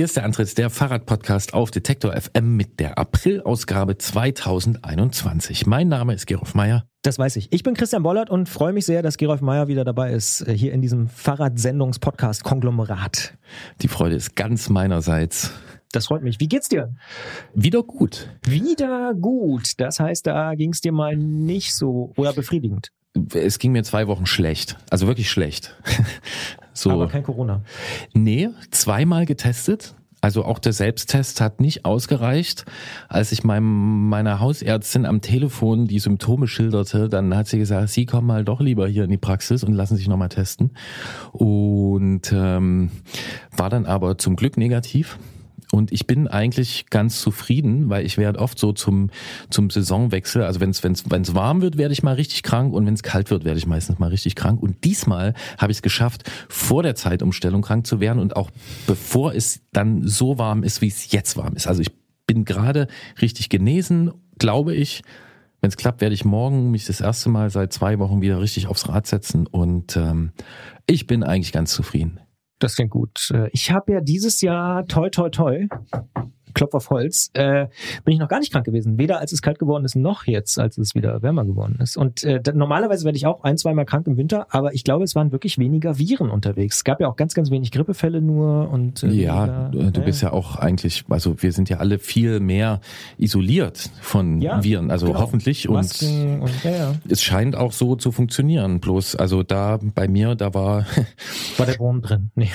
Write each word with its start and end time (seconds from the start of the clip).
Hier 0.00 0.06
ist 0.06 0.16
der 0.16 0.24
Antritt 0.24 0.56
der 0.56 0.70
Fahrradpodcast 0.70 1.52
auf 1.52 1.70
Detektor 1.70 2.18
FM 2.18 2.56
mit 2.56 2.80
der 2.80 2.96
Aprilausgabe 2.96 3.98
2021. 3.98 5.66
Mein 5.66 5.88
Name 5.88 6.14
ist 6.14 6.26
Gerolf 6.26 6.54
Meyer. 6.54 6.86
Das 7.02 7.18
weiß 7.18 7.36
ich. 7.36 7.52
Ich 7.52 7.64
bin 7.64 7.74
Christian 7.74 8.02
Bollert 8.02 8.30
und 8.30 8.48
freue 8.48 8.72
mich 8.72 8.86
sehr, 8.86 9.02
dass 9.02 9.18
Gerolf 9.18 9.42
Meyer 9.42 9.68
wieder 9.68 9.84
dabei 9.84 10.12
ist, 10.12 10.40
äh, 10.48 10.56
hier 10.56 10.72
in 10.72 10.80
diesem 10.80 11.08
Fahrradsendungspodcast-Konglomerat. 11.08 13.34
Die 13.82 13.88
Freude 13.88 14.14
ist 14.14 14.36
ganz 14.36 14.70
meinerseits. 14.70 15.50
Das 15.92 16.06
freut 16.06 16.22
mich. 16.22 16.40
Wie 16.40 16.48
geht's 16.48 16.70
dir? 16.70 16.94
Wieder 17.52 17.82
gut. 17.82 18.30
Wieder 18.46 19.12
gut. 19.12 19.72
Das 19.76 20.00
heißt, 20.00 20.26
da 20.26 20.54
ging's 20.54 20.80
dir 20.80 20.92
mal 20.92 21.14
nicht 21.14 21.74
so 21.74 22.14
oder 22.16 22.32
befriedigend. 22.32 22.90
Es 23.34 23.58
ging 23.58 23.72
mir 23.72 23.82
zwei 23.82 24.06
Wochen 24.06 24.24
schlecht. 24.24 24.78
Also 24.88 25.08
wirklich 25.08 25.30
schlecht. 25.30 25.76
so. 26.72 26.90
Aber 26.90 27.08
kein 27.08 27.22
Corona. 27.22 27.64
Nee, 28.14 28.48
zweimal 28.70 29.26
getestet. 29.26 29.94
Also 30.20 30.44
auch 30.44 30.58
der 30.58 30.72
Selbsttest 30.72 31.40
hat 31.40 31.60
nicht 31.60 31.84
ausgereicht. 31.84 32.64
Als 33.08 33.32
ich 33.32 33.42
meinem, 33.42 34.08
meiner 34.08 34.40
Hausärztin 34.40 35.06
am 35.06 35.20
Telefon 35.20 35.86
die 35.86 35.98
Symptome 35.98 36.46
schilderte, 36.46 37.08
dann 37.08 37.34
hat 37.34 37.46
sie 37.46 37.58
gesagt, 37.58 37.88
Sie 37.88 38.06
kommen 38.06 38.26
mal 38.26 38.44
doch 38.44 38.60
lieber 38.60 38.86
hier 38.86 39.04
in 39.04 39.10
die 39.10 39.16
Praxis 39.16 39.64
und 39.64 39.72
lassen 39.72 39.96
sich 39.96 40.08
nochmal 40.08 40.28
testen. 40.28 40.72
Und 41.32 42.32
ähm, 42.32 42.90
war 43.56 43.70
dann 43.70 43.86
aber 43.86 44.18
zum 44.18 44.36
Glück 44.36 44.56
negativ. 44.56 45.18
Und 45.72 45.92
ich 45.92 46.06
bin 46.06 46.26
eigentlich 46.26 46.86
ganz 46.90 47.20
zufrieden, 47.20 47.90
weil 47.90 48.04
ich 48.04 48.18
werde 48.18 48.40
oft 48.40 48.58
so 48.58 48.72
zum, 48.72 49.10
zum 49.50 49.70
Saisonwechsel, 49.70 50.42
also 50.42 50.60
wenn 50.60 50.70
es 50.70 50.82
wenn's, 50.82 51.04
wenn's 51.08 51.34
warm 51.34 51.62
wird, 51.62 51.76
werde 51.78 51.92
ich 51.92 52.02
mal 52.02 52.14
richtig 52.14 52.42
krank 52.42 52.72
und 52.74 52.86
wenn 52.86 52.94
es 52.94 53.02
kalt 53.02 53.30
wird, 53.30 53.44
werde 53.44 53.58
ich 53.58 53.66
meistens 53.66 53.98
mal 53.98 54.08
richtig 54.08 54.34
krank. 54.34 54.60
Und 54.60 54.84
diesmal 54.84 55.34
habe 55.58 55.70
ich 55.70 55.78
es 55.78 55.82
geschafft, 55.82 56.28
vor 56.48 56.82
der 56.82 56.96
Zeitumstellung 56.96 57.62
krank 57.62 57.86
zu 57.86 58.00
werden 58.00 58.18
und 58.18 58.36
auch 58.36 58.50
bevor 58.86 59.34
es 59.34 59.60
dann 59.72 60.06
so 60.06 60.38
warm 60.38 60.64
ist, 60.64 60.80
wie 60.80 60.88
es 60.88 61.12
jetzt 61.12 61.36
warm 61.36 61.54
ist. 61.54 61.68
Also 61.68 61.82
ich 61.82 61.92
bin 62.26 62.44
gerade 62.44 62.88
richtig 63.20 63.48
genesen, 63.48 64.10
glaube 64.38 64.74
ich. 64.74 65.02
Wenn 65.60 65.68
es 65.68 65.76
klappt, 65.76 66.00
werde 66.00 66.14
ich 66.14 66.24
morgen 66.24 66.70
mich 66.70 66.86
das 66.86 67.00
erste 67.00 67.28
Mal 67.28 67.50
seit 67.50 67.72
zwei 67.72 67.98
Wochen 67.98 68.22
wieder 68.22 68.40
richtig 68.40 68.66
aufs 68.66 68.88
Rad 68.88 69.06
setzen 69.06 69.46
und 69.46 69.96
ähm, 69.96 70.32
ich 70.86 71.06
bin 71.06 71.22
eigentlich 71.22 71.52
ganz 71.52 71.72
zufrieden. 71.72 72.18
Das 72.60 72.76
klingt 72.76 72.90
gut. 72.90 73.30
Äh, 73.34 73.48
ich 73.52 73.72
habe 73.72 73.92
ja 73.92 74.00
dieses 74.00 74.40
Jahr 74.42 74.86
toi 74.86 75.10
toi 75.10 75.30
toi 75.30 75.66
Klopf 76.54 76.74
auf 76.74 76.90
Holz, 76.90 77.30
äh, 77.34 77.66
bin 78.04 78.14
ich 78.14 78.20
noch 78.20 78.28
gar 78.28 78.40
nicht 78.40 78.52
krank 78.52 78.64
gewesen. 78.64 78.98
Weder 78.98 79.20
als 79.20 79.32
es 79.32 79.42
kalt 79.42 79.58
geworden 79.58 79.84
ist, 79.84 79.96
noch 79.96 80.26
jetzt, 80.26 80.58
als 80.58 80.78
es 80.78 80.94
wieder 80.94 81.22
wärmer 81.22 81.44
geworden 81.44 81.78
ist. 81.80 81.96
Und 81.96 82.24
äh, 82.24 82.40
normalerweise 82.54 83.04
werde 83.04 83.16
ich 83.16 83.26
auch 83.26 83.42
ein, 83.44 83.58
zweimal 83.58 83.84
krank 83.84 84.06
im 84.06 84.16
Winter, 84.16 84.46
aber 84.50 84.74
ich 84.74 84.84
glaube, 84.84 85.04
es 85.04 85.14
waren 85.14 85.32
wirklich 85.32 85.58
weniger 85.58 85.98
Viren 85.98 86.30
unterwegs. 86.30 86.76
Es 86.76 86.84
gab 86.84 87.00
ja 87.00 87.08
auch 87.08 87.16
ganz, 87.16 87.34
ganz 87.34 87.50
wenig 87.50 87.70
Grippefälle 87.70 88.20
nur 88.20 88.70
und 88.70 89.02
äh, 89.02 89.08
Ja, 89.08 89.70
weniger, 89.72 89.90
du, 89.90 90.00
bist 90.02 90.22
ja 90.22 90.32
auch 90.32 90.56
eigentlich, 90.56 91.04
also 91.08 91.42
wir 91.42 91.52
sind 91.52 91.68
ja 91.68 91.78
alle 91.78 91.98
viel 91.98 92.40
mehr 92.40 92.80
isoliert 93.18 93.90
von 94.00 94.40
ja, 94.40 94.62
Viren, 94.62 94.90
also 94.90 95.06
genau. 95.06 95.20
hoffentlich. 95.20 95.68
Masken 95.68 96.40
und, 96.40 96.42
und 96.42 96.64
ja, 96.64 96.70
ja. 96.70 96.94
es 97.08 97.22
scheint 97.22 97.56
auch 97.56 97.72
so 97.72 97.96
zu 97.96 98.12
funktionieren. 98.12 98.80
Bloß, 98.80 99.16
also 99.16 99.42
da 99.42 99.78
bei 99.82 100.08
mir, 100.08 100.34
da 100.34 100.54
war. 100.54 100.86
War 101.56 101.66
der 101.66 101.78
Wurm 101.78 102.02
drin? 102.02 102.30
Nee. 102.34 102.50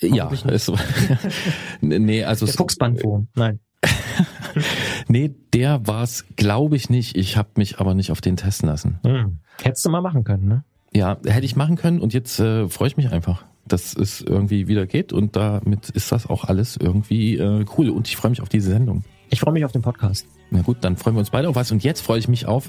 Ja, 0.00 0.30
es 0.48 0.68
war, 0.68 0.78
nee, 1.80 2.24
also. 2.24 2.46
Der 2.46 2.54
Fuchsbandwurm. 2.54 3.28
Nein. 3.36 3.60
nee, 5.08 5.34
der 5.52 5.86
war's, 5.86 6.24
glaube 6.36 6.76
ich 6.76 6.90
nicht. 6.90 7.16
Ich 7.16 7.36
habe 7.36 7.50
mich 7.56 7.78
aber 7.78 7.94
nicht 7.94 8.10
auf 8.10 8.20
den 8.20 8.36
testen 8.36 8.68
lassen. 8.68 8.98
Hm. 9.04 9.38
Hättest 9.62 9.84
du 9.84 9.90
mal 9.90 10.00
machen 10.00 10.24
können, 10.24 10.48
ne? 10.48 10.64
Ja, 10.92 11.18
hätte 11.26 11.44
ich 11.44 11.56
machen 11.56 11.76
können 11.76 12.00
und 12.00 12.14
jetzt 12.14 12.40
äh, 12.40 12.68
freue 12.68 12.88
ich 12.88 12.96
mich 12.96 13.10
einfach, 13.10 13.44
dass 13.66 13.94
es 13.94 14.22
irgendwie 14.22 14.66
wieder 14.66 14.86
geht 14.86 15.12
und 15.12 15.36
damit 15.36 15.90
ist 15.90 16.10
das 16.10 16.26
auch 16.26 16.44
alles 16.44 16.76
irgendwie 16.76 17.36
äh, 17.36 17.64
cool 17.76 17.90
und 17.90 18.08
ich 18.08 18.16
freue 18.16 18.30
mich 18.30 18.40
auf 18.40 18.48
diese 18.48 18.70
Sendung. 18.70 19.04
Ich 19.28 19.40
freue 19.40 19.52
mich 19.52 19.64
auf 19.64 19.72
den 19.72 19.82
Podcast. 19.82 20.26
Na 20.50 20.62
gut, 20.62 20.78
dann 20.82 20.96
freuen 20.96 21.16
wir 21.16 21.20
uns 21.20 21.30
beide 21.30 21.48
auf 21.48 21.56
was 21.56 21.72
und 21.72 21.82
jetzt 21.82 22.00
freue 22.00 22.18
ich 22.18 22.28
mich 22.28 22.46
auf 22.46 22.68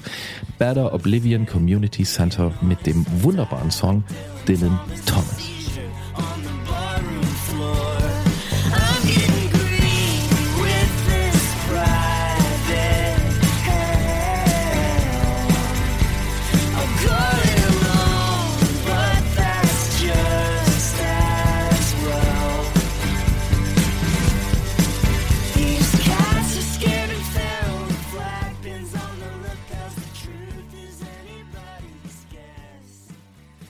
Better 0.58 0.92
Oblivion 0.92 1.46
Community 1.46 2.02
Center 2.02 2.52
mit 2.60 2.84
dem 2.84 3.06
wunderbaren 3.22 3.70
Song 3.70 4.04
Dylan 4.46 4.78
Thomas. 5.06 5.48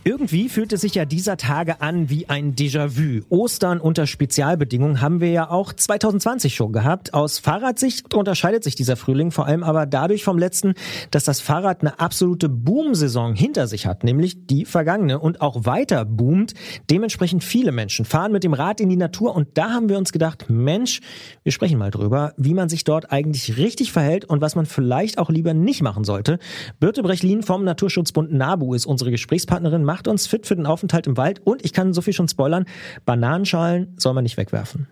Irgendwie 0.08 0.48
fühlt 0.48 0.72
es 0.72 0.80
sich 0.80 0.94
ja 0.94 1.04
dieser 1.04 1.36
Tage 1.36 1.82
an 1.82 2.08
wie 2.08 2.30
ein 2.30 2.54
Déjà-vu. 2.54 3.26
Ostern 3.28 3.78
unter 3.78 4.06
Spezialbedingungen 4.06 5.02
haben 5.02 5.20
wir 5.20 5.30
ja 5.30 5.50
auch 5.50 5.70
2020 5.70 6.54
schon 6.54 6.72
gehabt. 6.72 7.12
Aus 7.12 7.38
Fahrradsicht 7.38 8.14
unterscheidet 8.14 8.64
sich 8.64 8.74
dieser 8.74 8.96
Frühling 8.96 9.32
vor 9.32 9.44
allem 9.44 9.62
aber 9.62 9.84
dadurch 9.84 10.24
vom 10.24 10.38
letzten, 10.38 10.72
dass 11.10 11.24
das 11.24 11.42
Fahrrad 11.42 11.82
eine 11.82 12.00
absolute 12.00 12.48
Boom-Saison 12.48 13.34
hinter 13.34 13.66
sich 13.66 13.84
hat, 13.84 14.02
nämlich 14.02 14.46
die 14.46 14.64
vergangene 14.64 15.18
und 15.18 15.42
auch 15.42 15.66
weiter 15.66 16.06
boomt. 16.06 16.54
Dementsprechend 16.88 17.44
viele 17.44 17.70
Menschen 17.70 18.06
fahren 18.06 18.32
mit 18.32 18.44
dem 18.44 18.54
Rad 18.54 18.80
in 18.80 18.88
die 18.88 18.96
Natur 18.96 19.36
und 19.36 19.58
da 19.58 19.72
haben 19.72 19.90
wir 19.90 19.98
uns 19.98 20.10
gedacht, 20.12 20.46
Mensch, 20.48 21.00
wir 21.42 21.52
sprechen 21.52 21.78
mal 21.78 21.90
drüber, 21.90 22.32
wie 22.38 22.54
man 22.54 22.70
sich 22.70 22.84
dort 22.84 23.12
eigentlich 23.12 23.58
richtig 23.58 23.92
verhält 23.92 24.24
und 24.24 24.40
was 24.40 24.54
man 24.54 24.64
vielleicht 24.64 25.18
auch 25.18 25.28
lieber 25.28 25.52
nicht 25.52 25.82
machen 25.82 26.04
sollte. 26.04 26.38
Birte 26.80 27.02
Brechlin 27.02 27.42
vom 27.42 27.62
Naturschutzbund 27.62 28.32
NABU 28.32 28.72
ist 28.72 28.86
unsere 28.86 29.10
Gesprächspartnerin, 29.10 29.84
macht 29.84 29.97
uns 30.06 30.26
fit 30.26 30.46
für 30.46 30.54
den 30.54 30.66
Aufenthalt 30.66 31.06
im 31.06 31.16
Wald 31.16 31.40
und 31.44 31.64
ich 31.64 31.72
kann 31.72 31.92
so 31.92 32.02
viel 32.02 32.12
schon 32.12 32.28
spoilern, 32.28 32.66
Bananenschalen 33.04 33.94
soll 33.96 34.14
man 34.14 34.22
nicht 34.22 34.36
wegwerfen. 34.36 34.86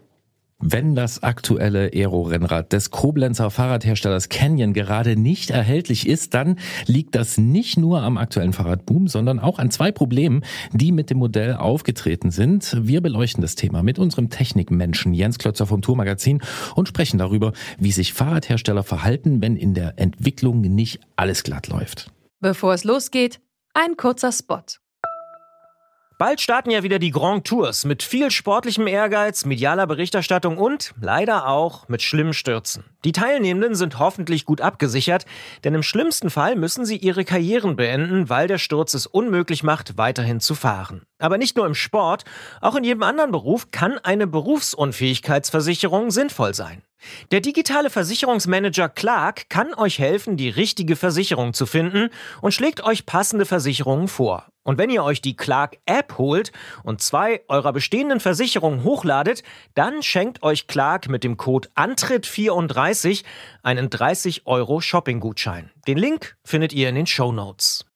Wenn 0.59 0.95
das 0.95 1.23
aktuelle 1.23 1.91
Aero-Rennrad 1.93 2.73
des 2.73 2.91
Koblenzer 2.91 3.51
Fahrradherstellers 3.51 4.31
Canyon 4.31 4.73
gerade 4.73 5.15
nicht 5.15 5.51
erhältlich 5.51 6.09
ist, 6.09 6.33
dann 6.33 6.59
liegt 6.87 7.15
das 7.15 7.37
nicht 7.37 7.77
nur 7.77 8.01
am 8.01 8.17
aktuellen 8.17 8.55
Fahrradboom, 8.55 9.07
sondern 9.07 9.39
auch 9.39 9.59
an 9.59 9.71
zwei 9.71 9.93
Problemen, 9.93 10.45
die 10.73 10.93
mit 10.93 11.11
dem 11.11 11.19
Modell 11.19 11.57
aufgetreten 11.57 12.31
sind. 12.31 12.75
Wir 12.81 13.03
beleuchten 13.03 13.43
das 13.43 13.55
Thema 13.55 13.83
mit 13.83 13.99
unserem 13.99 14.31
Technikmenschen 14.31 15.13
Jens 15.13 15.37
Klötzer 15.39 15.67
vom 15.67 15.83
Tourmagazin 15.83 16.41
und 16.75 16.89
sprechen 16.89 17.19
darüber, 17.19 17.53
wie 17.79 17.93
sich 17.93 18.15
Fahrradhersteller 18.15 18.83
verhalten, 18.83 19.43
wenn 19.43 19.57
in 19.57 19.75
der 19.75 19.99
Entwicklung 19.99 20.63
nicht 20.63 21.01
alles 21.17 21.43
glatt 21.43 21.69
läuft. 21.69 22.11
Bevor 22.41 22.73
es 22.73 22.85
losgeht, 22.85 23.41
ein 23.75 23.99
kurzer 23.99 24.33
Spot. 24.33 24.63
Bald 26.19 26.41
starten 26.41 26.71
ja 26.71 26.83
wieder 26.83 26.99
die 26.99 27.11
Grand 27.11 27.47
Tours 27.47 27.85
mit 27.85 28.03
viel 28.03 28.31
sportlichem 28.31 28.87
Ehrgeiz, 28.87 29.45
medialer 29.45 29.87
Berichterstattung 29.87 30.57
und 30.57 30.95
leider 30.99 31.47
auch 31.47 31.89
mit 31.89 32.01
schlimmen 32.01 32.33
Stürzen. 32.33 32.85
Die 33.05 33.13
Teilnehmenden 33.13 33.75
sind 33.75 33.99
hoffentlich 33.99 34.47
gut 34.47 34.63
abgesichert, 34.63 35.27
denn 35.63 35.75
im 35.75 35.83
schlimmsten 35.83 36.31
Fall 36.31 36.57
müssen 36.57 36.87
sie 36.87 36.97
ihre 36.97 37.27
Karrieren 37.27 37.77
beenden, 37.77 38.31
weil 38.31 38.49
der 38.49 38.57
Sturz 38.57 38.95
es 38.95 39.07
unmöglich 39.07 39.63
macht, 39.63 39.99
weiterhin 39.99 40.41
zu 40.41 40.55
fahren. 40.55 41.03
Aber 41.19 41.39
nicht 41.39 41.57
nur 41.57 41.67
im 41.67 41.75
Sport, 41.75 42.25
auch 42.61 42.77
in 42.77 42.85
jedem 42.85 43.03
anderen 43.03 43.33
Beruf 43.33 43.71
kann 43.71 43.99
eine 43.99 44.27
Berufsunfähigkeitsversicherung 44.27 46.11
sinnvoll 46.11 46.55
sein. 46.55 46.83
Der 47.31 47.41
digitale 47.41 47.91
Versicherungsmanager 47.91 48.89
Clark 48.89 49.49
kann 49.49 49.75
euch 49.75 49.99
helfen, 49.99 50.37
die 50.37 50.49
richtige 50.49 50.97
Versicherung 50.97 51.55
zu 51.55 51.67
finden 51.67 52.11
und 52.41 52.53
schlägt 52.53 52.83
euch 52.83 53.07
passende 53.07 53.47
Versicherungen 53.47 54.09
vor. 54.09 54.47
Und 54.63 54.79
wenn 54.79 54.91
ihr 54.91 55.05
euch 55.05 55.23
die 55.23 55.37
Clark 55.37 55.79
App 55.87 56.19
holt 56.19 56.51
und 56.83 57.01
zwei 57.01 57.43
eurer 57.49 57.73
bestehenden 57.73 58.19
Versicherungen 58.19 58.83
hochladet, 58.83 59.43
dann 59.75 60.03
schenkt 60.03 60.43
euch 60.43 60.67
Clark 60.67 61.09
mit 61.09 61.23
dem 61.23 61.37
Code 61.37 61.69
Antritt34 61.77 63.25
einen 63.63 63.91
30 63.91 64.47
Euro 64.47 64.81
Shopping-Gutschein. 64.81 65.71
Den 65.87 65.99
Link 65.99 66.37
findet 66.45 66.73
ihr 66.73 66.89
in 66.89 66.97
den 66.97 67.07
Show 67.07 67.31
Notes. 67.31 67.87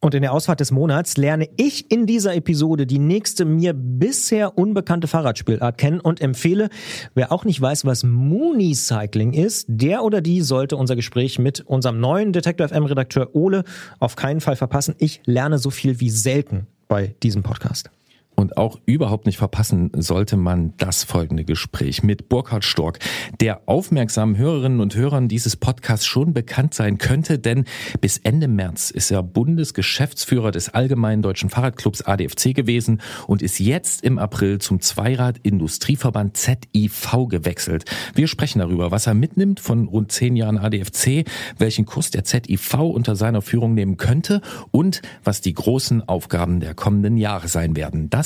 Und 0.00 0.14
in 0.14 0.22
der 0.22 0.32
Ausfahrt 0.32 0.60
des 0.60 0.70
Monats 0.70 1.16
lerne 1.16 1.48
ich 1.56 1.90
in 1.90 2.06
dieser 2.06 2.34
Episode 2.34 2.86
die 2.86 2.98
nächste 2.98 3.46
mir 3.46 3.72
bisher 3.74 4.58
unbekannte 4.58 5.08
Fahrradspielart 5.08 5.78
kennen 5.78 6.00
und 6.00 6.20
empfehle, 6.20 6.68
wer 7.14 7.32
auch 7.32 7.44
nicht 7.44 7.60
weiß, 7.60 7.86
was 7.86 8.04
Mooney-Cycling 8.04 9.32
ist, 9.32 9.64
der 9.68 10.04
oder 10.04 10.20
die 10.20 10.42
sollte 10.42 10.76
unser 10.76 10.96
Gespräch 10.96 11.38
mit 11.38 11.62
unserem 11.62 11.98
neuen 11.98 12.32
Detector 12.32 12.68
FM 12.68 12.84
Redakteur 12.84 13.34
Ole 13.34 13.64
auf 13.98 14.16
keinen 14.16 14.40
Fall 14.40 14.56
verpassen. 14.56 14.94
Ich 14.98 15.22
lerne 15.24 15.58
so 15.58 15.70
viel 15.70 15.98
wie 15.98 16.10
selten 16.10 16.66
bei 16.88 17.14
diesem 17.22 17.42
Podcast. 17.42 17.90
Und 18.36 18.58
auch 18.58 18.78
überhaupt 18.84 19.24
nicht 19.24 19.38
verpassen 19.38 19.90
sollte 19.96 20.36
man 20.36 20.74
das 20.76 21.04
folgende 21.04 21.44
Gespräch 21.44 22.02
mit 22.02 22.28
Burkhard 22.28 22.64
Stork, 22.64 22.98
der 23.40 23.62
aufmerksamen 23.66 24.36
Hörerinnen 24.36 24.80
und 24.80 24.94
Hörern 24.94 25.28
dieses 25.28 25.56
Podcasts 25.56 26.06
schon 26.06 26.34
bekannt 26.34 26.74
sein 26.74 26.98
könnte, 26.98 27.38
denn 27.38 27.64
bis 28.02 28.18
Ende 28.18 28.46
März 28.46 28.90
ist 28.90 29.10
er 29.10 29.22
Bundesgeschäftsführer 29.22 30.50
des 30.50 30.68
Allgemeinen 30.68 31.22
Deutschen 31.22 31.48
Fahrradclubs 31.48 32.02
ADFC 32.02 32.54
gewesen 32.54 33.00
und 33.26 33.40
ist 33.40 33.58
jetzt 33.58 34.04
im 34.04 34.18
April 34.18 34.58
zum 34.58 34.80
Zweirad-Industrieverband 34.80 36.36
ZIV 36.36 37.28
gewechselt. 37.28 37.84
Wir 38.14 38.28
sprechen 38.28 38.58
darüber, 38.58 38.90
was 38.90 39.06
er 39.06 39.14
mitnimmt 39.14 39.60
von 39.60 39.88
rund 39.88 40.12
zehn 40.12 40.36
Jahren 40.36 40.58
ADFC, 40.58 41.24
welchen 41.56 41.86
Kurs 41.86 42.10
der 42.10 42.24
ZIV 42.24 42.74
unter 42.74 43.16
seiner 43.16 43.40
Führung 43.40 43.72
nehmen 43.72 43.96
könnte 43.96 44.42
und 44.72 45.00
was 45.24 45.40
die 45.40 45.54
großen 45.54 46.06
Aufgaben 46.06 46.60
der 46.60 46.74
kommenden 46.74 47.16
Jahre 47.16 47.48
sein 47.48 47.76
werden. 47.76 48.10
Das 48.10 48.25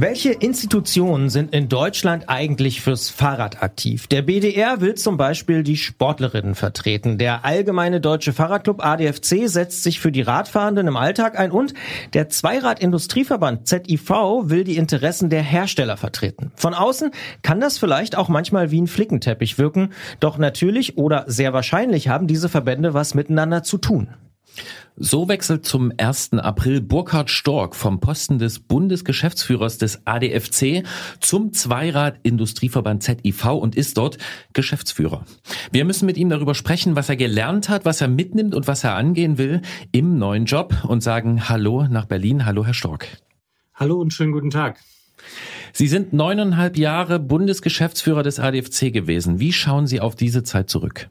Welche 0.00 0.30
Institutionen 0.30 1.28
sind 1.28 1.52
in 1.52 1.68
Deutschland 1.68 2.28
eigentlich 2.28 2.80
fürs 2.82 3.10
Fahrrad 3.10 3.64
aktiv? 3.64 4.06
Der 4.06 4.22
BDR 4.22 4.80
will 4.80 4.94
zum 4.94 5.16
Beispiel 5.16 5.64
die 5.64 5.76
Sportlerinnen 5.76 6.54
vertreten. 6.54 7.18
Der 7.18 7.44
Allgemeine 7.44 8.00
Deutsche 8.00 8.32
Fahrradclub 8.32 8.84
ADFC 8.84 9.48
setzt 9.48 9.82
sich 9.82 9.98
für 9.98 10.12
die 10.12 10.22
Radfahrenden 10.22 10.86
im 10.86 10.96
Alltag 10.96 11.36
ein 11.36 11.50
und 11.50 11.74
der 12.12 12.28
Zweirad-Industrieverband 12.28 13.66
ZIV 13.66 14.10
will 14.44 14.62
die 14.62 14.76
Interessen 14.76 15.30
der 15.30 15.42
Hersteller 15.42 15.96
vertreten. 15.96 16.52
Von 16.54 16.74
außen 16.74 17.10
kann 17.42 17.58
das 17.58 17.76
vielleicht 17.76 18.16
auch 18.16 18.28
manchmal 18.28 18.70
wie 18.70 18.80
ein 18.80 18.86
Flickenteppich 18.86 19.58
wirken, 19.58 19.90
doch 20.20 20.38
natürlich 20.38 20.96
oder 20.96 21.24
sehr 21.26 21.52
wahrscheinlich 21.52 22.06
haben 22.06 22.28
diese 22.28 22.48
Verbände 22.48 22.94
was 22.94 23.14
miteinander 23.14 23.64
zu 23.64 23.78
tun. 23.78 24.10
So 24.96 25.28
wechselt 25.28 25.64
zum 25.64 25.92
1. 25.96 26.32
April 26.34 26.80
Burkhard 26.80 27.30
Stork 27.30 27.76
vom 27.76 28.00
Posten 28.00 28.38
des 28.38 28.58
Bundesgeschäftsführers 28.58 29.78
des 29.78 30.06
ADFC 30.06 30.84
zum 31.20 31.52
Zweirad-Industrieverband 31.52 33.02
ZIV 33.02 33.44
und 33.46 33.76
ist 33.76 33.96
dort 33.96 34.18
Geschäftsführer. 34.54 35.24
Wir 35.70 35.84
müssen 35.84 36.06
mit 36.06 36.16
ihm 36.16 36.28
darüber 36.28 36.54
sprechen, 36.54 36.96
was 36.96 37.08
er 37.08 37.16
gelernt 37.16 37.68
hat, 37.68 37.84
was 37.84 38.00
er 38.00 38.08
mitnimmt 38.08 38.54
und 38.54 38.66
was 38.66 38.82
er 38.82 38.96
angehen 38.96 39.38
will 39.38 39.62
im 39.92 40.18
neuen 40.18 40.46
Job 40.46 40.74
und 40.88 41.02
sagen 41.02 41.48
Hallo 41.48 41.86
nach 41.88 42.06
Berlin. 42.06 42.44
Hallo, 42.44 42.64
Herr 42.64 42.74
Stork. 42.74 43.06
Hallo 43.74 44.00
und 44.00 44.12
schönen 44.12 44.32
guten 44.32 44.50
Tag. 44.50 44.80
Sie 45.72 45.86
sind 45.86 46.12
neuneinhalb 46.12 46.76
Jahre 46.76 47.20
Bundesgeschäftsführer 47.20 48.22
des 48.22 48.40
ADFC 48.40 48.92
gewesen. 48.92 49.38
Wie 49.38 49.52
schauen 49.52 49.86
Sie 49.86 50.00
auf 50.00 50.16
diese 50.16 50.42
Zeit 50.42 50.70
zurück? 50.70 51.08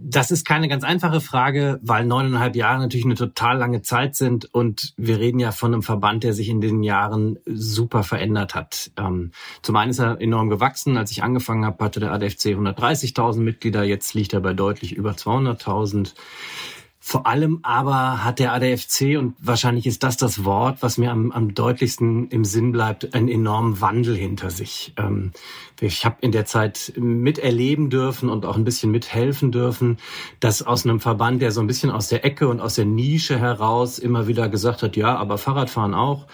Das 0.00 0.30
ist 0.30 0.46
keine 0.46 0.68
ganz 0.68 0.84
einfache 0.84 1.20
Frage, 1.20 1.80
weil 1.82 2.04
neuneinhalb 2.04 2.54
Jahre 2.54 2.80
natürlich 2.80 3.04
eine 3.04 3.16
total 3.16 3.58
lange 3.58 3.82
Zeit 3.82 4.14
sind 4.14 4.52
und 4.54 4.92
wir 4.96 5.18
reden 5.18 5.40
ja 5.40 5.50
von 5.50 5.72
einem 5.72 5.82
Verband, 5.82 6.22
der 6.22 6.34
sich 6.34 6.48
in 6.48 6.60
den 6.60 6.82
Jahren 6.82 7.38
super 7.46 8.04
verändert 8.04 8.54
hat. 8.54 8.92
Ähm, 8.96 9.32
zum 9.60 9.76
einen 9.76 9.90
ist 9.90 9.98
er 9.98 10.20
enorm 10.20 10.50
gewachsen. 10.50 10.96
Als 10.96 11.10
ich 11.10 11.22
angefangen 11.22 11.64
habe, 11.64 11.84
hatte 11.84 12.00
der 12.00 12.12
ADFC 12.12 12.54
130.000 12.54 13.40
Mitglieder. 13.40 13.82
Jetzt 13.82 14.14
liegt 14.14 14.32
er 14.34 14.40
bei 14.40 14.54
deutlich 14.54 14.94
über 14.94 15.12
200.000. 15.12 16.14
Vor 17.08 17.26
allem 17.26 17.60
aber 17.62 18.22
hat 18.22 18.38
der 18.38 18.52
ADFC, 18.52 19.16
und 19.16 19.34
wahrscheinlich 19.40 19.86
ist 19.86 20.02
das 20.02 20.18
das 20.18 20.44
Wort, 20.44 20.82
was 20.82 20.98
mir 20.98 21.10
am, 21.10 21.32
am 21.32 21.54
deutlichsten 21.54 22.28
im 22.28 22.44
Sinn 22.44 22.70
bleibt, 22.70 23.14
einen 23.14 23.28
enormen 23.30 23.80
Wandel 23.80 24.14
hinter 24.14 24.50
sich. 24.50 24.92
Ähm, 24.98 25.32
ich 25.80 26.04
habe 26.04 26.16
in 26.20 26.32
der 26.32 26.44
Zeit 26.44 26.92
miterleben 26.98 27.88
dürfen 27.88 28.28
und 28.28 28.44
auch 28.44 28.58
ein 28.58 28.64
bisschen 28.64 28.90
mithelfen 28.90 29.52
dürfen, 29.52 29.96
dass 30.40 30.60
aus 30.60 30.84
einem 30.84 31.00
Verband, 31.00 31.40
der 31.40 31.50
so 31.50 31.62
ein 31.62 31.66
bisschen 31.66 31.90
aus 31.90 32.08
der 32.08 32.26
Ecke 32.26 32.46
und 32.46 32.60
aus 32.60 32.74
der 32.74 32.84
Nische 32.84 33.38
heraus 33.38 33.98
immer 33.98 34.26
wieder 34.26 34.50
gesagt 34.50 34.82
hat, 34.82 34.94
ja, 34.94 35.16
aber 35.16 35.38
Fahrradfahren 35.38 35.94
auch, 35.94 36.26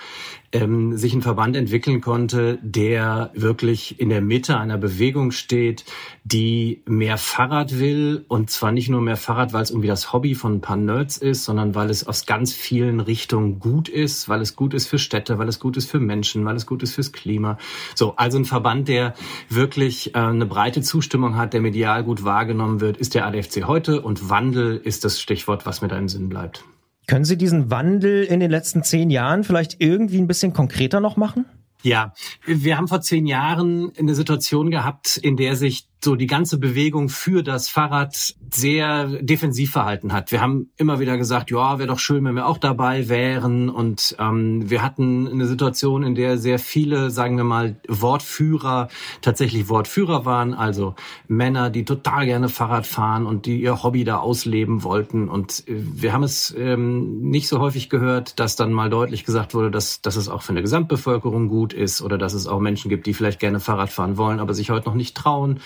ähm, 0.55 0.97
sich 0.97 1.13
ein 1.13 1.21
Verband 1.21 1.57
entwickeln 1.57 2.01
konnte, 2.01 2.59
der 2.63 3.31
wirklich 3.35 4.01
in 4.01 4.09
der 4.09 4.23
Mitte 4.23 4.57
einer 4.57 4.79
Bewegung 4.79 5.33
steht, 5.33 5.85
die 6.23 6.83
mehr 6.87 7.19
Fahrrad 7.19 7.79
will 7.79 8.25
und 8.29 8.51
zwar 8.51 8.73
nicht 8.73 8.89
nur 8.89 9.01
mehr 9.01 9.17
Fahrrad, 9.17 9.53
weil 9.53 9.63
es 9.63 9.71
irgendwie 9.71 9.89
das 9.89 10.13
Hobby 10.13 10.35
von 10.35 10.55
ein 10.55 10.61
paar 10.61 10.77
Nerds 10.77 11.17
ist, 11.17 11.45
sondern 11.45 11.75
weil 11.75 11.91
es 11.91 12.07
aus 12.07 12.25
ganz 12.25 12.53
vielen 12.53 13.01
Richtungen 13.01 13.59
gut 13.59 13.89
ist, 13.89 14.29
weil 14.29 14.41
es 14.41 14.55
gut 14.55 14.73
ist 14.75 14.87
für 14.87 14.99
Städte, 14.99 15.39
weil 15.39 15.49
es 15.49 15.59
gut 15.59 15.77
ist 15.77 15.91
für 15.91 16.01
Menschen, 16.01 16.45
weil 16.45 16.57
es 16.57 16.67
gut 16.67 16.83
ist 16.83 16.95
fürs 16.95 17.13
Klima. 17.13 17.59
So, 17.95 18.15
also 18.17 18.39
ein 18.39 18.45
Verband, 18.45 18.89
der 18.89 19.15
wirklich 19.49 20.15
äh, 20.15 20.19
eine 20.19 20.47
breite 20.47 20.83
Zustimmung 20.83 21.37
hat, 21.37 21.53
der 21.53 21.61
medial 21.61 22.05
gut 22.05 22.25
wahrgenommen 22.25 22.81
wird, 22.81 22.97
ist 22.97 23.15
der 23.15 23.27
ADFC 23.27 23.67
heute 23.67 24.01
und 24.01 24.31
Wandel 24.31 24.77
ist 24.77 25.05
das 25.05 25.21
Stichwort, 25.21 25.67
was 25.67 25.81
da 25.81 25.99
im 25.99 26.09
Sinn 26.09 26.29
bleibt. 26.29 26.65
Können 27.07 27.25
Sie 27.25 27.37
diesen 27.37 27.71
Wandel 27.71 28.25
in 28.25 28.41
den 28.41 28.51
letzten 28.51 28.83
zehn 28.83 29.11
Jahren 29.11 29.45
vielleicht 29.45 29.81
irgendwie 29.81 30.19
ein 30.19 30.27
bisschen 30.27 30.53
konkreter 30.53 31.01
noch 31.01 31.17
machen? 31.17 31.45
Ja, 31.83 32.15
wir 32.47 32.79
haben 32.79 32.89
vor 32.89 33.03
zehn 33.03 33.27
Jahren 33.27 33.93
eine 33.99 34.15
Situation 34.15 34.71
gehabt, 34.71 35.19
in 35.19 35.37
der 35.37 35.55
sich 35.55 35.87
so 36.05 36.15
die 36.15 36.27
ganze 36.27 36.59
Bewegung 36.59 37.09
für 37.09 37.43
das 37.43 37.69
Fahrrad 37.69 38.35
sehr 38.53 39.07
defensiv 39.21 39.73
verhalten 39.73 40.13
hat. 40.13 40.31
Wir 40.31 40.41
haben 40.41 40.71
immer 40.77 41.01
wieder 41.01 41.19
gesagt, 41.19 41.51
ja, 41.51 41.79
wäre 41.79 41.89
doch 41.89 41.99
schön, 41.99 42.25
wenn 42.25 42.37
wir 42.37 42.47
auch 42.47 42.59
dabei 42.59 43.09
wären. 43.09 43.69
Und 43.69 44.15
ähm, 44.21 44.71
wir 44.71 44.83
hatten 44.83 45.27
eine 45.27 45.47
Situation, 45.47 46.03
in 46.05 46.15
der 46.15 46.39
sehr 46.39 46.59
viele, 46.59 47.11
sagen 47.11 47.37
wir 47.37 47.45
mal, 47.45 47.77
Wortführer 47.89 48.89
tatsächlich 49.23 49.69
Wortführer 49.69 50.25
waren, 50.25 50.55
also 50.55 50.95
Männer, 51.27 51.71
die 51.71 51.85
total 51.85 52.27
gerne 52.27 52.49
Fahrrad 52.49 52.87
fahren 52.87 53.27
und 53.27 53.47
die 53.47 53.61
ihr 53.61 53.83
Hobby 53.83 54.05
da 54.05 54.19
ausleben 54.19 54.83
wollten. 54.85 55.29
Und 55.29 55.67
äh, 55.67 55.75
wir 55.77 56.13
haben 56.13 56.23
es 56.23 56.55
ähm, 56.57 57.23
nicht 57.23 57.49
so 57.49 57.59
häufig 57.59 57.89
gehört, 57.89 58.39
dass 58.39 58.57
dann 58.57 58.73
mal 58.73 58.91
deutlich 58.91 59.25
gesagt 59.25 59.55
wurde, 59.55 59.71
dass, 59.71 60.03
dass 60.03 60.17
es 60.17 60.29
auch 60.29 60.43
für 60.43 60.51
eine 60.51 60.63
Gesamtbevölkerung 60.63 61.49
gut 61.49 61.73
ist 61.73 62.03
oder 62.03 62.19
dass 62.19 62.35
es 62.35 62.47
auch 62.47 62.61
Menschen 62.61 62.89
gibt, 62.89 63.07
die 63.07 63.15
vielleicht 63.15 63.41
gerne 63.41 63.59
Fahrrad 63.59 63.91
fahren 63.91 64.17
wollen, 64.17 64.39
aber 64.39 64.55
sich 64.55 64.71
heute 64.71 64.89
noch 64.89 64.95
nicht 64.95 65.17
trauen. 65.17 65.61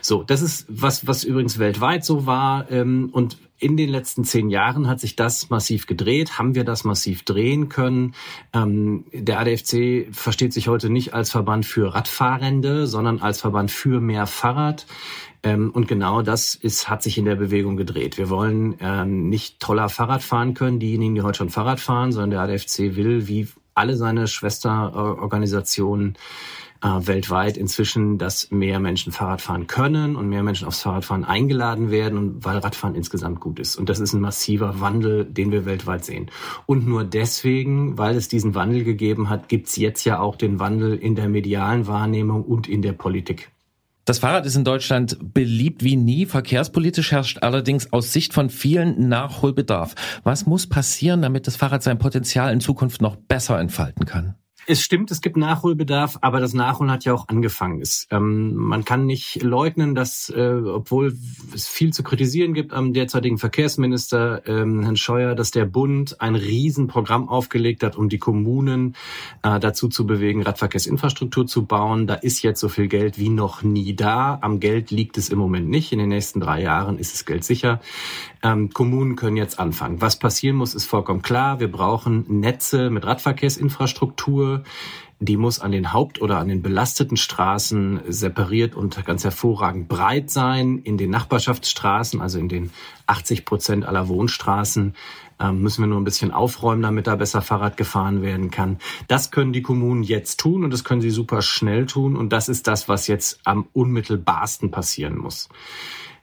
So, 0.00 0.22
das 0.22 0.42
ist 0.42 0.66
was, 0.68 1.06
was 1.06 1.24
übrigens 1.24 1.58
weltweit 1.58 2.04
so 2.04 2.26
war. 2.26 2.70
Ähm, 2.70 3.10
und 3.12 3.38
in 3.60 3.76
den 3.76 3.88
letzten 3.88 4.24
zehn 4.24 4.50
Jahren 4.50 4.86
hat 4.86 5.00
sich 5.00 5.16
das 5.16 5.50
massiv 5.50 5.86
gedreht, 5.86 6.38
haben 6.38 6.54
wir 6.54 6.64
das 6.64 6.84
massiv 6.84 7.24
drehen 7.24 7.68
können. 7.68 8.14
Ähm, 8.52 9.04
der 9.12 9.40
ADFC 9.40 10.08
versteht 10.12 10.52
sich 10.52 10.68
heute 10.68 10.90
nicht 10.90 11.12
als 11.12 11.30
Verband 11.30 11.66
für 11.66 11.92
Radfahrende, 11.92 12.86
sondern 12.86 13.20
als 13.20 13.40
Verband 13.40 13.70
für 13.70 14.00
mehr 14.00 14.26
Fahrrad. 14.26 14.86
Ähm, 15.42 15.70
und 15.70 15.88
genau 15.88 16.22
das 16.22 16.54
ist, 16.54 16.88
hat 16.88 17.02
sich 17.02 17.18
in 17.18 17.24
der 17.24 17.36
Bewegung 17.36 17.76
gedreht. 17.76 18.18
Wir 18.18 18.30
wollen 18.30 18.76
ähm, 18.80 19.28
nicht 19.28 19.60
toller 19.60 19.88
Fahrrad 19.88 20.22
fahren 20.22 20.54
können, 20.54 20.78
diejenigen, 20.78 21.14
die 21.14 21.22
heute 21.22 21.38
schon 21.38 21.50
Fahrrad 21.50 21.80
fahren, 21.80 22.12
sondern 22.12 22.30
der 22.30 22.40
ADFC 22.40 22.96
will, 22.96 23.28
wie 23.28 23.48
alle 23.74 23.96
seine 23.96 24.26
Schwesterorganisationen, 24.26 26.16
äh, 26.82 26.88
weltweit 27.06 27.56
inzwischen, 27.56 28.18
dass 28.18 28.50
mehr 28.50 28.80
Menschen 28.80 29.12
Fahrrad 29.12 29.40
fahren 29.40 29.66
können 29.66 30.16
und 30.16 30.28
mehr 30.28 30.42
Menschen 30.42 30.66
aufs 30.66 30.82
Fahrradfahren 30.82 31.24
eingeladen 31.24 31.90
werden 31.90 32.44
weil 32.44 32.58
Radfahren 32.58 32.94
insgesamt 32.94 33.40
gut 33.40 33.58
ist. 33.58 33.76
Und 33.76 33.88
das 33.88 34.00
ist 34.00 34.12
ein 34.12 34.20
massiver 34.20 34.80
Wandel, 34.80 35.24
den 35.24 35.50
wir 35.52 35.64
weltweit 35.64 36.04
sehen. 36.04 36.30
Und 36.66 36.86
nur 36.86 37.04
deswegen, 37.04 37.98
weil 37.98 38.16
es 38.16 38.28
diesen 38.28 38.54
Wandel 38.54 38.84
gegeben 38.84 39.28
hat, 39.28 39.48
gibt's 39.48 39.76
jetzt 39.76 40.04
ja 40.04 40.20
auch 40.20 40.36
den 40.36 40.58
Wandel 40.58 40.96
in 40.96 41.14
der 41.14 41.28
medialen 41.28 41.86
Wahrnehmung 41.86 42.44
und 42.44 42.68
in 42.68 42.82
der 42.82 42.92
Politik. 42.92 43.50
Das 44.04 44.20
Fahrrad 44.20 44.46
ist 44.46 44.56
in 44.56 44.64
Deutschland 44.64 45.18
beliebt 45.34 45.84
wie 45.84 45.96
nie. 45.96 46.24
Verkehrspolitisch 46.24 47.12
herrscht 47.12 47.42
allerdings 47.42 47.92
aus 47.92 48.10
Sicht 48.10 48.32
von 48.32 48.48
vielen 48.48 49.08
Nachholbedarf. 49.08 49.94
Was 50.22 50.46
muss 50.46 50.66
passieren, 50.66 51.20
damit 51.20 51.46
das 51.46 51.56
Fahrrad 51.56 51.82
sein 51.82 51.98
Potenzial 51.98 52.50
in 52.52 52.60
Zukunft 52.60 53.02
noch 53.02 53.16
besser 53.16 53.60
entfalten 53.60 54.06
kann? 54.06 54.34
Es 54.70 54.82
stimmt, 54.82 55.10
es 55.10 55.22
gibt 55.22 55.38
Nachholbedarf, 55.38 56.18
aber 56.20 56.40
das 56.40 56.52
Nachholen 56.52 56.92
hat 56.92 57.06
ja 57.06 57.14
auch 57.14 57.26
angefangen. 57.28 57.80
Es, 57.80 58.06
ähm, 58.10 58.54
man 58.54 58.84
kann 58.84 59.06
nicht 59.06 59.42
leugnen, 59.42 59.94
dass, 59.94 60.28
äh, 60.28 60.60
obwohl 60.62 61.16
es 61.54 61.66
viel 61.66 61.94
zu 61.94 62.02
kritisieren 62.02 62.52
gibt 62.52 62.74
am 62.74 62.92
derzeitigen 62.92 63.38
Verkehrsminister 63.38 64.42
ähm, 64.46 64.82
Herrn 64.82 64.96
Scheuer, 64.96 65.34
dass 65.34 65.52
der 65.52 65.64
Bund 65.64 66.20
ein 66.20 66.34
Riesenprogramm 66.34 67.30
aufgelegt 67.30 67.82
hat, 67.82 67.96
um 67.96 68.10
die 68.10 68.18
Kommunen 68.18 68.94
äh, 69.42 69.58
dazu 69.58 69.88
zu 69.88 70.06
bewegen, 70.06 70.42
Radverkehrsinfrastruktur 70.42 71.46
zu 71.46 71.64
bauen. 71.64 72.06
Da 72.06 72.12
ist 72.12 72.42
jetzt 72.42 72.60
so 72.60 72.68
viel 72.68 72.88
Geld 72.88 73.18
wie 73.18 73.30
noch 73.30 73.62
nie 73.62 73.96
da. 73.96 74.38
Am 74.42 74.60
Geld 74.60 74.90
liegt 74.90 75.16
es 75.16 75.30
im 75.30 75.38
Moment 75.38 75.70
nicht. 75.70 75.92
In 75.92 75.98
den 75.98 76.10
nächsten 76.10 76.40
drei 76.40 76.60
Jahren 76.60 76.98
ist 76.98 77.14
das 77.14 77.24
Geld 77.24 77.42
sicher. 77.42 77.80
Ähm, 78.42 78.68
Kommunen 78.68 79.16
können 79.16 79.38
jetzt 79.38 79.58
anfangen. 79.58 80.02
Was 80.02 80.18
passieren 80.18 80.56
muss, 80.56 80.74
ist 80.74 80.84
vollkommen 80.84 81.22
klar. 81.22 81.58
Wir 81.58 81.72
brauchen 81.72 82.26
Netze 82.28 82.90
mit 82.90 83.06
Radverkehrsinfrastruktur 83.06 84.57
die 85.20 85.36
muss 85.36 85.58
an 85.58 85.72
den 85.72 85.92
Haupt- 85.92 86.20
oder 86.20 86.38
an 86.38 86.48
den 86.48 86.62
belasteten 86.62 87.16
Straßen 87.16 88.00
separiert 88.08 88.74
und 88.76 89.04
ganz 89.04 89.24
hervorragend 89.24 89.88
breit 89.88 90.30
sein. 90.30 90.78
In 90.78 90.96
den 90.96 91.10
Nachbarschaftsstraßen, 91.10 92.20
also 92.20 92.38
in 92.38 92.48
den 92.48 92.70
80 93.06 93.44
Prozent 93.44 93.84
aller 93.84 94.08
Wohnstraßen, 94.08 94.94
ähm, 95.40 95.62
müssen 95.62 95.82
wir 95.82 95.88
nur 95.88 96.00
ein 96.00 96.04
bisschen 96.04 96.30
aufräumen, 96.30 96.82
damit 96.82 97.06
da 97.08 97.16
besser 97.16 97.42
Fahrrad 97.42 97.76
gefahren 97.76 98.22
werden 98.22 98.50
kann. 98.50 98.78
Das 99.08 99.30
können 99.30 99.52
die 99.52 99.62
Kommunen 99.62 100.02
jetzt 100.04 100.38
tun 100.38 100.64
und 100.64 100.72
das 100.72 100.84
können 100.84 101.00
sie 101.00 101.10
super 101.10 101.42
schnell 101.42 101.86
tun. 101.86 102.16
Und 102.16 102.32
das 102.32 102.48
ist 102.48 102.68
das, 102.68 102.88
was 102.88 103.08
jetzt 103.08 103.40
am 103.44 103.66
unmittelbarsten 103.72 104.70
passieren 104.70 105.18
muss. 105.18 105.48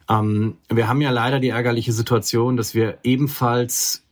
Ähm, 0.09 0.57
wir 0.69 0.87
haben 0.87 1.01
ja 1.01 1.11
leider 1.11 1.39
die 1.39 1.49
ärgerliche 1.49 1.91
Situation, 1.91 2.55
dass 2.55 2.75
wir 2.75 2.99
ebenfalls 3.03 4.04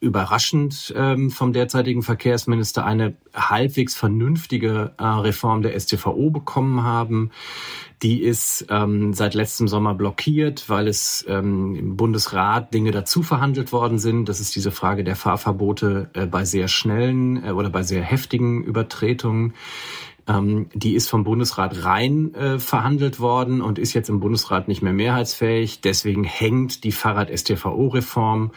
überraschend 0.00 0.92
ähm, 0.96 1.30
vom 1.30 1.52
derzeitigen 1.52 2.02
Verkehrsminister 2.02 2.84
eine 2.84 3.14
halbwegs 3.34 3.94
vernünftige 3.94 4.92
äh, 4.98 5.04
Reform 5.04 5.62
der 5.62 5.78
STVO 5.78 6.30
bekommen 6.30 6.84
haben. 6.84 7.30
Die 8.02 8.22
ist 8.22 8.66
ähm, 8.70 9.12
seit 9.12 9.34
letztem 9.34 9.66
Sommer 9.66 9.94
blockiert, 9.94 10.68
weil 10.68 10.86
es 10.86 11.24
ähm, 11.28 11.74
im 11.74 11.96
Bundesrat 11.96 12.72
Dinge 12.72 12.92
dazu 12.92 13.24
verhandelt 13.24 13.72
worden 13.72 13.98
sind. 13.98 14.28
Das 14.28 14.38
ist 14.38 14.54
diese 14.54 14.70
Frage 14.70 15.02
der 15.02 15.16
Fahrverbote 15.16 16.10
äh, 16.14 16.26
bei 16.26 16.44
sehr 16.44 16.68
schnellen 16.68 17.44
äh, 17.44 17.50
oder 17.50 17.70
bei 17.70 17.82
sehr 17.82 18.02
heftigen 18.02 18.62
Übertretungen. 18.62 19.54
Ähm, 20.28 20.68
die 20.74 20.94
ist 20.94 21.08
vom 21.08 21.24
Bundesrat 21.24 21.84
rein 21.84 22.34
äh, 22.34 22.58
verhandelt 22.58 23.18
worden 23.18 23.62
und 23.62 23.78
ist 23.78 23.94
jetzt 23.94 24.10
im 24.10 24.20
Bundesrat 24.20 24.68
nicht 24.68 24.82
mehr 24.82 24.92
mehrheitsfähig. 24.92 25.80
Deswegen 25.80 26.24
hängt 26.24 26.84
die 26.84 26.92
Fahrrad-STVO-Reform. 26.92 28.52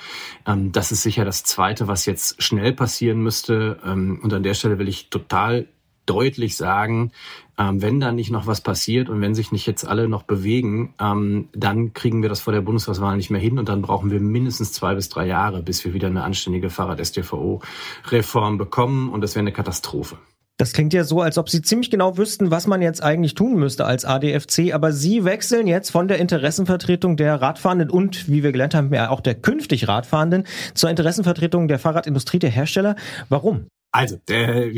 Ähm, 0.45 0.71
das 0.71 0.91
ist 0.91 1.01
sicher 1.01 1.25
das 1.25 1.43
Zweite, 1.43 1.87
was 1.87 2.05
jetzt 2.05 2.41
schnell 2.43 2.73
passieren 2.73 3.23
müsste. 3.23 3.79
Ähm, 3.85 4.19
und 4.21 4.33
an 4.33 4.43
der 4.43 4.53
Stelle 4.53 4.77
will 4.77 4.89
ich 4.89 5.09
total 5.09 5.67
deutlich 6.05 6.57
sagen, 6.57 7.11
ähm, 7.57 7.81
wenn 7.81 7.99
da 7.99 8.11
nicht 8.11 8.31
noch 8.31 8.47
was 8.47 8.61
passiert 8.61 9.09
und 9.09 9.21
wenn 9.21 9.35
sich 9.35 9.51
nicht 9.51 9.65
jetzt 9.67 9.85
alle 9.87 10.09
noch 10.09 10.23
bewegen, 10.23 10.93
ähm, 10.99 11.47
dann 11.53 11.93
kriegen 11.93 12.21
wir 12.21 12.29
das 12.29 12.41
vor 12.41 12.53
der 12.53 12.61
Bundestagswahl 12.61 13.15
nicht 13.15 13.29
mehr 13.29 13.39
hin 13.39 13.59
und 13.59 13.69
dann 13.69 13.81
brauchen 13.81 14.11
wir 14.11 14.19
mindestens 14.19 14.73
zwei 14.73 14.95
bis 14.95 15.09
drei 15.09 15.27
Jahre, 15.27 15.61
bis 15.61 15.85
wir 15.85 15.93
wieder 15.93 16.07
eine 16.07 16.23
anständige 16.23 16.69
Fahrrad-STVO-Reform 16.69 18.57
bekommen 18.57 19.09
und 19.09 19.21
das 19.21 19.35
wäre 19.35 19.41
eine 19.41 19.53
Katastrophe. 19.53 20.17
Das 20.61 20.73
klingt 20.73 20.93
ja 20.93 21.03
so, 21.03 21.21
als 21.21 21.39
ob 21.39 21.49
Sie 21.49 21.63
ziemlich 21.63 21.89
genau 21.89 22.17
wüssten, 22.17 22.51
was 22.51 22.67
man 22.67 22.83
jetzt 22.83 23.01
eigentlich 23.01 23.33
tun 23.33 23.55
müsste 23.55 23.85
als 23.85 24.05
ADFC, 24.05 24.75
aber 24.75 24.91
Sie 24.91 25.23
wechseln 25.23 25.65
jetzt 25.65 25.89
von 25.89 26.07
der 26.07 26.19
Interessenvertretung 26.19 27.17
der 27.17 27.41
Radfahrenden 27.41 27.89
und, 27.89 28.29
wie 28.29 28.43
wir 28.43 28.51
gelernt 28.51 28.75
haben, 28.75 28.95
auch 28.95 29.21
der 29.21 29.33
künftig 29.33 29.87
Radfahrenden 29.87 30.43
zur 30.75 30.91
Interessenvertretung 30.91 31.67
der 31.67 31.79
Fahrradindustrie 31.79 32.37
der 32.37 32.51
Hersteller. 32.51 32.95
Warum? 33.27 33.65
Also, 33.93 34.17
der, 34.29 34.71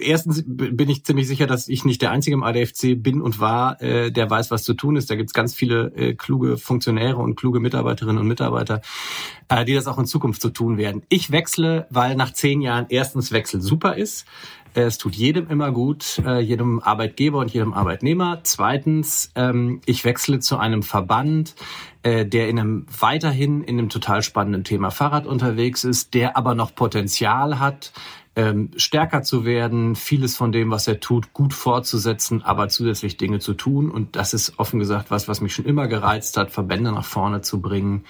erstens 0.00 0.42
bin 0.44 0.90
ich 0.90 1.04
ziemlich 1.04 1.26
sicher, 1.26 1.46
dass 1.46 1.66
ich 1.68 1.86
nicht 1.86 2.02
der 2.02 2.10
Einzige 2.10 2.34
im 2.34 2.42
ADFC 2.42 3.02
bin 3.02 3.22
und 3.22 3.40
war, 3.40 3.80
äh, 3.80 4.10
der 4.10 4.28
weiß, 4.28 4.50
was 4.50 4.64
zu 4.64 4.74
tun 4.74 4.96
ist. 4.96 5.10
Da 5.10 5.14
gibt's 5.14 5.32
ganz 5.32 5.54
viele 5.54 5.92
äh, 5.94 6.14
kluge 6.14 6.58
Funktionäre 6.58 7.16
und 7.16 7.36
kluge 7.36 7.58
Mitarbeiterinnen 7.58 8.18
und 8.18 8.26
Mitarbeiter, 8.26 8.82
äh, 9.48 9.64
die 9.64 9.72
das 9.72 9.86
auch 9.86 9.98
in 9.98 10.04
Zukunft 10.04 10.42
so 10.42 10.50
tun 10.50 10.76
werden. 10.76 11.02
Ich 11.08 11.30
wechsle, 11.30 11.86
weil 11.88 12.16
nach 12.16 12.34
zehn 12.34 12.60
Jahren 12.60 12.84
erstens 12.90 13.32
Wechsel 13.32 13.62
super 13.62 13.96
ist. 13.96 14.26
Es 14.72 14.98
tut 14.98 15.16
jedem 15.16 15.48
immer 15.48 15.72
gut, 15.72 16.22
äh, 16.24 16.38
jedem 16.38 16.78
Arbeitgeber 16.80 17.38
und 17.38 17.52
jedem 17.52 17.72
Arbeitnehmer. 17.72 18.40
Zweitens, 18.44 19.32
ähm, 19.34 19.80
ich 19.84 20.04
wechsle 20.04 20.38
zu 20.38 20.58
einem 20.58 20.84
Verband, 20.84 21.56
äh, 22.02 22.24
der 22.24 22.48
in 22.48 22.58
einem 22.58 22.86
weiterhin 23.00 23.64
in 23.64 23.78
einem 23.78 23.88
total 23.88 24.22
spannenden 24.22 24.62
Thema 24.62 24.90
Fahrrad 24.90 25.26
unterwegs 25.26 25.82
ist, 25.82 26.14
der 26.14 26.36
aber 26.36 26.54
noch 26.54 26.74
Potenzial 26.74 27.58
hat, 27.58 27.92
ähm, 28.36 28.70
stärker 28.76 29.22
zu 29.22 29.44
werden, 29.44 29.96
vieles 29.96 30.36
von 30.36 30.52
dem, 30.52 30.70
was 30.70 30.86
er 30.86 31.00
tut, 31.00 31.32
gut 31.32 31.52
fortzusetzen, 31.52 32.42
aber 32.42 32.68
zusätzlich 32.68 33.16
Dinge 33.16 33.40
zu 33.40 33.54
tun. 33.54 33.90
Und 33.90 34.14
das 34.14 34.34
ist 34.34 34.58
offen 34.58 34.78
gesagt 34.78 35.10
was, 35.10 35.26
was 35.26 35.40
mich 35.40 35.52
schon 35.52 35.64
immer 35.64 35.88
gereizt 35.88 36.36
hat, 36.36 36.52
Verbände 36.52 36.92
nach 36.92 37.04
vorne 37.04 37.40
zu 37.40 37.60
bringen, 37.60 38.04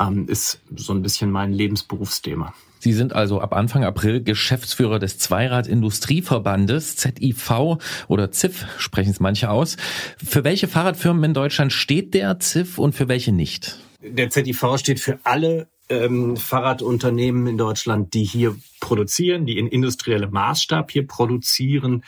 ähm, 0.00 0.26
ist 0.26 0.60
so 0.74 0.92
ein 0.92 1.02
bisschen 1.02 1.30
mein 1.30 1.52
Lebensberufsthema. 1.52 2.52
Sie 2.80 2.94
sind 2.94 3.12
also 3.12 3.40
ab 3.40 3.54
Anfang 3.54 3.84
April 3.84 4.22
Geschäftsführer 4.22 4.98
des 4.98 5.18
Zweirad-Industrieverbandes 5.18 6.96
ZIV 6.96 7.78
oder 8.08 8.32
ZIF, 8.32 8.66
sprechen 8.78 9.10
es 9.10 9.20
manche 9.20 9.50
aus. 9.50 9.76
Für 10.16 10.44
welche 10.44 10.66
Fahrradfirmen 10.66 11.22
in 11.22 11.34
Deutschland 11.34 11.72
steht 11.74 12.14
der 12.14 12.40
ZIF 12.40 12.78
und 12.78 12.94
für 12.94 13.06
welche 13.06 13.32
nicht? 13.32 13.78
Der 14.02 14.30
ZIV 14.30 14.78
steht 14.78 14.98
für 14.98 15.18
alle 15.24 15.68
ähm, 15.90 16.38
Fahrradunternehmen 16.38 17.46
in 17.48 17.58
Deutschland, 17.58 18.14
die 18.14 18.24
hier 18.24 18.56
produzieren, 18.80 19.44
die 19.44 19.58
in 19.58 19.66
industriellem 19.66 20.30
Maßstab 20.30 20.90
hier 20.90 21.06
produzieren, 21.06 22.02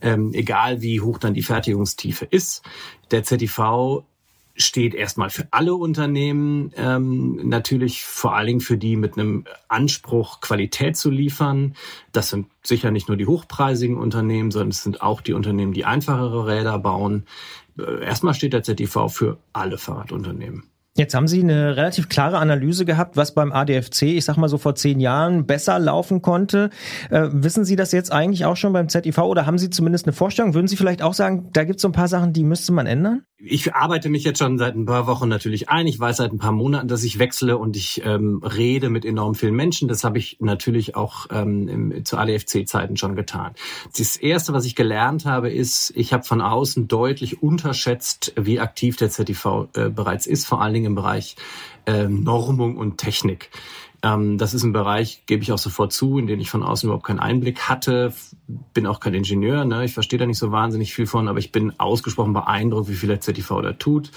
ähm, 0.00 0.32
egal 0.32 0.80
wie 0.80 1.02
hoch 1.02 1.18
dann 1.18 1.34
die 1.34 1.42
Fertigungstiefe 1.42 2.24
ist. 2.24 2.62
Der 3.10 3.22
ZIV 3.22 4.04
steht 4.56 4.94
erstmal 4.94 5.30
für 5.30 5.48
alle 5.50 5.74
Unternehmen, 5.74 6.72
ähm, 6.76 7.48
natürlich 7.48 8.04
vor 8.04 8.34
allen 8.34 8.46
Dingen 8.46 8.60
für 8.60 8.78
die 8.78 8.96
mit 8.96 9.16
einem 9.16 9.44
Anspruch, 9.68 10.40
Qualität 10.40 10.96
zu 10.96 11.10
liefern. 11.10 11.74
Das 12.12 12.30
sind 12.30 12.46
sicher 12.62 12.90
nicht 12.90 13.08
nur 13.08 13.16
die 13.16 13.26
hochpreisigen 13.26 13.96
Unternehmen, 13.96 14.50
sondern 14.50 14.70
es 14.70 14.82
sind 14.82 15.02
auch 15.02 15.20
die 15.20 15.32
Unternehmen, 15.32 15.72
die 15.72 15.84
einfachere 15.84 16.46
Räder 16.46 16.78
bauen. 16.78 17.26
Äh, 17.78 18.04
erstmal 18.04 18.34
steht 18.34 18.52
der 18.52 18.62
ZTV 18.62 19.08
für 19.08 19.38
alle 19.52 19.78
Fahrradunternehmen. 19.78 20.64
Jetzt 20.96 21.14
haben 21.14 21.28
Sie 21.28 21.42
eine 21.42 21.76
relativ 21.76 22.08
klare 22.08 22.38
Analyse 22.38 22.86
gehabt, 22.86 23.18
was 23.18 23.34
beim 23.34 23.52
ADFC, 23.52 24.02
ich 24.02 24.24
sag 24.24 24.38
mal 24.38 24.48
so 24.48 24.56
vor 24.56 24.74
zehn 24.74 24.98
Jahren, 24.98 25.46
besser 25.46 25.78
laufen 25.78 26.22
konnte. 26.22 26.70
Äh, 27.10 27.28
wissen 27.32 27.66
Sie 27.66 27.76
das 27.76 27.92
jetzt 27.92 28.10
eigentlich 28.10 28.46
auch 28.46 28.56
schon 28.56 28.72
beim 28.72 28.88
ZIV 28.88 29.18
oder 29.18 29.44
haben 29.44 29.58
Sie 29.58 29.68
zumindest 29.68 30.06
eine 30.06 30.14
Vorstellung? 30.14 30.54
Würden 30.54 30.68
Sie 30.68 30.76
vielleicht 30.76 31.02
auch 31.02 31.12
sagen, 31.12 31.50
da 31.52 31.64
gibt 31.64 31.76
es 31.76 31.82
so 31.82 31.88
ein 31.88 31.92
paar 31.92 32.08
Sachen, 32.08 32.32
die 32.32 32.44
müsste 32.44 32.72
man 32.72 32.86
ändern? 32.86 33.24
Ich 33.38 33.74
arbeite 33.74 34.08
mich 34.08 34.24
jetzt 34.24 34.38
schon 34.38 34.56
seit 34.56 34.74
ein 34.74 34.86
paar 34.86 35.06
Wochen 35.06 35.28
natürlich 35.28 35.68
ein. 35.68 35.86
Ich 35.86 36.00
weiß 36.00 36.16
seit 36.16 36.32
ein 36.32 36.38
paar 36.38 36.52
Monaten, 36.52 36.88
dass 36.88 37.04
ich 37.04 37.18
wechsle 37.18 37.58
und 37.58 37.76
ich 37.76 38.00
ähm, 38.02 38.42
rede 38.42 38.88
mit 38.88 39.04
enorm 39.04 39.34
vielen 39.34 39.54
Menschen. 39.54 39.88
Das 39.88 40.04
habe 40.04 40.16
ich 40.16 40.38
natürlich 40.40 40.96
auch 40.96 41.26
ähm, 41.30 41.68
im, 41.68 42.04
zu 42.06 42.16
ADFC-Zeiten 42.16 42.96
schon 42.96 43.14
getan. 43.14 43.52
Das 43.98 44.16
Erste, 44.16 44.54
was 44.54 44.64
ich 44.64 44.74
gelernt 44.74 45.26
habe, 45.26 45.50
ist, 45.50 45.92
ich 45.94 46.14
habe 46.14 46.24
von 46.24 46.40
außen 46.40 46.88
deutlich 46.88 47.42
unterschätzt, 47.42 48.32
wie 48.36 48.58
aktiv 48.58 48.96
der 48.96 49.10
ZIV 49.10 49.68
äh, 49.74 49.90
bereits 49.90 50.26
ist, 50.26 50.46
vor 50.46 50.62
allen 50.62 50.72
Dingen 50.72 50.85
im 50.86 50.94
Bereich 50.94 51.36
äh, 51.86 52.08
Normung 52.08 52.76
und 52.76 52.98
Technik. 52.98 53.50
Ähm, 54.02 54.38
das 54.38 54.54
ist 54.54 54.62
ein 54.62 54.72
Bereich, 54.72 55.24
gebe 55.26 55.42
ich 55.42 55.52
auch 55.52 55.58
sofort 55.58 55.92
zu, 55.92 56.18
in 56.18 56.26
den 56.26 56.40
ich 56.40 56.50
von 56.50 56.62
außen 56.62 56.86
überhaupt 56.86 57.06
keinen 57.06 57.20
Einblick 57.20 57.68
hatte. 57.68 58.12
Bin 58.74 58.86
auch 58.86 59.00
kein 59.00 59.14
Ingenieur, 59.14 59.64
ne? 59.64 59.84
ich 59.84 59.94
verstehe 59.94 60.18
da 60.18 60.26
nicht 60.26 60.38
so 60.38 60.52
wahnsinnig 60.52 60.94
viel 60.94 61.06
von, 61.06 61.28
aber 61.28 61.38
ich 61.38 61.52
bin 61.52 61.78
ausgesprochen 61.78 62.32
beeindruckt, 62.32 62.88
wie 62.88 62.94
viel 62.94 63.08
der 63.08 63.20
ZTV 63.20 63.62
da 63.62 63.72
tut. 63.72 64.10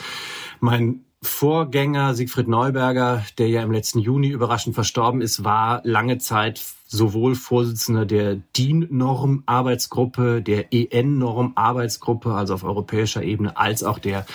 Mein 0.59 1.01
Vorgänger 1.21 2.15
Siegfried 2.15 2.47
Neuberger, 2.47 3.25
der 3.37 3.49
ja 3.49 3.61
im 3.61 3.73
letzten 3.73 3.99
Juni 3.99 4.29
überraschend 4.29 4.73
verstorben 4.73 5.21
ist, 5.21 5.43
war 5.43 5.81
lange 5.83 6.17
Zeit 6.17 6.61
sowohl 6.87 7.35
Vorsitzender 7.35 8.05
der 8.05 8.35
DIN-Norm-Arbeitsgruppe, 8.35 10.41
der 10.41 10.73
EN-Norm-Arbeitsgruppe, 10.73 12.33
also 12.33 12.53
auf 12.53 12.63
europäischer 12.63 13.21
Ebene, 13.21 13.57
als 13.57 13.83
auch 13.83 13.99
der 13.99 14.25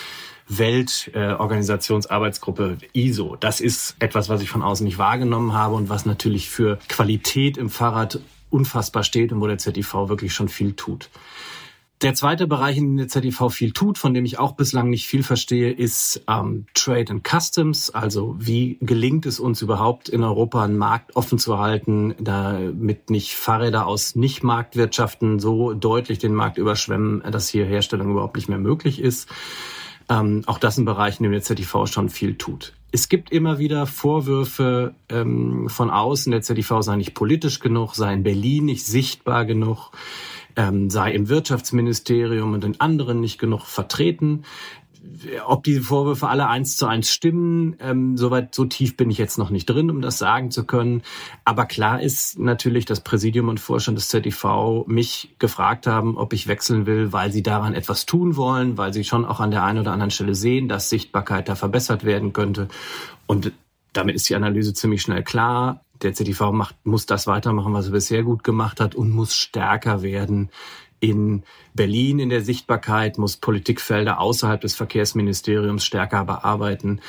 Weltorganisationsarbeitsgruppe 0.48 2.78
äh, 2.92 3.00
ISO. 3.00 3.36
Das 3.36 3.60
ist 3.60 3.96
etwas, 3.98 4.28
was 4.28 4.42
ich 4.42 4.50
von 4.50 4.62
außen 4.62 4.84
nicht 4.84 4.98
wahrgenommen 4.98 5.54
habe 5.54 5.74
und 5.74 5.88
was 5.88 6.06
natürlich 6.06 6.50
für 6.50 6.78
Qualität 6.88 7.56
im 7.56 7.70
Fahrrad 7.70 8.20
unfassbar 8.50 9.04
steht 9.04 9.32
und 9.32 9.40
wo 9.40 9.46
der 9.46 9.58
ZIV 9.58 9.94
wirklich 10.08 10.34
schon 10.34 10.48
viel 10.48 10.74
tut. 10.74 11.10
Der 12.02 12.12
zweite 12.12 12.46
Bereich, 12.46 12.76
in 12.76 12.84
dem 12.84 12.96
der 12.98 13.08
ZIV 13.08 13.50
viel 13.50 13.72
tut, 13.72 13.98
von 13.98 14.12
dem 14.12 14.24
ich 14.24 14.38
auch 14.38 14.52
bislang 14.52 14.90
nicht 14.90 15.06
viel 15.06 15.22
verstehe, 15.22 15.72
ist 15.72 16.22
ähm, 16.28 16.66
Trade 16.74 17.12
and 17.12 17.26
Customs. 17.26 17.90
Also 17.90 18.36
wie 18.38 18.78
gelingt 18.80 19.26
es 19.26 19.40
uns 19.40 19.62
überhaupt 19.62 20.08
in 20.08 20.22
Europa 20.22 20.64
einen 20.64 20.76
Markt 20.76 21.16
offen 21.16 21.38
zu 21.38 21.58
halten, 21.58 22.14
damit 22.18 23.10
nicht 23.10 23.36
Fahrräder 23.36 23.86
aus 23.86 24.16
Nicht-Marktwirtschaften 24.16 25.38
so 25.38 25.72
deutlich 25.72 26.18
den 26.18 26.34
Markt 26.34 26.58
überschwemmen, 26.58 27.22
dass 27.30 27.48
hier 27.48 27.64
Herstellung 27.64 28.10
überhaupt 28.10 28.36
nicht 28.36 28.48
mehr 28.48 28.58
möglich 28.58 29.00
ist. 29.00 29.28
Ähm, 30.08 30.42
auch 30.46 30.58
das 30.58 30.76
ein 30.78 30.84
Bereich, 30.84 31.18
in 31.18 31.24
dem 31.24 31.32
der 31.32 31.42
ZTV 31.42 31.86
schon 31.86 32.08
viel 32.08 32.36
tut. 32.36 32.74
Es 32.92 33.08
gibt 33.08 33.32
immer 33.32 33.58
wieder 33.58 33.86
Vorwürfe 33.86 34.94
ähm, 35.08 35.68
von 35.68 35.90
außen, 35.90 36.30
der 36.30 36.42
ZTV 36.42 36.82
sei 36.82 36.96
nicht 36.96 37.14
politisch 37.14 37.58
genug, 37.58 37.94
sei 37.94 38.12
in 38.12 38.22
Berlin 38.22 38.66
nicht 38.66 38.86
sichtbar 38.86 39.44
genug, 39.46 39.90
ähm, 40.56 40.90
sei 40.90 41.12
im 41.12 41.28
Wirtschaftsministerium 41.28 42.52
und 42.52 42.64
in 42.64 42.80
anderen 42.80 43.20
nicht 43.20 43.38
genug 43.38 43.62
vertreten 43.62 44.44
ob 45.46 45.64
diese 45.64 45.82
Vorwürfe 45.82 46.28
alle 46.28 46.48
eins 46.48 46.76
zu 46.76 46.86
eins 46.86 47.10
stimmen, 47.10 47.76
ähm, 47.80 48.16
soweit 48.16 48.54
so 48.54 48.64
tief 48.64 48.96
bin 48.96 49.10
ich 49.10 49.18
jetzt 49.18 49.38
noch 49.38 49.50
nicht 49.50 49.66
drin, 49.66 49.90
um 49.90 50.00
das 50.00 50.18
sagen 50.18 50.50
zu 50.50 50.64
können. 50.64 51.02
Aber 51.44 51.66
klar 51.66 52.00
ist 52.00 52.38
natürlich, 52.38 52.84
dass 52.84 53.00
Präsidium 53.00 53.48
und 53.48 53.60
Vorstand 53.60 53.98
des 53.98 54.08
ZDV 54.08 54.84
mich 54.86 55.34
gefragt 55.38 55.86
haben, 55.86 56.16
ob 56.16 56.32
ich 56.32 56.46
wechseln 56.46 56.86
will, 56.86 57.12
weil 57.12 57.32
sie 57.32 57.42
daran 57.42 57.74
etwas 57.74 58.06
tun 58.06 58.36
wollen, 58.36 58.78
weil 58.78 58.92
sie 58.92 59.04
schon 59.04 59.24
auch 59.24 59.40
an 59.40 59.50
der 59.50 59.64
einen 59.64 59.80
oder 59.80 59.92
anderen 59.92 60.10
Stelle 60.10 60.34
sehen, 60.34 60.68
dass 60.68 60.90
Sichtbarkeit 60.90 61.48
da 61.48 61.54
verbessert 61.54 62.04
werden 62.04 62.32
könnte. 62.32 62.68
Und 63.26 63.52
damit 63.92 64.16
ist 64.16 64.28
die 64.28 64.34
Analyse 64.36 64.74
ziemlich 64.74 65.02
schnell 65.02 65.22
klar. 65.22 65.80
Der 66.02 66.12
ZDV 66.12 66.50
macht, 66.50 66.74
muss 66.84 67.06
das 67.06 67.26
weitermachen, 67.26 67.72
was 67.72 67.86
er 67.86 67.92
bisher 67.92 68.22
gut 68.24 68.42
gemacht 68.42 68.80
hat 68.80 68.94
und 68.94 69.10
muss 69.10 69.34
stärker 69.34 70.02
werden 70.02 70.50
in 71.04 71.42
Berlin 71.74 72.18
in 72.18 72.30
der 72.30 72.40
Sichtbarkeit, 72.40 73.18
muss 73.18 73.36
Politikfelder 73.36 74.20
außerhalb 74.20 74.60
des 74.62 74.74
Verkehrsministeriums 74.74 75.84
stärker 75.84 76.24
bearbeiten, 76.24 77.00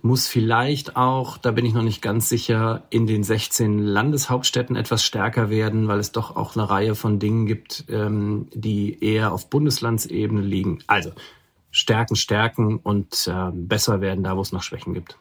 muss 0.00 0.28
vielleicht 0.28 0.96
auch, 0.96 1.38
da 1.38 1.50
bin 1.50 1.64
ich 1.64 1.74
noch 1.74 1.82
nicht 1.82 2.02
ganz 2.02 2.28
sicher, 2.28 2.84
in 2.90 3.06
den 3.06 3.24
16 3.24 3.80
Landeshauptstädten 3.80 4.76
etwas 4.76 5.04
stärker 5.04 5.50
werden, 5.50 5.88
weil 5.88 5.98
es 5.98 6.12
doch 6.12 6.36
auch 6.36 6.54
eine 6.54 6.70
Reihe 6.70 6.94
von 6.94 7.18
Dingen 7.18 7.46
gibt, 7.46 7.84
ähm, 7.88 8.46
die 8.54 9.02
eher 9.02 9.32
auf 9.32 9.50
Bundeslandsebene 9.50 10.40
liegen. 10.40 10.78
Also 10.86 11.10
stärken, 11.70 12.14
stärken 12.14 12.76
und 12.76 13.28
äh, 13.28 13.50
besser 13.52 14.00
werden 14.00 14.22
da, 14.22 14.36
wo 14.36 14.40
es 14.40 14.52
noch 14.52 14.62
Schwächen 14.62 14.94
gibt. 14.94 15.18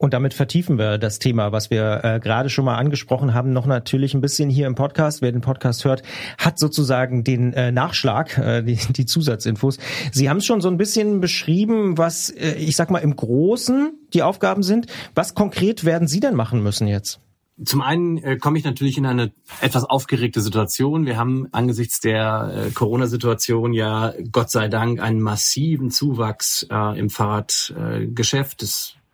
Und 0.00 0.14
damit 0.14 0.32
vertiefen 0.32 0.78
wir 0.78 0.96
das 0.96 1.18
Thema, 1.18 1.50
was 1.50 1.70
wir 1.70 2.04
äh, 2.04 2.20
gerade 2.20 2.50
schon 2.50 2.64
mal 2.64 2.76
angesprochen 2.76 3.34
haben, 3.34 3.52
noch 3.52 3.66
natürlich 3.66 4.14
ein 4.14 4.20
bisschen 4.20 4.48
hier 4.48 4.68
im 4.68 4.76
Podcast. 4.76 5.22
Wer 5.22 5.32
den 5.32 5.40
Podcast 5.40 5.84
hört, 5.84 6.04
hat 6.38 6.56
sozusagen 6.56 7.24
den 7.24 7.52
äh, 7.52 7.72
Nachschlag, 7.72 8.38
äh, 8.38 8.62
die, 8.62 8.76
die 8.76 9.06
Zusatzinfos. 9.06 9.78
Sie 10.12 10.30
haben 10.30 10.36
es 10.36 10.46
schon 10.46 10.60
so 10.60 10.68
ein 10.68 10.76
bisschen 10.76 11.20
beschrieben, 11.20 11.98
was, 11.98 12.30
äh, 12.30 12.52
ich 12.54 12.76
sag 12.76 12.90
mal, 12.90 13.00
im 13.00 13.16
Großen 13.16 13.92
die 14.14 14.22
Aufgaben 14.22 14.62
sind. 14.62 14.86
Was 15.16 15.34
konkret 15.34 15.84
werden 15.84 16.06
Sie 16.06 16.20
denn 16.20 16.36
machen 16.36 16.62
müssen 16.62 16.86
jetzt? 16.86 17.18
Zum 17.64 17.82
einen 17.82 18.18
äh, 18.18 18.36
komme 18.36 18.56
ich 18.56 18.64
natürlich 18.64 18.98
in 18.98 19.06
eine 19.06 19.32
etwas 19.60 19.82
aufgeregte 19.82 20.40
Situation. 20.40 21.06
Wir 21.06 21.16
haben 21.16 21.48
angesichts 21.50 21.98
der 21.98 22.68
äh, 22.68 22.70
Corona-Situation 22.70 23.72
ja 23.72 24.14
Gott 24.30 24.50
sei 24.50 24.68
Dank 24.68 25.02
einen 25.02 25.20
massiven 25.20 25.90
Zuwachs 25.90 26.68
äh, 26.70 26.96
im 26.96 27.10
Fahrradgeschäft. 27.10 28.62
Äh, 28.62 28.66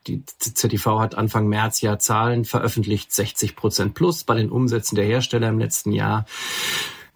die 0.07 0.23
ZTV 0.25 1.01
hat 1.01 1.15
Anfang 1.15 1.49
März 1.49 1.81
ja 1.81 1.99
Zahlen 1.99 2.45
veröffentlicht, 2.45 3.13
60 3.13 3.57
Prozent 3.57 3.95
plus 3.95 4.25
bei 4.25 4.35
den 4.35 4.51
Umsätzen 4.51 4.97
der 4.97 5.05
Hersteller 5.05 5.49
im 5.49 5.59
letzten 5.59 5.93
Jahr. 5.93 6.27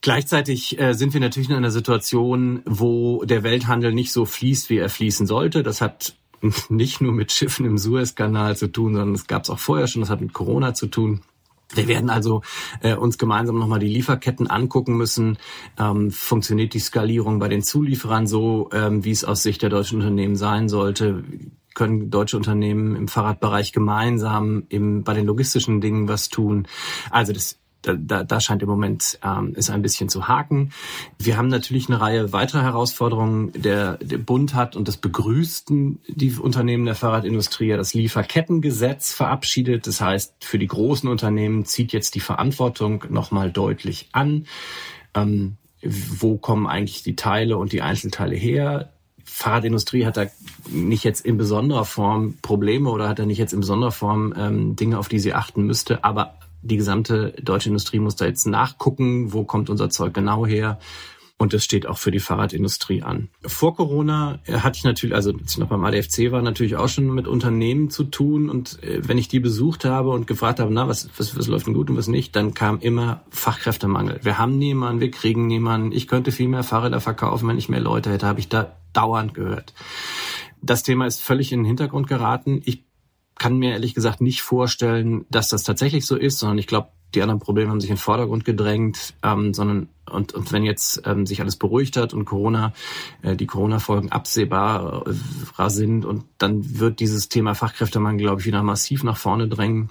Gleichzeitig 0.00 0.78
äh, 0.78 0.94
sind 0.94 1.12
wir 1.12 1.20
natürlich 1.20 1.50
in 1.50 1.56
einer 1.56 1.70
Situation, 1.70 2.62
wo 2.64 3.24
der 3.24 3.42
Welthandel 3.42 3.92
nicht 3.92 4.12
so 4.12 4.24
fließt, 4.24 4.70
wie 4.70 4.78
er 4.78 4.88
fließen 4.88 5.26
sollte. 5.26 5.62
Das 5.62 5.80
hat 5.80 6.14
nicht 6.68 7.00
nur 7.00 7.12
mit 7.12 7.32
Schiffen 7.32 7.66
im 7.66 7.78
Suezkanal 7.78 8.56
zu 8.56 8.68
tun, 8.68 8.94
sondern 8.94 9.14
es 9.14 9.26
gab 9.26 9.44
es 9.44 9.50
auch 9.50 9.58
vorher 9.58 9.86
schon, 9.86 10.02
das 10.02 10.10
hat 10.10 10.20
mit 10.20 10.32
Corona 10.32 10.74
zu 10.74 10.86
tun. 10.86 11.20
Wir 11.74 11.86
werden 11.86 12.10
also 12.10 12.42
äh, 12.80 12.94
uns 12.94 13.18
gemeinsam 13.18 13.58
nochmal 13.58 13.78
die 13.78 13.88
Lieferketten 13.88 14.46
angucken 14.46 14.96
müssen. 14.96 15.38
Ähm, 15.78 16.10
funktioniert 16.10 16.72
die 16.74 16.78
Skalierung 16.78 17.38
bei 17.38 17.48
den 17.48 17.62
Zulieferern 17.62 18.26
so, 18.26 18.70
ähm, 18.72 19.04
wie 19.04 19.10
es 19.10 19.24
aus 19.24 19.42
Sicht 19.42 19.62
der 19.62 19.70
deutschen 19.70 19.98
Unternehmen 19.98 20.36
sein 20.36 20.68
sollte? 20.68 21.24
können 21.74 22.10
deutsche 22.10 22.36
Unternehmen 22.36 22.96
im 22.96 23.06
Fahrradbereich 23.06 23.72
gemeinsam 23.72 24.64
im, 24.68 25.04
bei 25.04 25.14
den 25.14 25.26
logistischen 25.26 25.80
Dingen 25.80 26.08
was 26.08 26.28
tun. 26.28 26.66
Also 27.10 27.32
das 27.32 27.60
da, 27.88 27.94
da, 27.96 28.24
da 28.24 28.40
scheint 28.40 28.62
im 28.62 28.68
Moment 28.68 29.18
ähm, 29.24 29.54
es 29.56 29.70
ein 29.70 29.82
bisschen 29.82 30.08
zu 30.08 30.28
haken. 30.28 30.72
Wir 31.18 31.36
haben 31.36 31.48
natürlich 31.48 31.88
eine 31.88 32.00
Reihe 32.00 32.32
weiterer 32.32 32.62
Herausforderungen. 32.62 33.52
Der, 33.54 33.96
der 33.98 34.18
Bund 34.18 34.54
hat, 34.54 34.76
und 34.76 34.88
das 34.88 34.98
begrüßten 34.98 36.00
die 36.08 36.32
Unternehmen 36.32 36.84
der 36.84 36.94
Fahrradindustrie, 36.94 37.70
das 37.70 37.94
Lieferkettengesetz 37.94 39.12
verabschiedet. 39.14 39.86
Das 39.86 40.00
heißt, 40.00 40.34
für 40.40 40.58
die 40.58 40.66
großen 40.66 41.08
Unternehmen 41.08 41.64
zieht 41.64 41.92
jetzt 41.92 42.14
die 42.14 42.20
Verantwortung 42.20 43.04
nochmal 43.08 43.50
deutlich 43.50 44.08
an. 44.12 44.46
Ähm, 45.14 45.56
wo 45.82 46.36
kommen 46.36 46.66
eigentlich 46.66 47.02
die 47.02 47.16
Teile 47.16 47.56
und 47.56 47.72
die 47.72 47.82
Einzelteile 47.82 48.34
her? 48.34 48.92
Fahrradindustrie 49.24 50.04
hat 50.04 50.16
da 50.16 50.26
nicht 50.68 51.04
jetzt 51.04 51.24
in 51.24 51.36
besonderer 51.36 51.84
Form 51.84 52.34
Probleme 52.42 52.90
oder 52.90 53.08
hat 53.08 53.18
da 53.18 53.26
nicht 53.26 53.38
jetzt 53.38 53.52
in 53.52 53.60
besonderer 53.60 53.92
Form 53.92 54.34
ähm, 54.36 54.74
Dinge, 54.74 54.98
auf 54.98 55.08
die 55.08 55.20
sie 55.20 55.34
achten 55.34 55.64
müsste. 55.64 56.02
Aber 56.02 56.34
die 56.68 56.76
gesamte 56.76 57.34
deutsche 57.42 57.68
Industrie 57.68 57.98
muss 57.98 58.16
da 58.16 58.26
jetzt 58.26 58.46
nachgucken, 58.46 59.32
wo 59.32 59.44
kommt 59.44 59.70
unser 59.70 59.90
Zeug 59.90 60.14
genau 60.14 60.46
her. 60.46 60.78
Und 61.40 61.52
das 61.52 61.62
steht 61.62 61.86
auch 61.86 61.98
für 61.98 62.10
die 62.10 62.18
Fahrradindustrie 62.18 63.02
an. 63.02 63.28
Vor 63.46 63.76
Corona 63.76 64.40
hatte 64.50 64.78
ich 64.78 64.82
natürlich, 64.82 65.14
also 65.14 65.30
als 65.30 65.52
ich 65.52 65.58
noch 65.58 65.68
beim 65.68 65.84
ADFC 65.84 66.32
war, 66.32 66.42
natürlich 66.42 66.74
auch 66.74 66.88
schon 66.88 67.14
mit 67.14 67.28
Unternehmen 67.28 67.90
zu 67.90 68.02
tun. 68.02 68.50
Und 68.50 68.82
äh, 68.82 69.06
wenn 69.06 69.18
ich 69.18 69.28
die 69.28 69.38
besucht 69.38 69.84
habe 69.84 70.10
und 70.10 70.26
gefragt 70.26 70.58
habe, 70.58 70.74
na, 70.74 70.88
was, 70.88 71.08
was, 71.16 71.38
was 71.38 71.46
läuft 71.46 71.68
denn 71.68 71.74
gut 71.74 71.90
und 71.90 71.96
was 71.96 72.08
nicht, 72.08 72.34
dann 72.34 72.54
kam 72.54 72.80
immer 72.80 73.22
Fachkräftemangel. 73.30 74.18
Wir 74.24 74.38
haben 74.38 74.58
niemanden, 74.58 75.00
wir 75.00 75.12
kriegen 75.12 75.46
niemanden. 75.46 75.92
Ich 75.92 76.08
könnte 76.08 76.32
viel 76.32 76.48
mehr 76.48 76.64
Fahrräder 76.64 77.00
verkaufen, 77.00 77.48
wenn 77.48 77.58
ich 77.58 77.68
mehr 77.68 77.80
Leute 77.80 78.10
hätte, 78.10 78.26
habe 78.26 78.40
ich 78.40 78.48
da 78.48 78.76
dauernd 78.92 79.32
gehört. 79.32 79.74
Das 80.60 80.82
Thema 80.82 81.06
ist 81.06 81.22
völlig 81.22 81.52
in 81.52 81.60
den 81.60 81.66
Hintergrund 81.66 82.08
geraten. 82.08 82.62
Ich 82.64 82.87
kann 83.38 83.56
mir 83.56 83.72
ehrlich 83.72 83.94
gesagt 83.94 84.20
nicht 84.20 84.42
vorstellen, 84.42 85.24
dass 85.30 85.48
das 85.48 85.62
tatsächlich 85.62 86.06
so 86.06 86.16
ist, 86.16 86.38
sondern 86.38 86.58
ich 86.58 86.66
glaube, 86.66 86.88
die 87.14 87.22
anderen 87.22 87.40
Probleme 87.40 87.70
haben 87.70 87.80
sich 87.80 87.90
in 87.90 87.96
den 87.96 88.00
Vordergrund 88.00 88.44
gedrängt, 88.44 89.14
ähm, 89.22 89.54
sondern 89.54 89.88
und, 90.10 90.32
und 90.34 90.52
wenn 90.52 90.64
jetzt 90.64 91.02
ähm, 91.04 91.26
sich 91.26 91.40
alles 91.40 91.56
beruhigt 91.56 91.96
hat 91.96 92.14
und 92.14 92.24
Corona, 92.24 92.72
äh, 93.22 93.36
die 93.36 93.46
Corona-Folgen 93.46 94.10
absehbar 94.10 95.04
äh, 95.06 95.70
sind 95.70 96.04
und 96.04 96.24
dann 96.38 96.78
wird 96.78 97.00
dieses 97.00 97.28
Thema 97.28 97.54
Fachkräftemangel, 97.54 98.20
glaube 98.20 98.40
ich, 98.40 98.46
wieder 98.46 98.62
massiv 98.62 99.04
nach 99.04 99.16
vorne 99.16 99.48
drängen. 99.48 99.90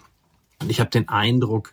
Und 0.60 0.72
ich 0.72 0.80
habe 0.80 0.90
den 0.90 1.08
Eindruck, 1.08 1.72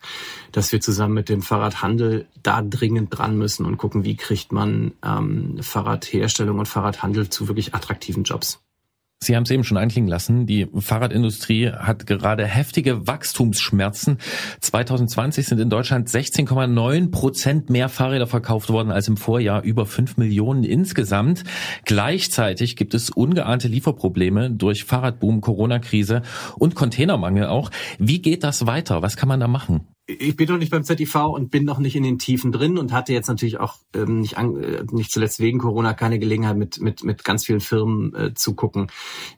dass 0.52 0.72
wir 0.72 0.80
zusammen 0.80 1.14
mit 1.14 1.30
dem 1.30 1.40
Fahrradhandel 1.40 2.26
da 2.42 2.60
dringend 2.60 3.16
dran 3.16 3.38
müssen 3.38 3.64
und 3.64 3.78
gucken, 3.78 4.04
wie 4.04 4.16
kriegt 4.16 4.52
man 4.52 4.92
ähm, 5.02 5.58
Fahrradherstellung 5.62 6.58
und 6.58 6.68
Fahrradhandel 6.68 7.30
zu 7.30 7.48
wirklich 7.48 7.74
attraktiven 7.74 8.24
Jobs. 8.24 8.63
Sie 9.24 9.36
haben 9.36 9.44
es 9.44 9.50
eben 9.50 9.64
schon 9.64 9.76
anklingen 9.76 10.08
lassen. 10.08 10.46
Die 10.46 10.66
Fahrradindustrie 10.74 11.70
hat 11.70 12.06
gerade 12.06 12.46
heftige 12.46 13.06
Wachstumsschmerzen. 13.06 14.18
2020 14.60 15.46
sind 15.46 15.60
in 15.60 15.70
Deutschland 15.70 16.08
16,9 16.08 17.10
Prozent 17.10 17.70
mehr 17.70 17.88
Fahrräder 17.88 18.26
verkauft 18.26 18.70
worden 18.70 18.90
als 18.90 19.08
im 19.08 19.16
Vorjahr, 19.16 19.62
über 19.62 19.86
5 19.86 20.16
Millionen 20.16 20.64
insgesamt. 20.64 21.44
Gleichzeitig 21.84 22.76
gibt 22.76 22.94
es 22.94 23.10
ungeahnte 23.10 23.68
Lieferprobleme 23.68 24.50
durch 24.50 24.84
Fahrradboom, 24.84 25.40
Corona-Krise 25.40 26.22
und 26.56 26.74
Containermangel 26.74 27.46
auch. 27.46 27.70
Wie 27.98 28.20
geht 28.20 28.44
das 28.44 28.66
weiter? 28.66 29.02
Was 29.02 29.16
kann 29.16 29.28
man 29.28 29.40
da 29.40 29.48
machen? 29.48 29.93
Ich 30.06 30.36
bin 30.36 30.48
noch 30.48 30.58
nicht 30.58 30.70
beim 30.70 30.84
ZIV 30.84 31.14
und 31.14 31.50
bin 31.50 31.64
noch 31.64 31.78
nicht 31.78 31.96
in 31.96 32.02
den 32.02 32.18
Tiefen 32.18 32.52
drin 32.52 32.76
und 32.76 32.92
hatte 32.92 33.14
jetzt 33.14 33.28
natürlich 33.28 33.58
auch 33.58 33.76
ähm, 33.94 34.20
nicht, 34.20 34.36
an, 34.36 34.62
äh, 34.62 34.84
nicht 34.90 35.10
zuletzt 35.10 35.40
wegen 35.40 35.58
Corona 35.58 35.94
keine 35.94 36.18
Gelegenheit, 36.18 36.58
mit, 36.58 36.78
mit, 36.78 37.04
mit 37.04 37.24
ganz 37.24 37.46
vielen 37.46 37.60
Firmen 37.60 38.14
äh, 38.14 38.34
zu 38.34 38.54
gucken. 38.54 38.88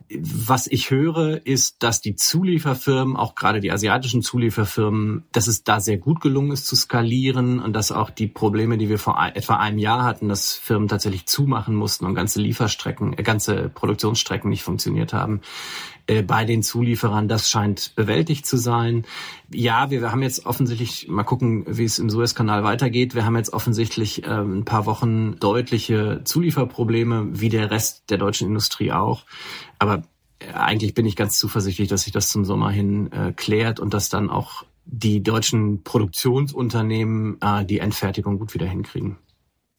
Was 0.09 0.67
ich 0.67 0.91
höre, 0.91 1.45
ist, 1.45 1.83
dass 1.83 2.01
die 2.01 2.15
Zulieferfirmen, 2.15 3.15
auch 3.15 3.35
gerade 3.35 3.61
die 3.61 3.71
asiatischen 3.71 4.21
Zulieferfirmen, 4.21 5.23
dass 5.31 5.47
es 5.47 5.63
da 5.63 5.79
sehr 5.79 5.97
gut 5.97 6.19
gelungen 6.19 6.51
ist 6.51 6.67
zu 6.67 6.75
skalieren 6.75 7.59
und 7.59 7.71
dass 7.71 7.93
auch 7.93 8.09
die 8.09 8.27
Probleme, 8.27 8.77
die 8.77 8.89
wir 8.89 8.99
vor 8.99 9.17
etwa 9.35 9.55
einem 9.55 9.77
Jahr 9.77 10.03
hatten, 10.03 10.27
dass 10.27 10.53
Firmen 10.53 10.89
tatsächlich 10.89 11.27
zumachen 11.27 11.75
mussten 11.75 12.05
und 12.05 12.13
ganze 12.13 12.41
Lieferstrecken, 12.41 13.17
äh, 13.17 13.23
ganze 13.23 13.69
Produktionsstrecken 13.69 14.49
nicht 14.49 14.63
funktioniert 14.63 15.13
haben, 15.13 15.39
äh, 16.07 16.23
bei 16.23 16.45
den 16.45 16.63
Zulieferern. 16.63 17.27
Das 17.27 17.49
scheint 17.49 17.93
bewältigt 17.95 18.45
zu 18.45 18.57
sein. 18.57 19.05
Ja, 19.53 19.89
wir, 19.91 20.01
wir 20.01 20.11
haben 20.11 20.23
jetzt 20.23 20.45
offensichtlich, 20.45 21.07
mal 21.07 21.23
gucken, 21.23 21.65
wie 21.67 21.83
es 21.83 21.99
im 21.99 22.09
Suezkanal 22.09 22.63
weitergeht. 22.63 23.13
Wir 23.13 23.25
haben 23.25 23.35
jetzt 23.35 23.53
offensichtlich 23.53 24.23
äh, 24.23 24.27
ein 24.29 24.65
paar 24.65 24.85
Wochen 24.85 25.37
deutliche 25.39 26.21
Zulieferprobleme, 26.23 27.39
wie 27.39 27.49
der 27.49 27.71
Rest 27.71 28.09
der 28.09 28.17
deutschen 28.17 28.47
Industrie 28.47 28.91
auch. 28.91 29.25
Aber 29.79 30.03
äh, 30.39 30.53
eigentlich 30.53 30.93
bin 30.93 31.05
ich 31.05 31.15
ganz 31.15 31.37
zuversichtlich, 31.37 31.89
dass 31.89 32.03
sich 32.03 32.13
das 32.13 32.29
zum 32.29 32.45
Sommer 32.45 32.71
hin 32.71 33.11
äh, 33.11 33.33
klärt 33.33 33.79
und 33.79 33.93
dass 33.93 34.09
dann 34.09 34.29
auch 34.29 34.63
die 34.85 35.21
deutschen 35.21 35.83
Produktionsunternehmen 35.83 37.37
äh, 37.41 37.65
die 37.65 37.79
Endfertigung 37.79 38.39
gut 38.39 38.53
wieder 38.53 38.65
hinkriegen. 38.65 39.17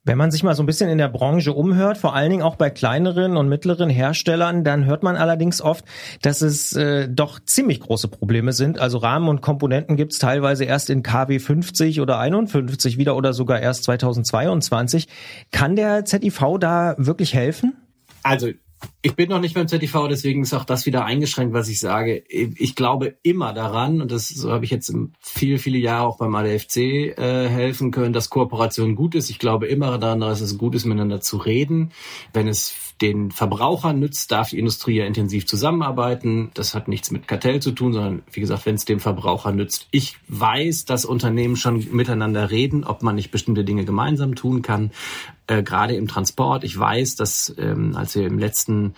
Wenn 0.05 0.17
man 0.17 0.31
sich 0.31 0.43
mal 0.43 0.55
so 0.55 0.63
ein 0.63 0.67
bisschen 0.67 0.89
in 0.89 0.99
der 0.99 1.09
Branche 1.09 1.53
umhört, 1.53 1.99
vor 1.99 2.15
allen 2.15 2.31
Dingen 2.31 2.43
auch 2.43 2.57
bei 2.57 2.71
kleineren 2.71 3.37
und 3.37 3.49
mittleren 3.49 3.91
Herstellern, 3.91 4.65
dann 4.65 4.87
hört 4.87 5.03
man 5.03 5.17
allerdings 5.17 5.61
oft, 5.61 5.85
dass 6.23 6.41
es 6.41 6.75
äh, 6.75 7.09
doch 7.09 7.41
ziemlich 7.41 7.81
große 7.81 8.09
Probleme 8.09 8.53
sind. 8.53 8.79
Also 8.79 8.99
Rahmen 8.99 9.29
und 9.29 9.43
Komponenten 9.43 9.97
gibt 9.97 10.13
es 10.13 10.19
teilweise 10.19 10.65
erst 10.65 10.89
in 10.89 11.03
KW 11.03 11.39
50 11.39 12.01
oder 12.01 12.19
51 12.19 12.97
wieder 12.97 13.17
oder 13.17 13.33
sogar 13.33 13.61
erst 13.61 13.85
2022. 13.85 15.09
Kann 15.51 15.77
der 15.77 16.05
ZIV 16.05 16.59
da 16.59 16.95
wirklich 16.97 17.35
helfen? 17.35 17.77
Also 18.23 18.49
Ich 19.01 19.15
bin 19.15 19.29
noch 19.29 19.41
nicht 19.41 19.55
beim 19.55 19.69
ZTV, 19.69 20.09
deswegen 20.09 20.43
ist 20.43 20.55
auch 20.55 20.65
das 20.65 20.85
wieder 20.85 21.05
eingeschränkt, 21.05 21.55
was 21.55 21.69
ich 21.69 21.79
sage. 21.79 22.25
Ich 22.29 22.75
glaube 22.75 23.17
immer 23.23 23.53
daran, 23.53 24.01
und 24.03 24.11
das 24.11 24.29
so 24.29 24.51
habe 24.53 24.65
ich 24.65 24.73
jetzt 24.73 24.93
viele, 25.21 25.59
viele 25.59 25.79
Jahre 25.79 26.07
auch 26.07 26.19
beim 26.19 26.35
ADFC 26.35 26.77
äh, 26.77 27.49
helfen 27.49 27.93
können, 27.93 28.13
dass 28.13 28.29
Kooperation 28.29 28.97
gut 28.97 29.15
ist. 29.15 29.31
Ich 29.31 29.39
glaube 29.39 29.67
immer 29.67 29.99
daran, 29.99 30.21
dass 30.21 30.41
es 30.41 30.59
gut 30.59 30.75
ist, 30.75 30.85
miteinander 30.85 31.21
zu 31.21 31.37
reden. 31.37 31.93
Wenn 32.33 32.49
es 32.49 32.75
den 33.01 33.31
Verbrauchern 33.31 34.01
nützt, 34.01 34.33
darf 34.33 34.51
die 34.51 34.59
Industrie 34.59 34.97
ja 34.97 35.07
intensiv 35.07 35.47
zusammenarbeiten. 35.47 36.51
Das 36.55 36.75
hat 36.75 36.89
nichts 36.89 37.11
mit 37.11 37.29
Kartell 37.29 37.61
zu 37.61 37.71
tun, 37.71 37.93
sondern 37.93 38.23
wie 38.33 38.41
gesagt, 38.41 38.67
wenn 38.67 38.75
es 38.75 38.85
dem 38.85 39.01
Verbraucher 39.01 39.53
nützt. 39.53 39.87
Ich 39.93 40.17
weiß, 40.27 40.85
dass 40.85 41.05
Unternehmen 41.05 41.57
schon 41.57 41.87
miteinander 41.93 42.51
reden, 42.51 42.85
ob 42.85 43.03
man 43.03 43.15
nicht 43.15 43.31
bestimmte 43.31 43.65
Dinge 43.65 43.85
gemeinsam 43.85 44.35
tun 44.35 44.63
kann, 44.63 44.91
äh, 45.49 45.63
gerade 45.63 45.97
im 45.97 46.07
Transport. 46.07 46.63
Ich 46.63 46.79
weiß, 46.79 47.17
dass 47.17 47.53
ähm, 47.59 47.97
als 47.97 48.15
wir 48.15 48.27
im 48.27 48.39
letzten 48.39 48.95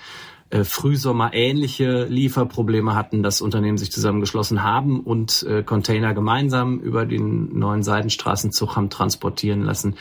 äh, 0.50 0.64
Frühsommer 0.64 1.32
ähnliche 1.32 2.04
Lieferprobleme 2.04 2.94
hatten, 2.94 3.22
dass 3.22 3.40
Unternehmen 3.40 3.78
sich 3.78 3.92
zusammengeschlossen 3.92 4.64
haben 4.64 5.00
und 5.00 5.44
äh, 5.44 5.62
Container 5.62 6.12
gemeinsam 6.12 6.80
über 6.80 7.06
den 7.06 7.56
neuen 7.56 7.84
Seidenstraßenzug 7.84 8.74
haben 8.74 8.90
transportieren 8.90 9.62
lassen. 9.62 9.94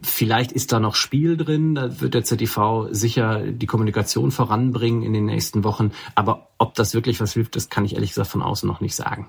Vielleicht 0.00 0.52
ist 0.52 0.70
da 0.70 0.78
noch 0.78 0.94
Spiel 0.94 1.36
drin, 1.36 1.74
da 1.74 2.00
wird 2.00 2.14
der 2.14 2.22
ZTV 2.22 2.86
sicher 2.92 3.42
die 3.50 3.66
Kommunikation 3.66 4.30
voranbringen 4.30 5.02
in 5.02 5.12
den 5.12 5.26
nächsten 5.26 5.64
Wochen. 5.64 5.90
Aber 6.14 6.50
ob 6.58 6.74
das 6.74 6.94
wirklich 6.94 7.20
was 7.20 7.32
hilft, 7.32 7.56
das 7.56 7.68
kann 7.68 7.84
ich 7.84 7.94
ehrlich 7.94 8.10
gesagt 8.10 8.30
von 8.30 8.42
außen 8.42 8.68
noch 8.68 8.80
nicht 8.80 8.94
sagen. 8.94 9.26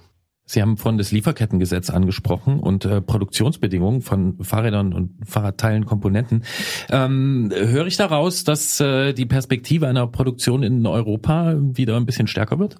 Sie 0.50 0.64
haben 0.64 0.78
von 0.78 0.98
das 0.98 1.12
Lieferkettengesetz 1.12 1.92
angesprochen 1.92 2.60
und 2.60 2.84
äh, 2.84 3.02
Produktionsbedingungen 3.02 4.02
von 4.02 4.44
Fahrrädern 4.44 4.94
und 4.94 5.12
Fahrradteilen, 5.24 5.86
Komponenten. 5.86 6.44
Ähm, 6.90 7.52
höre 7.54 7.86
ich 7.86 7.98
daraus, 7.98 8.46
dass 8.46 8.80
äh, 8.80 9.14
die 9.14 9.28
Perspektive 9.28 9.88
einer 9.88 10.08
Produktion 10.08 10.64
in 10.64 10.88
Europa 10.88 11.54
wieder 11.56 11.98
ein 11.98 12.08
bisschen 12.08 12.26
stärker 12.26 12.58
wird? 12.58 12.78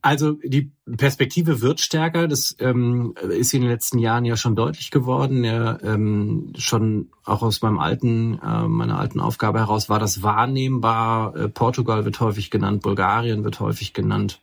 Also 0.00 0.38
die 0.42 0.72
Perspektive 0.96 1.60
wird 1.60 1.80
stärker. 1.80 2.26
Das 2.26 2.56
ähm, 2.58 3.12
ist 3.28 3.52
in 3.52 3.60
den 3.60 3.70
letzten 3.70 3.98
Jahren 3.98 4.24
ja 4.24 4.38
schon 4.38 4.56
deutlich 4.56 4.90
geworden. 4.90 5.44
Ja, 5.44 5.78
ähm, 5.82 6.54
schon 6.56 7.10
auch 7.26 7.42
aus 7.42 7.60
meinem 7.60 7.80
alten, 7.80 8.40
äh, 8.42 8.66
meiner 8.66 8.98
alten 8.98 9.20
Aufgabe 9.20 9.58
heraus 9.58 9.90
war 9.90 9.98
das 9.98 10.22
wahrnehmbar. 10.22 11.36
Äh, 11.36 11.48
Portugal 11.50 12.06
wird 12.06 12.18
häufig 12.20 12.50
genannt, 12.50 12.80
Bulgarien 12.80 13.44
wird 13.44 13.60
häufig 13.60 13.92
genannt. 13.92 14.40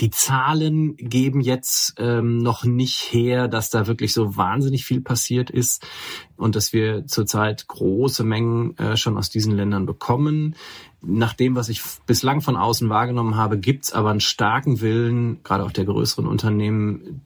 Die 0.00 0.10
Zahlen 0.10 0.96
geben 0.96 1.40
jetzt 1.40 1.94
ähm, 1.98 2.38
noch 2.38 2.64
nicht 2.64 3.12
her, 3.12 3.48
dass 3.48 3.70
da 3.70 3.86
wirklich 3.86 4.12
so 4.12 4.36
wahnsinnig 4.36 4.84
viel 4.84 5.00
passiert 5.00 5.50
ist 5.50 5.86
und 6.36 6.56
dass 6.56 6.72
wir 6.72 7.06
zurzeit 7.06 7.68
große 7.68 8.24
Mengen 8.24 8.76
äh, 8.78 8.96
schon 8.96 9.16
aus 9.16 9.30
diesen 9.30 9.54
Ländern 9.56 9.86
bekommen. 9.86 10.56
Nach 11.02 11.32
dem, 11.32 11.54
was 11.54 11.68
ich 11.68 11.82
bislang 12.06 12.40
von 12.40 12.56
außen 12.56 12.88
wahrgenommen 12.88 13.36
habe, 13.36 13.58
gibt's 13.58 13.92
aber 13.92 14.10
einen 14.10 14.20
starken 14.20 14.80
Willen, 14.80 15.42
gerade 15.42 15.64
auch 15.64 15.72
der 15.72 15.84
größeren 15.84 16.26
Unternehmen, 16.26 17.22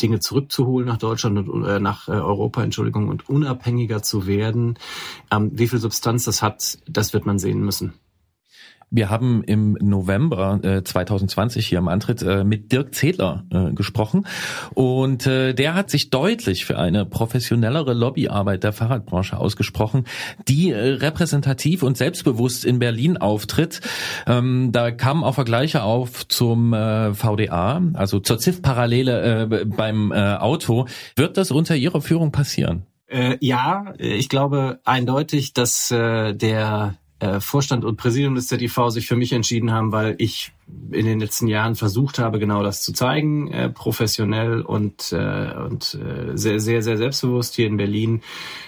Dinge 0.00 0.20
zurückzuholen 0.20 0.86
nach 0.86 0.98
Deutschland 0.98 1.48
und 1.48 1.64
äh, 1.64 1.80
nach 1.80 2.08
äh, 2.08 2.12
Europa, 2.12 2.62
Entschuldigung, 2.62 3.08
und 3.08 3.28
unabhängiger 3.28 4.02
zu 4.02 4.26
werden. 4.26 4.78
Ähm, 5.30 5.50
wie 5.54 5.68
viel 5.68 5.78
Substanz 5.78 6.24
das 6.24 6.42
hat, 6.42 6.78
das 6.86 7.12
wird 7.12 7.26
man 7.26 7.38
sehen 7.38 7.64
müssen. 7.64 7.94
Wir 8.96 9.10
haben 9.10 9.44
im 9.44 9.76
November 9.78 10.58
äh, 10.62 10.82
2020 10.82 11.66
hier 11.66 11.80
am 11.80 11.88
Antritt 11.88 12.22
äh, 12.22 12.44
mit 12.44 12.72
Dirk 12.72 12.94
Zedler 12.94 13.44
äh, 13.50 13.72
gesprochen 13.72 14.26
und 14.72 15.26
äh, 15.26 15.52
der 15.52 15.74
hat 15.74 15.90
sich 15.90 16.08
deutlich 16.08 16.64
für 16.64 16.78
eine 16.78 17.04
professionellere 17.04 17.92
Lobbyarbeit 17.92 18.64
der 18.64 18.72
Fahrradbranche 18.72 19.36
ausgesprochen, 19.36 20.06
die 20.48 20.70
äh, 20.70 20.94
repräsentativ 20.94 21.82
und 21.82 21.98
selbstbewusst 21.98 22.64
in 22.64 22.78
Berlin 22.78 23.18
auftritt. 23.18 23.82
Ähm, 24.26 24.72
da 24.72 24.90
kamen 24.90 25.24
auch 25.24 25.34
Vergleiche 25.34 25.82
auf 25.82 26.26
zum 26.26 26.72
äh, 26.72 27.12
VDA, 27.12 27.82
also 27.92 28.18
zur 28.18 28.38
ZIF-Parallele 28.38 29.42
äh, 29.42 29.64
beim 29.66 30.10
äh, 30.10 30.36
Auto. 30.36 30.86
Wird 31.16 31.36
das 31.36 31.50
unter 31.50 31.76
Ihrer 31.76 32.00
Führung 32.00 32.32
passieren? 32.32 32.86
Äh, 33.08 33.36
ja, 33.40 33.92
ich 33.98 34.30
glaube 34.30 34.80
eindeutig, 34.84 35.52
dass 35.52 35.90
äh, 35.90 36.32
der 36.32 36.96
Vorstand 37.40 37.84
und 37.84 37.96
Präsidium 37.96 38.34
des 38.34 38.48
ZIV 38.48 38.90
sich 38.90 39.06
für 39.06 39.16
mich 39.16 39.32
entschieden 39.32 39.72
haben, 39.72 39.90
weil 39.90 40.16
ich 40.18 40.52
in 40.90 41.06
den 41.06 41.20
letzten 41.20 41.46
Jahren 41.46 41.74
versucht 41.74 42.18
habe, 42.18 42.38
genau 42.38 42.62
das 42.62 42.82
zu 42.82 42.92
zeigen, 42.92 43.50
äh, 43.52 43.70
professionell 43.70 44.60
und, 44.60 45.12
äh, 45.12 45.54
und 45.54 45.94
äh, 45.94 46.36
sehr, 46.36 46.60
sehr, 46.60 46.82
sehr 46.82 46.96
selbstbewusst 46.96 47.54
hier 47.54 47.66
in 47.66 47.76
Berlin 47.76 48.22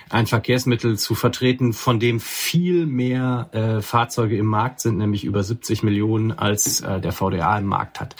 ein 0.08 0.26
Verkehrsmittel 0.26 0.98
zu 0.98 1.14
vertreten, 1.14 1.72
von 1.72 2.00
dem 2.00 2.20
viel 2.20 2.86
mehr 2.86 3.48
äh, 3.52 3.82
Fahrzeuge 3.82 4.36
im 4.36 4.46
Markt 4.46 4.80
sind, 4.80 4.98
nämlich 4.98 5.24
über 5.24 5.42
70 5.42 5.82
Millionen, 5.82 6.32
als 6.32 6.80
äh, 6.80 7.00
der 7.00 7.12
VDA 7.12 7.58
im 7.58 7.66
Markt 7.66 8.00
hat. 8.00 8.16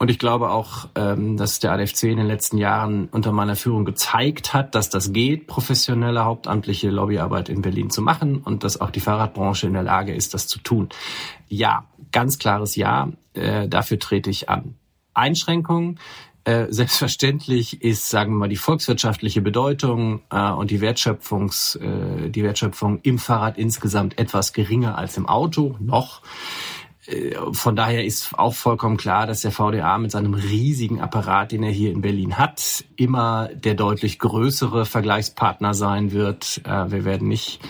Und 0.00 0.10
ich 0.10 0.18
glaube 0.18 0.48
auch, 0.48 0.88
ähm, 0.94 1.36
dass 1.36 1.58
der 1.58 1.72
ADFC 1.72 2.04
in 2.04 2.16
den 2.16 2.26
letzten 2.26 2.56
Jahren 2.56 3.10
unter 3.12 3.32
meiner 3.32 3.54
Führung 3.54 3.84
gezeigt 3.84 4.54
hat, 4.54 4.74
dass 4.74 4.88
das 4.88 5.12
geht, 5.12 5.46
professionelle 5.46 6.24
hauptamtliche 6.24 6.88
Lobbyarbeit 6.88 7.50
in 7.50 7.60
Berlin 7.60 7.90
zu 7.90 8.00
machen 8.00 8.38
und 8.38 8.64
dass 8.64 8.80
auch 8.80 8.88
die 8.88 9.00
Fahrradbranche 9.00 9.66
in 9.66 9.74
der 9.74 9.82
Lage 9.82 10.14
ist, 10.14 10.32
das 10.32 10.46
zu 10.46 10.58
tun. 10.58 10.88
Ja, 11.48 11.84
ganz 12.12 12.38
klares 12.38 12.76
Ja, 12.76 13.10
äh, 13.34 13.68
dafür 13.68 13.98
trete 13.98 14.30
ich 14.30 14.48
an. 14.48 14.74
Einschränkungen. 15.12 16.00
Äh, 16.44 16.68
selbstverständlich 16.70 17.82
ist, 17.82 18.08
sagen 18.08 18.32
wir 18.32 18.38
mal, 18.38 18.48
die 18.48 18.56
volkswirtschaftliche 18.56 19.42
Bedeutung 19.42 20.22
äh, 20.30 20.50
und 20.50 20.70
die 20.70 20.80
Wertschöpfungs, 20.80 21.78
die 21.78 22.42
Wertschöpfung 22.42 23.00
im 23.02 23.18
Fahrrad 23.18 23.58
insgesamt 23.58 24.18
etwas 24.18 24.54
geringer 24.54 24.96
als 24.96 25.18
im 25.18 25.28
Auto 25.28 25.76
noch. 25.78 26.22
Äh, 27.10 27.34
von 27.52 27.76
daher 27.76 28.04
ist 28.04 28.38
auch 28.38 28.54
vollkommen 28.54 28.96
klar, 28.96 29.26
dass 29.26 29.42
der 29.42 29.52
VDA 29.52 29.98
mit 29.98 30.10
seinem 30.10 30.34
riesigen 30.34 31.00
Apparat, 31.00 31.52
den 31.52 31.62
er 31.62 31.70
hier 31.70 31.90
in 31.90 32.00
Berlin 32.00 32.38
hat, 32.38 32.84
immer 32.96 33.48
der 33.48 33.74
deutlich 33.74 34.18
größere 34.18 34.86
Vergleichspartner 34.86 35.74
sein 35.74 36.12
wird. 36.12 36.62
Äh, 36.64 36.90
wir 36.90 37.04
werden 37.04 37.28
nicht 37.28 37.60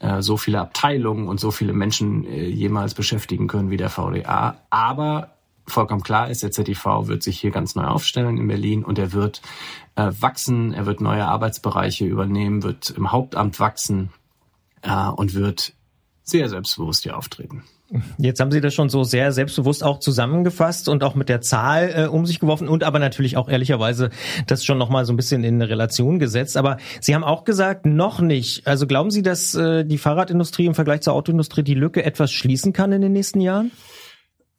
äh, 0.00 0.22
so 0.22 0.36
viele 0.36 0.60
Abteilungen 0.60 1.28
und 1.28 1.40
so 1.40 1.50
viele 1.50 1.72
Menschen 1.72 2.24
jemals 2.24 2.94
beschäftigen 2.94 3.48
können 3.48 3.70
wie 3.70 3.76
der 3.76 3.90
VDA. 3.90 4.60
Aber 4.70 5.36
vollkommen 5.66 6.02
klar 6.02 6.30
ist, 6.30 6.42
der 6.42 6.50
ZTV 6.50 7.06
wird 7.06 7.22
sich 7.22 7.40
hier 7.40 7.50
ganz 7.50 7.74
neu 7.74 7.84
aufstellen 7.84 8.38
in 8.38 8.48
Berlin 8.48 8.84
und 8.84 8.98
er 8.98 9.12
wird 9.12 9.40
wachsen, 9.94 10.72
er 10.72 10.86
wird 10.86 11.00
neue 11.00 11.26
Arbeitsbereiche 11.26 12.06
übernehmen, 12.06 12.62
wird 12.62 12.90
im 12.90 13.12
Hauptamt 13.12 13.60
wachsen 13.60 14.10
und 15.14 15.34
wird 15.34 15.74
sehr 16.22 16.48
selbstbewusst 16.48 17.04
hier 17.04 17.16
auftreten. 17.16 17.62
Jetzt 18.18 18.40
haben 18.40 18.52
Sie 18.52 18.60
das 18.60 18.72
schon 18.72 18.88
so 18.88 19.02
sehr 19.02 19.32
selbstbewusst 19.32 19.82
auch 19.82 19.98
zusammengefasst 19.98 20.88
und 20.88 21.02
auch 21.02 21.14
mit 21.14 21.28
der 21.28 21.40
Zahl 21.40 21.92
äh, 21.94 22.06
um 22.06 22.24
sich 22.24 22.38
geworfen 22.38 22.68
und 22.68 22.84
aber 22.84 22.98
natürlich 22.98 23.36
auch 23.36 23.48
ehrlicherweise 23.48 24.10
das 24.46 24.64
schon 24.64 24.78
nochmal 24.78 25.04
so 25.04 25.12
ein 25.12 25.16
bisschen 25.16 25.42
in 25.42 25.56
eine 25.56 25.68
Relation 25.68 26.18
gesetzt. 26.18 26.56
Aber 26.56 26.76
Sie 27.00 27.14
haben 27.14 27.24
auch 27.24 27.44
gesagt, 27.44 27.86
noch 27.86 28.20
nicht. 28.20 28.66
Also 28.66 28.86
glauben 28.86 29.10
Sie, 29.10 29.22
dass 29.22 29.54
äh, 29.54 29.84
die 29.84 29.98
Fahrradindustrie 29.98 30.66
im 30.66 30.74
Vergleich 30.74 31.00
zur 31.00 31.14
Autoindustrie 31.14 31.62
die 31.62 31.74
Lücke 31.74 32.04
etwas 32.04 32.30
schließen 32.30 32.72
kann 32.72 32.92
in 32.92 33.00
den 33.00 33.12
nächsten 33.12 33.40
Jahren? 33.40 33.72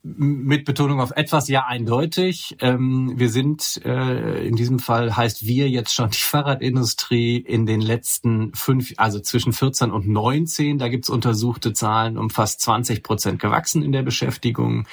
Mit 0.03 0.65
Betonung 0.65 0.99
auf 0.99 1.11
etwas 1.11 1.47
ja 1.47 1.65
eindeutig. 1.65 2.55
Ähm, 2.59 3.13
wir 3.17 3.29
sind 3.29 3.81
äh, 3.85 4.47
in 4.47 4.55
diesem 4.55 4.79
Fall 4.79 5.15
heißt 5.15 5.45
wir 5.45 5.69
jetzt 5.69 5.93
schon 5.93 6.09
die 6.09 6.17
Fahrradindustrie 6.17 7.37
in 7.37 7.67
den 7.67 7.81
letzten 7.81 8.51
fünf, 8.55 8.93
also 8.97 9.19
zwischen 9.19 9.53
14 9.53 9.91
und 9.91 10.07
19, 10.07 10.79
da 10.79 10.87
gibt's 10.87 11.09
untersuchte 11.09 11.73
Zahlen 11.73 12.17
um 12.17 12.31
fast 12.31 12.61
20 12.61 13.03
Prozent 13.03 13.39
gewachsen 13.39 13.83
in 13.83 13.91
der 13.91 14.01
Beschäftigung 14.01 14.87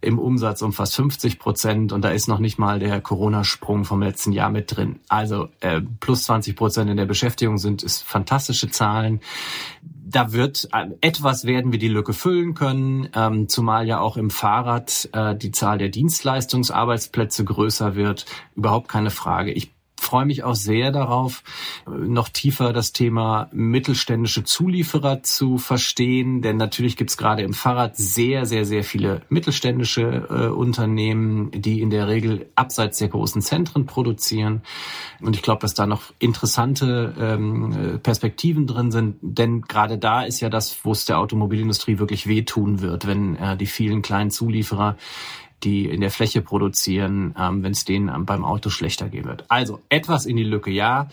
im 0.00 0.18
Umsatz 0.18 0.62
um 0.62 0.72
fast 0.72 0.96
50 0.96 1.38
Prozent 1.38 1.92
und 1.92 2.02
da 2.02 2.10
ist 2.10 2.26
noch 2.26 2.38
nicht 2.38 2.58
mal 2.58 2.78
der 2.78 3.00
Corona-Sprung 3.00 3.84
vom 3.84 4.02
letzten 4.02 4.32
Jahr 4.32 4.50
mit 4.50 4.74
drin. 4.74 4.98
Also 5.08 5.48
äh, 5.60 5.80
plus 6.00 6.24
20 6.24 6.56
Prozent 6.56 6.90
in 6.90 6.96
der 6.96 7.06
Beschäftigung 7.06 7.58
sind 7.58 7.82
ist 7.82 8.02
fantastische 8.02 8.70
Zahlen 8.70 9.20
da 10.10 10.32
wird 10.32 10.68
äh, 10.72 10.86
etwas 11.00 11.44
werden 11.44 11.72
wir 11.72 11.78
die 11.78 11.88
Lücke 11.88 12.12
füllen 12.12 12.54
können, 12.54 13.08
ähm, 13.14 13.48
zumal 13.48 13.86
ja 13.86 14.00
auch 14.00 14.16
im 14.16 14.30
Fahrrad 14.30 15.08
äh, 15.12 15.36
die 15.36 15.52
Zahl 15.52 15.78
der 15.78 15.88
Dienstleistungsarbeitsplätze 15.88 17.44
größer 17.44 17.94
wird. 17.94 18.26
Überhaupt 18.56 18.88
keine 18.88 19.10
Frage. 19.10 19.52
Ich 19.52 19.72
freue 20.00 20.26
mich 20.26 20.42
auch 20.42 20.54
sehr 20.54 20.90
darauf, 20.90 21.42
noch 21.86 22.28
tiefer 22.28 22.72
das 22.72 22.92
Thema 22.92 23.48
mittelständische 23.52 24.44
Zulieferer 24.44 25.22
zu 25.22 25.58
verstehen, 25.58 26.42
denn 26.42 26.56
natürlich 26.56 26.96
gibt 26.96 27.10
es 27.10 27.16
gerade 27.16 27.42
im 27.42 27.52
Fahrrad 27.52 27.96
sehr, 27.96 28.46
sehr, 28.46 28.64
sehr 28.64 28.84
viele 28.84 29.22
mittelständische 29.28 30.26
äh, 30.28 30.46
Unternehmen, 30.48 31.50
die 31.52 31.80
in 31.80 31.90
der 31.90 32.08
Regel 32.08 32.46
abseits 32.54 32.98
der 32.98 33.08
großen 33.08 33.42
Zentren 33.42 33.86
produzieren. 33.86 34.62
Und 35.20 35.36
ich 35.36 35.42
glaube, 35.42 35.60
dass 35.60 35.74
da 35.74 35.86
noch 35.86 36.02
interessante 36.18 37.14
ähm, 37.18 38.00
Perspektiven 38.02 38.66
drin 38.66 38.90
sind, 38.90 39.16
denn 39.20 39.62
gerade 39.62 39.98
da 39.98 40.22
ist 40.22 40.40
ja 40.40 40.48
das, 40.48 40.84
wo 40.84 40.92
es 40.92 41.04
der 41.04 41.18
Automobilindustrie 41.18 41.98
wirklich 41.98 42.26
wehtun 42.26 42.80
wird, 42.80 43.06
wenn 43.06 43.36
äh, 43.36 43.56
die 43.56 43.66
vielen 43.66 44.02
kleinen 44.02 44.30
Zulieferer 44.30 44.96
die 45.62 45.86
in 45.86 46.00
der 46.00 46.10
Fläche 46.10 46.42
produzieren, 46.42 47.34
ähm, 47.38 47.62
wenn 47.62 47.72
es 47.72 47.84
denen 47.84 48.26
beim 48.26 48.44
Auto 48.44 48.70
schlechter 48.70 49.08
gehen 49.08 49.26
wird. 49.26 49.44
Also 49.48 49.80
etwas 49.88 50.26
in 50.26 50.36
die 50.36 50.44
Lücke, 50.44 50.70
ja. 50.70 51.08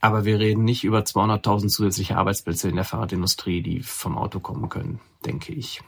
Aber 0.00 0.24
wir 0.24 0.38
reden 0.38 0.64
nicht 0.64 0.84
über 0.84 1.00
200.000 1.00 1.68
zusätzliche 1.68 2.16
Arbeitsplätze 2.16 2.68
in 2.68 2.76
der 2.76 2.84
Fahrradindustrie, 2.84 3.62
die 3.62 3.80
vom 3.80 4.18
Auto 4.18 4.40
kommen 4.40 4.68
können, 4.68 5.00
denke 5.24 5.52
ich. 5.52 5.80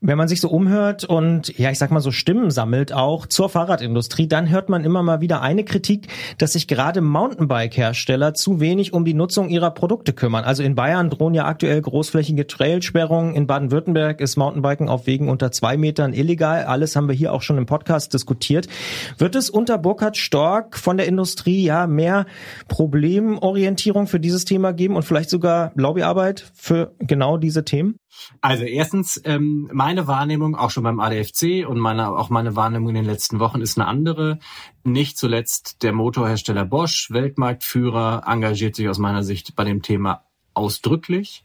Wenn 0.00 0.18
man 0.18 0.28
sich 0.28 0.40
so 0.40 0.48
umhört 0.48 1.04
und 1.04 1.56
ja, 1.58 1.70
ich 1.70 1.78
sag 1.78 1.90
mal 1.90 2.00
so 2.00 2.10
Stimmen 2.10 2.50
sammelt 2.50 2.92
auch 2.92 3.26
zur 3.26 3.48
Fahrradindustrie, 3.48 4.28
dann 4.28 4.50
hört 4.50 4.68
man 4.68 4.84
immer 4.84 5.02
mal 5.02 5.20
wieder 5.20 5.40
eine 5.40 5.64
Kritik, 5.64 6.08
dass 6.38 6.52
sich 6.52 6.68
gerade 6.68 7.00
Mountainbike-Hersteller 7.00 8.34
zu 8.34 8.60
wenig 8.60 8.92
um 8.92 9.04
die 9.04 9.14
Nutzung 9.14 9.48
ihrer 9.48 9.70
Produkte 9.70 10.12
kümmern. 10.12 10.44
Also 10.44 10.62
in 10.62 10.74
Bayern 10.74 11.08
drohen 11.08 11.34
ja 11.34 11.46
aktuell 11.46 11.80
großflächige 11.80 12.46
Trailsperrungen. 12.46 13.34
In 13.34 13.46
Baden-Württemberg 13.46 14.20
ist 14.20 14.36
Mountainbiken 14.36 14.88
auf 14.88 15.06
Wegen 15.06 15.30
unter 15.30 15.50
zwei 15.50 15.76
Metern 15.78 16.12
illegal. 16.12 16.64
Alles 16.64 16.94
haben 16.94 17.08
wir 17.08 17.14
hier 17.14 17.32
auch 17.32 17.42
schon 17.42 17.56
im 17.56 17.66
Podcast 17.66 18.12
diskutiert. 18.12 18.68
Wird 19.16 19.34
es 19.34 19.48
unter 19.48 19.78
Burkhard 19.78 20.18
Stork 20.18 20.76
von 20.76 20.98
der 20.98 21.06
Industrie 21.06 21.64
ja 21.64 21.86
mehr 21.86 22.26
Problemorientierung 22.68 24.06
für 24.06 24.20
dieses 24.20 24.44
Thema 24.44 24.72
geben 24.72 24.94
und 24.94 25.04
vielleicht 25.04 25.30
sogar 25.30 25.72
Lobbyarbeit 25.74 26.50
für 26.54 26.94
genau 26.98 27.38
diese 27.38 27.64
Themen? 27.64 27.96
Also 28.40 28.64
erstens, 28.64 29.20
ähm, 29.24 29.68
meine 29.72 30.06
Wahrnehmung, 30.06 30.54
auch 30.56 30.70
schon 30.70 30.82
beim 30.82 31.00
ADFC 31.00 31.66
und 31.66 31.78
meine, 31.78 32.10
auch 32.10 32.30
meine 32.30 32.56
Wahrnehmung 32.56 32.90
in 32.90 32.94
den 32.96 33.04
letzten 33.04 33.38
Wochen 33.38 33.60
ist 33.60 33.78
eine 33.78 33.86
andere. 33.86 34.38
Nicht 34.84 35.18
zuletzt 35.18 35.82
der 35.82 35.92
Motorhersteller 35.92 36.64
Bosch, 36.64 37.10
Weltmarktführer, 37.10 38.24
engagiert 38.26 38.76
sich 38.76 38.88
aus 38.88 38.98
meiner 38.98 39.22
Sicht 39.22 39.56
bei 39.56 39.64
dem 39.64 39.82
Thema 39.82 40.24
ausdrücklich 40.54 41.44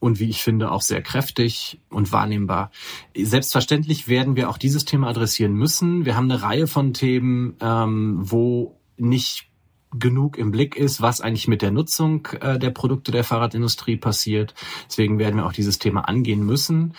und 0.00 0.20
wie 0.20 0.28
ich 0.28 0.42
finde 0.42 0.70
auch 0.70 0.82
sehr 0.82 1.02
kräftig 1.02 1.80
und 1.90 2.12
wahrnehmbar. 2.12 2.70
Selbstverständlich 3.16 4.08
werden 4.08 4.36
wir 4.36 4.48
auch 4.48 4.58
dieses 4.58 4.84
Thema 4.84 5.08
adressieren 5.08 5.52
müssen. 5.52 6.04
Wir 6.04 6.16
haben 6.16 6.30
eine 6.30 6.42
Reihe 6.42 6.66
von 6.66 6.94
Themen, 6.94 7.56
ähm, 7.60 8.18
wo 8.20 8.80
nicht 8.96 9.47
genug 9.92 10.36
im 10.36 10.50
Blick 10.50 10.76
ist, 10.76 11.00
was 11.00 11.20
eigentlich 11.20 11.48
mit 11.48 11.62
der 11.62 11.70
Nutzung 11.70 12.26
äh, 12.40 12.58
der 12.58 12.70
Produkte 12.70 13.12
der 13.12 13.24
Fahrradindustrie 13.24 13.96
passiert. 13.96 14.54
Deswegen 14.88 15.18
werden 15.18 15.36
wir 15.36 15.46
auch 15.46 15.52
dieses 15.52 15.78
Thema 15.78 16.02
angehen 16.02 16.44
müssen. 16.44 16.94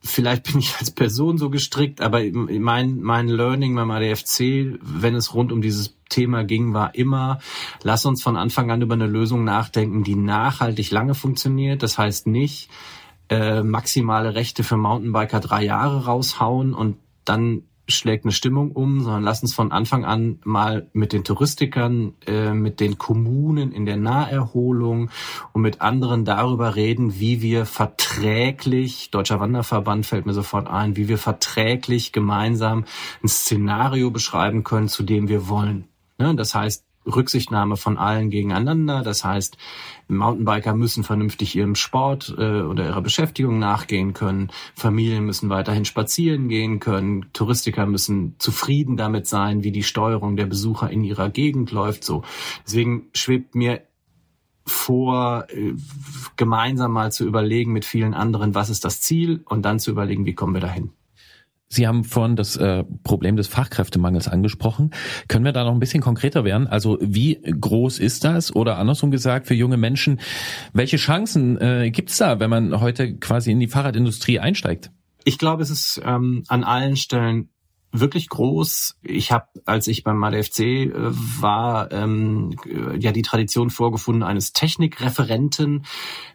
Vielleicht 0.00 0.44
bin 0.50 0.58
ich 0.58 0.74
als 0.78 0.90
Person 0.90 1.38
so 1.38 1.50
gestrickt, 1.50 2.00
aber 2.00 2.22
mein, 2.32 3.00
mein 3.00 3.28
Learning 3.28 3.74
beim 3.74 3.90
ADFC, 3.90 4.78
wenn 4.80 5.14
es 5.14 5.34
rund 5.34 5.52
um 5.52 5.62
dieses 5.62 5.96
Thema 6.08 6.42
ging, 6.42 6.74
war 6.74 6.94
immer, 6.94 7.38
lass 7.82 8.04
uns 8.04 8.22
von 8.22 8.36
Anfang 8.36 8.70
an 8.70 8.82
über 8.82 8.94
eine 8.94 9.06
Lösung 9.06 9.44
nachdenken, 9.44 10.02
die 10.02 10.16
nachhaltig 10.16 10.90
lange 10.90 11.14
funktioniert. 11.14 11.82
Das 11.82 11.98
heißt 11.98 12.26
nicht, 12.26 12.68
äh, 13.28 13.62
maximale 13.62 14.34
Rechte 14.34 14.64
für 14.64 14.76
Mountainbiker 14.76 15.40
drei 15.40 15.64
Jahre 15.64 16.04
raushauen 16.04 16.74
und 16.74 16.96
dann 17.24 17.62
schlägt 17.88 18.24
eine 18.24 18.32
Stimmung 18.32 18.72
um, 18.72 19.00
sondern 19.00 19.22
lass 19.22 19.42
uns 19.42 19.54
von 19.54 19.72
Anfang 19.72 20.04
an 20.04 20.38
mal 20.44 20.88
mit 20.92 21.12
den 21.12 21.24
Touristikern, 21.24 22.14
äh, 22.26 22.52
mit 22.52 22.80
den 22.80 22.98
Kommunen 22.98 23.72
in 23.72 23.86
der 23.86 23.96
Naherholung 23.96 25.10
und 25.52 25.62
mit 25.62 25.80
anderen 25.80 26.24
darüber 26.24 26.76
reden, 26.76 27.18
wie 27.18 27.42
wir 27.42 27.66
verträglich, 27.66 29.10
Deutscher 29.10 29.40
Wanderverband 29.40 30.06
fällt 30.06 30.26
mir 30.26 30.34
sofort 30.34 30.68
ein, 30.68 30.96
wie 30.96 31.08
wir 31.08 31.18
verträglich 31.18 32.12
gemeinsam 32.12 32.84
ein 33.22 33.28
Szenario 33.28 34.10
beschreiben 34.10 34.64
können, 34.64 34.88
zu 34.88 35.02
dem 35.02 35.28
wir 35.28 35.48
wollen. 35.48 35.88
Ne? 36.18 36.34
Das 36.36 36.54
heißt, 36.54 36.84
Rücksichtnahme 37.06 37.76
von 37.76 37.98
allen 37.98 38.30
gegeneinander. 38.30 39.02
Das 39.02 39.24
heißt, 39.24 39.56
Mountainbiker 40.08 40.74
müssen 40.74 41.04
vernünftig 41.04 41.56
ihrem 41.56 41.74
Sport 41.74 42.34
äh, 42.36 42.62
oder 42.62 42.84
ihrer 42.86 43.02
Beschäftigung 43.02 43.58
nachgehen 43.58 44.12
können. 44.12 44.50
Familien 44.74 45.24
müssen 45.24 45.48
weiterhin 45.50 45.84
spazieren 45.84 46.48
gehen 46.48 46.80
können. 46.80 47.26
Touristiker 47.32 47.86
müssen 47.86 48.36
zufrieden 48.38 48.96
damit 48.96 49.26
sein, 49.26 49.64
wie 49.64 49.72
die 49.72 49.82
Steuerung 49.82 50.36
der 50.36 50.46
Besucher 50.46 50.90
in 50.90 51.04
ihrer 51.04 51.30
Gegend 51.30 51.72
läuft. 51.72 52.04
So, 52.04 52.22
deswegen 52.66 53.08
schwebt 53.14 53.54
mir 53.54 53.82
vor, 54.64 55.46
äh, 55.50 55.74
gemeinsam 56.36 56.92
mal 56.92 57.10
zu 57.10 57.26
überlegen 57.26 57.72
mit 57.72 57.84
vielen 57.84 58.14
anderen, 58.14 58.54
was 58.54 58.70
ist 58.70 58.84
das 58.84 59.00
Ziel 59.00 59.42
und 59.46 59.62
dann 59.62 59.80
zu 59.80 59.90
überlegen, 59.90 60.24
wie 60.24 60.34
kommen 60.34 60.54
wir 60.54 60.60
dahin. 60.60 60.92
Sie 61.72 61.86
haben 61.86 62.04
vorhin 62.04 62.36
das 62.36 62.56
äh, 62.56 62.84
Problem 63.02 63.36
des 63.36 63.48
Fachkräftemangels 63.48 64.28
angesprochen. 64.28 64.90
Können 65.26 65.46
wir 65.46 65.52
da 65.52 65.64
noch 65.64 65.72
ein 65.72 65.80
bisschen 65.80 66.02
konkreter 66.02 66.44
werden? 66.44 66.66
Also 66.66 66.98
wie 67.00 67.40
groß 67.42 67.98
ist 67.98 68.24
das? 68.24 68.54
Oder 68.54 68.76
andersrum 68.76 69.10
gesagt, 69.10 69.46
für 69.46 69.54
junge 69.54 69.78
Menschen, 69.78 70.20
welche 70.74 70.98
Chancen 70.98 71.58
äh, 71.62 71.90
gibt 71.90 72.10
es 72.10 72.18
da, 72.18 72.40
wenn 72.40 72.50
man 72.50 72.78
heute 72.78 73.16
quasi 73.16 73.52
in 73.52 73.58
die 73.58 73.68
Fahrradindustrie 73.68 74.38
einsteigt? 74.38 74.90
Ich 75.24 75.38
glaube, 75.38 75.62
es 75.62 75.70
ist 75.70 75.98
ähm, 76.04 76.44
an 76.48 76.62
allen 76.62 76.96
Stellen 76.96 77.48
wirklich 77.92 78.28
groß. 78.28 78.96
Ich 79.02 79.30
habe, 79.32 79.46
als 79.66 79.86
ich 79.86 80.02
beim 80.02 80.22
ADFC 80.24 80.60
äh, 80.60 80.90
war, 80.94 81.92
ähm, 81.92 82.56
ja 82.98 83.12
die 83.12 83.22
Tradition 83.22 83.70
vorgefunden 83.70 84.22
eines 84.22 84.52
Technikreferenten. 84.52 85.84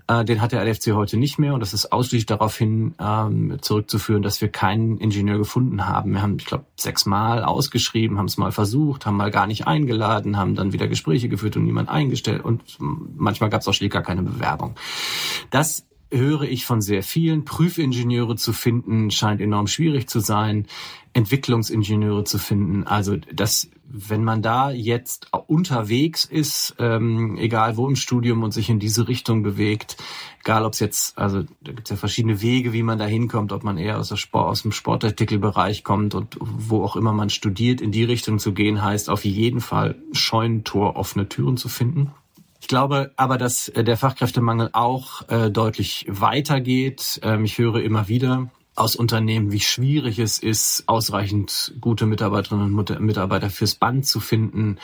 Äh, 0.07 0.23
den 0.23 0.41
hat 0.41 0.51
der 0.51 0.61
ADFC 0.61 0.93
heute 0.93 1.17
nicht 1.17 1.39
mehr 1.39 1.53
und 1.53 1.59
das 1.59 1.73
ist 1.73 1.91
ausschließlich 1.91 2.27
darauf 2.27 2.55
hin 2.55 2.93
ähm, 2.99 3.57
zurückzuführen, 3.61 4.21
dass 4.21 4.39
wir 4.39 4.49
keinen 4.49 4.97
Ingenieur 4.99 5.39
gefunden 5.39 5.87
haben. 5.87 6.13
Wir 6.13 6.21
haben, 6.21 6.37
ich 6.37 6.45
glaube, 6.45 6.65
sechsmal 6.75 7.43
ausgeschrieben, 7.43 8.17
haben 8.17 8.27
es 8.27 8.37
mal 8.37 8.51
versucht, 8.51 9.05
haben 9.05 9.17
mal 9.17 9.31
gar 9.31 9.47
nicht 9.47 9.67
eingeladen, 9.67 10.37
haben 10.37 10.55
dann 10.55 10.73
wieder 10.73 10.87
Gespräche 10.87 11.27
geführt 11.27 11.57
und 11.57 11.65
niemand 11.65 11.89
eingestellt 11.89 12.45
und 12.45 12.77
manchmal 12.79 13.49
gab 13.49 13.61
es 13.61 13.67
auch 13.67 13.73
schlicht 13.73 13.93
gar 13.93 14.03
keine 14.03 14.21
Bewerbung. 14.21 14.75
Das 15.49 15.87
höre 16.11 16.43
ich 16.43 16.65
von 16.65 16.81
sehr 16.81 17.03
vielen. 17.03 17.45
Prüfingenieure 17.45 18.35
zu 18.35 18.53
finden 18.53 19.11
scheint 19.11 19.41
enorm 19.41 19.67
schwierig 19.67 20.09
zu 20.09 20.19
sein. 20.19 20.67
Entwicklungsingenieure 21.13 22.23
zu 22.25 22.37
finden. 22.37 22.83
Also 22.83 23.17
das, 23.33 23.69
wenn 23.89 24.23
man 24.23 24.43
da 24.43 24.69
jetzt 24.69 25.29
unterwegs 25.47 26.25
ist, 26.25 26.75
ähm, 26.77 27.37
egal 27.37 27.75
wo 27.75 27.87
im 27.87 27.95
Studium 27.95 28.43
und 28.43 28.51
sich 28.51 28.69
in 28.69 28.77
diese 28.77 29.07
Richtung 29.07 29.41
bewegt, 29.41 29.97
egal 30.41 30.63
ob 30.63 30.73
es 30.73 30.79
jetzt, 30.79 31.17
also 31.17 31.41
da 31.61 31.71
gibt 31.71 31.87
es 31.87 31.89
ja 31.89 31.95
verschiedene 31.95 32.41
Wege, 32.41 32.71
wie 32.71 32.83
man 32.83 32.99
da 32.99 33.05
hinkommt, 33.05 33.51
ob 33.51 33.63
man 33.63 33.79
eher 33.79 33.97
aus, 33.97 34.09
der 34.09 34.17
Sport, 34.17 34.47
aus 34.47 34.61
dem 34.61 34.71
Sportartikelbereich 34.71 35.83
kommt 35.83 36.13
und 36.13 36.37
wo 36.39 36.83
auch 36.83 36.95
immer 36.95 37.13
man 37.13 37.31
studiert, 37.31 37.81
in 37.81 37.91
die 37.91 38.03
Richtung 38.03 38.37
zu 38.37 38.53
gehen, 38.53 38.83
heißt 38.83 39.09
auf 39.09 39.25
jeden 39.25 39.61
Fall 39.61 39.95
Scheunentor 40.11 40.97
offene 40.97 41.27
Türen 41.27 41.57
zu 41.57 41.67
finden. 41.67 42.11
Ich 42.67 42.69
glaube 42.69 43.11
aber, 43.15 43.37
dass 43.37 43.69
äh, 43.69 43.85
der 43.85 43.95
Fachkräftemangel 43.95 44.71
auch 44.73 45.21
äh, 45.29 45.49
deutlich 45.49 46.05
weitergeht. 46.09 47.17
Ähm, 47.23 47.45
ich 47.45 47.57
höre 47.57 47.81
immer 47.81 48.09
wieder 48.09 48.49
aus 48.75 48.97
Unternehmen, 48.97 49.53
wie 49.53 49.61
schwierig 49.61 50.19
es 50.19 50.37
ist, 50.37 50.83
ausreichend 50.85 51.75
gute 51.79 52.05
Mitarbeiterinnen 52.05 52.77
und 52.77 52.99
Mitarbeiter 52.99 53.49
fürs 53.49 53.75
Band 53.75 54.05
zu 54.05 54.19
finden. 54.19 54.79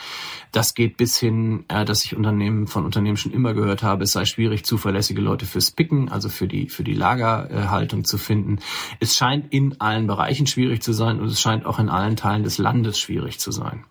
Das 0.50 0.72
geht 0.72 0.96
bis 0.96 1.18
hin, 1.18 1.66
äh, 1.68 1.84
dass 1.84 2.06
ich 2.06 2.16
Unternehmen 2.16 2.68
von 2.68 2.86
Unternehmen 2.86 3.18
schon 3.18 3.32
immer 3.32 3.52
gehört 3.52 3.82
habe, 3.82 4.04
es 4.04 4.12
sei 4.12 4.24
schwierig, 4.24 4.64
zuverlässige 4.64 5.20
Leute 5.20 5.44
fürs 5.44 5.70
Picken, 5.70 6.08
also 6.08 6.30
für 6.30 6.48
die, 6.48 6.70
für 6.70 6.84
die 6.84 6.94
Lagerhaltung 6.94 8.06
zu 8.06 8.16
finden. 8.16 8.60
Es 8.98 9.14
scheint 9.14 9.52
in 9.52 9.78
allen 9.82 10.06
Bereichen 10.06 10.46
schwierig 10.46 10.82
zu 10.82 10.94
sein 10.94 11.20
und 11.20 11.26
es 11.26 11.38
scheint 11.38 11.66
auch 11.66 11.78
in 11.78 11.90
allen 11.90 12.16
Teilen 12.16 12.44
des 12.44 12.56
Landes 12.56 12.98
schwierig 12.98 13.40
zu 13.40 13.52
sein. 13.52 13.84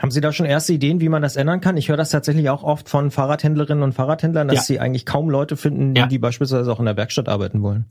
Haben 0.00 0.10
Sie 0.10 0.22
da 0.22 0.32
schon 0.32 0.46
erste 0.46 0.72
Ideen, 0.72 1.00
wie 1.00 1.10
man 1.10 1.20
das 1.20 1.36
ändern 1.36 1.60
kann? 1.60 1.76
Ich 1.76 1.90
höre 1.90 1.98
das 1.98 2.08
tatsächlich 2.08 2.48
auch 2.48 2.62
oft 2.62 2.88
von 2.88 3.10
Fahrradhändlerinnen 3.10 3.84
und 3.84 3.92
Fahrradhändlern, 3.92 4.48
dass 4.48 4.56
ja. 4.56 4.62
sie 4.62 4.80
eigentlich 4.80 5.04
kaum 5.04 5.28
Leute 5.28 5.58
finden, 5.58 5.94
ja. 5.94 6.06
die 6.06 6.18
beispielsweise 6.18 6.72
auch 6.72 6.78
in 6.78 6.86
der 6.86 6.96
Werkstatt 6.96 7.28
arbeiten 7.28 7.62
wollen 7.62 7.84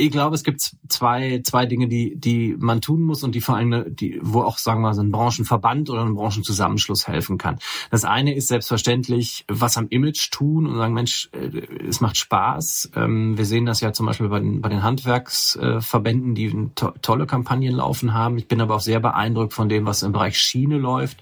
ich 0.00 0.12
glaube, 0.12 0.36
es 0.36 0.44
gibt 0.44 0.60
zwei, 0.88 1.40
zwei 1.42 1.66
Dinge, 1.66 1.88
die, 1.88 2.14
die 2.14 2.54
man 2.56 2.80
tun 2.80 3.02
muss 3.02 3.24
und 3.24 3.34
die 3.34 3.40
vor 3.40 3.56
allem, 3.56 3.96
die, 3.96 4.20
wo 4.22 4.42
auch, 4.42 4.56
sagen 4.56 4.80
wir 4.80 4.88
mal, 4.88 4.94
so 4.94 5.02
ein 5.02 5.10
Branchenverband 5.10 5.90
oder 5.90 6.02
ein 6.02 6.14
Branchenzusammenschluss 6.14 7.08
helfen 7.08 7.36
kann. 7.36 7.58
Das 7.90 8.04
eine 8.04 8.32
ist 8.34 8.46
selbstverständlich, 8.46 9.44
was 9.48 9.76
am 9.76 9.88
Image 9.88 10.30
tun 10.30 10.66
und 10.66 10.76
sagen, 10.76 10.94
Mensch, 10.94 11.28
äh, 11.32 11.48
es 11.88 12.00
macht 12.00 12.16
Spaß. 12.16 12.92
Ähm, 12.94 13.36
wir 13.36 13.44
sehen 13.44 13.66
das 13.66 13.80
ja 13.80 13.92
zum 13.92 14.06
Beispiel 14.06 14.28
bei 14.28 14.38
den, 14.38 14.60
bei 14.60 14.68
den 14.68 14.84
Handwerksverbänden, 14.84 16.36
die 16.36 16.70
to 16.76 16.92
tolle 17.02 17.26
Kampagnen 17.26 17.74
laufen 17.74 18.14
haben. 18.14 18.38
Ich 18.38 18.46
bin 18.46 18.60
aber 18.60 18.76
auch 18.76 18.80
sehr 18.80 19.00
beeindruckt 19.00 19.52
von 19.52 19.68
dem, 19.68 19.84
was 19.84 20.04
im 20.04 20.12
Bereich 20.12 20.38
Schiene 20.38 20.78
läuft. 20.78 21.18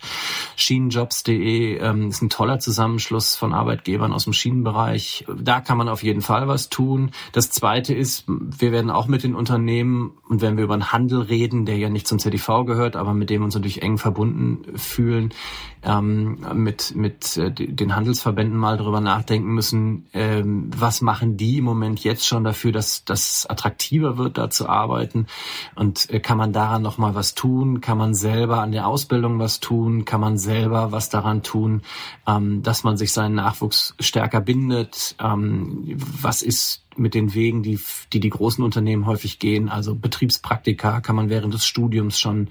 Schienenjobs.de 0.56 1.78
ähm, 1.78 2.08
ist 2.08 2.20
ein 2.20 2.28
toller 2.28 2.58
Zusammenschluss 2.58 3.36
von 3.36 3.54
Arbeitgebern 3.54 4.12
aus 4.12 4.24
dem 4.24 4.34
Schienenbereich. 4.34 5.24
Da 5.34 5.62
kann 5.62 5.78
man 5.78 5.88
auf 5.88 6.02
jeden 6.02 6.20
Fall 6.20 6.46
was 6.46 6.68
tun. 6.68 7.12
Das 7.32 7.50
zweite 7.50 7.94
ist, 7.94 8.24
wir 8.26 8.65
wir 8.66 8.72
werden 8.72 8.90
auch 8.90 9.06
mit 9.06 9.22
den 9.22 9.36
Unternehmen 9.36 10.18
und 10.28 10.40
wenn 10.40 10.56
wir 10.56 10.64
über 10.64 10.76
den 10.76 10.90
Handel 10.90 11.20
reden, 11.20 11.66
der 11.66 11.78
ja 11.78 11.88
nicht 11.88 12.08
zum 12.08 12.18
ZDV 12.18 12.64
gehört, 12.66 12.96
aber 12.96 13.14
mit 13.14 13.30
dem 13.30 13.44
uns 13.44 13.54
natürlich 13.54 13.80
eng 13.80 13.96
verbunden 13.96 14.76
fühlen, 14.76 15.32
ähm, 15.84 16.44
mit, 16.52 16.96
mit 16.96 17.36
äh, 17.36 17.52
den 17.52 17.94
Handelsverbänden 17.94 18.58
mal 18.58 18.76
darüber 18.76 19.00
nachdenken 19.00 19.54
müssen, 19.54 20.06
ähm, 20.12 20.68
was 20.76 21.00
machen 21.00 21.36
die 21.36 21.58
im 21.58 21.64
Moment 21.64 22.02
jetzt 22.02 22.26
schon 22.26 22.42
dafür, 22.42 22.72
dass 22.72 23.04
das 23.04 23.46
attraktiver 23.46 24.18
wird, 24.18 24.36
da 24.36 24.50
zu 24.50 24.68
arbeiten? 24.68 25.28
Und 25.76 26.10
äh, 26.10 26.18
kann 26.18 26.36
man 26.36 26.52
daran 26.52 26.82
noch 26.82 26.98
mal 26.98 27.14
was 27.14 27.36
tun, 27.36 27.80
kann 27.80 27.98
man 27.98 28.14
selber 28.14 28.62
an 28.62 28.72
der 28.72 28.88
Ausbildung 28.88 29.38
was 29.38 29.60
tun, 29.60 30.04
kann 30.04 30.20
man 30.20 30.38
selber 30.38 30.90
was 30.90 31.08
daran 31.08 31.44
tun, 31.44 31.82
ähm, 32.26 32.64
dass 32.64 32.82
man 32.82 32.96
sich 32.96 33.12
seinen 33.12 33.36
Nachwuchs 33.36 33.94
stärker 34.00 34.40
bindet, 34.40 35.14
ähm, 35.20 35.84
was 36.20 36.42
ist 36.42 36.85
mit 36.98 37.14
den 37.14 37.34
Wegen, 37.34 37.62
die, 37.62 37.78
die 38.12 38.20
die 38.20 38.30
großen 38.30 38.64
Unternehmen 38.64 39.06
häufig 39.06 39.38
gehen. 39.38 39.68
Also 39.68 39.94
Betriebspraktika 39.94 41.00
kann 41.00 41.16
man 41.16 41.30
während 41.30 41.54
des 41.54 41.66
Studiums 41.66 42.18
schon, 42.18 42.48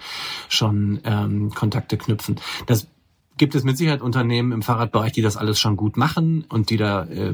schon 0.49 0.99
ähm, 1.03 1.51
Kontakte 1.51 1.97
knüpfen. 1.97 2.37
Das 2.65 2.87
gibt 3.37 3.55
es 3.55 3.63
mit 3.63 3.77
Sicherheit 3.77 4.01
Unternehmen 4.01 4.51
im 4.51 4.61
Fahrradbereich, 4.61 5.11
die 5.11 5.21
das 5.21 5.37
alles 5.37 5.59
schon 5.59 5.75
gut 5.77 5.97
machen 5.97 6.45
und 6.49 6.69
die 6.69 6.77
da 6.77 7.03
äh, 7.03 7.33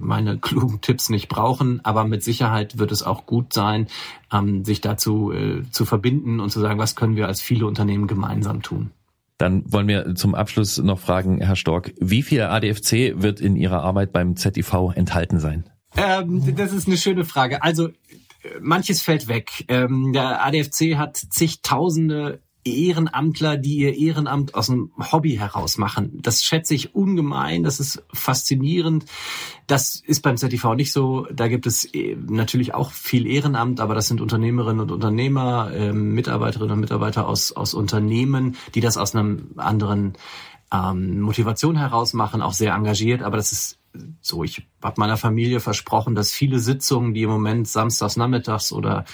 meine 0.00 0.38
klugen 0.40 0.80
Tipps 0.80 1.08
nicht 1.08 1.28
brauchen. 1.28 1.80
Aber 1.84 2.04
mit 2.04 2.22
Sicherheit 2.22 2.78
wird 2.78 2.92
es 2.92 3.02
auch 3.02 3.26
gut 3.26 3.52
sein, 3.52 3.86
ähm, 4.32 4.64
sich 4.64 4.80
dazu 4.80 5.32
äh, 5.32 5.62
zu 5.70 5.84
verbinden 5.84 6.40
und 6.40 6.50
zu 6.50 6.60
sagen, 6.60 6.78
was 6.78 6.96
können 6.96 7.16
wir 7.16 7.26
als 7.26 7.40
viele 7.40 7.66
Unternehmen 7.66 8.06
gemeinsam 8.06 8.62
tun. 8.62 8.90
Dann 9.38 9.64
wollen 9.72 9.88
wir 9.88 10.14
zum 10.14 10.36
Abschluss 10.36 10.78
noch 10.78 11.00
fragen, 11.00 11.40
Herr 11.40 11.56
Stork, 11.56 11.92
wie 11.98 12.22
viel 12.22 12.42
ADFC 12.42 13.20
wird 13.20 13.40
in 13.40 13.56
Ihrer 13.56 13.82
Arbeit 13.82 14.12
beim 14.12 14.36
ZIV 14.36 14.92
enthalten 14.94 15.40
sein? 15.40 15.64
Ähm, 15.96 16.54
das 16.56 16.72
ist 16.72 16.86
eine 16.86 16.96
schöne 16.96 17.24
Frage. 17.24 17.62
Also 17.62 17.90
manches 18.60 19.02
fällt 19.02 19.28
weg. 19.28 19.64
Ähm, 19.68 20.12
der 20.12 20.44
ADFC 20.44 20.96
hat 20.96 21.16
zigtausende 21.16 22.40
Ehrenamtler, 22.64 23.56
die 23.56 23.78
ihr 23.78 23.94
Ehrenamt 23.96 24.54
aus 24.54 24.70
einem 24.70 24.92
Hobby 25.10 25.34
heraus 25.36 25.78
machen. 25.78 26.20
Das 26.22 26.44
schätze 26.44 26.74
ich 26.74 26.94
ungemein, 26.94 27.64
das 27.64 27.80
ist 27.80 28.04
faszinierend. 28.12 29.04
Das 29.66 29.96
ist 29.96 30.22
beim 30.22 30.36
ZTV 30.36 30.74
nicht 30.74 30.92
so. 30.92 31.26
Da 31.32 31.48
gibt 31.48 31.66
es 31.66 31.84
äh, 31.92 32.16
natürlich 32.16 32.72
auch 32.72 32.92
viel 32.92 33.26
Ehrenamt, 33.26 33.80
aber 33.80 33.94
das 33.94 34.06
sind 34.06 34.20
Unternehmerinnen 34.20 34.80
und 34.80 34.92
Unternehmer, 34.92 35.72
äh, 35.72 35.92
Mitarbeiterinnen 35.92 36.74
und 36.74 36.80
Mitarbeiter 36.80 37.26
aus, 37.26 37.52
aus 37.52 37.74
Unternehmen, 37.74 38.56
die 38.74 38.80
das 38.80 38.96
aus 38.96 39.14
einem 39.14 39.50
anderen 39.56 40.12
ähm, 40.72 41.20
Motivation 41.20 41.76
heraus 41.76 42.12
machen, 42.12 42.42
auch 42.42 42.54
sehr 42.54 42.74
engagiert, 42.74 43.22
aber 43.22 43.36
das 43.36 43.50
ist 43.50 43.78
so, 44.20 44.42
ich 44.42 44.66
habe 44.82 45.00
meiner 45.00 45.16
Familie 45.16 45.60
versprochen, 45.60 46.14
dass 46.14 46.32
viele 46.32 46.58
Sitzungen, 46.58 47.14
die 47.14 47.22
im 47.22 47.30
Moment 47.30 47.68
samstags 47.68 48.16
nachmittags 48.16 48.72
oder 48.72 49.04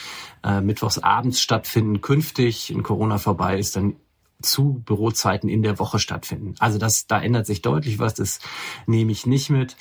äh, 0.44 0.60
mittwochs 0.60 0.98
abends 0.98 1.40
stattfinden, 1.40 2.00
künftig, 2.00 2.70
in 2.70 2.82
Corona 2.82 3.18
vorbei 3.18 3.58
ist, 3.58 3.76
dann 3.76 3.96
zu 4.40 4.82
Bürozeiten 4.84 5.48
in 5.48 5.62
der 5.62 5.78
Woche 5.78 5.98
stattfinden. 5.98 6.54
Also 6.60 6.78
das, 6.78 7.06
da 7.08 7.20
ändert 7.20 7.46
sich 7.46 7.60
deutlich 7.60 7.98
was, 7.98 8.14
das 8.14 8.38
nehme 8.86 9.10
ich 9.10 9.26
nicht 9.26 9.50
mit. 9.50 9.76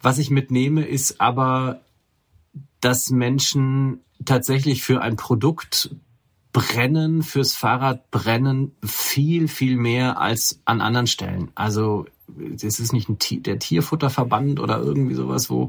Was 0.00 0.18
ich 0.18 0.30
mitnehme, 0.30 0.84
ist 0.84 1.20
aber, 1.20 1.80
dass 2.80 3.10
Menschen 3.10 4.00
tatsächlich 4.24 4.82
für 4.82 5.00
ein 5.00 5.16
Produkt 5.16 5.90
brennen, 6.52 7.22
fürs 7.22 7.54
Fahrrad 7.54 8.10
brennen, 8.10 8.76
viel, 8.84 9.48
viel 9.48 9.76
mehr 9.76 10.20
als 10.20 10.60
an 10.64 10.80
anderen 10.80 11.06
Stellen. 11.06 11.50
Also 11.54 12.06
es 12.54 12.80
ist 12.80 12.92
nicht 12.92 13.08
ein 13.08 13.18
Tier, 13.18 13.40
der 13.40 13.58
Tierfutterverband 13.58 14.60
oder 14.60 14.78
irgendwie 14.78 15.14
sowas, 15.14 15.50
wo, 15.50 15.68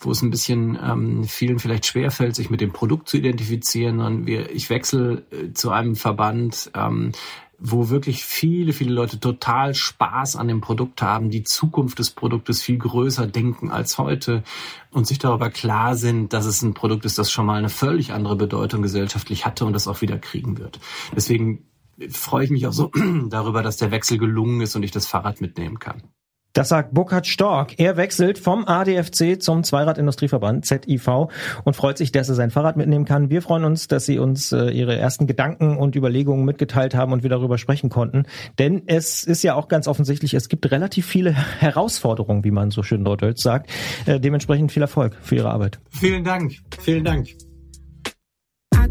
wo 0.00 0.10
es 0.10 0.22
ein 0.22 0.30
bisschen 0.30 0.78
ähm, 0.82 1.24
vielen 1.24 1.58
vielleicht 1.58 1.86
schwerfällt, 1.86 2.34
sich 2.34 2.50
mit 2.50 2.60
dem 2.60 2.72
Produkt 2.72 3.08
zu 3.08 3.18
identifizieren. 3.18 4.00
Und 4.00 4.26
wir, 4.26 4.50
ich 4.50 4.70
wechsle 4.70 5.24
äh, 5.30 5.52
zu 5.52 5.70
einem 5.70 5.96
Verband, 5.96 6.70
ähm, 6.74 7.12
wo 7.58 7.88
wirklich 7.88 8.24
viele, 8.24 8.72
viele 8.72 8.92
Leute 8.92 9.18
total 9.18 9.74
Spaß 9.74 10.36
an 10.36 10.46
dem 10.46 10.60
Produkt 10.60 11.02
haben, 11.02 11.28
die 11.28 11.42
Zukunft 11.42 11.98
des 11.98 12.10
Produktes 12.10 12.62
viel 12.62 12.78
größer 12.78 13.26
denken 13.26 13.70
als 13.70 13.98
heute 13.98 14.44
und 14.92 15.08
sich 15.08 15.18
darüber 15.18 15.50
klar 15.50 15.96
sind, 15.96 16.32
dass 16.32 16.46
es 16.46 16.62
ein 16.62 16.74
Produkt 16.74 17.04
ist, 17.04 17.18
das 17.18 17.32
schon 17.32 17.46
mal 17.46 17.58
eine 17.58 17.68
völlig 17.68 18.12
andere 18.12 18.36
Bedeutung 18.36 18.82
gesellschaftlich 18.82 19.44
hatte 19.44 19.64
und 19.64 19.72
das 19.72 19.88
auch 19.88 20.00
wieder 20.02 20.18
kriegen 20.18 20.58
wird. 20.58 20.78
Deswegen 21.14 21.67
freue 22.10 22.44
ich 22.44 22.50
mich 22.50 22.66
auch 22.66 22.72
so 22.72 22.90
darüber, 23.28 23.62
dass 23.62 23.76
der 23.76 23.90
Wechsel 23.90 24.18
gelungen 24.18 24.60
ist 24.60 24.76
und 24.76 24.82
ich 24.82 24.90
das 24.90 25.06
Fahrrad 25.06 25.40
mitnehmen 25.40 25.78
kann. 25.78 26.02
Das 26.54 26.70
sagt 26.70 26.92
Burkhard 26.92 27.26
Stork. 27.26 27.78
Er 27.78 27.96
wechselt 27.96 28.38
vom 28.38 28.66
ADFC 28.66 29.40
zum 29.40 29.62
Zweiradindustrieverband 29.62 30.64
ZIV 30.64 31.28
und 31.64 31.76
freut 31.76 31.98
sich, 31.98 32.10
dass 32.10 32.28
er 32.28 32.34
sein 32.34 32.50
Fahrrad 32.50 32.76
mitnehmen 32.76 33.04
kann. 33.04 33.30
Wir 33.30 33.42
freuen 33.42 33.64
uns, 33.64 33.86
dass 33.86 34.06
Sie 34.06 34.18
uns 34.18 34.50
äh, 34.50 34.70
Ihre 34.70 34.96
ersten 34.96 35.26
Gedanken 35.26 35.76
und 35.76 35.94
Überlegungen 35.94 36.44
mitgeteilt 36.44 36.96
haben 36.96 37.12
und 37.12 37.22
wir 37.22 37.30
darüber 37.30 37.58
sprechen 37.58 37.90
konnten. 37.90 38.24
Denn 38.58 38.82
es 38.86 39.22
ist 39.24 39.44
ja 39.44 39.54
auch 39.54 39.68
ganz 39.68 39.86
offensichtlich, 39.86 40.34
es 40.34 40.48
gibt 40.48 40.70
relativ 40.70 41.06
viele 41.06 41.30
Herausforderungen, 41.32 42.42
wie 42.42 42.50
man 42.50 42.70
so 42.70 42.82
schön 42.82 43.04
deutsch 43.04 43.42
sagt. 43.42 43.70
Äh, 44.06 44.18
dementsprechend 44.18 44.72
viel 44.72 44.82
Erfolg 44.82 45.16
für 45.20 45.36
Ihre 45.36 45.50
Arbeit. 45.50 45.78
Vielen 45.90 46.24
Dank. 46.24 46.54
Vielen 46.80 47.04
Dank. 47.04 47.28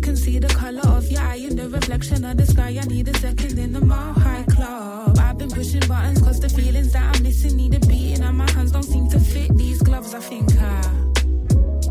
Can 0.07 0.15
see 0.15 0.39
the 0.39 0.47
color 0.47 0.87
of 0.95 1.11
your 1.11 1.19
eye 1.19 1.35
in 1.35 1.57
the 1.57 1.67
reflection 1.67 2.23
of 2.23 2.37
the 2.37 2.45
sky. 2.45 2.79
I 2.81 2.85
need 2.85 3.09
a 3.09 3.17
second 3.17 3.59
in 3.59 3.73
the 3.73 3.81
mile 3.81 4.13
high 4.13 4.43
club. 4.43 5.17
I've 5.19 5.37
been 5.37 5.51
pushing 5.51 5.81
buttons 5.81 6.21
cause 6.21 6.39
the 6.39 6.47
feelings 6.47 6.93
that 6.93 7.13
I'm 7.13 7.23
missing 7.23 7.57
need 7.57 7.75
a 7.75 7.79
beating 7.81 8.23
and 8.23 8.37
my 8.37 8.49
hands 8.51 8.71
don't 8.71 8.83
seem 8.83 9.09
to 9.09 9.19
fit 9.19 9.57
these 9.57 9.81
gloves. 9.81 10.13
I 10.13 10.21
think 10.21 10.49
I 10.61 10.81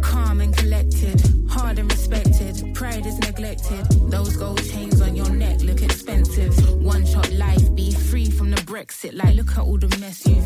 calm 0.00 0.40
and 0.40 0.56
collected, 0.56 1.20
hard 1.46 1.78
and 1.78 1.92
respected. 1.92 2.74
Pride 2.74 3.04
is 3.04 3.18
neglected. 3.18 3.84
Those 4.10 4.34
gold 4.34 4.64
chains 4.64 5.02
on 5.02 5.14
your 5.14 5.28
neck 5.28 5.60
look 5.60 5.82
expensive. 5.82 6.54
One 6.82 7.04
shot 7.04 7.30
life, 7.32 7.74
be 7.74 7.92
free 7.92 8.30
from 8.30 8.50
the 8.50 8.62
Brexit. 8.62 9.12
Like, 9.12 9.36
look 9.36 9.50
at 9.50 9.58
all 9.58 9.76
the 9.76 9.94
mess 9.98 10.26
you've 10.26 10.45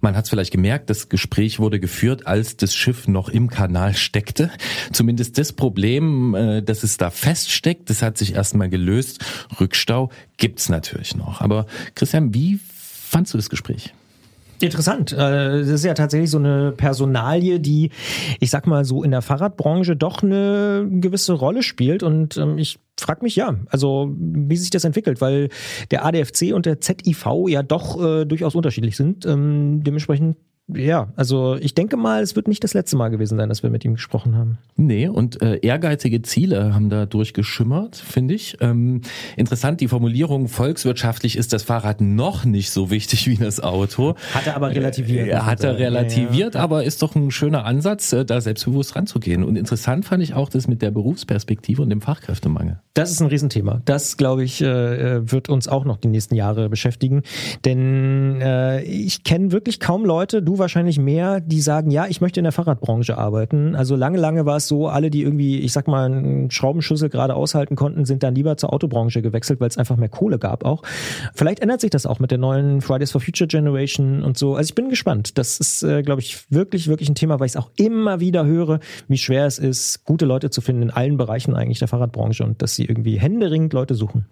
Man 0.00 0.16
hat 0.16 0.24
es 0.24 0.30
vielleicht 0.30 0.52
gemerkt, 0.52 0.90
das 0.90 1.08
Gespräch 1.08 1.58
wurde 1.58 1.80
geführt, 1.80 2.26
als 2.26 2.56
das 2.56 2.74
Schiff 2.74 3.08
noch 3.08 3.28
im 3.28 3.50
Kanal 3.50 3.94
steckte. 3.94 4.50
Zumindest 4.92 5.38
das 5.38 5.52
Problem, 5.52 6.34
äh, 6.34 6.62
dass 6.62 6.84
es 6.84 6.96
da 6.96 7.10
feststeckt, 7.10 7.90
das 7.90 8.02
hat 8.02 8.16
sich 8.16 8.34
erstmal 8.34 8.68
gelöst. 8.68 9.24
Rückstau 9.60 10.10
gibt's 10.36 10.68
natürlich 10.68 11.16
noch. 11.16 11.40
Aber 11.40 11.66
Christian, 11.94 12.32
wie 12.32 12.60
fandst 12.62 13.34
du 13.34 13.38
das 13.38 13.50
Gespräch? 13.50 13.92
Interessant. 14.60 15.12
Äh, 15.12 15.16
das 15.60 15.68
ist 15.68 15.84
ja 15.84 15.94
tatsächlich 15.94 16.30
so 16.30 16.38
eine 16.38 16.72
Personalie, 16.72 17.60
die, 17.60 17.90
ich 18.40 18.50
sag 18.50 18.66
mal 18.66 18.84
so, 18.84 19.04
in 19.04 19.10
der 19.10 19.22
Fahrradbranche 19.22 19.96
doch 19.96 20.22
eine 20.22 20.86
gewisse 20.90 21.32
Rolle 21.32 21.62
spielt. 21.62 22.02
Und 22.02 22.36
ähm, 22.36 22.58
ich 22.58 22.78
frag 22.98 23.22
mich 23.22 23.36
ja, 23.36 23.54
also 23.68 24.14
wie 24.18 24.56
sich 24.56 24.70
das 24.70 24.84
entwickelt, 24.84 25.20
weil 25.20 25.48
der 25.90 26.04
ADFC 26.04 26.52
und 26.52 26.66
der 26.66 26.80
ZIV 26.80 27.26
ja 27.46 27.62
doch 27.62 28.02
äh, 28.02 28.24
durchaus 28.24 28.54
unterschiedlich 28.54 28.96
sind. 28.96 29.24
Ähm, 29.26 29.82
dementsprechend 29.84 30.36
ja, 30.74 31.08
also 31.16 31.56
ich 31.56 31.74
denke 31.74 31.96
mal, 31.96 32.22
es 32.22 32.36
wird 32.36 32.46
nicht 32.46 32.62
das 32.62 32.74
letzte 32.74 32.96
Mal 32.96 33.08
gewesen 33.08 33.38
sein, 33.38 33.48
dass 33.48 33.62
wir 33.62 33.70
mit 33.70 33.84
ihm 33.84 33.94
gesprochen 33.94 34.36
haben. 34.36 34.58
Nee, 34.76 35.08
und 35.08 35.40
äh, 35.40 35.56
ehrgeizige 35.62 36.20
Ziele 36.20 36.74
haben 36.74 36.90
da 36.90 37.06
durchgeschimmert, 37.06 37.96
finde 37.96 38.34
ich. 38.34 38.58
Ähm, 38.60 39.00
interessant, 39.36 39.80
die 39.80 39.88
Formulierung, 39.88 40.48
volkswirtschaftlich 40.48 41.36
ist 41.36 41.54
das 41.54 41.62
Fahrrad 41.62 42.02
noch 42.02 42.44
nicht 42.44 42.70
so 42.70 42.90
wichtig 42.90 43.26
wie 43.28 43.36
das 43.36 43.60
Auto. 43.60 44.14
Hat 44.34 44.46
er 44.46 44.56
aber 44.56 44.70
relativiert. 44.70 45.28
Äh, 45.28 45.36
hat 45.36 45.64
er 45.64 45.78
relativiert, 45.78 46.54
ja, 46.54 46.60
ja. 46.60 46.64
aber 46.64 46.84
ist 46.84 47.00
doch 47.00 47.14
ein 47.14 47.30
schöner 47.30 47.64
Ansatz, 47.64 48.12
äh, 48.12 48.26
da 48.26 48.40
selbstbewusst 48.40 48.94
ranzugehen. 48.94 49.44
Und 49.44 49.56
interessant 49.56 50.04
fand 50.04 50.22
ich 50.22 50.34
auch 50.34 50.50
das 50.50 50.68
mit 50.68 50.82
der 50.82 50.90
Berufsperspektive 50.90 51.80
und 51.80 51.88
dem 51.88 52.02
Fachkräftemangel. 52.02 52.80
Das 52.92 53.10
ist 53.10 53.22
ein 53.22 53.28
Riesenthema. 53.28 53.80
Das, 53.86 54.18
glaube 54.18 54.44
ich, 54.44 54.60
äh, 54.60 55.30
wird 55.30 55.48
uns 55.48 55.66
auch 55.66 55.86
noch 55.86 55.96
die 55.96 56.08
nächsten 56.08 56.34
Jahre 56.34 56.68
beschäftigen. 56.68 57.22
Denn 57.64 58.40
äh, 58.42 58.82
ich 58.82 59.24
kenne 59.24 59.52
wirklich 59.52 59.80
kaum 59.80 60.04
Leute, 60.04 60.42
du 60.42 60.57
wahrscheinlich 60.58 60.98
mehr, 60.98 61.40
die 61.40 61.60
sagen, 61.60 61.90
ja, 61.90 62.06
ich 62.06 62.20
möchte 62.20 62.40
in 62.40 62.44
der 62.44 62.52
Fahrradbranche 62.52 63.16
arbeiten. 63.16 63.74
Also 63.74 63.96
lange, 63.96 64.18
lange 64.18 64.46
war 64.46 64.56
es 64.56 64.68
so, 64.68 64.88
alle, 64.88 65.10
die 65.10 65.22
irgendwie, 65.22 65.58
ich 65.58 65.72
sag 65.72 65.88
mal, 65.88 66.06
einen 66.06 66.50
Schraubenschlüssel 66.50 67.08
gerade 67.08 67.34
aushalten 67.34 67.76
konnten, 67.76 68.04
sind 68.04 68.22
dann 68.22 68.34
lieber 68.34 68.56
zur 68.56 68.72
Autobranche 68.72 69.22
gewechselt, 69.22 69.60
weil 69.60 69.68
es 69.68 69.78
einfach 69.78 69.96
mehr 69.96 70.08
Kohle 70.08 70.38
gab 70.38 70.64
auch. 70.64 70.82
Vielleicht 71.34 71.60
ändert 71.60 71.80
sich 71.80 71.90
das 71.90 72.06
auch 72.06 72.18
mit 72.18 72.30
der 72.30 72.38
neuen 72.38 72.80
Fridays 72.80 73.10
for 73.10 73.20
Future 73.20 73.48
Generation 73.48 74.22
und 74.22 74.38
so. 74.38 74.54
Also 74.54 74.68
ich 74.68 74.74
bin 74.74 74.88
gespannt. 74.88 75.38
Das 75.38 75.58
ist, 75.60 75.82
äh, 75.82 76.02
glaube 76.02 76.20
ich, 76.20 76.50
wirklich, 76.50 76.88
wirklich 76.88 77.08
ein 77.08 77.14
Thema, 77.14 77.40
weil 77.40 77.46
ich 77.46 77.52
es 77.52 77.56
auch 77.56 77.70
immer 77.76 78.20
wieder 78.20 78.46
höre, 78.46 78.80
wie 79.08 79.18
schwer 79.18 79.46
es 79.46 79.58
ist, 79.58 80.04
gute 80.04 80.26
Leute 80.26 80.50
zu 80.50 80.60
finden 80.60 80.82
in 80.82 80.90
allen 80.90 81.16
Bereichen 81.16 81.54
eigentlich 81.54 81.78
der 81.78 81.88
Fahrradbranche 81.88 82.44
und 82.44 82.62
dass 82.62 82.74
sie 82.74 82.84
irgendwie 82.84 83.18
händeringend 83.18 83.72
Leute 83.72 83.94
suchen. 83.94 84.26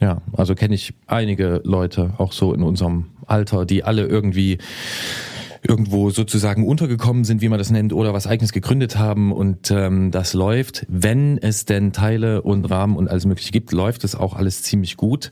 Ja, 0.00 0.22
also 0.32 0.54
kenne 0.54 0.74
ich 0.74 0.94
einige 1.06 1.60
Leute, 1.62 2.14
auch 2.16 2.32
so 2.32 2.54
in 2.54 2.62
unserem 2.62 3.06
Alter, 3.26 3.66
die 3.66 3.84
alle 3.84 4.06
irgendwie 4.06 4.56
irgendwo 5.62 6.10
sozusagen 6.10 6.66
untergekommen 6.66 7.24
sind, 7.24 7.42
wie 7.42 7.48
man 7.48 7.58
das 7.58 7.70
nennt, 7.70 7.92
oder 7.92 8.12
was 8.12 8.26
eigenes 8.26 8.52
gegründet 8.52 8.96
haben 8.96 9.32
und 9.32 9.70
ähm, 9.70 10.10
das 10.10 10.32
läuft. 10.32 10.86
Wenn 10.88 11.38
es 11.38 11.64
denn 11.64 11.92
Teile 11.92 12.42
und 12.42 12.64
Rahmen 12.66 12.96
und 12.96 13.08
alles 13.08 13.26
mögliche 13.26 13.52
gibt, 13.52 13.72
läuft 13.72 14.04
es 14.04 14.14
auch 14.14 14.34
alles 14.34 14.62
ziemlich 14.62 14.96
gut. 14.96 15.30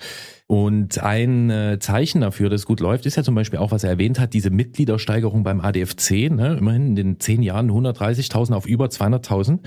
Und 0.50 0.98
ein 1.02 1.50
äh, 1.50 1.78
Zeichen 1.78 2.22
dafür, 2.22 2.48
dass 2.48 2.62
es 2.62 2.66
gut 2.66 2.80
läuft, 2.80 3.04
ist 3.04 3.16
ja 3.16 3.22
zum 3.22 3.34
Beispiel 3.34 3.58
auch, 3.58 3.70
was 3.70 3.84
er 3.84 3.90
erwähnt 3.90 4.18
hat, 4.18 4.32
diese 4.32 4.48
Mitgliedersteigerung 4.48 5.42
beim 5.42 5.60
ADFC. 5.60 6.30
Ne? 6.30 6.56
Immerhin 6.58 6.86
in 6.86 6.96
den 6.96 7.20
zehn 7.20 7.42
Jahren 7.42 7.70
130.000 7.70 8.54
auf 8.54 8.64
über 8.64 8.86
200.000. 8.86 9.58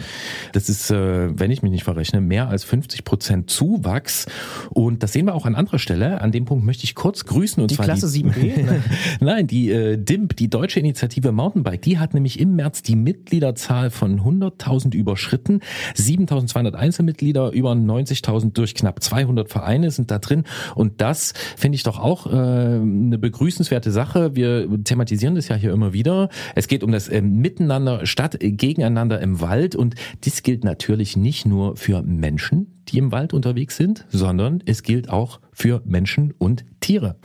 Das 0.53 0.69
ist, 0.69 0.89
äh, 0.89 1.39
wenn 1.39 1.51
ich 1.51 1.61
mich 1.61 1.71
nicht 1.71 1.83
verrechne, 1.83 2.19
mehr 2.19 2.49
als 2.49 2.63
50 2.63 3.03
Prozent 3.03 3.51
Zuwachs. 3.51 4.25
Und 4.71 5.03
das 5.03 5.13
sehen 5.13 5.27
wir 5.27 5.35
auch 5.35 5.45
an 5.45 5.53
anderer 5.53 5.77
Stelle. 5.77 6.19
An 6.19 6.31
dem 6.31 6.45
Punkt 6.45 6.65
möchte 6.65 6.83
ich 6.83 6.95
kurz 6.95 7.25
grüßen. 7.25 7.61
Und 7.61 7.69
die 7.69 7.75
zwar 7.75 7.85
Klasse 7.85 8.07
7b? 8.07 8.65
Nein, 9.19 9.45
die 9.45 9.69
äh, 9.69 9.97
DIMP, 9.99 10.35
die 10.35 10.49
Deutsche 10.49 10.79
Initiative 10.79 11.31
Mountainbike, 11.31 11.83
die 11.83 11.99
hat 11.99 12.15
nämlich 12.15 12.39
im 12.39 12.55
März 12.55 12.81
die 12.81 12.95
Mitgliederzahl 12.95 13.91
von 13.91 14.21
100.000 14.21 14.95
überschritten. 14.95 15.59
7.200 15.95 16.73
Einzelmitglieder, 16.73 17.51
über 17.51 17.73
90.000 17.73 18.53
durch 18.53 18.73
knapp 18.73 19.03
200 19.03 19.47
Vereine 19.47 19.91
sind 19.91 20.09
da 20.09 20.17
drin. 20.17 20.43
Und 20.75 21.01
das 21.01 21.33
finde 21.57 21.75
ich 21.75 21.83
doch 21.83 21.99
auch 21.99 22.27
äh, 22.27 22.29
eine 22.31 23.17
begrüßenswerte 23.17 23.91
Sache. 23.91 24.35
Wir 24.35 24.67
thematisieren 24.83 25.35
das 25.35 25.47
ja 25.47 25.55
hier 25.55 25.71
immer 25.71 25.93
wieder. 25.93 26.29
Es 26.55 26.67
geht 26.67 26.83
um 26.83 26.91
das 26.91 27.07
äh, 27.07 27.21
Miteinander 27.21 28.05
statt 28.05 28.37
gegeneinander 28.39 29.19
im 29.21 29.41
Wald. 29.41 29.75
Und 29.75 29.95
dies 30.23 30.43
gilt 30.43 30.63
natürlich 30.63 31.17
nicht 31.17 31.45
nur 31.45 31.75
für 31.75 32.01
Menschen, 32.01 32.81
die 32.87 32.97
im 32.97 33.11
Wald 33.11 33.33
unterwegs 33.33 33.77
sind, 33.77 34.05
sondern 34.09 34.61
es 34.65 34.83
gilt 34.83 35.09
auch 35.09 35.39
für 35.51 35.81
Menschen 35.85 36.33
und 36.37 36.65
Tiere. 36.79 37.15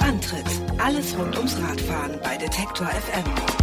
Antritt: 0.00 0.44
Alles 0.78 1.16
rund 1.18 1.36
ums 1.36 1.56
Radfahren 1.60 2.12
bei 2.22 2.36
Detektor 2.36 2.86
FM. 2.86 3.53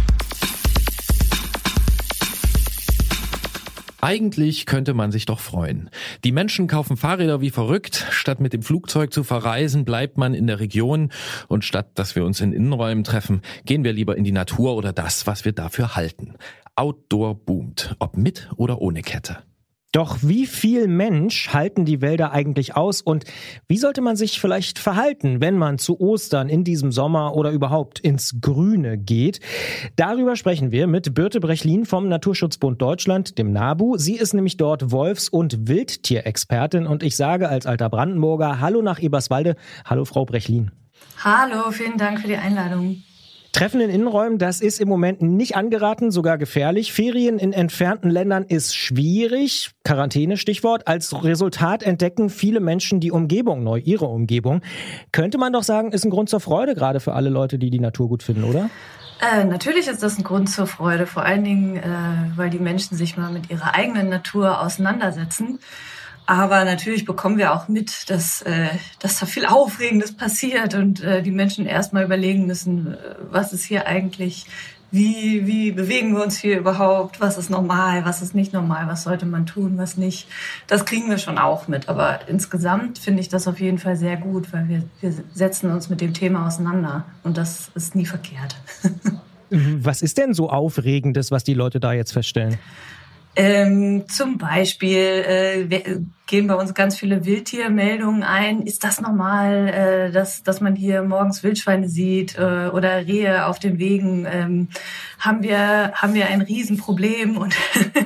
Eigentlich 4.04 4.66
könnte 4.66 4.94
man 4.94 5.12
sich 5.12 5.26
doch 5.26 5.38
freuen. 5.38 5.88
Die 6.24 6.32
Menschen 6.32 6.66
kaufen 6.66 6.96
Fahrräder 6.96 7.40
wie 7.40 7.50
verrückt. 7.50 8.04
Statt 8.10 8.40
mit 8.40 8.52
dem 8.52 8.62
Flugzeug 8.62 9.12
zu 9.12 9.22
verreisen, 9.22 9.84
bleibt 9.84 10.18
man 10.18 10.34
in 10.34 10.48
der 10.48 10.58
Region. 10.58 11.12
Und 11.46 11.64
statt 11.64 11.90
dass 11.94 12.16
wir 12.16 12.24
uns 12.24 12.40
in 12.40 12.52
Innenräumen 12.52 13.04
treffen, 13.04 13.42
gehen 13.64 13.84
wir 13.84 13.92
lieber 13.92 14.16
in 14.16 14.24
die 14.24 14.32
Natur 14.32 14.74
oder 14.74 14.92
das, 14.92 15.28
was 15.28 15.44
wir 15.44 15.52
dafür 15.52 15.94
halten. 15.94 16.34
Outdoor 16.74 17.36
boomt, 17.36 17.94
ob 18.00 18.16
mit 18.16 18.50
oder 18.56 18.80
ohne 18.80 19.02
Kette. 19.02 19.44
Doch 19.92 20.18
wie 20.22 20.46
viel 20.46 20.88
Mensch 20.88 21.50
halten 21.50 21.84
die 21.84 22.00
Wälder 22.00 22.32
eigentlich 22.32 22.76
aus 22.76 23.02
und 23.02 23.24
wie 23.68 23.76
sollte 23.76 24.00
man 24.00 24.16
sich 24.16 24.40
vielleicht 24.40 24.78
verhalten, 24.78 25.42
wenn 25.42 25.58
man 25.58 25.76
zu 25.76 26.00
Ostern 26.00 26.48
in 26.48 26.64
diesem 26.64 26.92
Sommer 26.92 27.34
oder 27.34 27.50
überhaupt 27.50 28.00
ins 28.00 28.40
Grüne 28.40 28.96
geht? 28.96 29.40
Darüber 29.96 30.34
sprechen 30.34 30.72
wir 30.72 30.86
mit 30.86 31.14
Birte 31.14 31.40
Brechlin 31.40 31.84
vom 31.84 32.08
Naturschutzbund 32.08 32.80
Deutschland, 32.80 33.36
dem 33.36 33.52
NABU. 33.52 33.98
Sie 33.98 34.16
ist 34.16 34.32
nämlich 34.32 34.56
dort 34.56 34.92
Wolfs- 34.92 35.28
und 35.28 35.68
Wildtierexpertin 35.68 36.86
und 36.86 37.02
ich 37.02 37.14
sage 37.14 37.50
als 37.50 37.66
alter 37.66 37.90
Brandenburger 37.90 38.60
Hallo 38.60 38.80
nach 38.80 38.98
Eberswalde. 38.98 39.56
Hallo 39.84 40.06
Frau 40.06 40.24
Brechlin. 40.24 40.70
Hallo, 41.22 41.70
vielen 41.70 41.98
Dank 41.98 42.20
für 42.20 42.28
die 42.28 42.36
Einladung. 42.36 43.02
Treffen 43.52 43.82
in 43.82 43.90
Innenräumen, 43.90 44.38
das 44.38 44.62
ist 44.62 44.80
im 44.80 44.88
Moment 44.88 45.20
nicht 45.20 45.56
angeraten, 45.56 46.10
sogar 46.10 46.38
gefährlich. 46.38 46.92
Ferien 46.94 47.38
in 47.38 47.52
entfernten 47.52 48.08
Ländern 48.08 48.44
ist 48.44 48.74
schwierig. 48.74 49.72
Quarantäne 49.84 50.38
Stichwort. 50.38 50.88
Als 50.88 51.22
Resultat 51.22 51.82
entdecken 51.82 52.30
viele 52.30 52.60
Menschen 52.60 52.98
die 52.98 53.12
Umgebung 53.12 53.62
neu, 53.62 53.78
ihre 53.84 54.06
Umgebung. 54.06 54.62
Könnte 55.12 55.36
man 55.36 55.52
doch 55.52 55.64
sagen, 55.64 55.92
ist 55.92 56.04
ein 56.04 56.10
Grund 56.10 56.30
zur 56.30 56.40
Freude, 56.40 56.74
gerade 56.74 56.98
für 56.98 57.12
alle 57.12 57.28
Leute, 57.28 57.58
die 57.58 57.68
die 57.68 57.78
Natur 57.78 58.08
gut 58.08 58.22
finden, 58.22 58.44
oder? 58.44 58.70
Äh, 59.20 59.44
natürlich 59.44 59.86
ist 59.86 60.02
das 60.02 60.18
ein 60.18 60.24
Grund 60.24 60.48
zur 60.48 60.66
Freude, 60.66 61.06
vor 61.06 61.22
allen 61.24 61.44
Dingen, 61.44 61.76
äh, 61.76 61.82
weil 62.34 62.48
die 62.48 62.58
Menschen 62.58 62.96
sich 62.96 63.16
mal 63.16 63.30
mit 63.30 63.50
ihrer 63.50 63.74
eigenen 63.74 64.08
Natur 64.08 64.60
auseinandersetzen. 64.60 65.60
Aber 66.26 66.64
natürlich 66.64 67.04
bekommen 67.04 67.36
wir 67.36 67.52
auch 67.52 67.68
mit, 67.68 68.08
dass, 68.08 68.42
äh, 68.42 68.68
dass 69.00 69.18
da 69.18 69.26
viel 69.26 69.44
Aufregendes 69.44 70.12
passiert 70.16 70.74
und 70.74 71.02
äh, 71.02 71.22
die 71.22 71.32
Menschen 71.32 71.66
erstmal 71.66 72.04
überlegen 72.04 72.46
müssen, 72.46 72.94
äh, 72.94 72.96
was 73.30 73.52
ist 73.52 73.64
hier 73.64 73.86
eigentlich, 73.86 74.46
wie, 74.92 75.46
wie 75.46 75.72
bewegen 75.72 76.14
wir 76.14 76.22
uns 76.22 76.38
hier 76.38 76.58
überhaupt, 76.58 77.20
was 77.20 77.38
ist 77.38 77.50
normal, 77.50 78.04
was 78.04 78.22
ist 78.22 78.34
nicht 78.34 78.52
normal, 78.52 78.86
was 78.86 79.02
sollte 79.02 79.26
man 79.26 79.46
tun, 79.46 79.78
was 79.78 79.96
nicht. 79.96 80.28
Das 80.68 80.84
kriegen 80.84 81.08
wir 81.08 81.18
schon 81.18 81.38
auch 81.38 81.66
mit. 81.66 81.88
Aber 81.88 82.28
insgesamt 82.28 82.98
finde 82.98 83.20
ich 83.20 83.28
das 83.28 83.48
auf 83.48 83.58
jeden 83.58 83.78
Fall 83.78 83.96
sehr 83.96 84.16
gut, 84.16 84.52
weil 84.52 84.68
wir, 84.68 84.82
wir 85.00 85.14
setzen 85.32 85.70
uns 85.70 85.88
mit 85.88 86.00
dem 86.00 86.12
Thema 86.12 86.46
auseinander 86.46 87.06
und 87.24 87.36
das 87.36 87.70
ist 87.74 87.94
nie 87.94 88.06
verkehrt. 88.06 88.56
Was 89.54 90.00
ist 90.00 90.16
denn 90.16 90.32
so 90.32 90.48
Aufregendes, 90.48 91.30
was 91.30 91.44
die 91.44 91.52
Leute 91.52 91.78
da 91.78 91.92
jetzt 91.92 92.14
feststellen? 92.14 92.58
Ähm, 93.34 94.04
zum 94.08 94.38
Beispiel 94.38 94.98
äh, 95.68 96.00
gehen 96.26 96.46
bei 96.46 96.54
uns 96.54 96.74
ganz 96.74 96.96
viele 96.96 97.24
Wildtiermeldungen 97.24 98.22
ein. 98.22 98.62
Ist 98.62 98.84
das 98.84 99.00
normal, 99.00 99.68
äh, 99.68 100.12
dass, 100.12 100.42
dass 100.42 100.60
man 100.60 100.76
hier 100.76 101.02
morgens 101.02 101.42
Wildschweine 101.42 101.88
sieht 101.88 102.38
äh, 102.38 102.68
oder 102.72 103.06
Rehe 103.06 103.46
auf 103.46 103.58
den 103.58 103.78
Wegen? 103.78 104.26
Ähm, 104.30 104.68
haben, 105.18 105.42
wir, 105.42 105.92
haben 105.94 106.14
wir 106.14 106.28
ein 106.28 106.40
Riesenproblem? 106.40 107.36
Und 107.36 107.54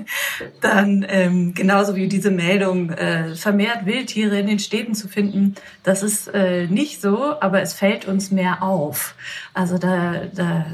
dann 0.60 1.04
ähm, 1.08 1.54
genauso 1.54 1.94
wie 1.94 2.08
diese 2.08 2.30
Meldung, 2.30 2.90
äh, 2.90 3.34
vermehrt 3.34 3.86
Wildtiere 3.86 4.38
in 4.38 4.46
den 4.46 4.58
Städten 4.58 4.94
zu 4.94 5.08
finden, 5.08 5.54
das 5.82 6.02
ist 6.02 6.28
äh, 6.28 6.66
nicht 6.66 7.00
so, 7.00 7.40
aber 7.40 7.62
es 7.62 7.74
fällt 7.74 8.06
uns 8.06 8.30
mehr 8.30 8.62
auf. 8.62 9.14
Also 9.54 9.78
da, 9.78 10.22
da 10.34 10.66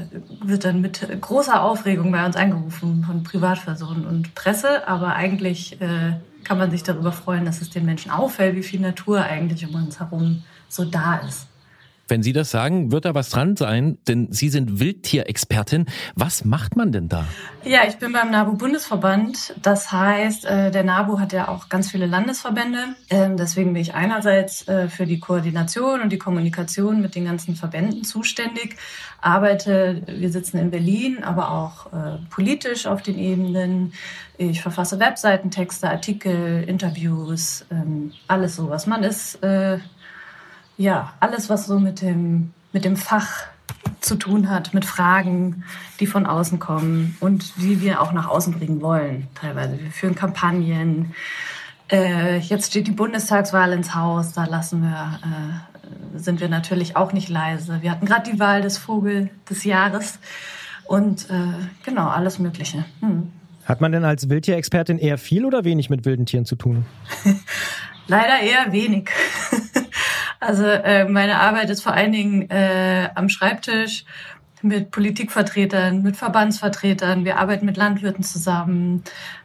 wird 0.43 0.65
dann 0.65 0.81
mit 0.81 1.07
großer 1.21 1.61
Aufregung 1.61 2.11
bei 2.11 2.25
uns 2.25 2.35
angerufen 2.35 3.03
von 3.05 3.23
Privatpersonen 3.23 4.05
und 4.05 4.33
Presse, 4.33 4.87
aber 4.87 5.15
eigentlich 5.15 5.81
äh, 5.81 6.13
kann 6.43 6.57
man 6.57 6.71
sich 6.71 6.83
darüber 6.83 7.11
freuen, 7.11 7.45
dass 7.45 7.61
es 7.61 7.69
den 7.69 7.85
Menschen 7.85 8.11
auffällt, 8.11 8.55
wie 8.55 8.63
viel 8.63 8.79
Natur 8.79 9.23
eigentlich 9.23 9.67
um 9.67 9.75
uns 9.75 9.99
herum 9.99 10.43
so 10.69 10.85
da 10.85 11.17
ist. 11.17 11.47
Wenn 12.09 12.21
Sie 12.21 12.33
das 12.33 12.51
sagen, 12.51 12.91
wird 12.91 13.05
da 13.05 13.15
was 13.15 13.29
dran 13.29 13.55
sein, 13.55 13.97
denn 14.09 14.27
Sie 14.29 14.49
sind 14.49 14.79
Wildtierexpertin. 14.79 15.85
Was 16.15 16.43
macht 16.43 16.75
man 16.75 16.91
denn 16.91 17.07
da? 17.07 17.25
Ja, 17.63 17.87
ich 17.87 17.95
bin 17.95 18.11
beim 18.11 18.29
NABU-Bundesverband. 18.29 19.55
Das 19.61 19.89
heißt, 19.91 20.43
äh, 20.43 20.69
der 20.69 20.83
NABU 20.83 21.19
hat 21.19 21.31
ja 21.31 21.47
auch 21.47 21.69
ganz 21.69 21.89
viele 21.89 22.05
Landesverbände. 22.05 22.79
Ähm, 23.09 23.37
Deswegen 23.37 23.71
bin 23.71 23.81
ich 23.81 23.93
einerseits 23.93 24.67
äh, 24.67 24.89
für 24.89 25.05
die 25.05 25.21
Koordination 25.21 26.01
und 26.01 26.09
die 26.11 26.17
Kommunikation 26.17 27.01
mit 27.01 27.15
den 27.15 27.23
ganzen 27.23 27.55
Verbänden 27.55 28.03
zuständig. 28.03 28.75
Arbeite, 29.21 30.03
wir 30.05 30.29
sitzen 30.29 30.57
in 30.57 30.71
Berlin, 30.71 31.23
aber 31.23 31.51
auch 31.51 31.93
äh, 31.93 32.17
politisch 32.29 32.85
auf 32.85 33.01
den 33.01 33.17
Ebenen. 33.17 33.93
Ich 34.37 34.61
verfasse 34.61 34.99
Webseitentexte, 34.99 35.89
Artikel, 35.89 36.63
Interviews, 36.63 37.65
ähm, 37.71 38.13
alles 38.27 38.55
so, 38.55 38.69
was 38.69 38.87
man 38.87 39.03
ist. 39.03 39.41
äh, 39.43 39.77
Ja, 40.77 41.13
alles, 41.19 41.49
was 41.49 41.67
so 41.67 41.79
mit 41.79 42.01
dem, 42.01 42.51
mit 42.71 42.83
dem 42.83 42.97
Fach 42.97 43.29
zu 44.01 44.15
tun 44.15 44.49
hat, 44.49 44.73
mit 44.73 44.85
Fragen, 44.85 45.63
die 45.99 46.07
von 46.07 46.25
außen 46.25 46.57
kommen 46.59 47.15
und 47.19 47.53
die 47.57 47.79
wir 47.81 48.01
auch 48.01 48.11
nach 48.11 48.27
außen 48.27 48.53
bringen 48.53 48.81
wollen. 48.81 49.27
Teilweise. 49.35 49.79
Wir 49.79 49.91
führen 49.91 50.15
Kampagnen. 50.15 51.13
Äh, 51.91 52.39
jetzt 52.39 52.71
steht 52.71 52.87
die 52.87 52.91
Bundestagswahl 52.91 53.71
ins 53.71 53.93
Haus. 53.93 54.33
Da 54.33 54.45
lassen 54.45 54.81
wir, 54.81 55.19
äh, 55.23 56.17
sind 56.19 56.41
wir 56.41 56.49
natürlich 56.49 56.95
auch 56.95 57.13
nicht 57.13 57.29
leise. 57.29 57.81
Wir 57.81 57.91
hatten 57.91 58.05
gerade 58.07 58.29
die 58.31 58.39
Wahl 58.39 58.61
des 58.61 58.77
Vogel 58.79 59.29
des 59.49 59.63
Jahres 59.63 60.17
und 60.85 61.29
äh, 61.29 61.33
genau 61.85 62.07
alles 62.07 62.39
Mögliche. 62.39 62.83
Hm. 63.01 63.31
Hat 63.65 63.81
man 63.81 63.91
denn 63.91 64.05
als 64.05 64.29
Wildtierexpertin 64.29 64.97
eher 64.97 65.17
viel 65.17 65.45
oder 65.45 65.63
wenig 65.63 65.89
mit 65.89 66.05
wilden 66.05 66.25
Tieren 66.25 66.45
zu 66.45 66.55
tun? 66.55 66.85
Leider 68.07 68.39
eher 68.41 68.71
wenig. 68.71 69.09
Also 70.45 70.65
äh, 70.65 71.05
meine 71.05 71.39
Arbeit 71.39 71.69
ist 71.69 71.83
vor 71.83 71.93
allen 71.93 72.11
Dingen 72.11 72.49
äh, 72.49 73.07
am 73.15 73.29
Schreibtisch 73.29 74.03
mit 74.61 74.91
Politikvertretern, 74.91 76.01
mit 76.03 76.17
Verbandsvertretern. 76.17 77.23
Wir 77.23 77.39
arbeiten 77.39 77.65
mit 77.65 77.77
Landwirten 77.77 78.25
zusammen, 78.25 79.03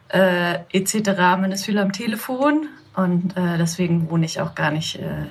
äh, 0.09 0.59
etc. 0.73 1.11
Man 1.39 1.53
ist 1.53 1.65
viel 1.65 1.77
am 1.77 1.93
Telefon 1.93 2.67
und 2.95 3.37
äh, 3.37 3.57
deswegen 3.57 4.09
wohne 4.09 4.25
ich 4.25 4.41
auch 4.41 4.55
gar 4.55 4.71
nicht 4.71 4.97
äh, 4.97 5.27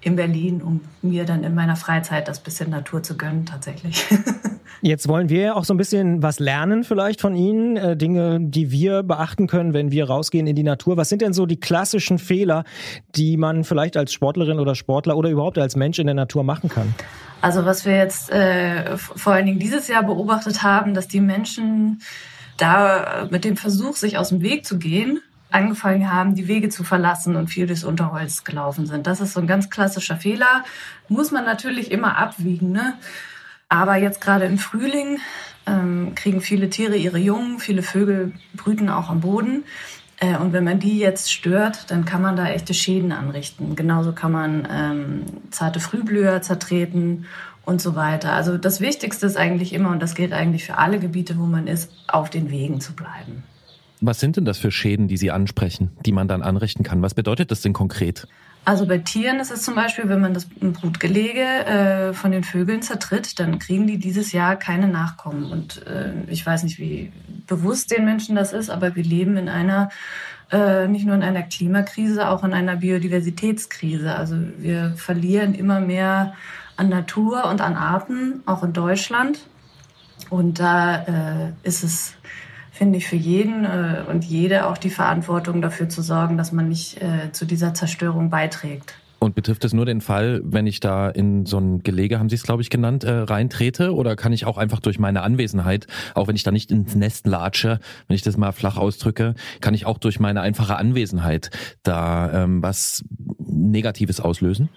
in 0.00 0.16
Berlin, 0.16 0.62
um 0.62 0.82
mir 1.02 1.24
dann 1.24 1.42
in 1.42 1.54
meiner 1.54 1.76
Freizeit 1.76 2.28
das 2.28 2.40
bisschen 2.40 2.70
Natur 2.70 3.02
zu 3.02 3.16
gönnen 3.16 3.44
tatsächlich. 3.44 4.06
Jetzt 4.80 5.08
wollen 5.08 5.28
wir 5.28 5.40
ja 5.40 5.54
auch 5.54 5.64
so 5.64 5.74
ein 5.74 5.76
bisschen 5.76 6.22
was 6.22 6.38
lernen 6.38 6.84
vielleicht 6.84 7.20
von 7.20 7.34
Ihnen, 7.34 7.76
äh, 7.76 7.96
Dinge, 7.96 8.38
die 8.40 8.70
wir 8.70 9.02
beachten 9.02 9.46
können, 9.46 9.74
wenn 9.74 9.90
wir 9.90 10.08
rausgehen 10.08 10.46
in 10.46 10.54
die 10.54 10.62
Natur. 10.62 10.96
Was 10.96 11.08
sind 11.08 11.22
denn 11.22 11.32
so 11.32 11.46
die 11.46 11.58
klassischen 11.58 12.18
Fehler, 12.18 12.64
die 13.16 13.36
man 13.36 13.64
vielleicht 13.64 13.96
als 13.96 14.12
Sportlerin 14.12 14.60
oder 14.60 14.74
Sportler 14.74 15.16
oder 15.16 15.30
überhaupt 15.30 15.58
als 15.58 15.76
Mensch 15.76 15.98
in 15.98 16.06
der 16.06 16.14
Natur 16.14 16.44
machen 16.44 16.68
kann? 16.68 16.94
Also 17.40 17.64
was 17.64 17.84
wir 17.84 17.96
jetzt 17.96 18.30
äh, 18.30 18.96
vor 18.96 19.32
allen 19.32 19.46
Dingen 19.46 19.58
dieses 19.58 19.88
Jahr 19.88 20.02
beobachtet 20.02 20.62
haben, 20.62 20.94
dass 20.94 21.08
die 21.08 21.20
Menschen 21.20 22.00
da 22.56 23.28
mit 23.30 23.44
dem 23.44 23.56
Versuch, 23.56 23.96
sich 23.96 24.18
aus 24.18 24.30
dem 24.30 24.42
Weg 24.42 24.66
zu 24.66 24.78
gehen, 24.78 25.20
angefangen 25.50 26.12
haben, 26.12 26.34
die 26.34 26.48
Wege 26.48 26.68
zu 26.68 26.84
verlassen 26.84 27.36
und 27.36 27.48
viel 27.48 27.66
durchs 27.66 27.84
Unterholz 27.84 28.44
gelaufen 28.44 28.86
sind. 28.86 29.06
Das 29.06 29.20
ist 29.20 29.32
so 29.32 29.40
ein 29.40 29.46
ganz 29.46 29.70
klassischer 29.70 30.16
Fehler. 30.16 30.64
Muss 31.08 31.30
man 31.30 31.44
natürlich 31.44 31.90
immer 31.90 32.18
abwiegen. 32.18 32.72
Ne? 32.72 32.94
Aber 33.68 33.96
jetzt 33.96 34.20
gerade 34.20 34.46
im 34.46 34.58
Frühling 34.58 35.18
ähm, 35.66 36.14
kriegen 36.14 36.40
viele 36.40 36.70
Tiere 36.70 36.96
ihre 36.96 37.18
Jungen, 37.18 37.58
viele 37.58 37.82
Vögel 37.82 38.32
brüten 38.54 38.88
auch 38.88 39.10
am 39.10 39.20
Boden. 39.20 39.64
Äh, 40.20 40.36
und 40.36 40.52
wenn 40.52 40.64
man 40.64 40.80
die 40.80 40.98
jetzt 40.98 41.32
stört, 41.32 41.90
dann 41.90 42.04
kann 42.04 42.22
man 42.22 42.36
da 42.36 42.48
echte 42.48 42.72
Schäden 42.74 43.12
anrichten. 43.12 43.76
Genauso 43.76 44.12
kann 44.12 44.32
man 44.32 44.68
ähm, 44.70 45.22
zarte 45.50 45.80
Frühblüher 45.80 46.40
zertreten 46.40 47.26
und 47.64 47.82
so 47.82 47.94
weiter. 47.94 48.32
Also 48.32 48.56
das 48.56 48.80
Wichtigste 48.80 49.26
ist 49.26 49.36
eigentlich 49.36 49.74
immer, 49.74 49.90
und 49.90 50.00
das 50.00 50.14
gilt 50.14 50.32
eigentlich 50.32 50.64
für 50.64 50.78
alle 50.78 50.98
Gebiete, 50.98 51.38
wo 51.38 51.44
man 51.44 51.66
ist, 51.66 51.92
auf 52.06 52.30
den 52.30 52.50
Wegen 52.50 52.80
zu 52.80 52.94
bleiben. 52.94 53.42
Was 54.00 54.20
sind 54.20 54.36
denn 54.36 54.44
das 54.44 54.58
für 54.58 54.70
Schäden, 54.70 55.08
die 55.08 55.16
Sie 55.16 55.30
ansprechen, 55.30 55.90
die 56.06 56.12
man 56.12 56.28
dann 56.28 56.42
anrichten 56.42 56.84
kann? 56.84 57.02
Was 57.02 57.14
bedeutet 57.14 57.50
das 57.50 57.60
denn 57.60 57.72
konkret? 57.72 58.28
Also 58.64 58.86
bei 58.86 58.98
Tieren 58.98 59.40
ist 59.40 59.50
es 59.50 59.62
zum 59.62 59.74
Beispiel, 59.74 60.10
wenn 60.10 60.20
man 60.20 60.34
das 60.34 60.44
Brutgelege 60.46 61.40
äh, 61.40 62.12
von 62.12 62.32
den 62.32 62.44
Vögeln 62.44 62.82
zertritt, 62.82 63.40
dann 63.40 63.58
kriegen 63.58 63.86
die 63.86 63.98
dieses 63.98 64.32
Jahr 64.32 64.56
keine 64.56 64.88
Nachkommen. 64.88 65.50
Und 65.50 65.86
äh, 65.86 66.12
ich 66.26 66.44
weiß 66.44 66.64
nicht, 66.64 66.78
wie 66.78 67.10
bewusst 67.46 67.90
den 67.90 68.04
Menschen 68.04 68.36
das 68.36 68.52
ist, 68.52 68.68
aber 68.68 68.94
wir 68.94 69.04
leben 69.04 69.38
in 69.38 69.48
einer, 69.48 69.88
äh, 70.52 70.86
nicht 70.86 71.06
nur 71.06 71.14
in 71.14 71.22
einer 71.22 71.42
Klimakrise, 71.42 72.28
auch 72.28 72.44
in 72.44 72.52
einer 72.52 72.76
Biodiversitätskrise. 72.76 74.14
Also 74.14 74.36
wir 74.58 74.92
verlieren 74.96 75.54
immer 75.54 75.80
mehr 75.80 76.34
an 76.76 76.90
Natur 76.90 77.46
und 77.46 77.62
an 77.62 77.74
Arten, 77.74 78.42
auch 78.44 78.62
in 78.62 78.74
Deutschland. 78.74 79.40
Und 80.28 80.60
da 80.60 81.04
äh, 81.04 81.52
ist 81.62 81.82
es 81.82 82.14
finde 82.78 82.98
ich, 82.98 83.08
für 83.08 83.16
jeden 83.16 83.64
äh, 83.64 84.04
und 84.08 84.24
jede 84.24 84.66
auch 84.66 84.78
die 84.78 84.90
Verantwortung 84.90 85.60
dafür 85.60 85.88
zu 85.88 86.00
sorgen, 86.00 86.38
dass 86.38 86.52
man 86.52 86.68
nicht 86.68 87.02
äh, 87.02 87.32
zu 87.32 87.44
dieser 87.44 87.74
Zerstörung 87.74 88.30
beiträgt. 88.30 88.94
Und 89.18 89.34
betrifft 89.34 89.64
es 89.64 89.72
nur 89.72 89.84
den 89.84 90.00
Fall, 90.00 90.40
wenn 90.44 90.68
ich 90.68 90.78
da 90.78 91.08
in 91.08 91.44
so 91.44 91.58
ein 91.58 91.82
Gelege, 91.82 92.20
haben 92.20 92.28
Sie 92.28 92.36
es 92.36 92.44
glaube 92.44 92.62
ich 92.62 92.70
genannt, 92.70 93.02
äh, 93.02 93.10
reintrete? 93.10 93.92
Oder 93.92 94.14
kann 94.14 94.32
ich 94.32 94.46
auch 94.46 94.58
einfach 94.58 94.78
durch 94.78 95.00
meine 95.00 95.22
Anwesenheit, 95.22 95.88
auch 96.14 96.28
wenn 96.28 96.36
ich 96.36 96.44
da 96.44 96.52
nicht 96.52 96.70
ins 96.70 96.94
Nest 96.94 97.26
latsche, 97.26 97.80
wenn 98.06 98.14
ich 98.14 98.22
das 98.22 98.36
mal 98.36 98.52
flach 98.52 98.76
ausdrücke, 98.76 99.34
kann 99.60 99.74
ich 99.74 99.84
auch 99.84 99.98
durch 99.98 100.20
meine 100.20 100.40
einfache 100.40 100.76
Anwesenheit 100.76 101.50
da 101.82 102.44
ähm, 102.44 102.62
was 102.62 103.04
Negatives 103.40 104.20
auslösen? 104.20 104.68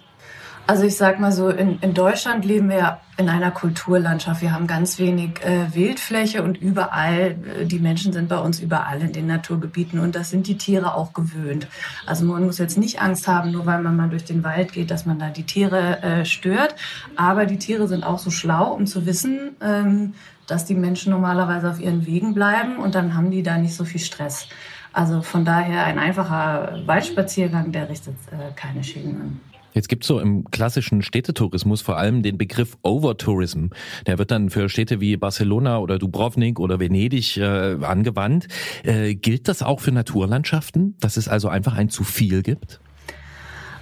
Also 0.68 0.84
ich 0.84 0.96
sag 0.96 1.20
mal 1.20 1.32
so, 1.32 1.50
in, 1.50 1.80
in 1.80 1.94
Deutschland 1.94 2.46
leben 2.46 2.70
wir 2.70 3.00
in 3.18 3.28
einer 3.30 3.52
Kulturlandschaft. 3.52 4.42
Wir 4.42 4.54
haben 4.54 4.68
ganz 4.68 5.00
wenig 5.00 5.44
äh, 5.44 5.74
Wildfläche 5.76 6.44
und 6.44 6.62
überall, 6.62 7.36
äh, 7.60 7.66
die 7.66 7.80
Menschen 7.80 8.14
sind 8.14 8.30
bei 8.30 8.38
uns 8.38 8.60
überall 8.60 9.02
in 9.02 9.12
den 9.12 9.28
Naturgebieten 9.28 10.00
und 10.00 10.16
das 10.16 10.30
sind 10.30 10.48
die 10.48 10.58
Tiere 10.58 10.96
auch 10.96 11.14
gewöhnt. 11.14 11.68
Also 12.06 12.26
man 12.26 12.46
muss 12.46 12.58
jetzt 12.58 12.78
nicht 12.78 13.02
Angst 13.02 13.28
haben, 13.28 13.52
nur 13.52 13.66
weil 13.66 13.82
man 13.82 13.98
mal 13.98 14.10
durch 14.10 14.24
den 14.24 14.44
Wald 14.44 14.72
geht, 14.72 14.92
dass 14.92 15.06
man 15.06 15.20
da 15.20 15.30
die 15.30 15.44
Tiere 15.44 16.02
äh, 16.04 16.26
stört. 16.26 16.76
Aber 17.16 17.46
die 17.46 17.58
Tiere 17.58 17.88
sind 17.88 18.04
auch 18.04 18.20
so 18.20 18.30
schlau, 18.30 18.74
um 18.74 18.86
zu 18.86 19.06
wissen, 19.06 19.56
ähm, 19.62 20.14
dass 20.48 20.66
die 20.66 20.76
Menschen 20.76 21.12
normalerweise 21.12 21.70
auf 21.70 21.80
ihren 21.80 22.06
Wegen 22.06 22.34
bleiben 22.34 22.78
und 22.78 22.96
dann 22.96 23.16
haben 23.16 23.32
die 23.32 23.44
da 23.44 23.58
nicht 23.58 23.76
so 23.76 23.84
viel 23.84 24.02
Stress. 24.02 24.48
Also 24.94 25.22
von 25.22 25.46
daher 25.46 25.86
ein 25.86 26.00
einfacher 26.00 26.80
Waldspaziergang, 26.86 27.72
der 27.72 27.90
richtet 27.90 28.16
äh, 28.32 28.54
keine 28.56 28.84
Schäden 28.84 29.22
an. 29.22 29.51
Jetzt 29.74 29.88
gibt's 29.88 30.08
so 30.08 30.20
im 30.20 30.50
klassischen 30.52 31.02
Städtetourismus 31.02 31.82
vor 31.82 31.98
allem 31.98 32.24
den 32.24 32.38
Begriff 32.38 32.78
Overtourism. 32.82 33.68
Der 34.06 34.18
wird 34.18 34.32
dann 34.32 34.50
für 34.50 34.70
Städte 34.70 35.00
wie 35.00 35.18
Barcelona 35.18 35.80
oder 35.80 35.98
Dubrovnik 35.98 36.60
oder 36.60 36.80
Venedig 36.80 37.38
äh, 37.38 37.78
angewandt. 37.82 38.48
Äh, 38.84 39.16
gilt 39.16 39.48
das 39.48 39.62
auch 39.62 39.80
für 39.80 39.92
Naturlandschaften, 39.92 40.96
dass 41.00 41.18
es 41.18 41.28
also 41.28 41.48
einfach 41.48 41.74
ein 41.76 41.90
zu 41.90 42.04
viel 42.04 42.44
gibt? 42.44 42.80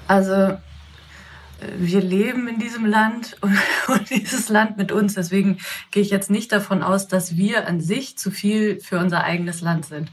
Also 0.08 0.34
äh, 0.34 0.58
wir 1.78 2.02
leben 2.02 2.48
in 2.48 2.60
diesem 2.60 2.86
Land 2.86 3.38
und, 3.42 3.58
und, 3.88 4.10
dieses 4.10 4.50
Land 4.50 4.78
mit 4.78 4.92
uns. 4.92 5.16
Deswegen 5.16 5.58
gehe 5.92 6.04
ich 6.04 6.10
jetzt 6.10 6.30
nicht 6.30 6.52
davon 6.52 6.84
aus, 6.84 7.08
dass 7.08 7.36
wir 7.36 7.68
an 7.68 7.82
sich 7.82 8.18
zu 8.18 8.32
viel 8.32 8.80
für 8.80 9.00
unser 9.00 9.24
eigenes 9.24 9.62
Land 9.62 9.86
sind, 9.86 10.12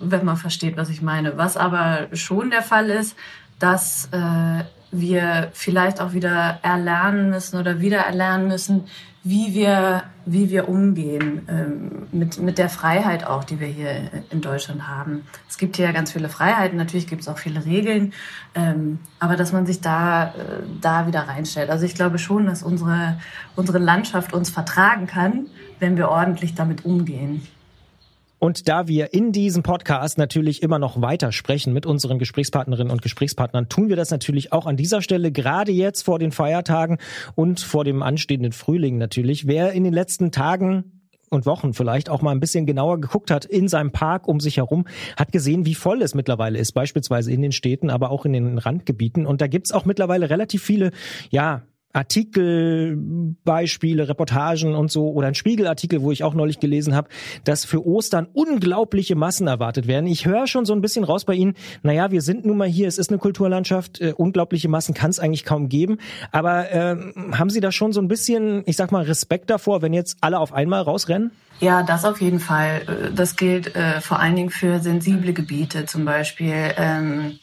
wenn 0.00 0.24
man 0.24 0.36
versteht, 0.36 0.76
was 0.76 0.90
ich 0.90 1.02
meine. 1.02 1.36
Was 1.36 1.56
aber 1.56 2.08
schon 2.12 2.50
der 2.50 2.62
Fall 2.62 2.90
ist, 2.90 3.16
dass 3.58 4.08
äh, 4.12 4.64
wir 4.90 5.50
vielleicht 5.52 6.00
auch 6.00 6.12
wieder 6.12 6.58
erlernen 6.62 7.30
müssen 7.30 7.58
oder 7.58 7.80
wieder 7.80 7.98
erlernen 7.98 8.48
müssen, 8.48 8.84
wie 9.28 9.54
wir, 9.54 10.04
wie 10.24 10.50
wir 10.50 10.68
umgehen 10.68 11.42
ähm, 11.48 12.06
mit, 12.12 12.38
mit 12.38 12.58
der 12.58 12.68
Freiheit 12.68 13.26
auch, 13.26 13.42
die 13.42 13.58
wir 13.58 13.66
hier 13.66 14.10
in 14.30 14.40
Deutschland 14.40 14.86
haben. 14.86 15.26
Es 15.48 15.58
gibt 15.58 15.76
hier 15.76 15.86
ja 15.86 15.92
ganz 15.92 16.12
viele 16.12 16.28
Freiheiten, 16.28 16.78
natürlich 16.78 17.08
gibt 17.08 17.22
es 17.22 17.28
auch 17.28 17.38
viele 17.38 17.64
Regeln, 17.64 18.12
ähm, 18.54 19.00
aber 19.18 19.34
dass 19.34 19.52
man 19.52 19.66
sich 19.66 19.80
da, 19.80 20.26
äh, 20.26 20.30
da 20.80 21.08
wieder 21.08 21.22
reinstellt. 21.22 21.70
Also 21.70 21.84
ich 21.84 21.96
glaube 21.96 22.18
schon, 22.18 22.46
dass 22.46 22.62
unsere, 22.62 23.18
unsere 23.56 23.78
Landschaft 23.78 24.32
uns 24.32 24.48
vertragen 24.50 25.08
kann, 25.08 25.46
wenn 25.80 25.96
wir 25.96 26.08
ordentlich 26.08 26.54
damit 26.54 26.84
umgehen. 26.84 27.44
Und 28.38 28.68
da 28.68 28.86
wir 28.86 29.14
in 29.14 29.32
diesem 29.32 29.62
Podcast 29.62 30.18
natürlich 30.18 30.62
immer 30.62 30.78
noch 30.78 31.00
weiter 31.00 31.32
sprechen 31.32 31.72
mit 31.72 31.86
unseren 31.86 32.18
Gesprächspartnerinnen 32.18 32.92
und 32.92 33.02
Gesprächspartnern, 33.02 33.68
tun 33.68 33.88
wir 33.88 33.96
das 33.96 34.10
natürlich 34.10 34.52
auch 34.52 34.66
an 34.66 34.76
dieser 34.76 35.00
Stelle, 35.00 35.32
gerade 35.32 35.72
jetzt 35.72 36.02
vor 36.02 36.18
den 36.18 36.32
Feiertagen 36.32 36.98
und 37.34 37.60
vor 37.60 37.84
dem 37.84 38.02
anstehenden 38.02 38.52
Frühling 38.52 38.98
natürlich. 38.98 39.46
Wer 39.46 39.72
in 39.72 39.84
den 39.84 39.92
letzten 39.92 40.32
Tagen 40.32 40.96
und 41.30 41.46
Wochen 41.46 41.72
vielleicht 41.72 42.08
auch 42.08 42.22
mal 42.22 42.30
ein 42.30 42.40
bisschen 42.40 42.66
genauer 42.66 43.00
geguckt 43.00 43.30
hat 43.30 43.44
in 43.44 43.68
seinem 43.68 43.90
Park 43.90 44.28
um 44.28 44.38
sich 44.40 44.58
herum, 44.58 44.86
hat 45.16 45.32
gesehen, 45.32 45.66
wie 45.66 45.74
voll 45.74 46.02
es 46.02 46.14
mittlerweile 46.14 46.58
ist, 46.58 46.72
beispielsweise 46.72 47.32
in 47.32 47.42
den 47.42 47.52
Städten, 47.52 47.90
aber 47.90 48.10
auch 48.10 48.24
in 48.24 48.32
den 48.32 48.58
Randgebieten. 48.58 49.26
Und 49.26 49.40
da 49.40 49.46
gibt's 49.46 49.72
auch 49.72 49.84
mittlerweile 49.84 50.30
relativ 50.30 50.62
viele, 50.62 50.92
ja, 51.30 51.62
Artikel, 51.92 52.96
Beispiele, 53.44 54.08
Reportagen 54.08 54.74
und 54.74 54.92
so 54.92 55.10
oder 55.10 55.28
ein 55.28 55.34
Spiegelartikel, 55.34 56.02
wo 56.02 56.12
ich 56.12 56.24
auch 56.24 56.34
neulich 56.34 56.60
gelesen 56.60 56.94
habe, 56.94 57.08
dass 57.44 57.64
für 57.64 57.86
Ostern 57.86 58.28
unglaubliche 58.32 59.16
Massen 59.16 59.46
erwartet 59.46 59.86
werden. 59.86 60.06
Ich 60.06 60.26
höre 60.26 60.46
schon 60.46 60.66
so 60.66 60.74
ein 60.74 60.82
bisschen 60.82 61.04
raus 61.04 61.24
bei 61.24 61.34
Ihnen, 61.34 61.54
naja, 61.82 62.10
wir 62.10 62.20
sind 62.20 62.44
nun 62.44 62.58
mal 62.58 62.68
hier, 62.68 62.86
es 62.86 62.98
ist 62.98 63.10
eine 63.10 63.18
Kulturlandschaft, 63.18 64.00
äh, 64.00 64.12
unglaubliche 64.14 64.68
Massen 64.68 64.94
kann 64.94 65.10
es 65.10 65.18
eigentlich 65.18 65.44
kaum 65.44 65.68
geben. 65.68 65.98
Aber 66.32 66.70
äh, 66.70 66.96
haben 67.32 67.50
Sie 67.50 67.60
da 67.60 67.72
schon 67.72 67.92
so 67.92 68.00
ein 68.00 68.08
bisschen, 68.08 68.62
ich 68.66 68.76
sag 68.76 68.92
mal, 68.92 69.04
Respekt 69.04 69.48
davor, 69.48 69.80
wenn 69.80 69.94
jetzt 69.94 70.18
alle 70.20 70.38
auf 70.38 70.52
einmal 70.52 70.82
rausrennen? 70.82 71.30
Ja, 71.60 71.82
das 71.82 72.04
auf 72.04 72.20
jeden 72.20 72.40
Fall. 72.40 73.12
Das 73.14 73.36
gilt 73.36 73.74
äh, 73.74 74.02
vor 74.02 74.20
allen 74.20 74.36
Dingen 74.36 74.50
für 74.50 74.80
sensible 74.80 75.32
Gebiete, 75.32 75.86
zum 75.86 76.04
Beispiel. 76.04 76.74
Ähm, 76.76 77.38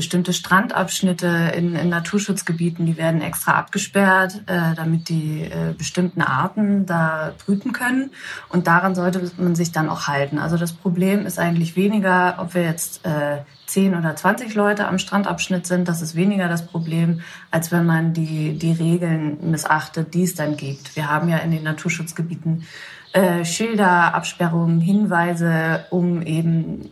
bestimmte 0.00 0.32
Strandabschnitte 0.32 1.52
in, 1.54 1.76
in 1.76 1.90
Naturschutzgebieten, 1.90 2.86
die 2.86 2.96
werden 2.96 3.20
extra 3.20 3.52
abgesperrt, 3.52 4.40
äh, 4.46 4.74
damit 4.74 5.10
die 5.10 5.42
äh, 5.42 5.74
bestimmten 5.76 6.22
Arten 6.22 6.86
da 6.86 7.34
brüten 7.44 7.72
können. 7.72 8.10
Und 8.48 8.66
daran 8.66 8.94
sollte 8.94 9.30
man 9.36 9.54
sich 9.54 9.72
dann 9.72 9.90
auch 9.90 10.06
halten. 10.06 10.38
Also 10.38 10.56
das 10.56 10.72
Problem 10.72 11.26
ist 11.26 11.38
eigentlich 11.38 11.76
weniger, 11.76 12.36
ob 12.38 12.54
wir 12.54 12.62
jetzt 12.62 13.04
äh, 13.04 13.42
10 13.66 13.94
oder 13.94 14.16
20 14.16 14.54
Leute 14.54 14.88
am 14.88 14.98
Strandabschnitt 14.98 15.66
sind. 15.66 15.86
Das 15.86 16.00
ist 16.00 16.14
weniger 16.14 16.48
das 16.48 16.66
Problem, 16.66 17.20
als 17.50 17.70
wenn 17.70 17.84
man 17.84 18.14
die, 18.14 18.56
die 18.56 18.72
Regeln 18.72 19.50
missachtet, 19.50 20.14
die 20.14 20.22
es 20.22 20.34
dann 20.34 20.56
gibt. 20.56 20.96
Wir 20.96 21.10
haben 21.10 21.28
ja 21.28 21.36
in 21.36 21.50
den 21.50 21.62
Naturschutzgebieten 21.62 22.64
äh, 23.12 23.44
Schilder, 23.44 24.14
Absperrungen, 24.14 24.80
Hinweise, 24.80 25.84
um 25.90 26.22
eben 26.22 26.88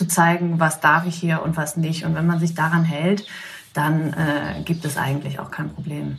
zu 0.00 0.08
zeigen, 0.08 0.58
was 0.58 0.80
darf 0.80 1.06
ich 1.06 1.14
hier 1.14 1.42
und 1.42 1.58
was 1.58 1.76
nicht. 1.76 2.06
Und 2.06 2.14
wenn 2.14 2.26
man 2.26 2.40
sich 2.40 2.54
daran 2.54 2.84
hält, 2.84 3.26
dann 3.74 4.14
äh, 4.14 4.62
gibt 4.64 4.86
es 4.86 4.96
eigentlich 4.96 5.38
auch 5.38 5.50
kein 5.50 5.68
Problem. 5.68 6.18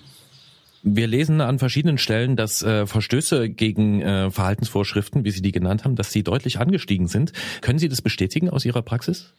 Wir 0.83 1.07
lesen 1.07 1.41
an 1.41 1.57
verschiedenen 1.57 1.97
Stellen, 1.97 2.35
dass 2.35 2.61
äh, 2.61 2.85
Verstöße 2.85 3.49
gegen 3.49 4.03
äh, 4.03 4.29
Verhaltensvorschriften, 4.29 5.23
wie 5.23 5.31
Sie 5.31 5.41
die 5.41 5.51
genannt 5.51 5.83
haben, 5.83 5.95
dass 5.95 6.11
sie 6.11 6.21
deutlich 6.23 6.59
angestiegen 6.59 7.07
sind. 7.07 7.33
Können 7.61 7.79
Sie 7.79 7.89
das 7.89 8.03
bestätigen 8.03 8.51
aus 8.51 8.65
Ihrer 8.65 8.83
Praxis? 8.83 9.33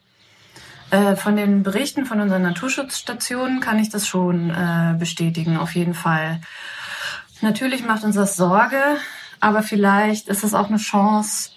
Äh, 0.91 1.15
von 1.15 1.37
den 1.37 1.63
Berichten 1.63 2.05
von 2.05 2.19
unseren 2.19 2.41
Naturschutzstationen 2.41 3.61
kann 3.61 3.79
ich 3.79 3.89
das 3.89 4.05
schon 4.07 4.49
äh, 4.49 4.95
bestätigen, 4.99 5.55
auf 5.55 5.73
jeden 5.73 5.93
Fall. 5.93 6.41
Natürlich 7.41 7.85
macht 7.85 8.03
uns 8.03 8.15
das 8.15 8.35
Sorge, 8.35 8.81
aber 9.39 9.63
vielleicht 9.63 10.27
ist 10.27 10.43
es 10.43 10.53
auch 10.53 10.67
eine 10.67 10.77
Chance 10.77 11.51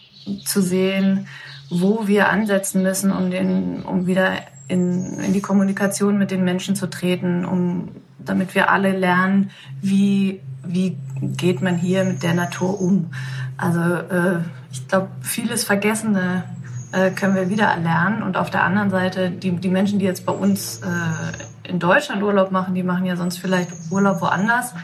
zu 0.44 0.62
sehen, 0.62 1.26
wo 1.70 2.06
wir 2.06 2.28
ansetzen 2.28 2.82
müssen, 2.82 3.12
um, 3.12 3.30
den, 3.30 3.82
um 3.82 4.06
wieder 4.06 4.32
in, 4.68 5.18
in 5.20 5.32
die 5.32 5.40
Kommunikation 5.40 6.18
mit 6.18 6.30
den 6.30 6.44
Menschen 6.44 6.76
zu 6.76 6.88
treten, 6.88 7.44
um, 7.44 7.88
damit 8.18 8.54
wir 8.54 8.70
alle 8.70 8.96
lernen, 8.96 9.50
wie, 9.80 10.40
wie 10.64 10.96
geht 11.20 11.62
man 11.62 11.76
hier 11.76 12.04
mit 12.04 12.22
der 12.22 12.34
Natur 12.34 12.80
um. 12.80 13.10
Also 13.56 13.80
äh, 13.80 14.40
ich 14.70 14.86
glaube, 14.88 15.08
vieles 15.22 15.64
Vergessene 15.64 16.44
äh, 16.92 17.10
können 17.10 17.34
wir 17.34 17.48
wieder 17.48 17.66
erlernen. 17.66 18.22
Und 18.22 18.36
auf 18.36 18.50
der 18.50 18.64
anderen 18.64 18.90
Seite, 18.90 19.30
die, 19.30 19.52
die 19.52 19.68
Menschen, 19.68 19.98
die 19.98 20.04
jetzt 20.04 20.26
bei 20.26 20.32
uns 20.32 20.80
äh, 20.80 21.68
in 21.68 21.78
Deutschland 21.78 22.22
Urlaub 22.22 22.50
machen, 22.50 22.74
die 22.74 22.82
machen 22.82 23.06
ja 23.06 23.16
sonst 23.16 23.38
vielleicht 23.38 23.70
Urlaub 23.90 24.20
woanders 24.20 24.74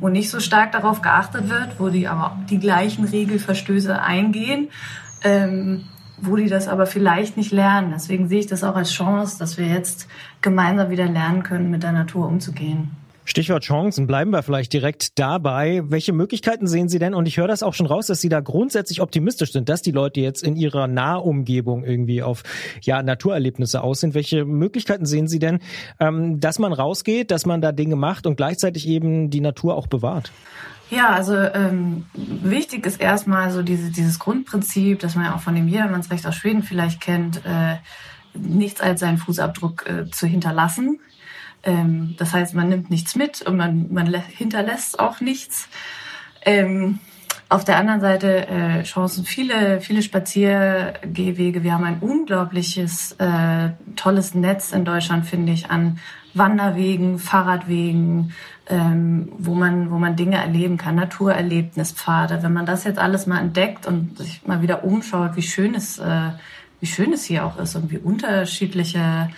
wo 0.00 0.08
nicht 0.08 0.30
so 0.30 0.40
stark 0.40 0.72
darauf 0.72 1.02
geachtet 1.02 1.48
wird, 1.48 1.78
wo 1.78 1.90
die 1.90 2.08
aber 2.08 2.38
die 2.48 2.58
gleichen 2.58 3.04
Regelverstöße 3.04 4.00
eingehen, 4.00 4.68
ähm, 5.22 5.84
wo 6.22 6.36
die 6.36 6.48
das 6.48 6.68
aber 6.68 6.86
vielleicht 6.86 7.36
nicht 7.36 7.52
lernen. 7.52 7.92
Deswegen 7.94 8.28
sehe 8.28 8.40
ich 8.40 8.46
das 8.46 8.64
auch 8.64 8.76
als 8.76 8.92
Chance, 8.92 9.38
dass 9.38 9.58
wir 9.58 9.66
jetzt 9.66 10.08
gemeinsam 10.40 10.90
wieder 10.90 11.06
lernen 11.06 11.42
können, 11.42 11.70
mit 11.70 11.82
der 11.82 11.92
Natur 11.92 12.26
umzugehen. 12.26 12.90
Stichwort 13.30 13.62
Chancen, 13.62 14.08
bleiben 14.08 14.32
wir 14.32 14.42
vielleicht 14.42 14.72
direkt 14.72 15.18
dabei. 15.20 15.82
Welche 15.84 16.12
Möglichkeiten 16.12 16.66
sehen 16.66 16.88
Sie 16.88 16.98
denn? 16.98 17.14
Und 17.14 17.26
ich 17.26 17.36
höre 17.36 17.46
das 17.46 17.62
auch 17.62 17.74
schon 17.74 17.86
raus, 17.86 18.08
dass 18.08 18.20
Sie 18.20 18.28
da 18.28 18.40
grundsätzlich 18.40 19.00
optimistisch 19.00 19.52
sind, 19.52 19.68
dass 19.68 19.82
die 19.82 19.92
Leute 19.92 20.20
jetzt 20.20 20.42
in 20.42 20.56
ihrer 20.56 20.88
Nahumgebung 20.88 21.84
irgendwie 21.84 22.22
auf 22.22 22.42
ja, 22.82 23.04
Naturerlebnisse 23.04 23.82
aus 23.82 24.00
sind. 24.00 24.14
Welche 24.14 24.44
Möglichkeiten 24.44 25.06
sehen 25.06 25.28
Sie 25.28 25.38
denn, 25.38 25.60
ähm, 26.00 26.40
dass 26.40 26.58
man 26.58 26.72
rausgeht, 26.72 27.30
dass 27.30 27.46
man 27.46 27.60
da 27.60 27.70
Dinge 27.70 27.94
macht 27.94 28.26
und 28.26 28.36
gleichzeitig 28.36 28.88
eben 28.88 29.30
die 29.30 29.40
Natur 29.40 29.76
auch 29.76 29.86
bewahrt? 29.86 30.32
Ja, 30.90 31.10
also 31.10 31.36
ähm, 31.36 32.06
wichtig 32.14 32.84
ist 32.84 33.00
erstmal 33.00 33.52
so 33.52 33.62
diese, 33.62 33.90
dieses 33.90 34.18
Grundprinzip, 34.18 34.98
das 34.98 35.14
man 35.14 35.26
ja 35.26 35.34
auch 35.36 35.40
von 35.40 35.54
dem 35.54 35.68
Jedermannsrecht 35.68 36.26
aus 36.26 36.34
Schweden 36.34 36.64
vielleicht 36.64 37.00
kennt, 37.00 37.44
äh, 37.46 37.76
nichts 38.34 38.80
als 38.80 39.00
seinen 39.00 39.18
Fußabdruck 39.18 39.88
äh, 39.88 40.10
zu 40.10 40.26
hinterlassen. 40.26 40.98
Ähm, 41.62 42.16
das 42.18 42.34
heißt, 42.34 42.54
man 42.54 42.68
nimmt 42.68 42.90
nichts 42.90 43.14
mit 43.14 43.42
und 43.42 43.56
man, 43.56 43.92
man 43.92 44.12
hinterlässt 44.12 44.98
auch 44.98 45.20
nichts. 45.20 45.68
Ähm, 46.44 46.98
auf 47.48 47.64
der 47.64 47.78
anderen 47.78 48.00
Seite 48.00 48.46
äh, 48.48 48.82
Chancen, 48.84 49.24
viele, 49.24 49.80
viele 49.80 50.02
Spaziergehwege. 50.02 51.62
Wir 51.62 51.74
haben 51.74 51.84
ein 51.84 51.98
unglaubliches, 51.98 53.12
äh, 53.18 53.70
tolles 53.96 54.34
Netz 54.34 54.72
in 54.72 54.84
Deutschland, 54.84 55.26
finde 55.26 55.52
ich, 55.52 55.70
an 55.70 55.98
Wanderwegen, 56.32 57.18
Fahrradwegen, 57.18 58.32
ähm, 58.70 59.32
wo 59.38 59.54
man, 59.54 59.90
wo 59.90 59.98
man 59.98 60.16
Dinge 60.16 60.36
erleben 60.36 60.76
kann, 60.76 60.94
Naturerlebnispfade. 60.94 62.42
Wenn 62.42 62.52
man 62.52 62.66
das 62.66 62.84
jetzt 62.84 62.98
alles 62.98 63.26
mal 63.26 63.40
entdeckt 63.40 63.86
und 63.86 64.16
sich 64.18 64.46
mal 64.46 64.62
wieder 64.62 64.84
umschaut, 64.84 65.36
wie 65.36 65.42
schön 65.42 65.74
es, 65.74 65.98
äh, 65.98 66.30
wie 66.80 66.86
schön 66.86 67.12
es 67.12 67.24
hier 67.24 67.44
auch 67.44 67.58
ist 67.58 67.74
und 67.74 67.90
wie 67.90 67.98
unterschiedliche, 67.98 69.30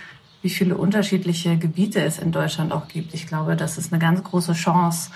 wie 0.43 0.51
viele 0.51 0.77
unterschiedliche 0.77 1.57
Gebiete 1.57 2.01
es 2.01 2.19
in 2.19 2.31
Deutschland 2.31 2.73
auch 2.73 2.89
gibt. 2.89 3.15
Ich 3.15 3.27
glaube, 3.27 3.57
das 3.57 3.79
ist 3.79 3.93
eine 3.93 4.01
ganz 4.01 4.23
große 4.23 4.53
Chance, 4.53 5.11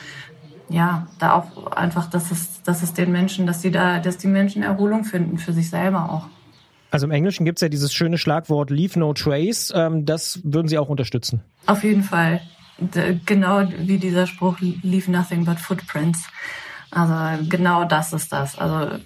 ja, 0.69 1.07
da 1.19 1.35
auch 1.35 1.67
einfach, 1.73 2.07
dass 2.11 2.33
es, 2.33 2.63
dass 2.63 2.83
es 2.83 2.93
den 2.93 3.13
Menschen, 3.13 3.47
dass 3.47 3.61
die 3.61 3.71
da, 3.71 4.01
dass 4.01 4.19
die 4.19 4.27
Menschen 4.27 4.63
Erholung 4.63 5.05
finden 5.05 5.39
für 5.39 5.53
sich 5.53 5.71
selber 5.71 6.11
auch. 6.11 6.27
Also 6.91 7.07
im 7.07 7.13
Englischen 7.13 7.45
gibt 7.45 7.59
es 7.59 7.63
ja 7.63 7.69
dieses 7.69 7.93
schöne 7.93 8.19
Schlagwort 8.19 8.71
Leave 8.71 8.99
No 8.99 9.13
Trace. 9.13 9.73
Ähm, 9.77 10.07
das 10.07 10.41
würden 10.45 10.69
Sie 10.69 10.79
auch 10.79 10.89
unterstützen? 10.89 11.43
Auf 11.67 11.85
jeden 11.85 12.03
Fall. 12.03 12.41
Genau 13.25 13.63
wie 13.79 13.99
dieser 13.99 14.27
Spruch 14.27 14.59
Leave 14.61 15.11
Nothing 15.11 15.45
but 15.45 15.59
Footprints. 15.59 16.29
Also 16.91 17.45
genau 17.49 17.85
das 17.85 18.13
ist 18.13 18.33
das. 18.33 18.59
Also 18.59 18.99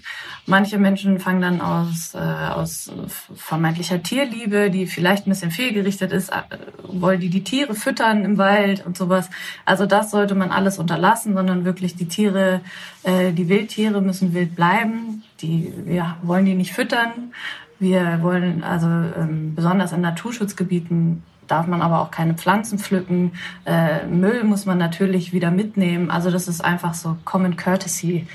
manche 0.47 0.79
Menschen 0.79 1.19
fangen 1.19 1.41
dann 1.41 1.61
aus, 1.61 2.15
äh, 2.15 2.19
aus 2.19 2.93
vermeintlicher 3.35 4.03
Tierliebe, 4.03 4.71
die 4.71 4.87
vielleicht 4.87 5.27
ein 5.27 5.31
bisschen 5.31 5.51
fehlgerichtet 5.51 6.13
ist, 6.13 6.31
äh, 6.31 6.43
wollen 6.83 7.21
die 7.21 7.31
die 7.31 7.43
Tiere 7.43 7.75
füttern 7.75 8.25
im 8.25 8.39
Wald 8.39 8.85
und 8.85 8.97
sowas. 8.97 9.31
Also 9.65 9.87
das 9.87 10.11
sollte 10.11 10.35
man 10.35 10.51
alles 10.51 10.79
unterlassen, 10.79 11.35
sondern 11.35 11.65
wirklich 11.65 11.97
die 11.97 12.07
Tiere, 12.07 12.61
äh, 13.03 13.33
die 13.33 13.49
Wildtiere 13.49 14.03
müssen 14.03 14.35
wild 14.35 14.55
bleiben. 14.55 15.25
Die, 15.41 15.73
wir 15.85 16.17
wollen 16.23 16.45
die 16.45 16.55
nicht 16.55 16.73
füttern. 16.73 17.33
Wir 17.79 18.19
wollen 18.21 18.63
also 18.63 18.87
ähm, 18.87 19.55
besonders 19.55 19.93
in 19.93 20.03
Naturschutzgebieten 20.03 21.23
darf 21.51 21.67
man 21.67 21.83
aber 21.83 22.01
auch 22.01 22.11
keine 22.11 22.35
Pflanzen 22.35 22.79
pflücken. 22.79 23.33
Äh, 23.65 24.07
Müll 24.07 24.45
muss 24.45 24.67
man 24.67 24.79
natürlich 24.79 25.33
wieder 25.33 25.51
mitnehmen. 25.51 26.11
Also 26.11 26.31
das 26.31 26.49
ist 26.49 26.65
einfach 26.65 26.95
so 26.95 27.17
Common 27.25 27.57
Courtesy 27.57 28.27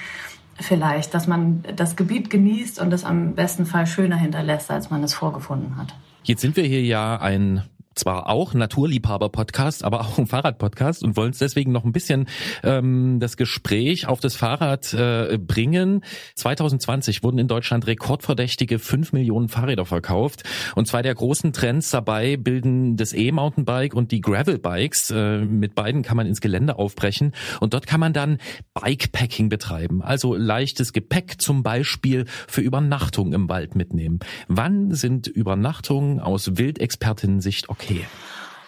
vielleicht, 0.59 1.13
dass 1.13 1.28
man 1.28 1.63
das 1.76 1.95
Gebiet 1.95 2.30
genießt 2.30 2.80
und 2.80 2.93
es 2.93 3.03
am 3.03 3.36
besten 3.36 3.66
Fall 3.66 3.88
schöner 3.88 4.16
hinterlässt, 4.16 4.72
als 4.72 4.89
man 4.89 5.03
es 5.03 5.13
vorgefunden 5.13 5.78
hat. 5.78 5.95
Jetzt 6.24 6.41
sind 6.41 6.55
wir 6.55 6.63
hier 6.63 6.82
ja 6.82 7.18
ein 7.18 7.63
zwar 7.96 8.30
auch 8.30 8.54
Naturliebhaber-Podcast, 8.54 9.84
aber 9.84 10.02
auch 10.02 10.18
ein 10.18 10.28
Fahrrad-Podcast 10.28 11.04
und 11.04 11.16
wollen 11.16 11.30
uns 11.30 11.39
deswegen 11.39 11.72
noch 11.72 11.86
ein 11.86 11.93
bisschen 11.93 12.28
ähm, 12.64 13.20
das 13.20 13.38
Gespräch 13.38 14.08
auf 14.08 14.20
das 14.20 14.36
Fahrrad 14.36 14.93
äh, 14.93 15.38
bringen. 15.38 16.04
2020 16.36 17.24
wurden 17.24 17.39
in 17.39 17.48
Deutschland 17.48 17.88
rekordverdächtige 17.88 18.80
5 18.80 19.14
Millionen 19.14 19.48
Fahrräder 19.48 19.86
verkauft 19.86 20.43
und 20.76 20.88
zwei 20.88 21.02
der 21.02 21.16
großen 21.16 21.54
Trends 21.54 21.89
dabei 21.89 22.38
bilden 22.38 22.98
das 22.98 23.14
E-Mountainbike 23.14 23.93
und 23.93 24.12
die 24.12 24.22
Gravel-Bikes. 24.22 25.12
Äh, 25.12 25.38
mit 25.46 25.76
beiden 25.76 26.04
kann 26.04 26.18
man 26.18 26.28
ins 26.28 26.41
Gelände 26.41 26.78
aufbrechen 26.78 27.34
und 27.62 27.74
dort 27.74 27.88
kann 27.88 28.00
man 28.00 28.14
dann 28.14 28.39
Bikepacking 28.74 29.48
betreiben, 29.50 30.02
also 30.02 30.36
leichtes 30.36 30.91
Gepäck 30.91 31.36
zum 31.39 31.64
Beispiel 31.64 32.26
für 32.48 32.62
Übernachtung 32.62 33.32
im 33.34 33.48
Wald 33.48 33.76
mitnehmen. 33.76 34.20
Wann 34.48 34.93
sind 34.93 35.28
Übernachtungen 35.28 36.20
aus 36.20 36.58
Wildexpertinnen-Sicht 36.58 37.70
okay? 37.70 37.85
Okay? 37.86 38.06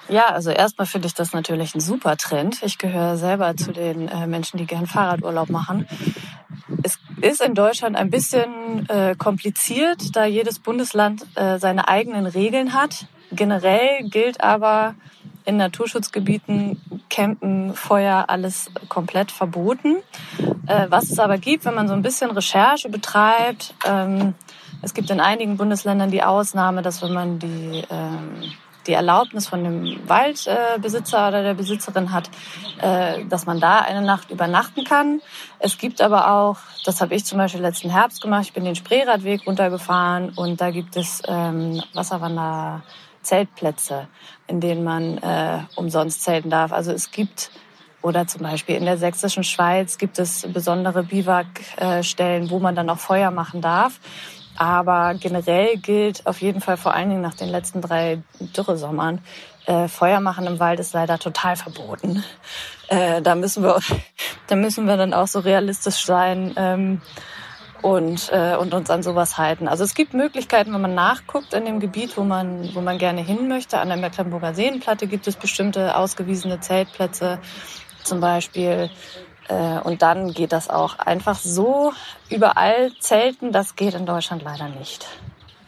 Ja, 0.10 0.28
also 0.28 0.52
erstmal 0.52 0.88
finde 0.88 1.08
ich 1.08 1.14
das 1.14 1.34
natürlich 1.34 1.76
ein 1.76 1.82
super 1.82 2.16
Trend. 2.16 2.64
Ich 2.64 2.78
gehöre 2.78 3.18
selber 3.18 3.58
zu 3.58 3.74
den 3.74 4.08
äh, 4.08 4.26
Menschen, 4.26 4.58
die 4.58 4.66
gern 4.66 4.88
Fahrradurlaub 4.88 5.50
machen. 5.50 5.86
Es 6.82 6.98
ist 7.20 7.42
in 7.42 7.56
Deutschland 7.56 7.98
ein 7.98 8.10
bisschen 8.10 8.88
äh, 8.88 9.16
kompliziert, 9.18 10.16
da 10.16 10.26
jedes 10.26 10.60
Bundesland 10.60 11.26
äh, 11.36 11.60
seine 11.60 11.90
eigenen 11.90 12.26
Regeln 12.26 12.74
hat. 12.74 13.08
Generell 13.32 14.08
gilt 14.10 14.42
aber 14.42 14.96
in 15.44 15.58
Naturschutzgebieten 15.58 16.82
Campen, 17.10 17.74
Feuer, 17.74 18.26
alles 18.30 18.72
komplett 18.88 19.32
verboten. 19.32 19.98
Äh, 20.68 20.88
was 20.90 21.10
es 21.10 21.20
aber 21.20 21.38
gibt, 21.38 21.66
wenn 21.66 21.76
man 21.76 21.90
so 21.90 21.94
ein 21.94 22.02
bisschen 22.02 22.32
Recherche 22.32 22.88
betreibt, 22.88 23.74
ähm, 23.86 24.36
es 24.82 24.94
gibt 24.94 25.10
in 25.10 25.20
einigen 25.20 25.58
Bundesländern 25.58 26.12
die 26.12 26.24
Ausnahme, 26.24 26.82
dass 26.82 27.02
wenn 27.02 27.14
man 27.14 27.40
die 27.40 27.84
ähm, 27.90 28.54
die 28.88 28.94
Erlaubnis 28.94 29.48
von 29.48 29.64
dem 29.64 30.00
Waldbesitzer 30.08 31.28
oder 31.28 31.44
der 31.44 31.54
Besitzerin 31.54 32.12
hat, 32.12 32.30
äh, 32.82 33.26
dass 33.26 33.46
man 33.46 33.60
da 33.60 33.80
eine 33.80 34.02
Nacht 34.02 34.32
übernachten 34.32 34.84
kann. 34.84 35.22
Es 35.60 35.78
gibt 35.78 36.02
aber 36.02 36.32
auch, 36.32 36.58
das 36.86 37.02
habe 37.02 37.16
ich 37.16 37.26
zum 37.26 37.38
Beispiel 37.38 37.62
letzten 37.62 37.90
Herbst 37.90 38.22
gemacht, 38.22 38.44
ich 38.46 38.54
bin 38.54 38.66
den 38.66 38.76
Spreeradweg 38.76 39.46
runtergefahren 39.46 40.32
und 40.36 40.62
da 40.62 40.72
gibt 40.72 40.96
es 40.96 41.22
ähm, 41.28 41.82
Wasserwander 41.94 42.84
Zeltplätze, 43.22 44.08
in 44.48 44.62
denen 44.62 44.84
man 44.84 45.18
äh, 45.18 45.60
umsonst 45.76 46.24
zelten 46.24 46.50
darf. 46.50 46.72
Also 46.72 46.92
es 46.92 47.12
gibt 47.12 47.52
oder 48.02 48.26
zum 48.26 48.44
Beispiel 48.44 48.76
in 48.76 48.86
der 48.86 48.98
sächsischen 48.98 49.44
Schweiz 49.44 49.98
gibt 49.98 50.18
es 50.20 50.48
besondere 50.54 51.04
Biwakstellen, 51.04 52.50
wo 52.50 52.60
man 52.60 52.76
dann 52.76 52.90
auch 52.90 53.00
Feuer 53.00 53.32
machen 53.32 53.60
darf. 53.60 54.00
Aber 54.58 55.14
generell 55.14 55.78
gilt 55.78 56.26
auf 56.26 56.42
jeden 56.42 56.62
Fall 56.62 56.78
vor 56.78 56.94
allen 56.94 57.10
Dingen 57.10 57.22
nach 57.22 57.36
den 57.36 57.50
letzten 57.50 57.82
drei 57.82 58.24
Dürresommern, 58.40 59.22
äh, 59.68 59.88
Feuer 59.88 60.20
machen 60.22 60.48
im 60.48 60.60
Wald 60.60 60.80
ist 60.80 60.94
leider 60.94 61.20
total 61.20 61.56
verboten. 61.56 62.24
Äh, 62.88 63.22
da 63.22 63.36
müssen 63.36 63.64
wir, 63.64 63.80
da 64.48 64.56
müssen 64.56 64.88
wir 64.88 64.98
dann 64.98 65.14
auch 65.14 65.28
so 65.28 65.40
realistisch 65.40 66.06
sein 66.06 66.54
ähm, 66.56 67.02
und 67.82 68.32
äh, 68.32 68.56
und 68.56 68.74
uns 68.74 68.90
an 68.90 69.04
sowas 69.04 69.38
halten. 69.38 69.68
Also 69.68 69.84
es 69.84 69.94
gibt 69.94 70.14
Möglichkeiten, 70.14 70.74
wenn 70.74 70.82
man 70.82 70.96
nachguckt 70.96 71.54
in 71.54 71.66
dem 71.66 71.82
Gebiet, 71.82 72.16
wo 72.16 72.24
man 72.24 72.74
wo 72.74 72.82
man 72.82 72.98
gerne 72.98 73.22
hin 73.22 73.50
möchte. 73.50 73.78
An 73.80 73.90
der 73.90 73.98
Mecklenburger 73.98 74.54
Seenplatte 74.54 75.06
gibt 75.08 75.28
es 75.28 75.36
bestimmte 75.36 75.98
ausgewiesene 75.98 76.62
Zeltplätze, 76.62 77.40
zum 78.04 78.22
Beispiel 78.22 78.90
äh, 79.48 79.80
und 79.80 80.02
dann 80.02 80.34
geht 80.34 80.52
das 80.52 80.70
auch 80.70 81.00
einfach 81.00 81.40
so 81.40 81.94
überall 82.30 82.92
zelten. 83.00 83.52
Das 83.52 83.76
geht 83.76 83.94
in 83.94 84.06
Deutschland 84.06 84.44
leider 84.44 84.68
nicht. 84.70 85.08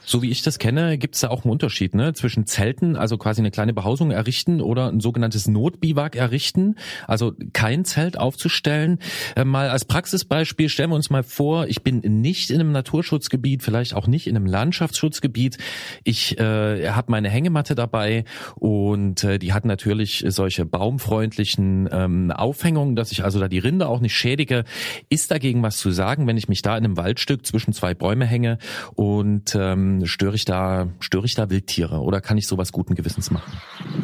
So 0.09 0.23
wie 0.23 0.31
ich 0.31 0.41
das 0.41 0.57
kenne, 0.57 0.97
gibt 0.97 1.13
es 1.13 1.21
da 1.21 1.29
auch 1.29 1.43
einen 1.43 1.51
Unterschied 1.51 1.93
ne? 1.93 2.13
zwischen 2.13 2.47
Zelten, 2.47 2.95
also 2.95 3.19
quasi 3.19 3.41
eine 3.41 3.51
kleine 3.51 3.75
Behausung 3.75 4.09
errichten 4.09 4.59
oder 4.59 4.87
ein 4.87 5.01
sogenanntes 5.01 5.47
Notbiwak 5.47 6.15
errichten, 6.15 6.77
also 7.05 7.33
kein 7.53 7.85
Zelt 7.85 8.17
aufzustellen. 8.17 8.97
Äh, 9.35 9.43
mal 9.43 9.69
als 9.69 9.85
Praxisbeispiel 9.85 10.67
stellen 10.67 10.89
wir 10.89 10.95
uns 10.95 11.11
mal 11.11 11.21
vor, 11.21 11.67
ich 11.67 11.83
bin 11.83 11.99
nicht 11.99 12.49
in 12.49 12.59
einem 12.59 12.71
Naturschutzgebiet, 12.71 13.61
vielleicht 13.61 13.93
auch 13.93 14.07
nicht 14.07 14.25
in 14.25 14.35
einem 14.35 14.47
Landschaftsschutzgebiet. 14.47 15.59
Ich 16.03 16.39
äh, 16.39 16.89
habe 16.89 17.11
meine 17.11 17.29
Hängematte 17.29 17.75
dabei 17.75 18.25
und 18.55 19.23
äh, 19.23 19.37
die 19.37 19.53
hat 19.53 19.65
natürlich 19.65 20.25
solche 20.29 20.65
baumfreundlichen 20.65 21.87
ähm, 21.91 22.31
Aufhängungen, 22.31 22.95
dass 22.95 23.11
ich 23.11 23.23
also 23.23 23.39
da 23.39 23.47
die 23.47 23.59
Rinde 23.59 23.87
auch 23.87 23.99
nicht 23.99 24.15
schädige. 24.15 24.63
Ist 25.09 25.29
dagegen 25.29 25.61
was 25.61 25.77
zu 25.77 25.91
sagen, 25.91 26.25
wenn 26.25 26.37
ich 26.37 26.49
mich 26.49 26.63
da 26.63 26.75
in 26.75 26.83
einem 26.83 26.97
Waldstück 26.97 27.45
zwischen 27.45 27.73
zwei 27.73 27.93
Bäume 27.93 28.25
hänge 28.25 28.57
und 28.95 29.53
ähm, 29.53 29.98
störe 30.05 30.35
ich 30.35 30.45
da, 30.45 30.87
störe 30.99 31.25
ich 31.25 31.35
da 31.35 31.49
Wildtiere 31.49 31.99
oder 31.99 32.21
kann 32.21 32.37
ich 32.37 32.47
sowas 32.47 32.71
guten 32.71 32.95
Gewissens 32.95 33.31
machen? 33.31 33.51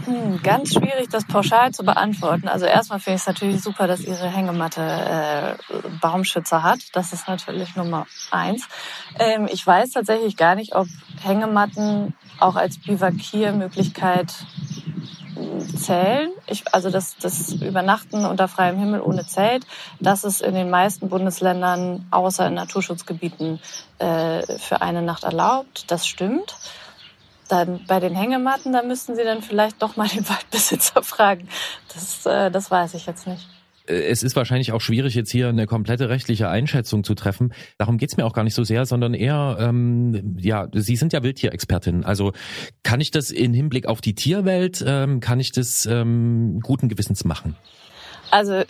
Hm, 0.06 0.41
ganz 0.43 0.74
schwierig, 0.74 1.10
das 1.10 1.26
pauschal 1.26 1.72
zu 1.72 1.84
beantworten. 1.84 2.48
Also 2.48 2.66
erstmal 2.66 3.00
finde 3.00 3.16
ich 3.16 3.22
es 3.22 3.28
natürlich 3.28 3.62
super, 3.62 3.88
dass 3.88 4.02
Ihre 4.02 4.28
Hängematte 4.28 4.82
äh, 4.82 5.56
Baumschützer 6.02 6.64
hat. 6.64 6.80
Das 6.93 7.14
ist 7.14 7.28
natürlich 7.28 7.76
Nummer 7.76 8.08
eins. 8.32 8.68
Ähm, 9.20 9.48
ich 9.52 9.66
weiß 9.66 9.91
tatsächlich 9.91 10.38
gar 10.38 10.56
nicht, 10.56 10.76
ob 10.76 10.88
Hängematten 11.22 12.14
auch 12.39 12.56
als 12.56 12.78
Bivakiermöglichkeit 12.78 14.34
zählen. 15.78 16.32
Ich, 16.48 16.64
also 16.74 16.90
das, 16.90 17.16
das 17.18 17.54
Übernachten 17.54 18.26
unter 18.26 18.48
freiem 18.48 18.78
Himmel 18.78 19.02
ohne 19.02 19.26
Zelt, 19.26 19.66
das 20.00 20.24
ist 20.24 20.42
in 20.42 20.56
den 20.56 20.70
meisten 20.70 21.10
Bundesländern 21.10 22.06
außer 22.12 22.48
in 22.48 22.54
Naturschutzgebieten 22.54 23.60
äh, 24.00 24.42
für 24.58 24.82
eine 24.82 25.02
Nacht 25.02 25.24
erlaubt. 25.24 25.92
Das 25.92 26.08
stimmt. 26.08 26.56
Dann 27.48 27.86
bei 27.86 28.00
den 28.00 28.16
Hängematten, 28.16 28.74
da 28.74 28.82
müssten 28.82 29.16
Sie 29.16 29.24
dann 29.24 29.44
vielleicht 29.44 29.82
doch 29.82 29.96
mal 29.96 30.08
den 30.08 30.28
Waldbesitzer 30.28 31.04
fragen. 31.04 31.48
Das, 31.94 32.26
äh, 32.26 32.50
das 32.50 32.72
weiß 32.72 32.96
ich 32.96 33.06
jetzt 33.06 33.28
nicht. 33.28 33.48
Äh, 33.88 33.94
es 33.94 34.24
ist 34.24 34.36
wahrscheinlich 34.36 34.72
auch 34.72 34.82
schwierig, 34.82 35.16
jetzt 35.16 35.32
hier 35.32 35.50
eine 35.50 35.66
komplette 35.68 36.10
rechtliche 36.10 36.50
Einschätzung 36.50 37.04
zu 37.04 37.16
treffen. 37.16 37.54
Darum 37.78 37.98
geht's 37.98 38.18
mir 38.18 38.26
auch 38.26 38.34
gar 38.34 38.44
nicht 38.44 38.56
so 38.56 38.64
sehr, 38.64 38.86
sondern 38.86 39.14
eher, 39.14 39.58
ähm, 39.60 40.38
ja, 40.40 40.68
Sie 40.74 40.96
sind 40.96 41.14
ja 41.14 41.24
Wildtierexpertin. 41.24 42.04
Also 42.04 42.34
kann 42.84 43.02
ich 43.02 43.12
das 43.12 43.32
in 43.32 43.54
Hinblick 43.54 43.88
auf 43.88 44.02
die 44.02 44.16
Tierwelt, 44.16 44.84
ähm, 44.86 45.20
kann 45.20 45.40
ich 45.40 45.52
das 45.52 45.86
ähm, 45.86 46.60
guten 46.62 46.90
Gewissens 46.90 47.26
machen? 47.26 47.56
Also 48.32 48.63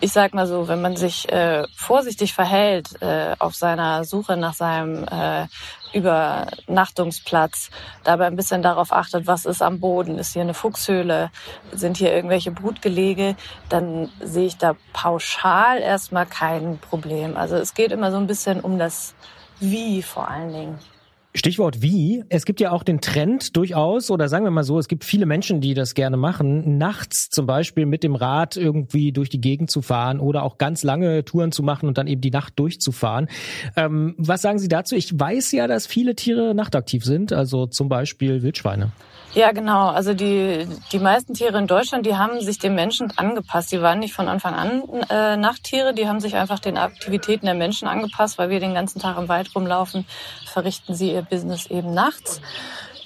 ich 0.00 0.12
sag 0.12 0.34
mal 0.34 0.46
so, 0.46 0.68
wenn 0.68 0.80
man 0.80 0.96
sich 0.96 1.30
äh, 1.30 1.64
vorsichtig 1.74 2.34
verhält 2.34 3.00
äh, 3.02 3.34
auf 3.38 3.54
seiner 3.54 4.04
Suche 4.04 4.36
nach 4.36 4.54
seinem 4.54 5.04
äh, 5.04 5.46
Übernachtungsplatz, 5.92 7.70
dabei 8.02 8.26
ein 8.26 8.36
bisschen 8.36 8.62
darauf 8.62 8.92
achtet, 8.92 9.26
was 9.26 9.46
ist 9.46 9.62
am 9.62 9.80
Boden, 9.80 10.18
ist 10.18 10.32
hier 10.32 10.42
eine 10.42 10.54
Fuchshöhle, 10.54 11.30
sind 11.72 11.96
hier 11.96 12.12
irgendwelche 12.12 12.50
Brutgelege, 12.50 13.36
dann 13.68 14.10
sehe 14.20 14.46
ich 14.46 14.56
da 14.56 14.74
pauschal 14.92 15.80
erstmal 15.80 16.26
kein 16.26 16.78
Problem. 16.78 17.36
Also 17.36 17.56
es 17.56 17.74
geht 17.74 17.92
immer 17.92 18.10
so 18.10 18.16
ein 18.16 18.26
bisschen 18.26 18.60
um 18.60 18.78
das 18.78 19.14
Wie 19.60 20.02
vor 20.02 20.28
allen 20.28 20.52
Dingen. 20.52 20.93
Stichwort 21.36 21.82
wie. 21.82 22.22
Es 22.28 22.44
gibt 22.44 22.60
ja 22.60 22.70
auch 22.70 22.84
den 22.84 23.00
Trend 23.00 23.56
durchaus, 23.56 24.10
oder 24.10 24.28
sagen 24.28 24.44
wir 24.44 24.52
mal 24.52 24.62
so, 24.62 24.78
es 24.78 24.86
gibt 24.86 25.04
viele 25.04 25.26
Menschen, 25.26 25.60
die 25.60 25.74
das 25.74 25.94
gerne 25.94 26.16
machen, 26.16 26.78
nachts 26.78 27.28
zum 27.28 27.46
Beispiel 27.46 27.86
mit 27.86 28.04
dem 28.04 28.14
Rad 28.14 28.56
irgendwie 28.56 29.10
durch 29.10 29.30
die 29.30 29.40
Gegend 29.40 29.68
zu 29.68 29.82
fahren 29.82 30.20
oder 30.20 30.44
auch 30.44 30.58
ganz 30.58 30.84
lange 30.84 31.24
Touren 31.24 31.50
zu 31.50 31.64
machen 31.64 31.88
und 31.88 31.98
dann 31.98 32.06
eben 32.06 32.20
die 32.20 32.30
Nacht 32.30 32.52
durchzufahren. 32.56 33.28
Ähm, 33.76 34.14
was 34.16 34.42
sagen 34.42 34.60
Sie 34.60 34.68
dazu? 34.68 34.94
Ich 34.94 35.18
weiß 35.18 35.50
ja, 35.52 35.66
dass 35.66 35.88
viele 35.88 36.14
Tiere 36.14 36.54
nachtaktiv 36.54 37.04
sind, 37.04 37.32
also 37.32 37.66
zum 37.66 37.88
Beispiel 37.88 38.42
Wildschweine. 38.42 38.92
Ja, 39.34 39.50
genau. 39.50 39.88
Also 39.88 40.14
die, 40.14 40.68
die 40.92 41.00
meisten 41.00 41.34
Tiere 41.34 41.58
in 41.58 41.66
Deutschland, 41.66 42.06
die 42.06 42.16
haben 42.16 42.40
sich 42.40 42.60
dem 42.60 42.76
Menschen 42.76 43.12
angepasst. 43.16 43.72
Die 43.72 43.82
waren 43.82 43.98
nicht 43.98 44.14
von 44.14 44.28
Anfang 44.28 44.54
an 44.54 44.82
äh, 45.10 45.36
Nachttiere, 45.36 45.92
die 45.92 46.06
haben 46.06 46.20
sich 46.20 46.36
einfach 46.36 46.60
den 46.60 46.78
Aktivitäten 46.78 47.46
der 47.46 47.56
Menschen 47.56 47.88
angepasst, 47.88 48.38
weil 48.38 48.50
wir 48.50 48.60
den 48.60 48.74
ganzen 48.74 49.00
Tag 49.00 49.18
im 49.18 49.28
Wald 49.28 49.52
rumlaufen, 49.56 50.06
verrichten 50.46 50.94
sie 50.94 51.12
ihr 51.12 51.22
Business 51.22 51.66
eben 51.66 51.92
nachts. 51.92 52.40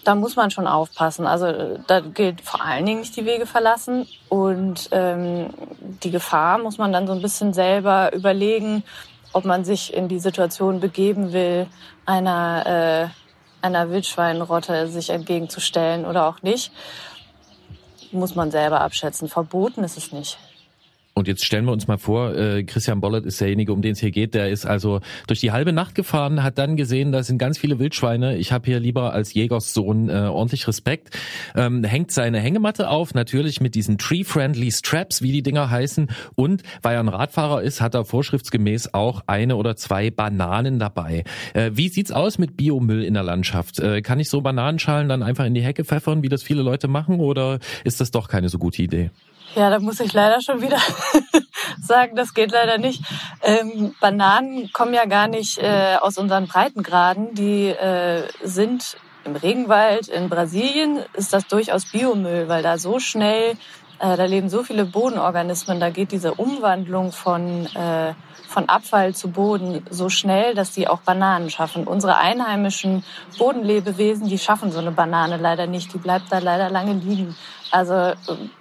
Da 0.04 0.14
muss 0.14 0.36
man 0.36 0.50
schon 0.50 0.66
aufpassen. 0.66 1.26
Also 1.26 1.78
da 1.86 2.00
gilt 2.00 2.42
vor 2.42 2.62
allen 2.62 2.84
Dingen 2.84 3.00
nicht 3.00 3.16
die 3.16 3.24
Wege 3.24 3.46
verlassen. 3.46 4.06
Und 4.28 4.90
ähm, 4.92 5.48
die 5.80 6.10
Gefahr 6.10 6.58
muss 6.58 6.76
man 6.76 6.92
dann 6.92 7.06
so 7.06 7.14
ein 7.14 7.22
bisschen 7.22 7.54
selber 7.54 8.12
überlegen, 8.12 8.84
ob 9.32 9.46
man 9.46 9.64
sich 9.64 9.94
in 9.94 10.08
die 10.08 10.18
Situation 10.18 10.80
begeben 10.80 11.32
will, 11.32 11.66
einer 12.04 13.10
äh, 13.10 13.27
einer 13.62 13.90
Wildschweinrotte 13.90 14.88
sich 14.88 15.10
entgegenzustellen 15.10 16.06
oder 16.06 16.26
auch 16.26 16.42
nicht, 16.42 16.72
muss 18.12 18.34
man 18.34 18.50
selber 18.50 18.80
abschätzen. 18.80 19.28
Verboten 19.28 19.84
ist 19.84 19.98
es 19.98 20.12
nicht. 20.12 20.38
Und 21.18 21.26
jetzt 21.26 21.44
stellen 21.44 21.64
wir 21.64 21.72
uns 21.72 21.88
mal 21.88 21.98
vor, 21.98 22.36
äh, 22.36 22.62
Christian 22.62 23.00
Bollert 23.00 23.26
ist 23.26 23.40
derjenige, 23.40 23.72
um 23.72 23.82
den 23.82 23.92
es 23.92 23.98
hier 23.98 24.12
geht. 24.12 24.34
Der 24.34 24.50
ist 24.50 24.64
also 24.64 25.00
durch 25.26 25.40
die 25.40 25.50
halbe 25.50 25.72
Nacht 25.72 25.96
gefahren, 25.96 26.44
hat 26.44 26.58
dann 26.58 26.76
gesehen, 26.76 27.10
da 27.10 27.24
sind 27.24 27.38
ganz 27.38 27.58
viele 27.58 27.80
Wildschweine. 27.80 28.36
Ich 28.36 28.52
habe 28.52 28.66
hier 28.66 28.78
lieber 28.78 29.12
als 29.12 29.34
Jägerssohn 29.34 30.08
äh, 30.08 30.12
ordentlich 30.12 30.68
Respekt. 30.68 31.18
Ähm, 31.56 31.82
hängt 31.82 32.12
seine 32.12 32.38
Hängematte 32.38 32.88
auf, 32.88 33.14
natürlich 33.14 33.60
mit 33.60 33.74
diesen 33.74 33.98
Tree-Friendly 33.98 34.70
Straps, 34.70 35.20
wie 35.20 35.32
die 35.32 35.42
Dinger 35.42 35.70
heißen. 35.70 36.08
Und 36.36 36.62
weil 36.82 36.94
er 36.94 37.00
ein 37.00 37.08
Radfahrer 37.08 37.62
ist, 37.62 37.80
hat 37.80 37.94
er 37.94 38.04
vorschriftsgemäß 38.04 38.94
auch 38.94 39.22
eine 39.26 39.56
oder 39.56 39.74
zwei 39.74 40.10
Bananen 40.10 40.78
dabei. 40.78 41.24
Äh, 41.52 41.72
wie 41.74 41.88
sieht's 41.88 42.12
aus 42.12 42.38
mit 42.38 42.56
Biomüll 42.56 43.02
in 43.02 43.14
der 43.14 43.24
Landschaft? 43.24 43.80
Äh, 43.80 44.02
kann 44.02 44.20
ich 44.20 44.30
so 44.30 44.40
Bananenschalen 44.40 45.08
dann 45.08 45.24
einfach 45.24 45.46
in 45.46 45.54
die 45.54 45.62
Hecke 45.62 45.84
pfeffern, 45.84 46.22
wie 46.22 46.28
das 46.28 46.44
viele 46.44 46.62
Leute 46.62 46.86
machen, 46.86 47.18
oder 47.18 47.58
ist 47.82 48.00
das 48.00 48.12
doch 48.12 48.28
keine 48.28 48.48
so 48.48 48.58
gute 48.58 48.82
Idee? 48.82 49.10
Ja, 49.58 49.70
da 49.70 49.80
muss 49.80 49.98
ich 49.98 50.12
leider 50.12 50.40
schon 50.40 50.62
wieder 50.62 50.78
sagen, 51.82 52.14
das 52.14 52.32
geht 52.32 52.52
leider 52.52 52.78
nicht. 52.78 53.02
Ähm, 53.42 53.92
Bananen 54.00 54.72
kommen 54.72 54.94
ja 54.94 55.04
gar 55.04 55.26
nicht 55.26 55.58
äh, 55.58 55.96
aus 56.00 56.16
unseren 56.16 56.46
Breitengraden. 56.46 57.34
Die 57.34 57.66
äh, 57.66 58.22
sind 58.44 58.96
im 59.24 59.34
Regenwald 59.34 60.06
in 60.06 60.28
Brasilien 60.28 61.00
ist 61.14 61.32
das 61.32 61.48
durchaus 61.48 61.86
Biomüll, 61.86 62.48
weil 62.48 62.62
da 62.62 62.78
so 62.78 63.00
schnell, 63.00 63.56
äh, 63.98 64.16
da 64.16 64.24
leben 64.24 64.48
so 64.48 64.62
viele 64.62 64.84
Bodenorganismen, 64.84 65.80
da 65.80 65.90
geht 65.90 66.12
diese 66.12 66.34
Umwandlung 66.34 67.12
von, 67.12 67.66
äh, 67.74 68.14
von 68.46 68.68
Abfall 68.68 69.14
zu 69.14 69.30
Boden 69.30 69.84
so 69.90 70.08
schnell, 70.08 70.54
dass 70.54 70.72
die 70.72 70.88
auch 70.88 71.00
Bananen 71.00 71.50
schaffen. 71.50 71.86
Unsere 71.86 72.16
einheimischen 72.16 73.04
Bodenlebewesen, 73.38 74.28
die 74.28 74.38
schaffen 74.38 74.70
so 74.70 74.78
eine 74.78 74.92
Banane 74.92 75.36
leider 75.36 75.66
nicht, 75.66 75.92
die 75.92 75.98
bleibt 75.98 76.30
da 76.30 76.38
leider 76.38 76.70
lange 76.70 76.94
liegen. 76.94 77.36
Also 77.70 78.12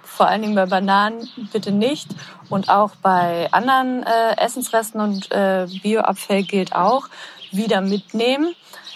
vor 0.02 0.26
allen 0.26 0.42
Dingen 0.42 0.54
bei 0.54 0.66
Bananen 0.66 1.28
bitte 1.52 1.70
nicht. 1.70 2.08
Und 2.50 2.68
auch 2.68 2.90
bei 3.02 3.48
anderen 3.52 4.02
äh, 4.02 4.36
Essensresten 4.36 5.00
und 5.00 5.30
äh, 5.30 5.66
Bioabfall 5.82 6.42
gilt 6.42 6.74
auch, 6.74 7.08
wieder 7.52 7.80
mitnehmen. 7.80 8.54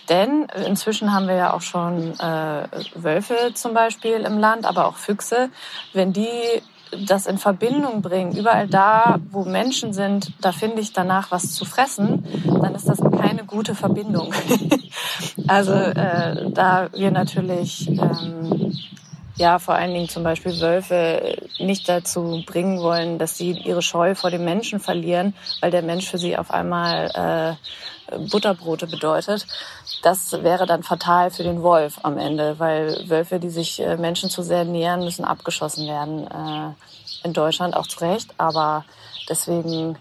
Denn 0.08 0.46
inzwischen 0.66 1.12
haben 1.12 1.28
wir 1.28 1.36
ja 1.36 1.52
auch 1.52 1.60
schon 1.60 2.18
äh, 2.18 2.68
Wölfe 2.94 3.52
zum 3.54 3.74
Beispiel 3.74 4.20
im 4.20 4.38
Land, 4.38 4.66
aber 4.66 4.86
auch 4.86 4.96
Füchse. 4.96 5.50
Wenn 5.92 6.12
die 6.12 6.28
das 7.06 7.26
in 7.26 7.38
Verbindung 7.38 8.02
bringen, 8.02 8.36
überall 8.36 8.68
da, 8.68 9.18
wo 9.30 9.44
Menschen 9.44 9.92
sind, 9.92 10.32
da 10.40 10.52
finde 10.52 10.80
ich 10.82 10.92
danach 10.92 11.30
was 11.30 11.52
zu 11.52 11.64
fressen, 11.64 12.24
dann 12.60 12.74
ist 12.74 12.88
das 12.88 12.98
keine 12.98 13.44
gute 13.44 13.74
Verbindung. 13.74 14.34
also 15.48 15.72
äh, 15.72 16.50
da 16.50 16.88
wir 16.92 17.10
natürlich 17.10 17.88
ähm, 17.88 18.76
ja 19.36 19.58
vor 19.58 19.74
allen 19.74 19.94
Dingen 19.94 20.08
zum 20.08 20.22
Beispiel 20.22 20.60
Wölfe 20.60 21.36
nicht 21.58 21.88
dazu 21.88 22.42
bringen 22.46 22.80
wollen, 22.80 23.18
dass 23.18 23.36
sie 23.36 23.52
ihre 23.52 23.82
Scheu 23.82 24.14
vor 24.14 24.30
dem 24.30 24.44
Menschen 24.44 24.80
verlieren, 24.80 25.34
weil 25.60 25.70
der 25.70 25.82
Mensch 25.82 26.08
für 26.08 26.18
sie 26.18 26.36
auf 26.36 26.50
einmal 26.50 27.58
äh, 28.10 28.18
Butterbrote 28.30 28.86
bedeutet. 28.86 29.46
Das 30.02 30.32
wäre 30.32 30.66
dann 30.66 30.82
fatal 30.82 31.30
für 31.30 31.42
den 31.42 31.62
Wolf 31.62 32.00
am 32.02 32.18
Ende, 32.18 32.58
weil 32.58 33.08
Wölfe, 33.08 33.38
die 33.38 33.50
sich 33.50 33.80
äh, 33.80 33.96
Menschen 33.96 34.30
zu 34.30 34.42
sehr 34.42 34.64
nähern, 34.64 35.04
müssen 35.04 35.24
abgeschossen 35.24 35.86
werden. 35.86 36.26
Äh, 36.26 36.74
in 37.24 37.32
Deutschland 37.32 37.76
auch 37.76 37.86
zu 37.86 38.00
Recht, 38.00 38.34
aber 38.38 38.84
deswegen, 39.28 39.96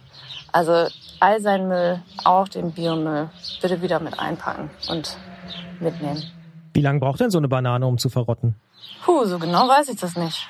also 0.52 0.88
all 1.20 1.40
sein 1.40 1.68
Müll, 1.68 2.02
auch 2.24 2.48
den 2.48 2.72
Biomüll, 2.72 3.30
bitte 3.62 3.82
wieder 3.82 4.00
mit 4.00 4.20
einpacken 4.20 4.72
und 4.90 5.18
mitnehmen. 5.80 6.24
Wie 6.74 6.82
lange 6.82 7.00
braucht 7.00 7.20
denn 7.20 7.30
so 7.30 7.38
eine 7.38 7.48
Banane, 7.48 7.86
um 7.86 7.98
zu 7.98 8.10
verrotten? 8.10 8.56
Puh, 9.04 9.26
so 9.26 9.40
genau 9.40 9.68
weiß 9.68 9.90
ich 9.90 10.00
das 10.00 10.16
nicht. 10.16 10.48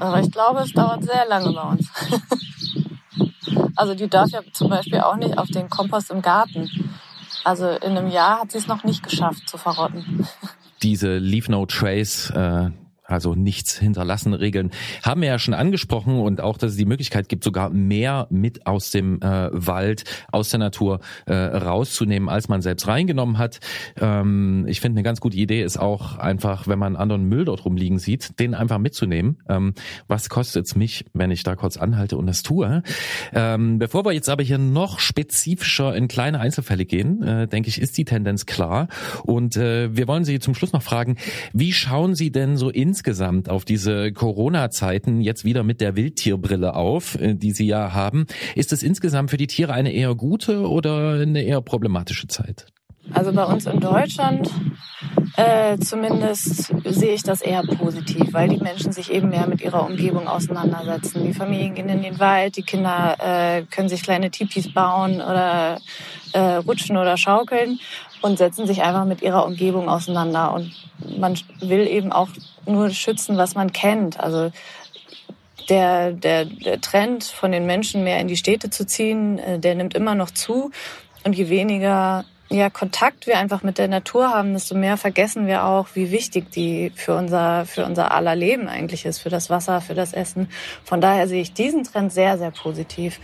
Aber 0.00 0.20
ich 0.20 0.30
glaube, 0.30 0.60
es 0.60 0.72
dauert 0.72 1.02
sehr 1.02 1.26
lange 1.26 1.52
bei 1.52 1.62
uns. 1.62 1.90
also 3.76 3.94
die 3.94 4.08
darf 4.08 4.30
ja 4.30 4.40
zum 4.52 4.68
Beispiel 4.70 5.00
auch 5.00 5.16
nicht 5.16 5.36
auf 5.38 5.48
den 5.48 5.68
Kompost 5.68 6.10
im 6.10 6.22
Garten. 6.22 6.70
Also 7.44 7.68
in 7.68 7.96
einem 7.96 8.08
Jahr 8.08 8.40
hat 8.40 8.52
sie 8.52 8.58
es 8.58 8.66
noch 8.66 8.84
nicht 8.84 9.02
geschafft 9.02 9.48
zu 9.48 9.58
verrotten. 9.58 10.26
Diese 10.82 11.18
Leave 11.18 11.50
No 11.50 11.66
Trace 11.66 12.30
äh, 12.30 12.70
also 13.08 13.34
nichts 13.34 13.78
hinterlassen 13.78 14.34
Regeln, 14.34 14.70
haben 15.02 15.22
wir 15.22 15.28
ja 15.28 15.38
schon 15.38 15.54
angesprochen 15.54 16.20
und 16.20 16.40
auch, 16.40 16.58
dass 16.58 16.72
es 16.72 16.76
die 16.76 16.84
Möglichkeit 16.84 17.28
gibt, 17.28 17.42
sogar 17.42 17.70
mehr 17.70 18.26
mit 18.30 18.66
aus 18.66 18.90
dem 18.90 19.20
äh, 19.22 19.48
Wald, 19.52 20.04
aus 20.30 20.50
der 20.50 20.60
Natur 20.60 21.00
äh, 21.26 21.34
rauszunehmen, 21.34 22.28
als 22.28 22.48
man 22.48 22.60
selbst 22.60 22.86
reingenommen 22.86 23.38
hat. 23.38 23.60
Ähm, 23.98 24.66
ich 24.68 24.80
finde, 24.80 24.98
eine 24.98 25.04
ganz 25.04 25.20
gute 25.20 25.36
Idee 25.36 25.62
ist 25.62 25.78
auch 25.78 26.18
einfach, 26.18 26.68
wenn 26.68 26.78
man 26.78 26.96
anderen 26.96 27.24
Müll 27.24 27.46
dort 27.46 27.64
rumliegen 27.64 27.98
sieht, 27.98 28.38
den 28.38 28.54
einfach 28.54 28.78
mitzunehmen. 28.78 29.38
Ähm, 29.48 29.72
was 30.06 30.28
kostet 30.28 30.66
es 30.66 30.76
mich, 30.76 31.06
wenn 31.14 31.30
ich 31.30 31.42
da 31.42 31.56
kurz 31.56 31.78
anhalte 31.78 32.18
und 32.18 32.26
das 32.26 32.42
tue? 32.42 32.82
Ähm, 33.32 33.78
bevor 33.78 34.04
wir 34.04 34.12
jetzt 34.12 34.28
aber 34.28 34.42
hier 34.42 34.58
noch 34.58 35.00
spezifischer 35.00 35.96
in 35.96 36.08
kleine 36.08 36.40
Einzelfälle 36.40 36.84
gehen, 36.84 37.22
äh, 37.22 37.48
denke 37.48 37.70
ich, 37.70 37.80
ist 37.80 37.96
die 37.96 38.04
Tendenz 38.04 38.44
klar. 38.44 38.88
Und 39.24 39.56
äh, 39.56 39.96
wir 39.96 40.06
wollen 40.08 40.24
Sie 40.24 40.38
zum 40.40 40.54
Schluss 40.54 40.72
noch 40.72 40.82
fragen, 40.82 41.16
wie 41.54 41.72
schauen 41.72 42.14
Sie 42.14 42.30
denn 42.30 42.58
so 42.58 42.68
ins 42.68 42.97
insgesamt 42.98 43.48
auf 43.48 43.64
diese 43.64 44.12
Corona-Zeiten 44.12 45.20
jetzt 45.20 45.44
wieder 45.44 45.62
mit 45.62 45.80
der 45.80 45.94
Wildtierbrille 45.94 46.74
auf, 46.74 47.14
äh, 47.20 47.34
die 47.34 47.52
Sie 47.52 47.66
ja 47.66 47.92
haben. 47.92 48.26
Ist 48.56 48.72
es 48.72 48.82
insgesamt 48.82 49.30
für 49.30 49.36
die 49.36 49.46
Tiere 49.46 49.72
eine 49.72 49.92
eher 49.92 50.16
gute 50.16 50.68
oder 50.68 51.12
eine 51.12 51.42
eher 51.42 51.60
problematische 51.60 52.26
Zeit? 52.26 52.66
Also 53.12 53.32
bei 53.32 53.44
uns 53.44 53.66
in 53.66 53.78
Deutschland 53.78 54.50
äh, 55.36 55.78
zumindest 55.78 56.72
sehe 56.84 57.14
ich 57.14 57.22
das 57.22 57.40
eher 57.40 57.62
positiv, 57.62 58.32
weil 58.32 58.48
die 58.48 58.58
Menschen 58.58 58.90
sich 58.90 59.12
eben 59.12 59.28
mehr 59.28 59.46
mit 59.46 59.60
ihrer 59.60 59.86
Umgebung 59.86 60.26
auseinandersetzen. 60.26 61.24
Die 61.24 61.32
Familien 61.32 61.76
gehen 61.76 61.88
in 61.88 62.02
den 62.02 62.18
Wald, 62.18 62.56
die 62.56 62.64
Kinder 62.64 63.16
äh, 63.20 63.62
können 63.70 63.88
sich 63.88 64.02
kleine 64.02 64.32
Tipis 64.32 64.74
bauen 64.74 65.20
oder 65.20 65.78
äh, 66.32 66.40
rutschen 66.40 66.96
oder 66.96 67.16
schaukeln 67.16 67.78
und 68.20 68.38
setzen 68.38 68.66
sich 68.66 68.82
einfach 68.82 69.04
mit 69.04 69.22
ihrer 69.22 69.46
Umgebung 69.46 69.88
auseinander. 69.88 70.52
Und 70.52 70.72
man 71.18 71.38
will 71.60 71.86
eben 71.86 72.10
auch 72.10 72.28
nur 72.68 72.90
schützen, 72.90 73.36
was 73.36 73.54
man 73.54 73.72
kennt. 73.72 74.20
Also 74.20 74.50
der, 75.68 76.12
der, 76.12 76.44
der 76.44 76.80
Trend 76.80 77.24
von 77.24 77.52
den 77.52 77.66
Menschen 77.66 78.04
mehr 78.04 78.20
in 78.20 78.28
die 78.28 78.36
Städte 78.36 78.70
zu 78.70 78.86
ziehen, 78.86 79.38
äh, 79.38 79.58
der 79.58 79.74
nimmt 79.74 79.94
immer 79.94 80.14
noch 80.14 80.30
zu. 80.30 80.70
Und 81.24 81.34
je 81.34 81.48
weniger 81.48 82.24
ja, 82.50 82.70
Kontakt 82.70 83.26
wir 83.26 83.38
einfach 83.38 83.62
mit 83.62 83.76
der 83.76 83.88
Natur 83.88 84.30
haben, 84.30 84.54
desto 84.54 84.74
mehr 84.74 84.96
vergessen 84.96 85.46
wir 85.46 85.64
auch, 85.64 85.88
wie 85.94 86.10
wichtig 86.10 86.50
die 86.50 86.90
für 86.94 87.14
unser, 87.14 87.66
für 87.66 87.84
unser 87.84 88.12
aller 88.12 88.34
Leben 88.34 88.68
eigentlich 88.68 89.04
ist, 89.04 89.18
für 89.18 89.28
das 89.28 89.50
Wasser, 89.50 89.80
für 89.82 89.94
das 89.94 90.14
Essen. 90.14 90.48
Von 90.82 91.00
daher 91.00 91.28
sehe 91.28 91.42
ich 91.42 91.52
diesen 91.52 91.84
Trend 91.84 92.12
sehr, 92.12 92.38
sehr 92.38 92.50
positiv. 92.50 93.20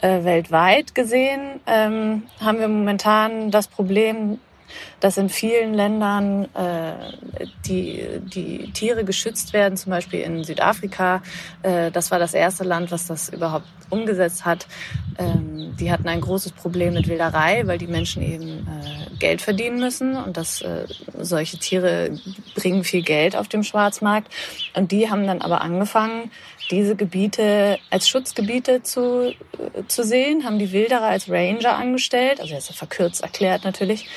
Äh, 0.00 0.22
weltweit 0.22 0.94
gesehen 0.94 1.60
ähm, 1.66 2.24
haben 2.40 2.60
wir 2.60 2.68
momentan 2.68 3.50
das 3.50 3.66
Problem, 3.66 4.38
dass 5.00 5.16
in 5.16 5.28
vielen 5.28 5.74
Ländern 5.74 6.44
äh, 6.54 6.92
die, 7.66 8.04
die 8.20 8.72
Tiere 8.72 9.04
geschützt 9.04 9.52
werden, 9.52 9.76
zum 9.76 9.90
Beispiel 9.90 10.20
in 10.20 10.44
Südafrika. 10.44 11.22
Äh, 11.62 11.90
das 11.90 12.10
war 12.10 12.18
das 12.18 12.34
erste 12.34 12.64
Land, 12.64 12.90
was 12.90 13.06
das 13.06 13.28
überhaupt 13.28 13.66
umgesetzt 13.90 14.44
hat. 14.44 14.66
Ähm, 15.18 15.74
die 15.78 15.90
hatten 15.90 16.08
ein 16.08 16.20
großes 16.20 16.52
Problem 16.52 16.94
mit 16.94 17.08
Wilderei, 17.08 17.66
weil 17.66 17.78
die 17.78 17.86
Menschen 17.86 18.22
eben 18.22 18.66
äh, 18.66 19.16
Geld 19.18 19.42
verdienen 19.42 19.80
müssen 19.80 20.16
und 20.16 20.36
das, 20.36 20.62
äh, 20.62 20.86
solche 21.18 21.58
Tiere 21.58 22.18
bringen 22.54 22.84
viel 22.84 23.02
Geld 23.02 23.36
auf 23.36 23.48
dem 23.48 23.62
Schwarzmarkt. 23.62 24.32
Und 24.74 24.92
die 24.92 25.10
haben 25.10 25.26
dann 25.26 25.42
aber 25.42 25.60
angefangen, 25.60 26.30
diese 26.70 26.96
Gebiete 26.96 27.78
als 27.90 28.08
Schutzgebiete 28.08 28.82
zu, 28.82 29.30
äh, 29.30 29.34
zu 29.86 30.04
sehen, 30.04 30.44
haben 30.44 30.58
die 30.58 30.72
Wilderer 30.72 31.06
als 31.06 31.30
Ranger 31.30 31.76
angestellt, 31.76 32.40
also 32.40 32.54
jetzt 32.54 32.72
verkürzt 32.72 33.22
erklärt 33.22 33.64
natürlich. 33.64 34.08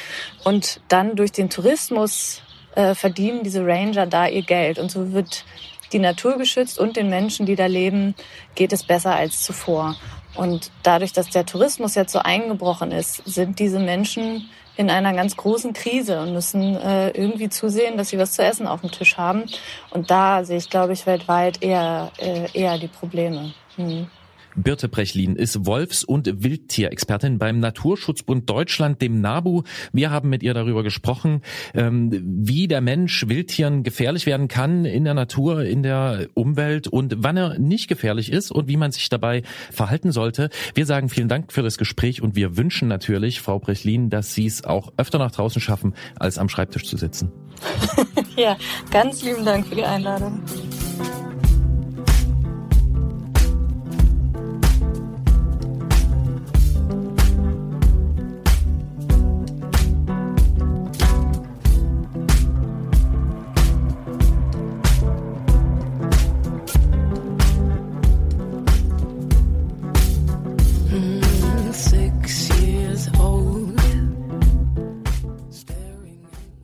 Und 0.44 0.71
dann 0.88 1.16
durch 1.16 1.32
den 1.32 1.50
Tourismus 1.50 2.42
äh, 2.76 2.96
verdienen 2.96 3.44
diese 3.44 3.66
Ranger 3.66 4.08
da 4.08 4.28
ihr 4.28 4.44
Geld. 4.44 4.80
Und 4.80 4.92
so 4.92 5.14
wird 5.14 5.46
die 5.92 6.00
Natur 6.00 6.38
geschützt 6.38 6.80
und 6.80 6.96
den 6.96 7.10
Menschen, 7.10 7.46
die 7.46 7.56
da 7.56 7.66
leben, 7.66 8.16
geht 8.56 8.72
es 8.72 8.84
besser 8.84 9.16
als 9.16 9.42
zuvor. 9.42 9.96
Und 10.36 10.72
dadurch, 10.84 11.12
dass 11.12 11.30
der 11.30 11.46
Tourismus 11.46 11.96
jetzt 11.96 12.14
so 12.14 12.20
eingebrochen 12.20 12.92
ist, 12.92 13.18
sind 13.26 13.60
diese 13.60 13.80
Menschen 13.80 14.50
in 14.78 14.90
einer 14.90 15.14
ganz 15.14 15.36
großen 15.36 15.74
Krise 15.74 16.22
und 16.22 16.34
müssen 16.34 16.78
äh, 16.78 17.10
irgendwie 17.10 17.50
zusehen, 17.50 17.98
dass 17.98 18.10
sie 18.10 18.18
was 18.18 18.32
zu 18.32 18.44
essen 18.44 18.68
auf 18.68 18.82
dem 18.82 18.92
Tisch 18.92 19.18
haben. 19.18 19.44
Und 19.90 20.10
da 20.10 20.46
sehe 20.46 20.58
ich, 20.58 20.70
glaube 20.70 20.94
ich, 20.94 21.06
weltweit 21.06 21.62
eher, 21.62 22.12
äh, 22.18 22.48
eher 22.54 22.78
die 22.78 22.88
Probleme. 22.88 23.54
Hm. 23.76 24.08
Birte 24.56 24.88
Brechlin 24.88 25.36
ist 25.36 25.66
Wolfs- 25.66 26.04
und 26.04 26.44
Wildtierexpertin 26.44 27.38
beim 27.38 27.60
Naturschutzbund 27.60 28.50
Deutschland, 28.50 29.02
dem 29.02 29.22
NABU. 29.22 29.64
Wir 29.94 30.12
haben 30.12 30.30
mit 30.30 30.44
ihr 30.44 30.54
darüber 30.54 30.84
gesprochen, 30.84 31.42
ähm, 31.74 32.10
wie 32.12 32.68
der 32.68 32.82
Mensch 32.82 33.28
Wildtieren 33.28 33.84
gefährlich 33.84 34.26
werden 34.26 34.48
kann 34.48 34.86
in 34.86 35.04
der 35.04 35.14
Natur, 35.14 35.64
in 35.64 35.84
der 35.84 36.28
Umwelt 36.34 36.88
und 36.88 37.16
wann 37.20 37.38
er 37.38 37.60
nicht 37.60 37.88
gefährlich 37.88 38.32
ist 38.32 38.52
und 38.52 38.68
wie 38.68 38.78
man 38.78 38.92
sich 38.92 39.10
dabei 39.10 39.44
verhalten 39.72 40.12
sollte. 40.12 40.50
Wir 40.76 40.86
sagen 40.86 41.10
vielen 41.10 41.30
Dank 41.30 41.52
für 41.52 41.64
das 41.64 41.78
Gespräch 41.78 42.22
und 42.22 42.36
wir 42.36 42.58
wünschen 42.58 42.88
natürlich, 42.88 43.42
Frau 43.42 43.60
Brechlin, 43.60 44.10
dass 44.10 44.34
Sie 44.34 44.46
es 44.46 44.64
auch 44.64 44.92
öfter 44.98 45.20
nach 45.20 45.32
draußen 45.32 45.62
schaffen, 45.62 45.94
als 46.20 46.38
am 46.38 46.50
Schreibtisch 46.50 46.86
zu 46.86 46.98
sitzen. 46.98 47.32
ja, 48.36 48.58
ganz 48.92 49.24
lieben 49.24 49.46
Dank 49.46 49.68
für 49.68 49.76
die 49.76 49.84
Einladung. 49.84 50.42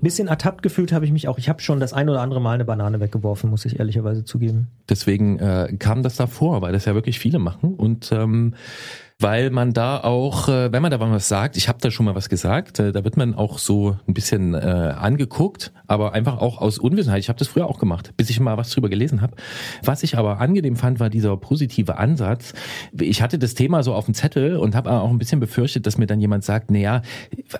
Bisschen 0.02 0.28
ertappt 0.28 0.62
gefühlt 0.62 0.92
habe 0.92 1.06
ich 1.06 1.12
mich 1.12 1.28
auch. 1.28 1.38
Ich 1.38 1.50
habe 1.50 1.62
schon 1.62 1.80
das 1.80 1.94
ein 1.94 2.10
oder 2.10 2.22
andere 2.22 2.42
Mal 2.42 2.54
eine 2.54 2.66
Banane 2.66 3.00
weggeworfen, 3.00 3.50
muss 3.50 3.66
ich 3.66 3.80
ehrlicherweise 3.80 4.24
zugeben. 4.24 4.68
Deswegen 4.90 5.40
äh, 5.40 5.76
kam 5.80 6.04
das 6.04 6.16
davor, 6.16 6.62
weil 6.62 6.74
das 6.74 6.86
ja 6.86 6.94
wirklich 6.94 7.20
viele 7.20 7.40
machen 7.40 7.74
und 7.74 8.12
ähm, 8.12 8.54
weil 9.20 9.50
man 9.50 9.74
da 9.74 10.00
auch, 10.04 10.48
äh, 10.48 10.72
wenn 10.72 10.84
man 10.84 10.92
da 10.92 11.00
was 11.00 11.28
sagt, 11.28 11.58
ich 11.58 11.68
habe 11.68 11.80
da 11.82 11.90
schon 11.90 12.06
mal 12.06 12.14
was 12.14 12.30
gesagt, 12.30 12.80
äh, 12.80 12.92
da 12.92 13.04
wird 13.04 13.18
man 13.18 13.34
auch 13.34 13.58
so 13.58 13.98
ein 14.08 14.14
bisschen 14.14 14.54
äh, 14.54 14.58
angeguckt, 14.58 15.72
aber 15.88 16.14
einfach 16.14 16.38
auch 16.38 16.62
aus 16.62 16.78
Unwissenheit. 16.78 17.20
Ich 17.20 17.30
habe 17.30 17.40
das 17.40 17.48
früher 17.48 17.66
auch 17.66 17.80
gemacht, 17.80 18.14
bis 18.16 18.30
ich 18.30 18.40
mal 18.40 18.58
was 18.58 18.70
drüber 18.70 18.90
gelesen 18.90 19.22
habe. 19.22 19.36
Was 19.84 20.04
ich 20.04 20.20
aber 20.20 20.40
angenehm 20.40 20.76
fand, 20.76 21.00
war 21.00 21.10
dieser 21.10 21.36
positive 21.36 21.98
Ansatz. 21.98 22.54
Ich 22.94 23.24
hatte 23.24 23.40
das 23.40 23.56
Thema 23.56 23.82
so 23.82 23.96
auf 23.96 24.06
dem 24.06 24.14
Zettel 24.14 24.58
und 24.58 24.76
habe 24.76 24.92
auch 24.92 25.10
ein 25.10 25.18
bisschen 25.18 25.40
befürchtet, 25.40 25.88
dass 25.88 25.98
mir 25.98 26.06
dann 26.06 26.22
jemand 26.22 26.44
sagt, 26.44 26.70
naja, 26.70 27.02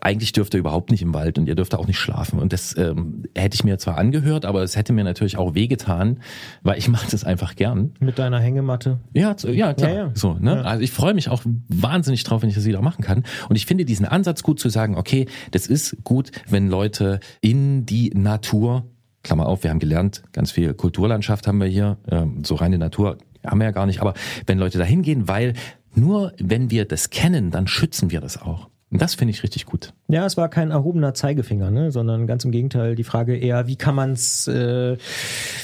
eigentlich 0.02 0.34
dürft 0.34 0.54
ihr 0.54 0.60
überhaupt 0.60 0.92
nicht 0.92 1.02
im 1.02 1.16
Wald 1.16 1.40
und 1.40 1.48
ihr 1.48 1.56
dürft 1.56 1.74
auch 1.74 1.88
nicht 1.88 1.98
schlafen. 1.98 2.40
Und 2.40 2.54
das 2.54 2.78
ähm, 2.78 3.24
hätte 3.36 3.56
ich 3.56 3.64
mir 3.64 3.80
zwar 3.80 3.98
angehört, 3.98 4.46
aber 4.46 4.62
es 4.62 4.76
hätte 4.76 4.94
mir 4.94 5.04
natürlich 5.04 5.38
auch 5.38 5.56
wehgetan, 5.56 6.20
weil 6.62 6.78
ich 6.78 6.88
mache 6.88 7.10
das 7.10 7.24
einfach 7.24 7.56
gern. 7.56 7.94
Mit 8.00 8.20
deiner 8.20 8.40
Hängematte? 8.40 9.00
Ja, 9.14 9.36
ja, 9.42 9.74
klar. 9.74 9.90
Ja, 9.90 9.96
ja. 9.96 10.12
So, 10.14 10.36
ne? 10.36 10.58
Ja. 10.58 10.62
Also 10.62 10.84
ich 10.84 10.92
freue 10.92 11.16
mich 11.16 11.30
auch 11.30 11.47
wahnsinnig 11.68 12.24
drauf, 12.24 12.42
wenn 12.42 12.50
ich 12.50 12.56
das 12.56 12.66
wieder 12.66 12.82
machen 12.82 13.04
kann. 13.04 13.24
Und 13.50 13.56
ich 13.56 13.66
finde 13.66 13.86
diesen 13.86 14.06
Ansatz 14.06 14.44
gut 14.44 14.60
zu 14.60 14.70
sagen, 14.70 14.96
okay, 14.96 15.28
das 15.52 15.68
ist 15.68 15.98
gut, 16.04 16.32
wenn 16.50 16.68
Leute 16.68 17.20
in 17.42 17.86
die 17.86 18.12
Natur, 18.12 18.86
Klammer 19.24 19.48
auf, 19.48 19.64
wir 19.64 19.70
haben 19.72 19.80
gelernt, 19.80 20.24
ganz 20.32 20.52
viel 20.52 20.74
Kulturlandschaft 20.74 21.48
haben 21.48 21.60
wir 21.60 21.68
hier, 21.68 21.98
ähm, 22.10 22.44
so 22.44 22.56
reine 22.56 22.78
Natur 22.78 23.18
haben 23.46 23.60
wir 23.60 23.66
ja 23.66 23.72
gar 23.72 23.86
nicht, 23.86 24.02
aber 24.02 24.14
wenn 24.46 24.58
Leute 24.58 24.78
da 24.78 24.84
hingehen, 24.84 25.28
weil 25.28 25.54
nur 25.96 26.34
wenn 26.40 26.70
wir 26.70 26.86
das 26.86 27.10
kennen, 27.10 27.52
dann 27.52 27.68
schützen 27.68 28.12
wir 28.12 28.22
das 28.22 28.42
auch. 28.42 28.70
Und 28.90 29.02
das 29.02 29.16
finde 29.16 29.34
ich 29.34 29.44
richtig 29.44 29.66
gut. 29.66 29.94
Ja, 30.08 30.26
es 30.26 30.38
war 30.38 30.48
kein 30.48 30.72
erhobener 30.72 31.14
Zeigefinger, 31.14 31.72
ne? 31.72 31.92
sondern 31.92 32.26
ganz 32.26 32.46
im 32.46 32.52
Gegenteil 32.52 32.96
die 32.96 33.04
Frage 33.04 33.36
eher, 33.36 33.68
wie 33.68 33.76
kann 33.76 33.96
man 33.96 34.14
es 34.14 34.48
äh, 34.48 34.96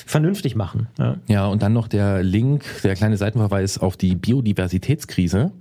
vernünftig 0.05 0.55
machen? 0.55 0.87
Ja. 0.99 1.15
ja, 1.27 1.47
und 1.47 1.61
dann 1.61 1.71
noch 1.71 1.87
der 1.87 2.21
Link, 2.21 2.65
der 2.83 2.95
kleine 2.95 3.15
Seitenverweis 3.15 3.77
auf 3.77 3.95
die 3.95 4.15
Biodiversitätskrise, 4.15 5.53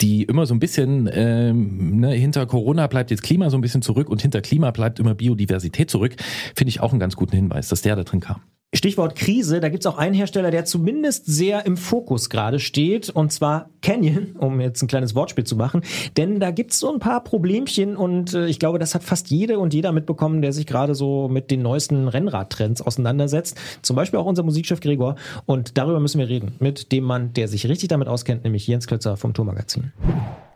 die 0.00 0.22
immer 0.22 0.46
so 0.46 0.54
ein 0.54 0.60
bisschen 0.60 1.10
ähm, 1.12 1.98
ne, 1.98 2.10
hinter 2.12 2.46
Corona 2.46 2.86
bleibt 2.86 3.10
jetzt 3.10 3.24
Klima 3.24 3.50
so 3.50 3.58
ein 3.58 3.60
bisschen 3.60 3.82
zurück 3.82 4.08
und 4.08 4.22
hinter 4.22 4.40
Klima 4.40 4.70
bleibt 4.70 5.00
immer 5.00 5.14
Biodiversität 5.14 5.90
zurück. 5.90 6.14
Finde 6.54 6.68
ich 6.68 6.80
auch 6.80 6.92
einen 6.92 7.00
ganz 7.00 7.16
guten 7.16 7.34
Hinweis, 7.34 7.68
dass 7.68 7.82
der 7.82 7.96
da 7.96 8.04
drin 8.04 8.20
kam. 8.20 8.40
Stichwort 8.72 9.16
Krise, 9.16 9.58
da 9.58 9.68
gibt's 9.68 9.86
auch 9.86 9.98
einen 9.98 10.14
Hersteller, 10.14 10.52
der 10.52 10.64
zumindest 10.64 11.26
sehr 11.26 11.66
im 11.66 11.76
Fokus 11.76 12.30
gerade 12.30 12.60
steht, 12.60 13.10
und 13.10 13.32
zwar 13.32 13.68
Canyon, 13.82 14.36
um 14.38 14.60
jetzt 14.60 14.80
ein 14.80 14.86
kleines 14.86 15.16
Wortspiel 15.16 15.42
zu 15.42 15.56
machen. 15.56 15.82
Denn 16.16 16.38
da 16.38 16.52
gibt's 16.52 16.78
so 16.78 16.92
ein 16.92 17.00
paar 17.00 17.24
Problemchen 17.24 17.96
und 17.96 18.32
äh, 18.32 18.46
ich 18.46 18.60
glaube, 18.60 18.78
das 18.78 18.94
hat 18.94 19.02
fast 19.02 19.28
jede 19.28 19.58
und 19.58 19.74
jeder 19.74 19.90
mitbekommen, 19.90 20.40
der 20.40 20.52
sich 20.52 20.68
gerade 20.68 20.94
so 20.94 21.28
mit 21.28 21.50
den 21.50 21.62
neuesten 21.62 22.06
Rennradtrends 22.06 22.80
auseinandersetzt. 22.80 23.58
Zum 23.82 23.96
Beispiel 23.96 24.20
auch 24.20 24.26
unser 24.26 24.44
Musikchef 24.44 24.78
Gregor. 24.78 25.16
Und 25.46 25.76
darüber 25.76 25.98
müssen 25.98 26.20
wir 26.20 26.28
reden 26.28 26.54
mit 26.60 26.92
dem 26.92 27.02
Mann, 27.02 27.32
der 27.32 27.48
sich 27.48 27.68
richtig 27.68 27.88
damit 27.88 28.06
auskennt, 28.06 28.44
nämlich 28.44 28.68
Jens 28.68 28.86
Klötzer 28.86 29.16
vom 29.16 29.34
Tourmagazin. 29.34 29.92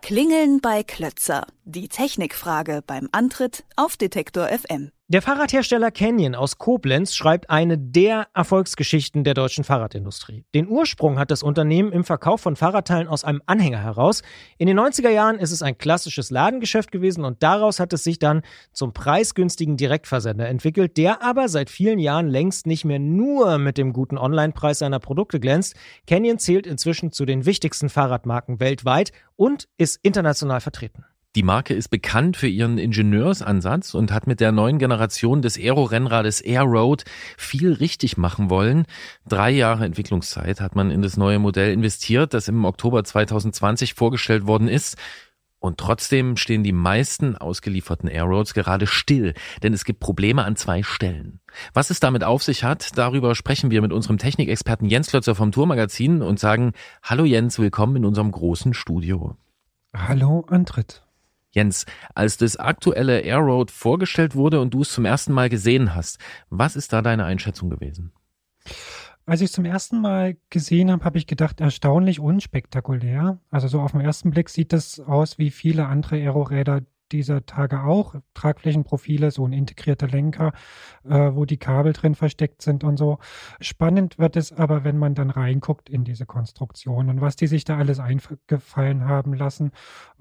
Klingeln 0.01 0.61
bei 0.61 0.83
Klötzer. 0.83 1.47
Die 1.65 1.89
Technikfrage 1.89 2.81
beim 2.87 3.09
Antritt 3.11 3.65
auf 3.75 3.97
Detektor 3.97 4.47
FM. 4.47 4.91
Der 5.07 5.21
Fahrradhersteller 5.21 5.91
Canyon 5.91 6.33
aus 6.33 6.57
Koblenz 6.57 7.13
schreibt 7.13 7.51
eine 7.51 7.77
der 7.77 8.25
Erfolgsgeschichten 8.33 9.23
der 9.23 9.35
deutschen 9.35 9.63
Fahrradindustrie. 9.63 10.45
Den 10.55 10.67
Ursprung 10.67 11.19
hat 11.19 11.29
das 11.29 11.43
Unternehmen 11.43 11.91
im 11.91 12.03
Verkauf 12.03 12.41
von 12.41 12.55
Fahrradteilen 12.55 13.07
aus 13.07 13.23
einem 13.23 13.43
Anhänger 13.45 13.83
heraus. 13.83 14.23
In 14.57 14.65
den 14.65 14.79
90er 14.79 15.09
Jahren 15.09 15.37
ist 15.37 15.51
es 15.51 15.61
ein 15.61 15.77
klassisches 15.77 16.31
Ladengeschäft 16.31 16.91
gewesen 16.91 17.23
und 17.23 17.43
daraus 17.43 17.79
hat 17.79 17.93
es 17.93 18.03
sich 18.03 18.17
dann 18.17 18.41
zum 18.73 18.93
preisgünstigen 18.93 19.77
Direktversender 19.77 20.47
entwickelt, 20.47 20.97
der 20.97 21.21
aber 21.21 21.49
seit 21.49 21.69
vielen 21.69 21.99
Jahren 21.99 22.27
längst 22.27 22.65
nicht 22.65 22.83
mehr 22.83 22.97
nur 22.97 23.59
mit 23.59 23.77
dem 23.77 23.93
guten 23.93 24.17
Onlinepreis 24.17 24.79
seiner 24.79 24.99
Produkte 24.99 25.39
glänzt. 25.39 25.75
Canyon 26.07 26.39
zählt 26.39 26.65
inzwischen 26.65 27.11
zu 27.11 27.25
den 27.25 27.45
wichtigsten 27.45 27.89
Fahrradmarken 27.89 28.59
weltweit 28.59 29.11
und 29.35 29.67
ist 29.77 29.99
international 30.01 30.61
vertreten. 30.61 31.05
Die 31.35 31.43
Marke 31.43 31.73
ist 31.73 31.89
bekannt 31.89 32.37
für 32.37 32.47
ihren 32.47 32.77
Ingenieursansatz 32.77 33.93
und 33.93 34.13
hat 34.13 34.25
mit 34.25 34.39
der 34.39 34.53
neuen 34.53 34.79
Generation 34.79 35.41
des 35.41 35.57
Aero-Rennrades 35.57 36.39
Airroad 36.39 37.03
viel 37.37 37.73
richtig 37.73 38.15
machen 38.15 38.49
wollen. 38.49 38.85
Drei 39.27 39.51
Jahre 39.51 39.83
Entwicklungszeit 39.83 40.61
hat 40.61 40.77
man 40.77 40.91
in 40.91 41.01
das 41.01 41.17
neue 41.17 41.39
Modell 41.39 41.73
investiert, 41.73 42.33
das 42.33 42.47
im 42.47 42.63
Oktober 42.63 43.03
2020 43.03 43.95
vorgestellt 43.95 44.47
worden 44.47 44.69
ist. 44.69 44.95
Und 45.59 45.77
trotzdem 45.77 46.37
stehen 46.37 46.63
die 46.63 46.71
meisten 46.71 47.35
ausgelieferten 47.35 48.07
Airroads 48.07 48.53
gerade 48.53 48.87
still, 48.87 49.33
denn 49.61 49.73
es 49.73 49.83
gibt 49.83 49.99
Probleme 49.99 50.45
an 50.45 50.55
zwei 50.55 50.83
Stellen. 50.83 51.41
Was 51.73 51.89
es 51.89 51.99
damit 51.99 52.23
auf 52.23 52.43
sich 52.43 52.63
hat, 52.63 52.97
darüber 52.97 53.35
sprechen 53.35 53.71
wir 53.71 53.81
mit 53.81 53.91
unserem 53.91 54.17
Technikexperten 54.17 54.87
Jens 54.87 55.09
Klötzer 55.09 55.35
vom 55.35 55.51
Tourmagazin 55.51 56.21
und 56.21 56.39
sagen, 56.39 56.71
Hallo 57.03 57.25
Jens, 57.25 57.59
willkommen 57.59 57.97
in 57.97 58.05
unserem 58.05 58.31
großen 58.31 58.73
Studio. 58.73 59.35
Hallo 59.93 60.45
Antritt. 60.47 61.04
Jens, 61.55 61.85
als 62.13 62.37
das 62.37 62.57
aktuelle 62.57 63.21
Airroad 63.21 63.71
vorgestellt 63.71 64.35
wurde 64.35 64.59
und 64.59 64.73
du 64.73 64.81
es 64.81 64.91
zum 64.91 65.05
ersten 65.05 65.33
Mal 65.33 65.49
gesehen 65.49 65.95
hast, 65.95 66.19
was 66.49 66.75
ist 66.75 66.93
da 66.93 67.01
deine 67.01 67.25
Einschätzung 67.25 67.69
gewesen? 67.69 68.11
Als 69.25 69.41
ich 69.41 69.45
es 69.45 69.53
zum 69.53 69.65
ersten 69.65 70.01
Mal 70.01 70.37
gesehen 70.51 70.91
habe, 70.91 71.03
habe 71.03 71.17
ich 71.17 71.25
gedacht, 71.25 71.59
erstaunlich 71.59 72.19
unspektakulär. 72.19 73.39
Also 73.49 73.67
so 73.67 73.79
auf 73.81 73.93
den 73.93 74.01
ersten 74.01 74.29
Blick 74.29 74.49
sieht 74.49 74.71
das 74.71 74.99
aus 74.99 75.39
wie 75.39 75.49
viele 75.49 75.87
andere 75.87 76.17
Aeroräder, 76.17 76.81
dieser 77.11 77.45
Tage 77.45 77.83
auch. 77.83 78.15
Tragflächenprofile, 78.33 79.31
so 79.31 79.45
ein 79.45 79.53
integrierter 79.53 80.07
Lenker, 80.07 80.53
äh, 81.03 81.31
wo 81.33 81.45
die 81.45 81.57
Kabel 81.57 81.93
drin 81.93 82.15
versteckt 82.15 82.61
sind 82.61 82.83
und 82.83 82.97
so. 82.97 83.19
Spannend 83.59 84.17
wird 84.17 84.35
es 84.35 84.51
aber, 84.51 84.83
wenn 84.83 84.97
man 84.97 85.15
dann 85.15 85.29
reinguckt 85.29 85.89
in 85.89 86.03
diese 86.03 86.25
Konstruktion 86.25 87.09
und 87.09 87.21
was 87.21 87.35
die 87.35 87.47
sich 87.47 87.63
da 87.63 87.77
alles 87.77 87.99
eingefallen 87.99 89.05
haben 89.05 89.33
lassen, 89.33 89.71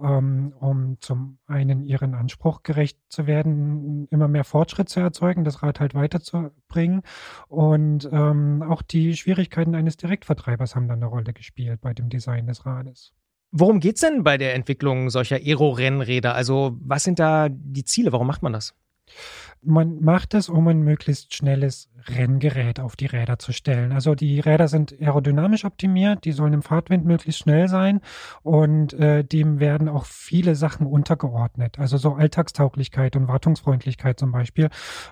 ähm, 0.01 0.53
um 0.61 0.99
zum 1.01 1.39
einen 1.47 1.83
ihren 1.85 2.15
Anspruch 2.15 2.63
gerecht 2.63 2.99
zu 3.09 3.27
werden, 3.27 4.07
immer 4.11 4.29
mehr 4.29 4.45
Fortschritt 4.45 4.89
zu 4.89 5.01
erzeugen, 5.01 5.45
das 5.45 5.63
Rad 5.63 5.81
halt 5.81 5.95
weiterzubringen. 5.95 7.03
Und 7.49 8.09
ähm, 8.13 8.63
auch 8.63 8.83
die 8.83 9.17
Schwierigkeiten 9.17 9.75
eines 9.75 9.97
Direktvertreibers 9.97 10.75
haben 10.75 10.89
dann 10.89 10.99
eine 10.99 11.07
Rolle 11.07 11.33
gespielt 11.33 11.81
bei 11.81 11.95
dem 11.95 12.09
Design 12.09 12.47
des 12.47 12.67
Rades. 12.67 13.13
Worum 13.57 13.79
geht's 13.79 14.01
denn 14.01 14.25
bei 14.25 14.37
der 14.37 14.57
Entwicklung 14.57 15.11
solcher 15.11 15.37
Aero-Rennräder? 15.37 16.35
Also 16.35 16.77
was 16.81 17.05
sind 17.05 17.21
da 17.21 17.49
die 17.49 17.85
Ziele? 17.85 18.11
Warum 18.11 18.27
macht 18.27 18.43
man 18.43 18.53
das? 18.53 18.75
Man 19.63 20.01
macht 20.01 20.35
es, 20.35 20.49
um 20.49 20.67
ein 20.67 20.83
möglichst 20.83 21.33
schnelles 21.35 21.89
Renngerät 22.09 22.81
auf 22.81 22.97
die 22.97 23.07
Räder 23.07 23.39
zu 23.39 23.53
stellen. 23.53 23.93
Also 23.93 24.17
die 24.17 24.41
Räder 24.41 24.67
sind 24.67 24.93
aerodynamisch 25.01 25.65
optimiert, 25.65 26.25
die 26.25 26.33
sollen 26.33 26.53
im 26.53 26.63
Fahrtwind 26.63 27.05
möglichst 27.05 27.43
schnell 27.43 27.69
sein 27.69 28.01
und 28.43 28.93
äh, 28.95 29.23
dem 29.23 29.61
werden 29.61 29.89
auch 29.89 30.05
viele 30.05 30.57
Sachen 30.57 30.85
untergeordnet. 30.85 31.79
Also 31.79 31.97
so 31.97 32.15
Alltagstauglichkeit 32.15 33.15
und 33.15 33.29
Wartungsfreundlichkeit 33.29 34.19
zum 34.19 34.33
Beispiel. 34.33 34.69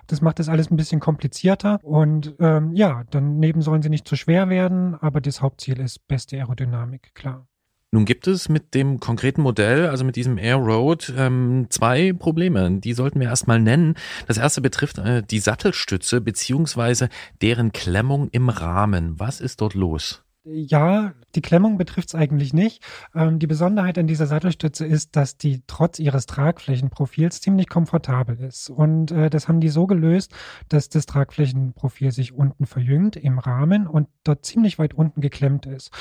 Das 0.07 0.19
macht 0.19 0.39
das 0.39 0.49
alles 0.49 0.69
ein 0.69 0.75
bisschen 0.75 0.99
komplizierter 0.99 1.79
und 1.81 2.35
ähm, 2.41 2.73
ja, 2.73 3.03
daneben 3.09 3.61
sollen 3.61 3.81
sie 3.81 3.89
nicht 3.89 4.05
zu 4.05 4.17
schwer 4.17 4.49
werden, 4.49 4.95
aber 4.95 5.21
das 5.21 5.41
Hauptziel 5.41 5.79
ist 5.79 6.05
beste 6.09 6.35
Aerodynamik, 6.35 7.15
klar. 7.15 7.47
Nun 7.93 8.05
gibt 8.05 8.25
es 8.25 8.49
mit 8.49 8.73
dem 8.73 8.99
konkreten 8.99 9.43
Modell, 9.43 9.85
also 9.85 10.03
mit 10.03 10.15
diesem 10.15 10.39
Air 10.39 10.55
Road, 10.55 11.13
ähm, 11.15 11.67
zwei 11.69 12.11
Probleme. 12.11 12.79
Die 12.79 12.93
sollten 12.93 13.19
wir 13.19 13.27
erstmal 13.27 13.59
nennen. 13.59 13.93
Das 14.25 14.39
erste 14.39 14.61
betrifft 14.61 14.97
äh, 14.97 15.21
die 15.21 15.37
Sattelstütze 15.37 16.19
beziehungsweise 16.19 17.09
deren 17.43 17.71
Klemmung 17.71 18.29
im 18.31 18.49
Rahmen. 18.49 19.19
Was 19.19 19.39
ist 19.39 19.61
dort 19.61 19.75
los? 19.75 20.22
Ja, 20.45 21.13
die 21.35 21.41
Klemmung 21.41 21.77
betrifft 21.77 22.09
es 22.09 22.15
eigentlich 22.15 22.53
nicht. 22.53 22.83
Ähm, 23.15 23.39
die 23.39 23.47
Besonderheit 23.47 23.97
an 23.97 24.07
dieser 24.07 24.27
Sattelstütze 24.27 24.85
ist, 24.85 25.15
dass 25.15 25.37
die 25.37 25.63
trotz 25.67 25.99
ihres 25.99 26.25
Tragflächenprofils 26.25 27.39
ziemlich 27.39 27.69
komfortabel 27.69 28.37
ist. 28.41 28.69
Und 28.69 29.11
äh, 29.11 29.29
das 29.29 29.47
haben 29.47 29.61
die 29.61 29.69
so 29.69 29.87
gelöst, 29.87 30.33
dass 30.67 30.89
das 30.89 31.05
Tragflächenprofil 31.05 32.11
sich 32.11 32.33
unten 32.33 32.65
verjüngt 32.65 33.15
im 33.15 33.39
Rahmen 33.39 33.87
und 33.87 34.09
dort 34.25 34.43
ziemlich 34.45 34.79
weit 34.79 34.93
unten 34.93 35.21
geklemmt 35.21 35.65
ist. 35.65 35.91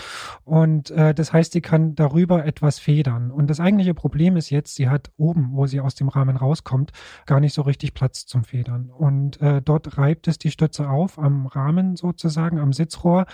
Und 0.43 0.91
äh, 0.91 1.15
das 1.15 1.33
heißt, 1.33 1.53
sie 1.53 1.61
kann 1.61 1.95
darüber 1.95 2.45
etwas 2.45 2.81
federn. 2.81 3.31
Und 3.31 3.49
das 3.49 3.61
eigentliche 3.61 3.95
Problem 3.95 4.37
ist 4.37 4.51
jetzt, 4.51 4.75
sie 4.75 4.89
hat 4.89 5.13
oben, 5.19 5.51
wo 5.53 5.69
sie 5.69 5.79
aus 5.79 5.95
dem 5.95 6.09
Rahmen 6.09 6.37
rauskommt, 6.37 6.91
gar 7.27 7.39
nicht 7.39 7.55
so 7.55 7.63
richtig 7.63 7.95
Platz 7.95 8.27
zum 8.27 8.43
Federn. 8.43 8.91
Und 8.91 9.41
äh, 9.41 9.63
dort 9.63 9.99
reibt 9.99 10.27
es 10.27 10.39
die 10.39 10.51
Stütze 10.51 10.89
auf 10.89 11.21
am 11.21 11.47
Rahmen 11.47 11.95
sozusagen, 11.95 12.59
am 12.59 12.73
Sitzrohr. 12.73 13.27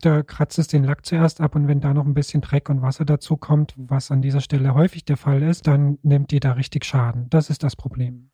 Da 0.00 0.22
kratzt 0.22 0.51
kratzt 0.52 0.58
es 0.58 0.68
den 0.68 0.84
Lack 0.84 1.06
zuerst 1.06 1.40
ab 1.40 1.56
und 1.56 1.66
wenn 1.66 1.80
da 1.80 1.94
noch 1.94 2.04
ein 2.04 2.12
bisschen 2.12 2.42
Dreck 2.42 2.68
und 2.68 2.82
Wasser 2.82 3.06
dazu 3.06 3.38
kommt, 3.38 3.72
was 3.78 4.10
an 4.10 4.20
dieser 4.20 4.42
Stelle 4.42 4.74
häufig 4.74 5.02
der 5.06 5.16
Fall 5.16 5.42
ist, 5.42 5.66
dann 5.66 5.98
nimmt 6.02 6.30
die 6.30 6.40
da 6.40 6.52
richtig 6.52 6.84
Schaden. 6.84 7.26
Das 7.30 7.48
ist 7.48 7.62
das 7.62 7.74
Problem. 7.74 8.28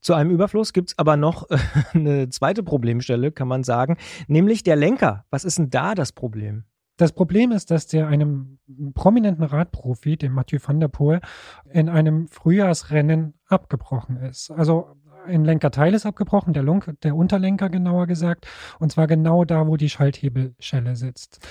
Zu 0.00 0.14
einem 0.14 0.30
Überfluss 0.30 0.72
gibt 0.72 0.90
es 0.90 0.98
aber 0.98 1.16
noch 1.16 1.50
äh, 1.50 1.58
eine 1.92 2.28
zweite 2.28 2.62
Problemstelle, 2.62 3.32
kann 3.32 3.48
man 3.48 3.64
sagen, 3.64 3.96
nämlich 4.28 4.62
der 4.62 4.76
Lenker. 4.76 5.24
Was 5.30 5.44
ist 5.44 5.58
denn 5.58 5.68
da 5.68 5.96
das 5.96 6.12
Problem? 6.12 6.66
Das 6.98 7.10
Problem 7.10 7.50
ist, 7.50 7.72
dass 7.72 7.88
der 7.88 8.06
einem 8.06 8.60
prominenten 8.94 9.42
Radprofi, 9.42 10.16
dem 10.16 10.34
Mathieu 10.34 10.60
van 10.64 10.78
der 10.78 10.88
Poel, 10.88 11.20
in 11.68 11.88
einem 11.88 12.28
Frühjahrsrennen 12.28 13.34
abgebrochen 13.48 14.18
ist. 14.18 14.52
Also 14.52 14.94
ein 15.26 15.44
Lenkerteil 15.44 15.94
ist 15.94 16.06
abgebrochen, 16.06 16.52
der, 16.52 16.62
Lunk, 16.62 16.94
der 17.02 17.16
Unterlenker 17.16 17.68
genauer 17.68 18.06
gesagt, 18.06 18.46
und 18.78 18.92
zwar 18.92 19.06
genau 19.06 19.44
da, 19.44 19.66
wo 19.66 19.76
die 19.76 19.90
Schalthebelschelle 19.90 20.96
sitzt. 20.96 21.46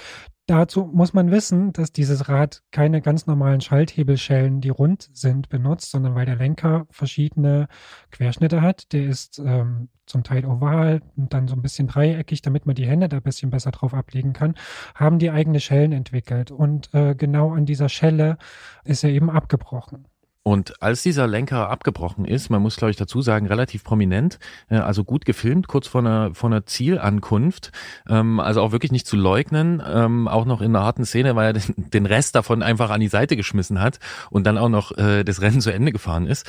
Dazu 0.47 0.86
muss 0.86 1.13
man 1.13 1.32
wissen, 1.32 1.73
dass 1.73 1.91
dieses 1.91 2.30
Rad 2.30 2.61
keine 2.69 3.01
ganz 3.01 3.26
normalen 3.26 3.61
Schalthebelschellen, 3.61 4.61
die 4.61 4.69
rund 4.69 5.09
sind, 5.11 5.49
benutzt, 5.49 5.89
sondern 5.89 6.13
weil 6.13 6.28
der 6.28 6.36
Lenker 6.36 6.86
verschiedene 6.91 7.67
Querschnitte 8.11 8.61
hat. 8.61 8.93
Der 8.93 9.05
ist 9.05 9.39
ähm, 9.39 9.89
zum 10.05 10.23
Teil 10.23 10.45
oval 10.45 11.01
und 11.15 11.34
dann 11.34 11.47
so 11.47 11.55
ein 11.55 11.63
bisschen 11.63 11.88
dreieckig, 11.88 12.43
damit 12.43 12.67
man 12.67 12.76
die 12.76 12.86
Hände 12.86 13.09
da 13.09 13.17
ein 13.17 13.23
bisschen 13.23 13.49
besser 13.49 13.71
drauf 13.71 13.95
ablegen 13.95 14.34
kann, 14.34 14.53
haben 14.93 15.17
die 15.17 15.32
eigene 15.32 15.59
Schellen 15.59 15.91
entwickelt. 15.91 16.51
Und 16.51 16.93
äh, 16.93 17.15
genau 17.15 17.51
an 17.53 17.65
dieser 17.65 17.89
Schelle 17.89 18.38
ist 18.84 19.03
er 19.03 19.09
eben 19.09 19.32
abgebrochen. 19.32 20.07
Und 20.47 20.79
als 20.79 21.01
dieser 21.01 21.25
Lenker 21.25 21.71
abgebrochen 21.71 22.23
ist, 22.23 22.51
man 22.51 22.61
muss 22.61 22.75
glaube 22.75 22.91
ich 22.91 22.97
dazu 22.97 23.19
sagen, 23.23 23.47
relativ 23.47 23.83
prominent, 23.83 24.37
äh, 24.69 24.75
also 24.75 25.03
gut 25.03 25.25
gefilmt, 25.25 25.67
kurz 25.67 25.87
vor 25.87 26.01
einer, 26.01 26.35
vor 26.35 26.51
einer 26.51 26.67
Zielankunft, 26.67 27.71
ähm, 28.07 28.39
also 28.39 28.61
auch 28.61 28.71
wirklich 28.71 28.91
nicht 28.91 29.07
zu 29.07 29.15
leugnen, 29.15 29.81
ähm, 29.83 30.27
auch 30.27 30.45
noch 30.45 30.61
in 30.61 30.75
einer 30.75 30.85
harten 30.85 31.03
Szene, 31.03 31.35
weil 31.35 31.55
er 31.55 31.61
den, 31.75 32.05
Rest 32.05 32.35
davon 32.35 32.61
einfach 32.61 32.91
an 32.91 32.99
die 32.99 33.07
Seite 33.07 33.35
geschmissen 33.35 33.81
hat 33.81 33.99
und 34.29 34.45
dann 34.45 34.59
auch 34.59 34.69
noch 34.69 34.95
äh, 34.99 35.23
das 35.23 35.41
Rennen 35.41 35.61
zu 35.61 35.73
Ende 35.73 35.91
gefahren 35.91 36.27
ist. 36.27 36.45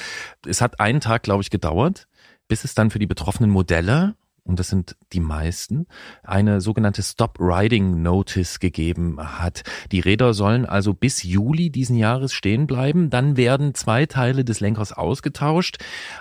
Es 0.47 0.61
hat 0.61 0.79
einen 0.79 1.01
Tag, 1.01 1.23
glaube 1.23 1.43
ich, 1.43 1.49
gedauert, 1.49 2.07
bis 2.49 2.65
es 2.65 2.75
dann 2.75 2.91
für 2.91 2.99
die 2.99 3.07
betroffenen 3.07 3.51
Modelle 3.51 4.15
und 4.47 4.61
das 4.61 4.69
sind 4.69 4.97
die 5.13 5.21
meisten, 5.21 5.87
eine 6.23 6.61
sogenannte 6.61 7.03
Stop 7.03 7.39
Riding 7.41 8.03
Notice 8.03 8.61
gegeben 8.61 9.19
hat. 9.21 9.65
Die 9.91 10.01
Räder 10.01 10.35
sollen 10.35 10.65
also 10.65 10.95
bis 10.95 11.23
Juli 11.23 11.71
diesen 11.71 11.97
Jahres 11.97 12.33
stehen 12.33 12.67
bleiben. 12.67 13.11
Dann 13.11 13.37
werden 13.37 13.75
zwei 13.75 14.07
Teile 14.07 14.45
des 14.45 14.61
Lenkers 14.61 14.93
ausgetauscht. 14.93 15.79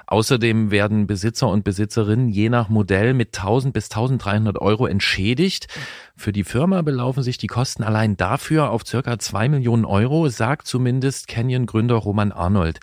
Außerdem 0.08 0.72
werden 0.72 1.08
Besitzer 1.08 1.50
und 1.50 1.64
Besitzerinnen 1.64 2.30
je 2.30 2.50
nach 2.50 2.68
Modell 2.70 3.14
mit 3.14 3.38
1000 3.38 3.74
bis 3.74 3.92
1300 3.92 4.60
Euro 4.60 4.88
entschädigt. 4.88 5.68
Für 6.16 6.32
die 6.32 6.44
Firma 6.44 6.82
belaufen 6.82 7.22
sich 7.22 7.38
die 7.38 7.48
Kosten 7.48 7.84
allein 7.84 8.18
dafür 8.18 8.72
auf 8.72 8.86
circa 8.86 9.20
zwei 9.20 9.50
Millionen 9.50 9.86
Euro, 9.86 10.30
sagt 10.30 10.68
zumindest 10.68 11.28
Canyon-Gründer 11.28 11.96
Roman 11.96 12.32
Arnold. 12.32 12.80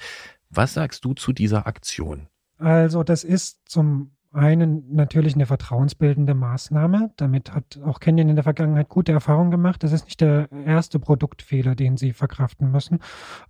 Was 0.50 0.74
sagst 0.74 1.04
du 1.04 1.14
zu 1.14 1.32
dieser 1.32 1.66
Aktion? 1.66 2.28
Also 2.58 3.02
das 3.02 3.24
ist 3.24 3.58
zum 3.64 4.12
einen 4.32 4.94
natürlich 4.94 5.34
eine 5.34 5.46
vertrauensbildende 5.46 6.34
Maßnahme. 6.34 7.10
Damit 7.16 7.54
hat 7.54 7.78
auch 7.84 8.00
Canyon 8.00 8.30
in 8.30 8.36
der 8.36 8.44
Vergangenheit 8.44 8.88
gute 8.88 9.12
Erfahrungen 9.12 9.50
gemacht. 9.50 9.82
Das 9.82 9.92
ist 9.92 10.06
nicht 10.06 10.20
der 10.20 10.50
erste 10.64 10.98
Produktfehler, 10.98 11.74
den 11.74 11.96
sie 11.96 12.12
verkraften 12.12 12.70
müssen. 12.70 13.00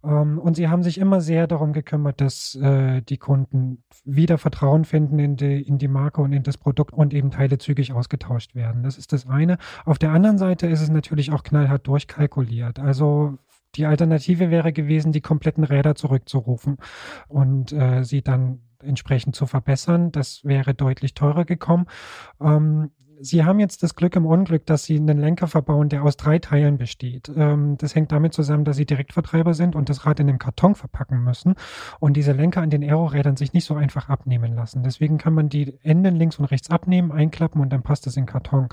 Ähm, 0.05 0.39
und 0.39 0.57
sie 0.57 0.69
haben 0.69 0.83
sich 0.83 0.99
immer 0.99 1.21
sehr 1.21 1.47
darum 1.47 1.73
gekümmert, 1.73 2.21
dass 2.21 2.57
äh, 2.57 3.01
die 3.03 3.19
Kunden 3.19 3.85
wieder 4.05 4.39
Vertrauen 4.39 4.85
finden 4.85 5.19
in 5.19 5.37
die, 5.37 5.63
in 5.63 5.79
die 5.79 5.89
Marke 5.89 6.21
und 6.21 6.33
in 6.33 6.43
das 6.43 6.59
Produkt 6.59 6.93
und 6.93 7.15
eben 7.15 7.31
Teile 7.31 7.59
zügig 7.59 7.93
ausgetauscht 7.93 8.55
werden. 8.55 8.83
Das 8.83 8.99
ist 8.99 9.13
das 9.13 9.29
eine. 9.29 9.59
Auf 9.85 9.99
der 9.99 10.11
anderen 10.11 10.39
Seite 10.39 10.67
ist 10.67 10.81
es 10.81 10.91
natürlich 10.91 11.33
auch 11.33 11.45
knallhart 11.45 11.87
durchkalkuliert. 11.87 12.81
Also 12.81 13.39
die 13.77 13.87
Alternative 13.87 14.51
wäre 14.51 14.73
gewesen, 14.73 15.13
die 15.13 15.21
kompletten 15.21 15.65
Räder 15.65 15.95
zurückzurufen 15.95 16.77
und 17.29 17.73
äh, 17.73 18.05
sie 18.05 18.23
dann 18.23 18.61
entsprechend 18.83 19.37
zu 19.37 19.47
verbessern. 19.47 20.13
Das 20.13 20.45
wäre 20.45 20.75
deutlich 20.75 21.15
teurer 21.15 21.45
gekommen. 21.45 21.87
Ähm, 22.41 22.91
Sie 23.25 23.45
haben 23.45 23.61
jetzt 23.61 23.85
das 23.85 23.95
Glück 23.95 24.17
im 24.17 24.27
Unglück, 24.27 24.67
dass 24.67 24.85
Sie 24.85 24.97
einen 24.97 25.17
Lenker 25.17 25.47
verbauen, 25.47 25.89
der 25.89 26.03
aus 26.03 26.17
drei 26.17 26.41
Teilen 26.41 26.77
besteht. 26.77 27.31
Ähm, 27.35 27.77
das 27.79 27.95
hängt 27.95 28.11
damit 28.11 28.35
zusammen, 28.35 28.65
dass 28.65 28.77
Sie 28.77 28.85
Direktvertreiber 28.85 29.55
sind 29.55 29.77
und 29.77 29.89
das 29.89 30.05
Rad 30.05 30.19
in 30.19 30.29
einem 30.29 30.41
Karton 30.41 30.75
verpacken 30.75 31.23
müssen 31.23 31.55
und 32.01 32.17
diese 32.17 32.33
Lenker 32.33 32.63
an 32.63 32.71
den 32.71 32.83
Aerorädern 32.83 33.37
sich 33.37 33.53
nicht 33.53 33.65
so 33.65 33.77
einfach 33.77 34.09
abnehmen 34.09 34.55
lassen. 34.55 34.83
Deswegen 34.83 35.19
kann 35.19 35.35
man 35.35 35.49
die 35.49 35.79
Enden 35.83 36.17
links 36.17 36.41
und 36.41 36.47
rechts 36.47 36.69
abnehmen, 36.69 37.13
einklappen 37.13 37.61
und 37.61 37.73
dann 37.73 37.85
passt 37.85 38.09
es 38.09 38.17
in 38.17 38.27
Karton. 38.27 38.69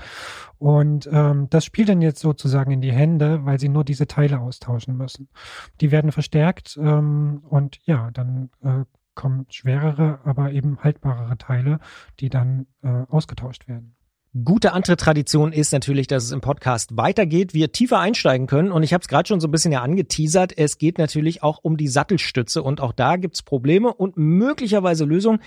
Und 0.58 1.08
ähm, 1.12 1.46
das 1.48 1.64
spielt 1.64 1.88
dann 1.88 2.02
jetzt 2.02 2.18
sozusagen 2.18 2.72
in 2.72 2.80
die 2.80 2.92
Hände, 2.92 3.44
weil 3.44 3.60
Sie 3.60 3.68
nur 3.68 3.84
diese 3.84 4.08
Teile 4.08 4.40
austauschen 4.40 4.96
müssen. 4.96 5.28
Die 5.80 5.92
werden 5.92 6.10
verstärkt 6.10 6.76
ähm, 6.82 7.44
und 7.48 7.78
ja, 7.84 8.10
dann 8.10 8.50
äh, 8.64 8.84
kommen 9.20 9.44
schwerere, 9.50 10.20
aber 10.24 10.52
eben 10.52 10.78
haltbarere 10.82 11.36
Teile, 11.36 11.78
die 12.20 12.30
dann 12.30 12.66
äh, 12.82 12.88
ausgetauscht 13.10 13.68
werden. 13.68 13.94
Gute 14.44 14.72
andere 14.72 14.96
Tradition 14.96 15.52
ist 15.52 15.72
natürlich, 15.72 16.06
dass 16.06 16.24
es 16.24 16.30
im 16.30 16.40
Podcast 16.40 16.96
weitergeht, 16.96 17.52
wir 17.52 17.70
tiefer 17.70 17.98
einsteigen 17.98 18.46
können. 18.46 18.72
Und 18.72 18.82
ich 18.82 18.94
habe 18.94 19.02
es 19.02 19.08
gerade 19.08 19.26
schon 19.26 19.40
so 19.40 19.48
ein 19.48 19.50
bisschen 19.50 19.72
ja 19.72 19.82
angeteasert. 19.82 20.56
Es 20.56 20.78
geht 20.78 20.96
natürlich 20.96 21.42
auch 21.42 21.58
um 21.62 21.76
die 21.76 21.88
Sattelstütze 21.88 22.62
und 22.62 22.80
auch 22.80 22.92
da 22.92 23.16
gibt's 23.16 23.42
Probleme 23.42 23.92
und 23.92 24.16
möglicherweise 24.16 25.04
Lösungen. 25.04 25.40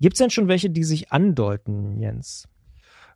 Gibt's 0.00 0.18
denn 0.18 0.30
schon 0.30 0.48
welche, 0.48 0.70
die 0.70 0.84
sich 0.84 1.12
andeuten, 1.12 2.00
Jens? 2.00 2.48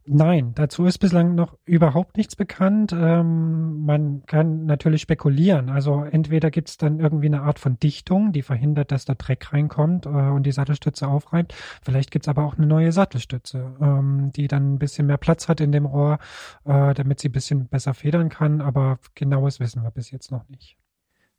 Nein, 0.07 0.53
dazu 0.55 0.85
ist 0.85 0.99
bislang 0.99 1.35
noch 1.35 1.57
überhaupt 1.65 2.19
nichts 2.19 2.37
bekannt. 2.37 2.93
Ähm, 2.93 3.87
man 3.87 4.23
kann 4.27 4.67
natürlich 4.67 5.01
spekulieren. 5.01 5.71
Also 5.71 6.05
entweder 6.05 6.51
gibt 6.51 6.69
es 6.69 6.77
dann 6.77 7.01
irgendwie 7.01 7.27
eine 7.27 7.41
Art 7.41 7.59
von 7.59 7.79
Dichtung, 7.79 8.33
die 8.33 8.43
verhindert, 8.43 8.93
dass 8.93 9.07
da 9.07 9.15
Dreck 9.15 9.51
reinkommt 9.55 10.05
äh, 10.05 10.11
und 10.11 10.43
die 10.43 10.53
Sattelstütze 10.53 11.09
aufreibt. 11.09 11.55
Vielleicht 11.83 12.11
gibt 12.11 12.27
es 12.27 12.29
aber 12.29 12.45
auch 12.45 12.59
eine 12.59 12.67
neue 12.67 12.93
Sattelstütze, 12.93 13.77
ähm, 13.81 14.31
die 14.37 14.47
dann 14.47 14.75
ein 14.75 14.79
bisschen 14.79 15.07
mehr 15.07 15.17
Platz 15.17 15.49
hat 15.49 15.63
in 15.63 15.73
dem 15.73 15.87
Rohr, 15.87 16.19
äh, 16.67 16.93
damit 16.93 17.21
sie 17.21 17.31
ein 17.31 17.33
bisschen 17.33 17.69
besser 17.69 17.95
federn 17.95 18.29
kann. 18.29 18.61
Aber 18.61 18.99
genaues 19.15 19.59
wissen 19.59 19.83
wir 19.83 19.91
bis 19.91 20.11
jetzt 20.11 20.31
noch 20.31 20.47
nicht. 20.51 20.77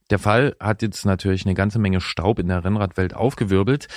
Der 0.10 0.18
Fall 0.20 0.56
hat 0.60 0.82
jetzt 0.82 1.06
natürlich 1.06 1.46
eine 1.46 1.54
ganze 1.54 1.78
Menge 1.78 2.02
Staub 2.02 2.40
in 2.40 2.48
der 2.48 2.64
Rennradwelt 2.64 3.16
aufgewirbelt. 3.16 3.88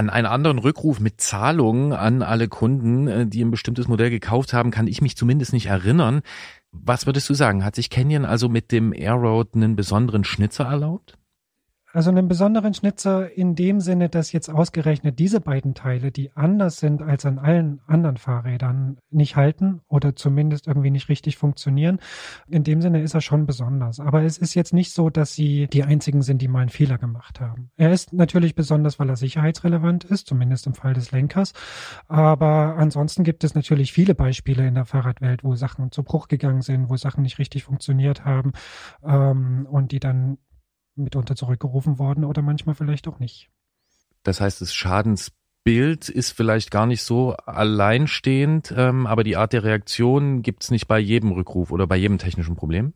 An 0.00 0.08
einen 0.08 0.26
anderen 0.26 0.58
Rückruf 0.58 0.98
mit 0.98 1.20
Zahlungen 1.20 1.92
an 1.92 2.22
alle 2.22 2.48
Kunden, 2.48 3.06
äh, 3.06 3.26
die 3.26 3.44
ein 3.44 3.50
bestimmtes 3.50 3.86
Modell 3.86 4.08
gekauft 4.08 4.54
haben, 4.54 4.70
kann 4.70 4.86
ich 4.86 5.02
mich 5.02 5.14
zumindest 5.14 5.52
nicht 5.52 5.66
erinnern. 5.66 6.22
Was 6.72 7.04
würdest 7.04 7.28
du 7.28 7.34
sagen? 7.34 7.66
Hat 7.66 7.74
sich 7.74 7.90
Canyon 7.90 8.24
also 8.24 8.48
mit 8.48 8.72
dem 8.72 8.94
Airroad 8.94 9.48
einen 9.54 9.76
besonderen 9.76 10.24
Schnitzer 10.24 10.64
erlaubt? 10.64 11.18
Also 11.92 12.10
einen 12.10 12.28
besonderen 12.28 12.72
Schnitzer 12.72 13.36
in 13.36 13.56
dem 13.56 13.80
Sinne, 13.80 14.08
dass 14.08 14.30
jetzt 14.30 14.48
ausgerechnet 14.48 15.18
diese 15.18 15.40
beiden 15.40 15.74
Teile, 15.74 16.12
die 16.12 16.30
anders 16.36 16.78
sind 16.78 17.02
als 17.02 17.26
an 17.26 17.40
allen 17.40 17.80
anderen 17.88 18.16
Fahrrädern, 18.16 18.98
nicht 19.10 19.34
halten 19.34 19.80
oder 19.88 20.14
zumindest 20.14 20.68
irgendwie 20.68 20.92
nicht 20.92 21.08
richtig 21.08 21.36
funktionieren. 21.36 21.98
In 22.48 22.62
dem 22.62 22.80
Sinne 22.80 23.02
ist 23.02 23.14
er 23.14 23.20
schon 23.20 23.44
besonders. 23.44 23.98
Aber 23.98 24.22
es 24.22 24.38
ist 24.38 24.54
jetzt 24.54 24.72
nicht 24.72 24.92
so, 24.92 25.10
dass 25.10 25.34
sie 25.34 25.66
die 25.66 25.82
einzigen 25.82 26.22
sind, 26.22 26.40
die 26.40 26.48
mal 26.48 26.60
einen 26.60 26.68
Fehler 26.68 26.96
gemacht 26.96 27.40
haben. 27.40 27.70
Er 27.76 27.90
ist 27.92 28.12
natürlich 28.12 28.54
besonders, 28.54 29.00
weil 29.00 29.08
er 29.08 29.16
sicherheitsrelevant 29.16 30.04
ist, 30.04 30.28
zumindest 30.28 30.68
im 30.68 30.74
Fall 30.74 30.94
des 30.94 31.10
Lenkers. 31.10 31.54
Aber 32.06 32.76
ansonsten 32.76 33.24
gibt 33.24 33.42
es 33.42 33.56
natürlich 33.56 33.92
viele 33.92 34.14
Beispiele 34.14 34.64
in 34.64 34.74
der 34.74 34.86
Fahrradwelt, 34.86 35.42
wo 35.42 35.56
Sachen 35.56 35.90
zu 35.90 36.04
Bruch 36.04 36.28
gegangen 36.28 36.62
sind, 36.62 36.88
wo 36.88 36.96
Sachen 36.96 37.22
nicht 37.22 37.40
richtig 37.40 37.64
funktioniert 37.64 38.24
haben 38.24 38.52
ähm, 39.04 39.66
und 39.68 39.90
die 39.90 39.98
dann 39.98 40.38
mitunter 40.94 41.36
zurückgerufen 41.36 41.98
worden 41.98 42.24
oder 42.24 42.42
manchmal 42.42 42.74
vielleicht 42.74 43.08
auch 43.08 43.18
nicht. 43.18 43.50
Das 44.22 44.40
heißt, 44.40 44.60
das 44.60 44.74
Schadensbild 44.74 46.08
ist 46.08 46.32
vielleicht 46.32 46.70
gar 46.70 46.86
nicht 46.86 47.02
so 47.02 47.34
alleinstehend, 47.34 48.72
ähm, 48.76 49.06
aber 49.06 49.24
die 49.24 49.36
Art 49.36 49.52
der 49.52 49.64
Reaktion 49.64 50.42
gibt 50.42 50.64
es 50.64 50.70
nicht 50.70 50.88
bei 50.88 50.98
jedem 50.98 51.32
Rückruf 51.32 51.70
oder 51.70 51.86
bei 51.86 51.96
jedem 51.96 52.18
technischen 52.18 52.56
Problem? 52.56 52.92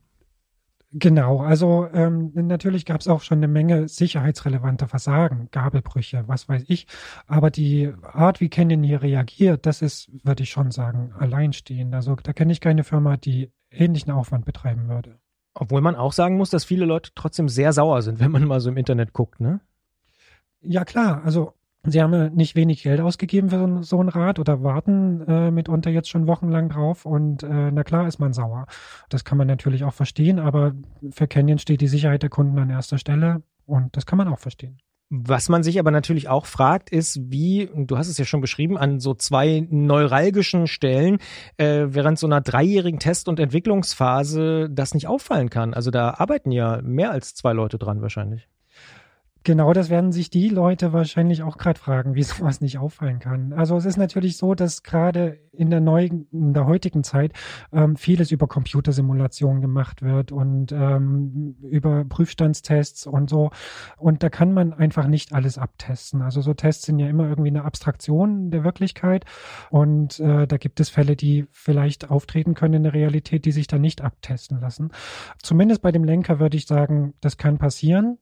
Genau, 0.97 1.41
also 1.41 1.89
ähm, 1.93 2.31
natürlich 2.35 2.85
gab 2.85 3.01
es 3.01 3.09
auch 3.09 3.21
schon 3.21 3.39
eine 3.39 3.49
Menge 3.49 3.89
sicherheitsrelevanter 3.89 4.87
Versagen, 4.87 5.49
Gabelbrüche, 5.51 6.23
was 6.29 6.49
weiß 6.49 6.67
ich. 6.69 6.87
Aber 7.27 7.51
die 7.51 7.93
Art, 8.03 8.41
wie 8.41 8.49
Canyon 8.49 8.85
hier 8.85 9.03
reagiert, 9.03 9.67
das 9.67 9.83
ist, 9.83 10.09
würde 10.23 10.45
ich 10.45 10.51
schon 10.51 10.71
sagen, 10.71 11.13
alleinstehend. 11.19 11.93
Also 11.93 12.15
da 12.15 12.33
kenne 12.33 12.53
ich 12.53 12.61
keine 12.61 12.85
Firma, 12.85 13.17
die 13.17 13.51
ähnlichen 13.73 14.13
Aufwand 14.13 14.45
betreiben 14.45 14.89
würde. 14.89 15.19
Obwohl 15.55 15.81
man 15.81 15.97
auch 15.97 16.13
sagen 16.13 16.37
muss, 16.37 16.51
dass 16.51 16.65
viele 16.65 16.85
Leute 16.85 17.13
trotzdem 17.15 17.49
sehr 17.49 17.73
sauer 17.73 18.03
sind, 18.03 18.19
wenn 18.21 18.31
man 18.31 18.45
mal 18.45 18.61
so 18.61 18.71
im 18.71 18.77
Internet 18.77 19.13
guckt, 19.13 19.41
ne? 19.41 19.61
Ja, 20.61 20.85
klar. 20.85 21.23
Also 21.25 21.53
Sie 21.87 22.01
haben 22.01 22.15
ja 22.15 22.31
nicht 22.31 22.57
wenig 22.57 22.83
Geld 22.83 23.01
ausgegeben 23.01 23.51
für 23.51 23.83
so 23.83 24.03
ein 24.03 24.09
Rad 24.09 24.39
oder 24.39 24.63
warten 24.63 25.21
äh, 25.29 25.51
mitunter 25.51 25.91
jetzt 25.91 26.09
schon 26.09 26.27
wochenlang 26.27 26.71
drauf 26.71 27.05
und 27.05 27.43
äh, 27.43 27.71
na 27.71 27.85
klar 27.85 28.09
ist 28.09 28.19
man 28.19 28.33
sauer. 28.33 28.67
Das 29.11 29.25
kann 29.25 29.37
man 29.37 29.47
natürlich 29.47 29.85
auch 29.85 29.93
verstehen, 29.93 30.39
aber 30.39 30.73
für 31.11 31.29
Canyon 31.29 31.59
steht 31.59 31.83
die 31.83 31.89
Sicherheit 31.89 32.23
der 32.23 32.31
Kunden 32.31 32.59
an 32.59 32.71
erster 32.71 32.97
Stelle 32.97 33.43
und 33.67 33.95
das 33.97 34.07
kann 34.07 34.17
man 34.17 34.29
auch 34.29 34.39
verstehen. 34.39 34.79
Was 35.11 35.49
man 35.49 35.63
sich 35.63 35.79
aber 35.79 35.91
natürlich 35.91 36.29
auch 36.29 36.47
fragt, 36.47 36.91
ist, 36.91 37.21
wie, 37.31 37.71
du 37.75 37.99
hast 37.99 38.09
es 38.09 38.19
ja 38.19 38.25
schon 38.25 38.41
beschrieben, 38.41 38.79
an 38.79 39.01
so 39.01 39.15
zwei 39.15 39.67
neuralgischen 39.71 40.67
Stellen 40.67 41.19
äh, 41.57 41.87
während 41.89 42.19
so 42.19 42.27
einer 42.27 42.41
dreijährigen 42.41 42.99
Test- 42.99 43.29
und 43.29 43.39
Entwicklungsphase 43.39 44.69
das 44.71 44.95
nicht 44.95 45.07
auffallen 45.07 45.51
kann. 45.51 45.75
Also 45.75 45.91
da 45.91 46.15
arbeiten 46.19 46.51
ja 46.51 46.81
mehr 46.83 47.11
als 47.11 47.35
zwei 47.35 47.53
Leute 47.53 47.79
dran 47.79 48.01
wahrscheinlich. 48.01 48.49
Genau, 49.47 49.75
das 49.75 49.91
werden 49.91 50.11
sich 50.11 50.31
die 50.31 50.49
Leute 50.49 50.95
wahrscheinlich 50.95 51.43
auch 51.43 51.59
gerade 51.59 51.79
fragen, 51.79 52.15
wie 52.15 52.23
sowas 52.23 52.63
nicht 52.63 52.79
auffallen 52.79 53.19
kann. 53.19 53.53
Also 53.53 53.77
es 53.77 53.85
ist 53.85 53.99
natürlich 53.99 54.39
so, 54.39 54.55
dass 54.55 54.83
gerade 54.83 55.39
in 55.53 55.69
der 55.69 55.81
neuen, 55.81 56.27
in 56.33 56.55
der 56.55 56.67
heutigen 56.67 57.05
Zeit 57.05 57.35
ähm, 57.71 57.97
vieles 57.97 58.31
über 58.31 58.49
Computersimulationen 58.49 59.61
gemacht 59.61 60.01
wird 60.01 60.33
und 60.33 60.73
ähm, 60.73 61.57
über 61.61 62.07
Prüfstandstests 62.07 63.07
und 63.07 63.29
so. 63.29 63.51
Und 63.99 64.23
da 64.23 64.31
kann 64.31 64.55
man 64.55 64.73
einfach 64.73 65.07
nicht 65.07 65.35
alles 65.35 65.59
abtesten. 65.59 66.23
Also 66.23 66.41
so 66.41 66.55
Tests 66.55 66.87
sind 66.87 66.99
ja 66.99 67.09
immer 67.09 67.29
irgendwie 67.29 67.51
eine 67.51 67.65
Abstraktion 67.65 68.51
der 68.51 68.65
Wirklichkeit. 68.65 69.27
Und 69.69 70.21
äh, 70.21 70.47
da 70.47 70.57
gibt 70.57 70.81
es 70.81 70.89
Fälle, 70.89 71.17
die 71.17 71.47
vielleicht 71.53 72.11
auftreten 72.11 72.55
können 72.55 72.75
in 72.75 72.83
der 72.85 72.95
Realität, 72.95 73.45
die 73.45 73.53
sich 73.53 73.67
dann 73.67 73.83
nicht 73.83 74.01
abtesten 74.01 74.59
lassen. 74.59 74.91
Zumindest 75.43 75.83
bei 75.83 75.93
dem 75.93 76.05
Lenker 76.05 76.41
würde 76.41 76.57
ich 76.57 76.67
sagen, 76.67 77.13
das 77.21 77.37
kann 77.37 77.59
passieren. 77.59 78.17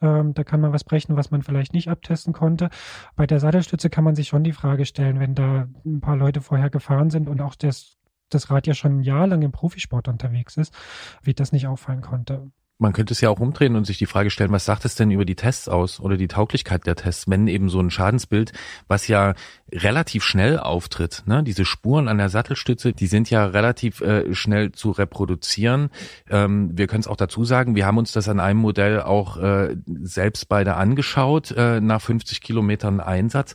Ähm, 0.00 0.34
da 0.34 0.44
kann 0.44 0.60
man 0.60 0.72
was 0.72 0.84
brechen, 0.84 1.16
was 1.16 1.30
man 1.30 1.42
vielleicht 1.42 1.72
nicht 1.72 1.88
abtesten 1.88 2.32
konnte. 2.32 2.70
Bei 3.14 3.26
der 3.26 3.40
Sattelstütze 3.40 3.90
kann 3.90 4.04
man 4.04 4.14
sich 4.14 4.28
schon 4.28 4.44
die 4.44 4.52
Frage 4.52 4.84
stellen, 4.84 5.20
wenn 5.20 5.34
da 5.34 5.68
ein 5.84 6.00
paar 6.00 6.16
Leute 6.16 6.40
vorher 6.40 6.70
gefahren 6.70 7.10
sind 7.10 7.28
und 7.28 7.40
auch 7.40 7.54
das, 7.54 7.96
das 8.28 8.50
Rad 8.50 8.66
ja 8.66 8.74
schon 8.74 8.98
ein 8.98 9.02
Jahr 9.02 9.26
lang 9.26 9.42
im 9.42 9.52
Profisport 9.52 10.08
unterwegs 10.08 10.56
ist, 10.56 10.74
wie 11.22 11.34
das 11.34 11.52
nicht 11.52 11.66
auffallen 11.66 12.02
konnte 12.02 12.50
man 12.78 12.92
könnte 12.92 13.14
es 13.14 13.20
ja 13.20 13.30
auch 13.30 13.40
umdrehen 13.40 13.74
und 13.74 13.86
sich 13.86 13.98
die 13.98 14.06
Frage 14.06 14.30
stellen, 14.30 14.52
was 14.52 14.66
sagt 14.66 14.84
es 14.84 14.94
denn 14.94 15.10
über 15.10 15.24
die 15.24 15.34
Tests 15.34 15.68
aus 15.68 15.98
oder 15.98 16.16
die 16.16 16.28
Tauglichkeit 16.28 16.86
der 16.86 16.96
Tests, 16.96 17.28
wenn 17.28 17.48
eben 17.48 17.70
so 17.70 17.80
ein 17.80 17.90
Schadensbild, 17.90 18.52
was 18.86 19.08
ja 19.08 19.34
relativ 19.72 20.24
schnell 20.24 20.58
auftritt, 20.58 21.22
ne? 21.26 21.42
diese 21.42 21.64
Spuren 21.64 22.08
an 22.08 22.18
der 22.18 22.28
Sattelstütze, 22.28 22.92
die 22.92 23.06
sind 23.06 23.30
ja 23.30 23.46
relativ 23.46 24.00
äh, 24.00 24.34
schnell 24.34 24.72
zu 24.72 24.90
reproduzieren. 24.90 25.90
Ähm, 26.28 26.76
wir 26.76 26.86
können 26.86 27.00
es 27.00 27.08
auch 27.08 27.16
dazu 27.16 27.44
sagen, 27.44 27.76
wir 27.76 27.86
haben 27.86 27.98
uns 27.98 28.12
das 28.12 28.28
an 28.28 28.40
einem 28.40 28.60
Modell 28.60 29.00
auch 29.00 29.38
äh, 29.38 29.76
selbst 30.02 30.48
beide 30.48 30.74
angeschaut, 30.74 31.52
äh, 31.52 31.80
nach 31.80 32.02
50 32.02 32.40
Kilometern 32.42 33.00
Einsatz 33.00 33.54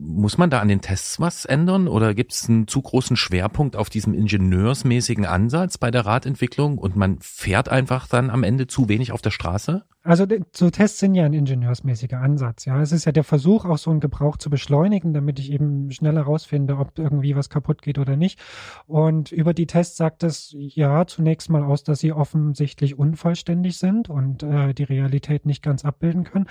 muss 0.00 0.38
man 0.38 0.50
da 0.50 0.60
an 0.60 0.68
den 0.68 0.80
Tests 0.80 1.20
was 1.20 1.44
ändern 1.44 1.88
oder 1.88 2.14
gibt 2.14 2.32
es 2.32 2.48
einen 2.48 2.66
zu 2.66 2.80
großen 2.80 3.16
Schwerpunkt 3.16 3.76
auf 3.76 3.90
diesem 3.90 4.14
ingenieursmäßigen 4.14 5.26
Ansatz 5.26 5.78
bei 5.78 5.90
der 5.90 6.06
Radentwicklung 6.06 6.78
und 6.78 6.96
man 6.96 7.18
fährt 7.20 7.68
einfach 7.68 8.06
dann 8.08 8.30
am 8.30 8.42
Ende 8.42 8.66
zu 8.66 8.88
wenig 8.88 9.12
auf 9.12 9.22
der 9.22 9.30
Straße? 9.30 9.84
Also 10.04 10.26
so 10.52 10.68
Tests 10.70 10.98
sind 10.98 11.14
ja 11.14 11.24
ein 11.24 11.32
ingenieursmäßiger 11.32 12.18
Ansatz. 12.18 12.64
Ja, 12.64 12.80
es 12.80 12.90
ist 12.90 13.04
ja 13.04 13.12
der 13.12 13.22
Versuch, 13.22 13.64
auch 13.64 13.78
so 13.78 13.90
einen 13.90 14.00
Gebrauch 14.00 14.36
zu 14.36 14.50
beschleunigen, 14.50 15.14
damit 15.14 15.38
ich 15.38 15.52
eben 15.52 15.92
schneller 15.92 16.22
rausfinde, 16.22 16.76
ob 16.76 16.98
irgendwie 16.98 17.36
was 17.36 17.50
kaputt 17.50 17.82
geht 17.82 17.98
oder 17.98 18.16
nicht. 18.16 18.40
Und 18.86 19.30
über 19.30 19.54
die 19.54 19.66
Tests 19.66 19.96
sagt 19.96 20.24
es 20.24 20.54
ja 20.56 21.06
zunächst 21.06 21.50
mal 21.50 21.62
aus, 21.62 21.84
dass 21.84 22.00
sie 22.00 22.12
offensichtlich 22.12 22.98
unvollständig 22.98 23.78
sind 23.78 24.10
und 24.10 24.42
äh, 24.42 24.74
die 24.74 24.84
Realität 24.84 25.46
nicht 25.46 25.62
ganz 25.62 25.84
abbilden 25.84 26.24
können. 26.24 26.46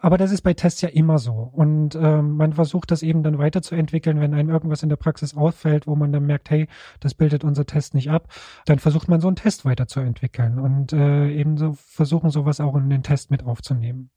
Aber 0.00 0.16
das 0.16 0.30
ist 0.30 0.42
bei 0.42 0.54
Tests 0.54 0.80
ja 0.80 0.88
immer 0.88 1.18
so. 1.18 1.32
Und 1.32 1.96
ähm, 1.96 2.36
man 2.36 2.52
versucht 2.52 2.90
das 2.90 3.02
eben 3.02 3.22
dann 3.22 3.38
weiterzuentwickeln, 3.38 4.20
wenn 4.20 4.32
einem 4.32 4.48
irgendwas 4.48 4.82
in 4.82 4.88
der 4.88 4.96
Praxis 4.96 5.36
auffällt, 5.36 5.86
wo 5.86 5.96
man 5.96 6.12
dann 6.12 6.24
merkt, 6.24 6.50
hey, 6.50 6.68
das 7.00 7.14
bildet 7.14 7.42
unser 7.42 7.66
Test 7.66 7.94
nicht 7.94 8.10
ab, 8.10 8.28
dann 8.64 8.78
versucht 8.78 9.08
man 9.08 9.20
so 9.20 9.26
einen 9.26 9.36
Test 9.36 9.64
weiterzuentwickeln 9.64 10.58
und 10.58 10.92
äh, 10.92 11.30
eben 11.30 11.56
so 11.56 11.72
versuchen, 11.72 12.30
sowas 12.30 12.60
auch 12.60 12.76
in 12.76 12.90
den 12.90 13.02
Test 13.02 13.30
mit 13.30 13.44
aufzunehmen 13.44 14.10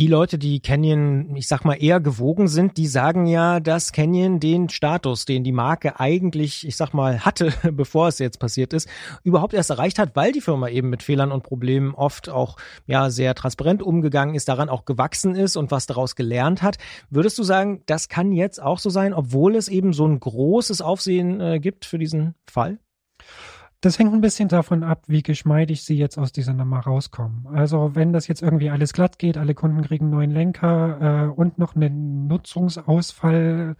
die 0.00 0.06
Leute, 0.06 0.38
die 0.38 0.60
Canyon, 0.60 1.36
ich 1.36 1.46
sag 1.46 1.66
mal, 1.66 1.74
eher 1.74 2.00
gewogen 2.00 2.48
sind, 2.48 2.78
die 2.78 2.86
sagen 2.86 3.26
ja, 3.26 3.60
dass 3.60 3.92
Canyon 3.92 4.40
den 4.40 4.70
Status, 4.70 5.26
den 5.26 5.44
die 5.44 5.52
Marke 5.52 6.00
eigentlich, 6.00 6.66
ich 6.66 6.74
sag 6.76 6.94
mal, 6.94 7.22
hatte, 7.26 7.52
bevor 7.72 8.08
es 8.08 8.18
jetzt 8.18 8.38
passiert 8.38 8.72
ist, 8.72 8.88
überhaupt 9.24 9.52
erst 9.52 9.68
erreicht 9.68 9.98
hat, 9.98 10.16
weil 10.16 10.32
die 10.32 10.40
Firma 10.40 10.70
eben 10.70 10.88
mit 10.88 11.02
Fehlern 11.02 11.30
und 11.30 11.42
Problemen 11.42 11.94
oft 11.94 12.30
auch 12.30 12.56
ja 12.86 13.10
sehr 13.10 13.34
transparent 13.34 13.82
umgegangen 13.82 14.34
ist, 14.34 14.48
daran 14.48 14.70
auch 14.70 14.86
gewachsen 14.86 15.34
ist 15.34 15.56
und 15.56 15.70
was 15.70 15.86
daraus 15.86 16.16
gelernt 16.16 16.62
hat. 16.62 16.78
Würdest 17.10 17.38
du 17.38 17.42
sagen, 17.42 17.82
das 17.84 18.08
kann 18.08 18.32
jetzt 18.32 18.62
auch 18.62 18.78
so 18.78 18.88
sein, 18.88 19.12
obwohl 19.12 19.54
es 19.54 19.68
eben 19.68 19.92
so 19.92 20.06
ein 20.06 20.18
großes 20.18 20.80
Aufsehen 20.80 21.42
äh, 21.42 21.60
gibt 21.60 21.84
für 21.84 21.98
diesen 21.98 22.34
Fall? 22.50 22.78
Das 23.82 23.98
hängt 23.98 24.12
ein 24.12 24.20
bisschen 24.20 24.50
davon 24.50 24.82
ab, 24.82 25.04
wie 25.06 25.22
geschmeidig 25.22 25.84
sie 25.84 25.96
jetzt 25.96 26.18
aus 26.18 26.32
dieser 26.32 26.52
Nummer 26.52 26.80
rauskommen. 26.80 27.46
Also 27.46 27.94
wenn 27.94 28.12
das 28.12 28.28
jetzt 28.28 28.42
irgendwie 28.42 28.68
alles 28.68 28.92
glatt 28.92 29.18
geht, 29.18 29.38
alle 29.38 29.54
Kunden 29.54 29.80
kriegen 29.80 30.06
einen 30.06 30.14
neuen 30.14 30.30
Lenker 30.30 31.28
äh, 31.28 31.30
und 31.30 31.56
noch 31.56 31.74
einen 31.74 32.26
Nutzungsausfall 32.26 33.76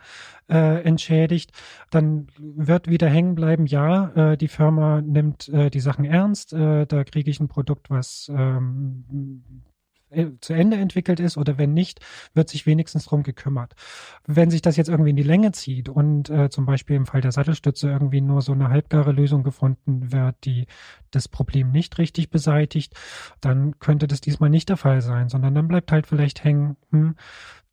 äh, 0.49 0.83
entschädigt, 0.85 1.53
dann 1.91 2.29
wird 2.39 2.89
wieder 2.89 3.11
hängen 3.11 3.35
bleiben, 3.35 3.67
ja, 3.67 4.33
äh, 4.33 4.37
die 4.39 4.49
Firma 4.49 5.03
nimmt 5.03 5.51
äh, 5.51 5.69
die 5.69 5.81
Sachen 5.81 6.07
ernst, 6.07 6.55
äh, 6.55 6.87
da 6.87 7.05
kriege 7.05 7.31
ich 7.31 7.39
ein 7.39 7.49
Produkt, 7.49 7.91
was 7.91 8.33
ähm, 8.35 9.05
äh, 9.13 9.70
zu 10.41 10.53
Ende 10.53 10.77
entwickelt 10.77 11.21
ist 11.21 11.37
oder 11.37 11.59
wenn 11.59 11.73
nicht, 11.73 12.01
wird 12.35 12.49
sich 12.49 12.67
wenigstens 12.67 13.05
drum 13.05 13.23
gekümmert. 13.23 13.75
Wenn 14.27 14.51
sich 14.51 14.63
das 14.63 14.77
jetzt 14.77 14.89
irgendwie 14.89 15.11
in 15.11 15.17
die 15.17 15.23
Länge 15.23 15.53
zieht 15.53 15.89
und 15.89 16.31
äh, 16.31 16.51
zum 16.51 16.67
Beispiel 16.67 16.97
im 16.97 17.07
Fall 17.07 17.21
der 17.21 17.33
Sattelstütze 17.33 17.89
irgendwie 17.89 18.21
nur 18.21 18.43
so 18.43 18.53
eine 18.53 18.69
halbgare 18.69 19.13
Lösung 19.13 19.43
gefunden 19.43 20.13
wird, 20.13 20.37
die 20.45 20.67
das 21.11 21.29
Problem 21.29 21.71
nicht 21.71 21.99
richtig 21.99 22.31
beseitigt, 22.31 22.95
dann 23.41 23.79
könnte 23.79 24.07
das 24.07 24.21
diesmal 24.21 24.51
nicht 24.51 24.69
der 24.69 24.77
Fall 24.77 25.01
sein, 25.01 25.29
sondern 25.29 25.55
dann 25.55 25.69
bleibt 25.69 25.93
halt 25.93 26.07
vielleicht 26.07 26.45
hängen, 26.45 26.77
hm, 26.91 27.17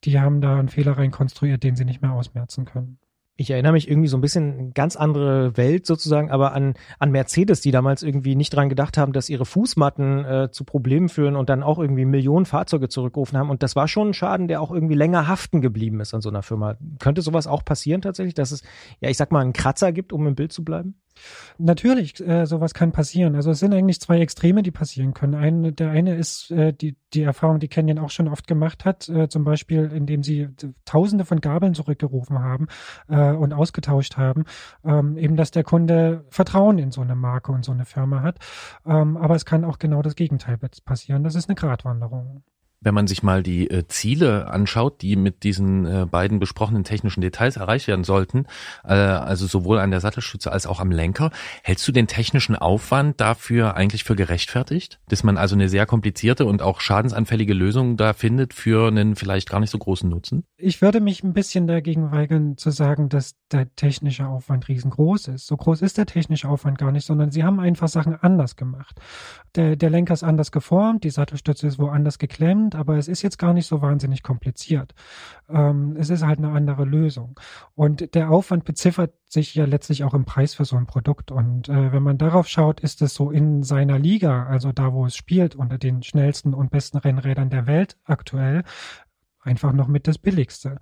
die 0.03 0.19
haben 0.19 0.41
da 0.41 0.59
einen 0.59 0.69
Fehler 0.69 0.97
reinkonstruiert, 0.97 1.63
den 1.63 1.75
sie 1.75 1.85
nicht 1.85 2.01
mehr 2.01 2.13
ausmerzen 2.13 2.65
können 2.65 2.99
ich 3.37 3.51
erinnere 3.51 3.71
mich 3.71 3.87
irgendwie 3.87 4.07
so 4.07 4.17
ein 4.17 4.21
bisschen 4.21 4.73
ganz 4.73 4.95
andere 4.95 5.55
Welt 5.57 5.85
sozusagen, 5.85 6.31
aber 6.31 6.53
an, 6.53 6.73
an 6.97 7.11
Mercedes, 7.11 7.61
die 7.61 7.69
damals 7.69 8.01
irgendwie 8.01 8.35
nicht 8.35 8.49
dran 8.49 8.67
gedacht 8.67 8.97
haben, 8.97 9.13
dass 9.13 9.29
ihre 9.29 9.45
Fußmatten 9.45 10.25
äh, 10.25 10.51
zu 10.51 10.63
Problemen 10.63 11.07
führen 11.07 11.35
und 11.35 11.47
dann 11.47 11.61
auch 11.61 11.77
irgendwie 11.77 12.05
Millionen 12.05 12.47
Fahrzeuge 12.47 12.89
zurückgerufen 12.89 13.37
haben. 13.37 13.51
Und 13.51 13.61
das 13.61 13.75
war 13.75 13.87
schon 13.87 14.09
ein 14.09 14.13
Schaden, 14.13 14.47
der 14.47 14.59
auch 14.59 14.71
irgendwie 14.71 14.95
länger 14.95 15.27
haften 15.27 15.61
geblieben 15.61 15.99
ist 15.99 16.15
an 16.15 16.21
so 16.21 16.29
einer 16.29 16.41
Firma. 16.41 16.77
Könnte 16.97 17.21
sowas 17.21 17.45
auch 17.45 17.63
passieren 17.63 18.01
tatsächlich, 18.01 18.33
dass 18.33 18.51
es, 18.51 18.63
ja, 19.01 19.09
ich 19.09 19.17
sag 19.17 19.31
mal, 19.31 19.41
einen 19.41 19.53
Kratzer 19.53 19.91
gibt, 19.91 20.13
um 20.13 20.25
im 20.25 20.35
Bild 20.35 20.51
zu 20.51 20.65
bleiben? 20.65 20.95
Natürlich, 21.57 22.19
äh, 22.25 22.45
sowas 22.45 22.73
kann 22.73 22.91
passieren. 22.91 23.35
Also 23.35 23.51
es 23.51 23.59
sind 23.59 23.73
eigentlich 23.73 23.99
zwei 23.99 24.19
Extreme, 24.19 24.63
die 24.63 24.71
passieren 24.71 25.13
können. 25.13 25.33
Ein, 25.33 25.75
der 25.75 25.89
eine 25.89 26.15
ist 26.15 26.51
äh, 26.51 26.73
die, 26.73 26.95
die 27.13 27.23
Erfahrung, 27.23 27.59
die 27.59 27.67
Canyon 27.67 27.99
auch 27.99 28.09
schon 28.09 28.27
oft 28.27 28.47
gemacht 28.47 28.85
hat, 28.85 29.09
äh, 29.09 29.27
zum 29.27 29.43
Beispiel, 29.43 29.91
indem 29.91 30.23
sie 30.23 30.49
Tausende 30.85 31.25
von 31.25 31.41
Gabeln 31.41 31.73
zurückgerufen 31.73 32.39
haben 32.39 32.67
äh, 33.07 33.31
und 33.31 33.53
ausgetauscht 33.53 34.17
haben, 34.17 34.45
ähm, 34.85 35.17
eben, 35.17 35.35
dass 35.35 35.51
der 35.51 35.63
Kunde 35.63 36.25
Vertrauen 36.29 36.77
in 36.77 36.91
so 36.91 37.01
eine 37.01 37.15
Marke 37.15 37.51
und 37.51 37.65
so 37.65 37.71
eine 37.71 37.85
Firma 37.85 38.21
hat. 38.21 38.39
Ähm, 38.85 39.17
aber 39.17 39.35
es 39.35 39.45
kann 39.45 39.65
auch 39.65 39.79
genau 39.79 40.01
das 40.01 40.15
Gegenteil 40.15 40.57
passieren. 40.85 41.23
Das 41.23 41.35
ist 41.35 41.49
eine 41.49 41.55
Gratwanderung. 41.55 42.43
Wenn 42.79 42.93
man 42.93 43.07
sich 43.07 43.23
mal 43.23 43.43
die 43.43 43.69
äh, 43.69 43.87
Ziele 43.87 44.47
anschaut, 44.47 45.01
die 45.01 45.15
mit 45.15 45.43
diesen 45.43 45.85
äh, 45.85 46.05
beiden 46.05 46.39
besprochenen 46.39 46.83
technischen 46.83 47.21
Details 47.21 47.57
erreicht 47.57 47.87
werden 47.87 48.03
sollten, 48.03 48.45
äh, 48.83 48.93
also 48.93 49.47
sowohl 49.47 49.79
an 49.79 49.91
der 49.91 49.99
Sattelstütze 49.99 50.51
als 50.51 50.67
auch 50.67 50.79
am 50.79 50.91
Lenker, 50.91 51.31
hältst 51.63 51.87
du 51.87 51.91
den 51.91 52.07
technischen 52.07 52.55
Aufwand 52.55 53.19
dafür 53.19 53.75
eigentlich 53.75 54.03
für 54.03 54.15
gerechtfertigt? 54.15 54.99
Dass 55.09 55.23
man 55.23 55.37
also 55.37 55.55
eine 55.55 55.69
sehr 55.69 55.85
komplizierte 55.85 56.45
und 56.45 56.61
auch 56.61 56.79
schadensanfällige 56.81 57.53
Lösung 57.53 57.97
da 57.97 58.13
findet 58.13 58.53
für 58.53 58.87
einen 58.87 59.15
vielleicht 59.15 59.49
gar 59.49 59.59
nicht 59.59 59.71
so 59.71 59.77
großen 59.77 60.09
Nutzen? 60.09 60.43
Ich 60.57 60.81
würde 60.81 61.01
mich 61.01 61.23
ein 61.23 61.33
bisschen 61.33 61.67
dagegen 61.67 62.11
weigern 62.11 62.57
zu 62.57 62.71
sagen, 62.71 63.09
dass 63.09 63.35
der 63.51 63.73
technische 63.75 64.27
Aufwand 64.27 64.67
riesengroß 64.67 65.29
ist. 65.29 65.47
So 65.47 65.55
groß 65.55 65.81
ist 65.81 65.97
der 65.97 66.05
technische 66.05 66.49
Aufwand 66.49 66.77
gar 66.77 66.91
nicht, 66.91 67.05
sondern 67.05 67.31
sie 67.31 67.43
haben 67.43 67.59
einfach 67.59 67.87
Sachen 67.87 68.15
anders 68.15 68.55
gemacht. 68.55 68.99
Der, 69.55 69.75
der 69.75 69.89
Lenker 69.89 70.13
ist 70.13 70.23
anders 70.23 70.51
geformt, 70.51 71.03
die 71.03 71.09
Sattelstütze 71.09 71.67
ist 71.67 71.79
woanders 71.79 72.19
geklemmt, 72.19 72.75
aber 72.77 72.97
es 72.97 73.07
ist 73.07 73.21
jetzt 73.21 73.37
gar 73.37 73.53
nicht 73.53 73.67
so 73.67 73.81
wahnsinnig 73.81 74.23
kompliziert. 74.23 74.93
Ähm, 75.49 75.95
es 75.99 76.09
ist 76.09 76.23
halt 76.23 76.37
eine 76.39 76.51
andere 76.51 76.85
Lösung. 76.85 77.39
Und 77.75 78.15
der 78.15 78.29
Aufwand 78.29 78.63
beziffert 78.63 79.13
sich 79.27 79.55
ja 79.55 79.65
letztlich 79.65 80.03
auch 80.03 80.13
im 80.13 80.25
Preis 80.25 80.53
für 80.53 80.65
so 80.65 80.77
ein 80.77 80.85
Produkt. 80.85 81.31
Und 81.31 81.67
äh, 81.69 81.91
wenn 81.91 82.03
man 82.03 82.17
darauf 82.17 82.47
schaut, 82.47 82.79
ist 82.79 83.01
es 83.01 83.13
so 83.13 83.31
in 83.31 83.63
seiner 83.63 83.99
Liga, 83.99 84.45
also 84.45 84.71
da, 84.71 84.93
wo 84.93 85.05
es 85.05 85.15
spielt, 85.15 85.55
unter 85.55 85.77
den 85.77 86.03
schnellsten 86.03 86.53
und 86.53 86.71
besten 86.71 86.97
Rennrädern 86.97 87.49
der 87.49 87.67
Welt 87.67 87.97
aktuell, 88.05 88.63
einfach 89.41 89.73
noch 89.73 89.87
mit 89.87 90.07
das 90.07 90.17
Billigste. 90.17 90.77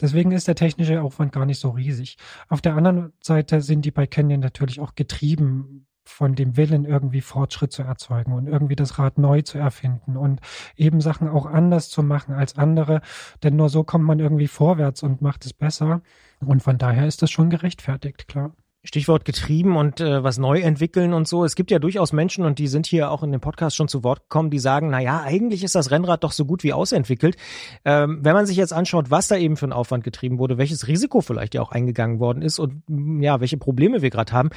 Deswegen 0.00 0.32
ist 0.32 0.46
der 0.46 0.54
technische 0.54 1.02
Aufwand 1.02 1.32
gar 1.32 1.46
nicht 1.46 1.58
so 1.58 1.70
riesig. 1.70 2.16
Auf 2.48 2.60
der 2.60 2.76
anderen 2.76 3.12
Seite 3.20 3.62
sind 3.62 3.84
die 3.84 3.90
bei 3.90 4.06
Canyon 4.06 4.40
natürlich 4.40 4.80
auch 4.80 4.94
getrieben 4.94 5.86
von 6.04 6.34
dem 6.34 6.56
Willen, 6.56 6.84
irgendwie 6.84 7.20
Fortschritt 7.20 7.72
zu 7.72 7.82
erzeugen 7.82 8.32
und 8.32 8.46
irgendwie 8.46 8.76
das 8.76 8.98
Rad 8.98 9.18
neu 9.18 9.42
zu 9.42 9.58
erfinden 9.58 10.16
und 10.16 10.40
eben 10.76 11.00
Sachen 11.00 11.28
auch 11.28 11.46
anders 11.46 11.88
zu 11.88 12.02
machen 12.02 12.34
als 12.34 12.56
andere. 12.56 13.00
Denn 13.42 13.56
nur 13.56 13.68
so 13.68 13.84
kommt 13.84 14.04
man 14.04 14.18
irgendwie 14.18 14.48
vorwärts 14.48 15.02
und 15.02 15.22
macht 15.22 15.44
es 15.46 15.52
besser. 15.52 16.02
Und 16.44 16.62
von 16.62 16.78
daher 16.78 17.06
ist 17.06 17.22
das 17.22 17.30
schon 17.30 17.50
gerechtfertigt, 17.50 18.28
klar. 18.28 18.52
Stichwort 18.82 19.26
getrieben 19.26 19.76
und 19.76 20.00
äh, 20.00 20.24
was 20.24 20.38
neu 20.38 20.60
entwickeln 20.60 21.12
und 21.12 21.28
so. 21.28 21.44
Es 21.44 21.54
gibt 21.54 21.70
ja 21.70 21.78
durchaus 21.78 22.14
Menschen 22.14 22.46
und 22.46 22.58
die 22.58 22.66
sind 22.66 22.86
hier 22.86 23.10
auch 23.10 23.22
in 23.22 23.30
dem 23.30 23.40
Podcast 23.40 23.76
schon 23.76 23.88
zu 23.88 24.02
Wort 24.04 24.22
gekommen, 24.22 24.48
die 24.48 24.58
sagen, 24.58 24.88
na 24.88 25.00
ja, 25.00 25.20
eigentlich 25.20 25.62
ist 25.62 25.74
das 25.74 25.90
Rennrad 25.90 26.24
doch 26.24 26.32
so 26.32 26.46
gut 26.46 26.64
wie 26.64 26.72
ausentwickelt. 26.72 27.36
Ähm, 27.84 28.20
wenn 28.22 28.32
man 28.32 28.46
sich 28.46 28.56
jetzt 28.56 28.72
anschaut, 28.72 29.10
was 29.10 29.28
da 29.28 29.36
eben 29.36 29.58
für 29.58 29.66
ein 29.66 29.74
Aufwand 29.74 30.02
getrieben 30.02 30.38
wurde, 30.38 30.56
welches 30.56 30.88
Risiko 30.88 31.20
vielleicht 31.20 31.54
ja 31.54 31.60
auch 31.60 31.72
eingegangen 31.72 32.20
worden 32.20 32.40
ist 32.40 32.58
und 32.58 32.82
ja, 33.22 33.40
welche 33.40 33.58
Probleme 33.58 34.00
wir 34.00 34.08
gerade 34.08 34.32
haben, 34.32 34.48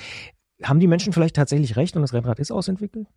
haben 0.64 0.80
die 0.80 0.88
Menschen 0.88 1.14
vielleicht 1.14 1.36
tatsächlich 1.36 1.76
recht 1.76 1.96
und 1.96 2.02
das 2.02 2.14
Rennrad 2.14 2.40
ist 2.40 2.52
ausentwickelt? 2.52 3.08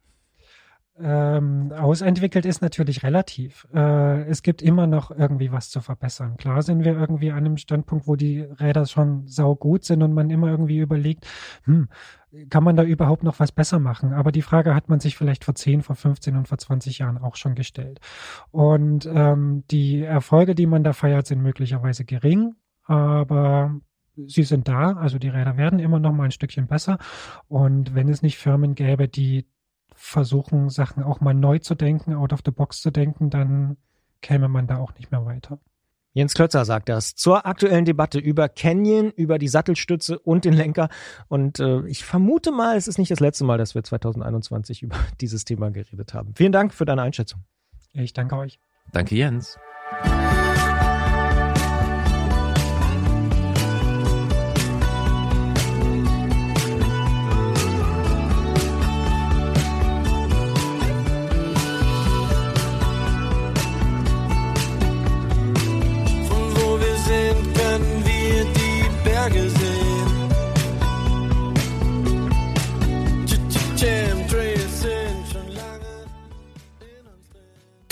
Ähm, 0.99 1.73
ausentwickelt 1.73 2.47
ist 2.47 2.63
natürlich 2.63 3.03
relativ. 3.03 3.67
Äh, 3.75 4.23
es 4.29 4.43
gibt 4.43 4.63
immer 4.63 4.87
noch 4.87 5.11
irgendwie 5.11 5.53
was 5.53 5.69
zu 5.69 5.83
verbessern. 5.83 6.39
Klar 6.39 6.63
sind 6.63 6.85
wir 6.85 6.99
irgendwie 6.99 7.31
an 7.31 7.39
einem 7.39 7.59
Standpunkt, 7.59 8.07
wo 8.07 8.17
die 8.17 8.41
Räder 8.41 8.87
schon 8.87 9.27
saugut 9.27 9.85
sind 9.85 10.03
und 10.03 10.15
man 10.15 10.31
immer 10.31 10.49
irgendwie 10.49 10.79
überlegt, 10.79 11.27
hm, 11.65 11.89
kann 12.49 12.65
man 12.65 12.77
da 12.77 12.83
überhaupt 12.83 13.25
noch 13.25 13.41
was 13.41 13.53
besser 13.53 13.79
machen? 13.79 14.15
Aber 14.15 14.33
die 14.33 14.41
Frage 14.41 14.75
hat 14.75 14.89
man 14.89 14.99
sich 14.99 15.17
vielleicht 15.19 15.45
vor 15.45 15.55
10, 15.55 15.83
vor 15.83 15.97
15 15.97 16.35
und 16.35 16.49
vor 16.49 16.57
20 16.57 16.99
Jahren 16.99 17.19
auch 17.19 17.37
schon 17.37 17.55
gestellt. 17.55 18.01
Und 18.51 19.07
ähm, 19.13 19.65
die 19.71 20.03
Erfolge, 20.03 20.55
die 20.55 20.67
man 20.67 20.83
da 20.83 20.95
feiert, 20.95 21.27
sind 21.27 21.43
möglicherweise 21.43 22.07
gering, 22.07 22.55
aber 22.85 23.81
sie 24.27 24.43
sind 24.43 24.69
da, 24.69 24.93
also 24.95 25.19
die 25.19 25.29
Räder 25.29 25.57
werden 25.57 25.79
immer 25.79 25.99
noch 25.99 26.13
mal 26.13 26.25
ein 26.25 26.31
Stückchen 26.31 26.67
besser. 26.67 26.99
Und 27.49 27.95
wenn 27.95 28.09
es 28.09 28.23
nicht 28.23 28.39
Firmen 28.39 28.75
gäbe, 28.75 29.09
die 29.09 29.47
versuchen, 29.95 30.69
Sachen 30.69 31.03
auch 31.03 31.21
mal 31.21 31.35
neu 31.35 31.59
zu 31.59 31.75
denken, 31.75 32.15
out 32.15 32.33
of 32.33 32.41
the 32.45 32.51
box 32.51 32.81
zu 32.81 32.91
denken, 32.91 33.31
dann 33.31 33.77
käme 34.21 34.49
man 34.49 34.67
da 34.67 34.79
auch 34.79 34.95
nicht 34.95 35.11
mehr 35.11 35.25
weiter. 35.25 35.59
Jens 36.13 36.33
Klötzer 36.33 36.65
sagt 36.65 36.89
das 36.89 37.15
zur 37.15 37.45
aktuellen 37.45 37.85
Debatte 37.85 38.19
über 38.19 38.49
Canyon, 38.49 39.11
über 39.11 39.39
die 39.39 39.49
Sattelstütze 39.49 40.19
und 40.19 40.47
den 40.47 40.55
Lenker. 40.55 40.89
Und 41.29 41.61
äh, 41.61 41.87
ich 41.89 42.07
vermute 42.07 42.53
mal, 42.53 42.77
es 42.77 42.89
ist 42.89 42.99
nicht 42.99 43.11
das 43.11 43.21
letzte 43.21 43.45
Mal, 43.45 43.59
dass 43.59 43.75
wir 43.75 43.85
2021 43.85 44.83
über 44.83 44.97
dieses 45.21 45.45
Thema 45.45 45.71
geredet 45.71 46.15
haben. 46.15 46.33
Vielen 46.35 46.53
Dank 46.53 46.73
für 46.73 46.87
deine 46.87 47.03
Einschätzung. 47.03 47.45
Ich 47.93 48.15
danke 48.15 48.37
euch. 48.37 48.59
Danke, 48.93 49.15
Jens. 49.15 49.59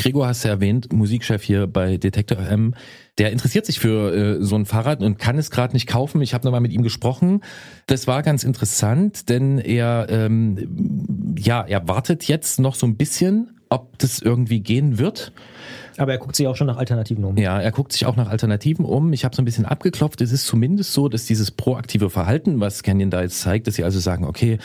Gregor 0.05 0.27
hast 0.27 0.45
du 0.45 0.49
erwähnt, 0.49 0.93
Musikchef 0.93 1.43
hier 1.43 1.67
bei 1.67 1.97
Detektor 1.97 2.37
FM. 2.37 2.75
Der 3.17 3.33
interessiert 3.33 3.65
sich 3.65 3.81
für 3.81 4.13
äh, 4.15 4.45
so 4.45 4.55
ein 4.55 4.67
Fahrrad 4.67 5.01
und 5.01 5.19
kann 5.19 5.39
es 5.39 5.51
gerade 5.51 5.73
nicht 5.73 5.87
kaufen. 5.87 6.21
Ich 6.21 6.35
habe 6.35 6.45
nochmal 6.45 6.61
mit 6.61 6.73
ihm 6.73 6.83
gesprochen. 6.83 7.41
Das 7.87 8.07
war 8.07 8.23
ganz 8.23 8.45
interessant, 8.45 9.31
denn 9.31 9.57
er 9.59 10.09
ähm, 10.11 11.35
ja, 11.39 11.63
er 11.63 11.89
wartet 11.89 12.25
jetzt 12.25 12.61
noch 12.61 12.75
so 12.75 12.87
ein 12.87 12.99
bisschen, 12.99 13.59
ob 13.71 13.99
das 13.99 14.21
irgendwie 14.21 14.61
gehen 14.61 14.99
wird. 14.99 15.33
Aber 15.97 16.13
er 16.13 16.19
guckt 16.19 16.37
sich 16.37 16.49
auch 16.49 16.57
schon 16.57 16.67
nach 16.67 16.77
Alternativen 16.77 17.25
um. 17.25 17.39
Ja, 17.39 17.59
er 17.59 17.73
guckt 17.73 17.93
sich 17.93 18.05
auch 18.05 18.17
nach 18.17 18.29
Alternativen 18.29 18.85
um. 18.85 19.15
Ich 19.15 19.25
habe 19.25 19.35
so 19.35 19.41
ein 19.41 19.47
bisschen 19.47 19.65
abgeklopft. 19.65 20.21
Es 20.21 20.33
ist 20.33 20.45
zumindest 20.45 20.93
so, 20.93 21.09
dass 21.09 21.25
dieses 21.25 21.51
proaktive 21.51 22.11
Verhalten, 22.11 22.61
was 22.61 22.83
Canyon 22.83 23.09
da 23.09 23.23
jetzt 23.23 23.41
zeigt, 23.41 23.69
dass 23.69 23.77
sie 23.77 23.85
also 23.85 24.01
sagen, 24.01 24.27
okay, 24.27 24.59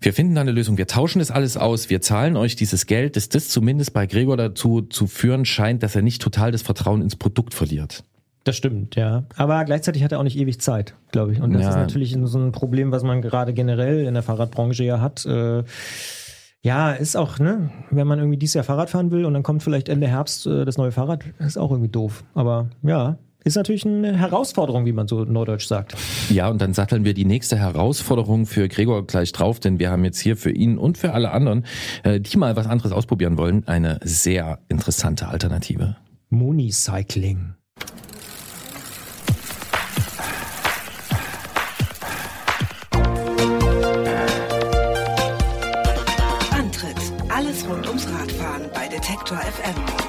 wir 0.00 0.12
finden 0.12 0.34
da 0.34 0.42
eine 0.42 0.52
Lösung, 0.52 0.78
wir 0.78 0.86
tauschen 0.86 1.20
das 1.20 1.30
alles 1.30 1.56
aus, 1.56 1.90
wir 1.90 2.00
zahlen 2.00 2.36
euch 2.36 2.56
dieses 2.56 2.86
Geld, 2.86 3.16
dass 3.16 3.28
das 3.28 3.48
zumindest 3.48 3.92
bei 3.92 4.06
Gregor 4.06 4.36
dazu 4.36 4.82
zu 4.82 5.06
führen 5.06 5.44
scheint, 5.44 5.82
dass 5.82 5.96
er 5.96 6.02
nicht 6.02 6.22
total 6.22 6.52
das 6.52 6.62
Vertrauen 6.62 7.02
ins 7.02 7.16
Produkt 7.16 7.54
verliert. 7.54 8.04
Das 8.44 8.56
stimmt, 8.56 8.94
ja. 8.94 9.24
Aber 9.36 9.64
gleichzeitig 9.64 10.04
hat 10.04 10.12
er 10.12 10.20
auch 10.20 10.24
nicht 10.24 10.38
ewig 10.38 10.60
Zeit, 10.60 10.94
glaube 11.10 11.32
ich. 11.32 11.40
Und 11.40 11.52
das 11.52 11.62
ja. 11.62 11.70
ist 11.70 11.76
natürlich 11.76 12.16
so 12.22 12.38
ein 12.38 12.52
Problem, 12.52 12.92
was 12.92 13.02
man 13.02 13.20
gerade 13.20 13.52
generell 13.52 14.04
in 14.06 14.14
der 14.14 14.22
Fahrradbranche 14.22 14.84
ja 14.84 15.00
hat. 15.00 15.26
Äh, 15.26 15.64
ja, 16.62 16.92
ist 16.92 17.16
auch, 17.16 17.40
ne, 17.40 17.70
wenn 17.90 18.06
man 18.06 18.20
irgendwie 18.20 18.38
dieses 18.38 18.54
Jahr 18.54 18.64
Fahrrad 18.64 18.90
fahren 18.90 19.10
will 19.10 19.24
und 19.24 19.34
dann 19.34 19.42
kommt 19.42 19.64
vielleicht 19.64 19.88
Ende 19.88 20.06
Herbst 20.06 20.46
äh, 20.46 20.64
das 20.64 20.78
neue 20.78 20.92
Fahrrad, 20.92 21.24
ist 21.40 21.58
auch 21.58 21.72
irgendwie 21.72 21.90
doof. 21.90 22.22
Aber 22.34 22.68
ja, 22.82 23.18
ist 23.46 23.54
natürlich 23.54 23.86
eine 23.86 24.16
Herausforderung, 24.16 24.86
wie 24.86 24.92
man 24.92 25.06
so 25.06 25.24
neudeutsch 25.24 25.66
sagt. 25.66 25.94
Ja, 26.28 26.48
und 26.48 26.60
dann 26.60 26.74
satteln 26.74 27.04
wir 27.04 27.14
die 27.14 27.24
nächste 27.24 27.56
Herausforderung 27.56 28.44
für 28.44 28.68
Gregor 28.68 29.06
gleich 29.06 29.30
drauf, 29.30 29.60
denn 29.60 29.78
wir 29.78 29.90
haben 29.90 30.04
jetzt 30.04 30.18
hier 30.18 30.36
für 30.36 30.50
ihn 30.50 30.76
und 30.76 30.98
für 30.98 31.12
alle 31.12 31.30
anderen, 31.30 31.64
äh, 32.02 32.20
die 32.20 32.36
mal 32.36 32.56
was 32.56 32.66
anderes 32.66 32.90
ausprobieren 32.90 33.38
wollen, 33.38 33.66
eine 33.68 34.00
sehr 34.02 34.58
interessante 34.68 35.28
Alternative. 35.28 35.96
Monicycling. 36.28 37.54
Antritt: 46.50 46.96
Alles 47.28 47.64
rund 47.68 47.86
ums 47.86 48.08
Radfahren 48.08 48.62
bei 48.74 48.88
Detektor 48.88 49.38
FM. 49.38 50.05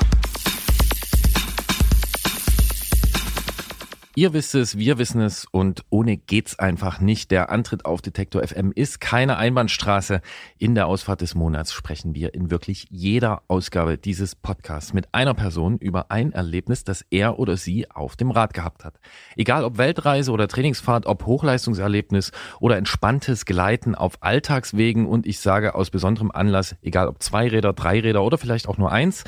Ihr 4.18 4.34
wisst 4.34 4.56
es, 4.56 4.80
wir 4.80 4.98
wissen 4.98 5.22
es 5.22 5.46
und 5.46 5.84
ohne 5.92 6.18
geht's 6.18 6.58
einfach 6.58 7.00
nicht. 7.00 7.30
Der 7.30 7.52
Antritt 7.52 7.86
auf 7.86 8.02
Detektor 8.02 8.42
FM 8.42 8.72
ist 8.74 9.00
keine 9.00 9.38
Einbahnstraße. 9.38 10.22
In 10.58 10.74
der 10.74 10.88
Ausfahrt 10.88 11.22
des 11.22 11.36
Monats 11.36 11.72
sprechen 11.72 12.16
wir 12.16 12.34
in 12.34 12.50
wirklich 12.50 12.88
jeder 12.90 13.44
Ausgabe 13.48 14.00
dieses 14.00 14.34
Podcasts 14.34 14.92
mit 14.92 15.14
einer 15.14 15.36
Person 15.36 15.78
über 15.78 16.10
ein 16.10 16.32
Erlebnis, 16.32 16.84
das 16.84 17.06
er 17.12 17.38
oder 17.38 17.58
sie 17.58 17.92
auf 17.92 18.16
dem 18.16 18.32
Rad 18.32 18.56
gehabt 18.56 18.86
hat. 18.86 19.00
Egal 19.36 19.64
ob 19.64 19.78
Weltreise 19.78 20.32
oder 20.32 20.48
Trainingsfahrt, 20.48 21.06
ob 21.06 21.28
Hochleistungserlebnis 21.28 22.32
oder 22.60 22.78
entspanntes 22.78 23.46
Gleiten 23.46 23.94
auf 23.94 24.24
Alltagswegen 24.24 25.06
und 25.06 25.28
ich 25.28 25.40
sage 25.42 25.76
aus 25.76 25.92
besonderem 25.92 26.32
Anlass, 26.32 26.76
egal 26.82 27.08
ob 27.08 27.22
Zweiräder, 27.22 27.74
Dreiräder 27.74 28.24
oder 28.24 28.40
vielleicht 28.40 28.68
auch 28.68 28.80
nur 28.80 28.92
eins, 28.92 29.26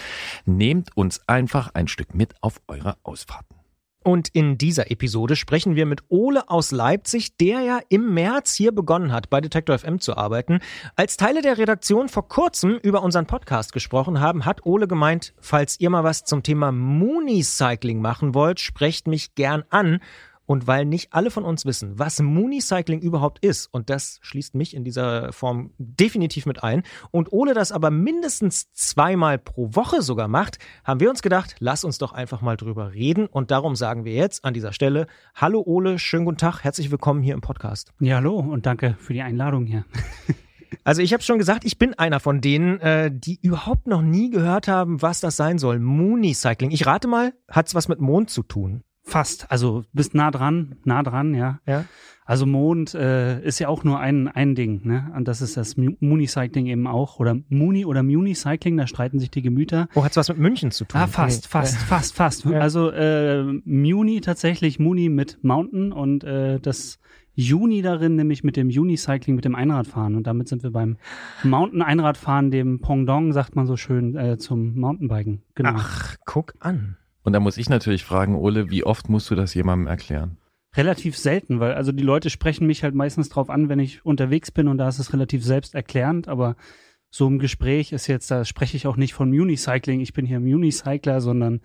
nehmt 0.48 0.98
uns 0.98 1.22
einfach 1.28 1.76
ein 1.76 1.88
Stück 1.88 2.16
mit 2.16 2.34
auf 2.42 2.60
eure 2.68 2.98
Ausfahrten. 3.04 3.59
Und 4.02 4.30
in 4.30 4.58
dieser 4.58 4.92
Episode 4.92 5.36
sprechen 5.36 5.76
wir 5.76 5.86
mit 5.86 6.04
Ole 6.08 6.50
aus 6.50 6.72
Leipzig, 6.72 7.36
der 7.36 7.60
ja 7.62 7.80
im 7.90 8.14
März 8.14 8.54
hier 8.54 8.72
begonnen 8.72 9.12
hat, 9.12 9.30
bei 9.30 9.42
Detektor 9.42 9.78
FM 9.78 10.00
zu 10.00 10.16
arbeiten. 10.16 10.60
Als 10.96 11.18
Teile 11.18 11.42
der 11.42 11.58
Redaktion 11.58 12.08
vor 12.08 12.30
kurzem 12.30 12.78
über 12.82 13.04
unseren 13.04 13.26
Podcast 13.26 13.74
gesprochen 13.74 14.22
haben, 14.22 14.46
hat 14.46 14.66
Ole 14.66 14.88
gemeint, 14.88 15.34
falls 15.42 15.80
ihr 15.82 15.90
mal 15.90 16.06
was 16.06 16.24
zum 16.24 16.44
Thema 16.44 16.72
Mooney-Cycling 16.72 18.02
machen 18.02 18.34
wollt, 18.34 18.62
sprecht 18.62 19.08
mich 19.08 19.36
gern 19.36 19.64
an. 19.70 20.00
Und 20.50 20.66
weil 20.66 20.84
nicht 20.84 21.14
alle 21.14 21.30
von 21.30 21.46
uns 21.46 21.64
wissen, 21.66 22.00
was 22.00 22.20
Mooney-Cycling 22.20 23.02
überhaupt 23.02 23.46
ist, 23.46 23.72
und 23.72 23.92
das 23.92 24.18
schließt 24.24 24.56
mich 24.56 24.76
in 24.76 24.84
dieser 24.84 25.32
Form 25.32 25.76
definitiv 25.78 26.48
mit 26.48 26.64
ein, 26.64 26.82
und 27.12 27.32
Ole 27.32 27.54
das 27.54 27.72
aber 27.72 27.92
mindestens 27.92 28.74
zweimal 28.74 29.38
pro 29.38 29.76
Woche 29.76 30.02
sogar 30.02 30.28
macht, 30.28 30.58
haben 30.84 31.02
wir 31.02 31.12
uns 31.12 31.22
gedacht, 31.22 31.58
lass 31.60 31.84
uns 31.84 32.00
doch 32.00 32.14
einfach 32.14 32.42
mal 32.42 32.58
drüber 32.58 32.96
reden. 32.96 33.28
Und 33.28 33.52
darum 33.52 33.76
sagen 33.76 34.06
wir 34.06 34.14
jetzt 34.14 34.44
an 34.44 34.56
dieser 34.56 34.74
Stelle, 34.74 35.06
hallo 35.36 35.62
Ole, 35.64 36.00
schönen 36.00 36.26
guten 36.26 36.40
Tag, 36.40 36.64
herzlich 36.64 36.90
willkommen 36.90 37.22
hier 37.22 37.36
im 37.36 37.42
Podcast. 37.42 37.94
Ja, 38.00 38.16
hallo 38.16 38.40
und 38.40 38.66
danke 38.66 38.96
für 38.98 39.14
die 39.14 39.22
Einladung 39.22 39.68
hier. 39.68 39.86
Also 40.84 41.02
ich 41.02 41.14
habe 41.14 41.24
schon 41.24 41.40
gesagt, 41.40 41.66
ich 41.66 41.78
bin 41.78 41.96
einer 41.96 42.20
von 42.20 42.42
denen, 42.42 42.80
äh, 42.80 43.12
die 43.12 43.40
überhaupt 43.42 43.88
noch 43.88 44.04
nie 44.04 44.30
gehört 44.30 44.68
haben, 44.68 45.02
was 45.02 45.20
das 45.20 45.36
sein 45.36 45.58
soll. 45.58 45.80
Mooney-Cycling. 45.80 46.72
Ich 46.72 46.86
rate 46.86 47.08
mal, 47.08 47.34
hat's 47.50 47.74
was 47.74 47.88
mit 47.88 48.00
Mond 48.00 48.30
zu 48.30 48.44
tun? 48.44 48.84
Fast, 49.10 49.52
also 49.52 49.84
bist 49.94 50.14
nah 50.14 50.32
dran, 50.32 50.76
nah 50.86 51.04
dran, 51.04 51.34
ja. 51.34 51.60
Ja. 51.68 51.86
Also 52.26 52.46
Mond 52.46 52.94
äh, 52.94 53.42
ist 53.42 53.58
ja 53.58 53.70
auch 53.70 53.84
nur 53.84 54.00
ein, 54.00 54.28
ein 54.28 54.54
Ding, 54.54 54.82
ne? 54.86 55.12
Und 55.16 55.28
das 55.28 55.42
ist 55.42 55.58
das 55.58 55.78
Muni-Cycling 55.78 56.68
eben 56.68 56.86
auch. 56.86 57.20
Oder 57.20 57.36
Muni 57.50 57.86
oder 57.86 58.04
Muni-Cycling, 58.04 58.78
da 58.78 58.86
streiten 58.86 59.18
sich 59.18 59.32
die 59.32 59.42
Gemüter. 59.42 59.88
Oh, 59.96 60.04
hat's 60.04 60.16
was 60.16 60.30
mit 60.30 60.38
München 60.38 60.70
zu 60.70 60.86
tun? 60.86 61.02
Ah, 61.02 61.08
fast, 61.08 61.46
Nee. 61.46 61.50
fast, 61.50 61.78
fast, 61.78 62.16
fast. 62.16 62.46
Ja. 62.46 62.60
Also 62.60 62.92
äh, 62.92 63.44
Muni 63.66 64.22
tatsächlich, 64.22 64.78
Muni 64.78 65.10
mit 65.10 65.40
Mountain 65.44 65.92
und 65.92 66.24
äh, 66.24 66.60
das 66.60 67.00
Juni 67.34 67.82
darin, 67.82 68.16
nämlich 68.16 68.44
mit 68.44 68.58
dem 68.58 68.68
Unicycling, 68.68 69.36
mit 69.36 69.46
dem 69.46 69.56
Einradfahren. 69.56 70.16
Und 70.16 70.28
damit 70.28 70.50
sind 70.50 70.62
wir 70.62 70.72
beim 70.72 70.98
Mountain-Einradfahren, 71.44 72.52
dem 72.52 72.80
Pendant, 72.80 73.34
sagt 73.34 73.56
man 73.56 73.66
so 73.66 73.76
schön, 73.76 74.16
äh, 74.16 74.38
zum 74.38 74.76
Mountainbiken. 74.80 75.42
Genau. 75.56 75.72
Ach, 75.76 76.16
guck 76.26 76.54
an. 76.60 76.98
Und 77.30 77.34
da 77.34 77.40
muss 77.40 77.58
ich 77.58 77.70
natürlich 77.70 78.04
fragen, 78.04 78.34
Ole, 78.34 78.72
wie 78.72 78.84
oft 78.84 79.08
musst 79.08 79.30
du 79.30 79.36
das 79.36 79.54
jemandem 79.54 79.86
erklären? 79.86 80.38
Relativ 80.76 81.16
selten, 81.16 81.60
weil 81.60 81.74
also 81.74 81.92
die 81.92 82.02
Leute 82.02 82.32
sprechen 82.32 82.66
mich 82.66 82.82
halt 82.82 82.96
meistens 82.96 83.30
drauf 83.30 83.52
an, 83.52 83.70
wenn 83.70 83.78
ich 83.78 84.04
unterwegs 84.04 84.50
bin 84.50 84.68
und 84.68 84.80
da 84.80 84.88
ist 84.90 84.98
es 84.98 85.14
relativ 85.14 85.46
selbsterklärend, 85.46 86.28
aber 86.28 86.56
so 87.12 87.28
im 87.28 87.38
Gespräch 87.38 87.92
ist 87.92 88.08
jetzt, 88.08 88.32
da 88.32 88.46
spreche 88.46 88.78
ich 88.78 88.88
auch 88.88 88.98
nicht 88.98 89.14
von 89.14 89.30
Unicycling, 89.30 90.00
ich 90.00 90.14
bin 90.14 90.26
hier 90.26 90.40
Unicycler, 90.40 91.22
sondern 91.22 91.62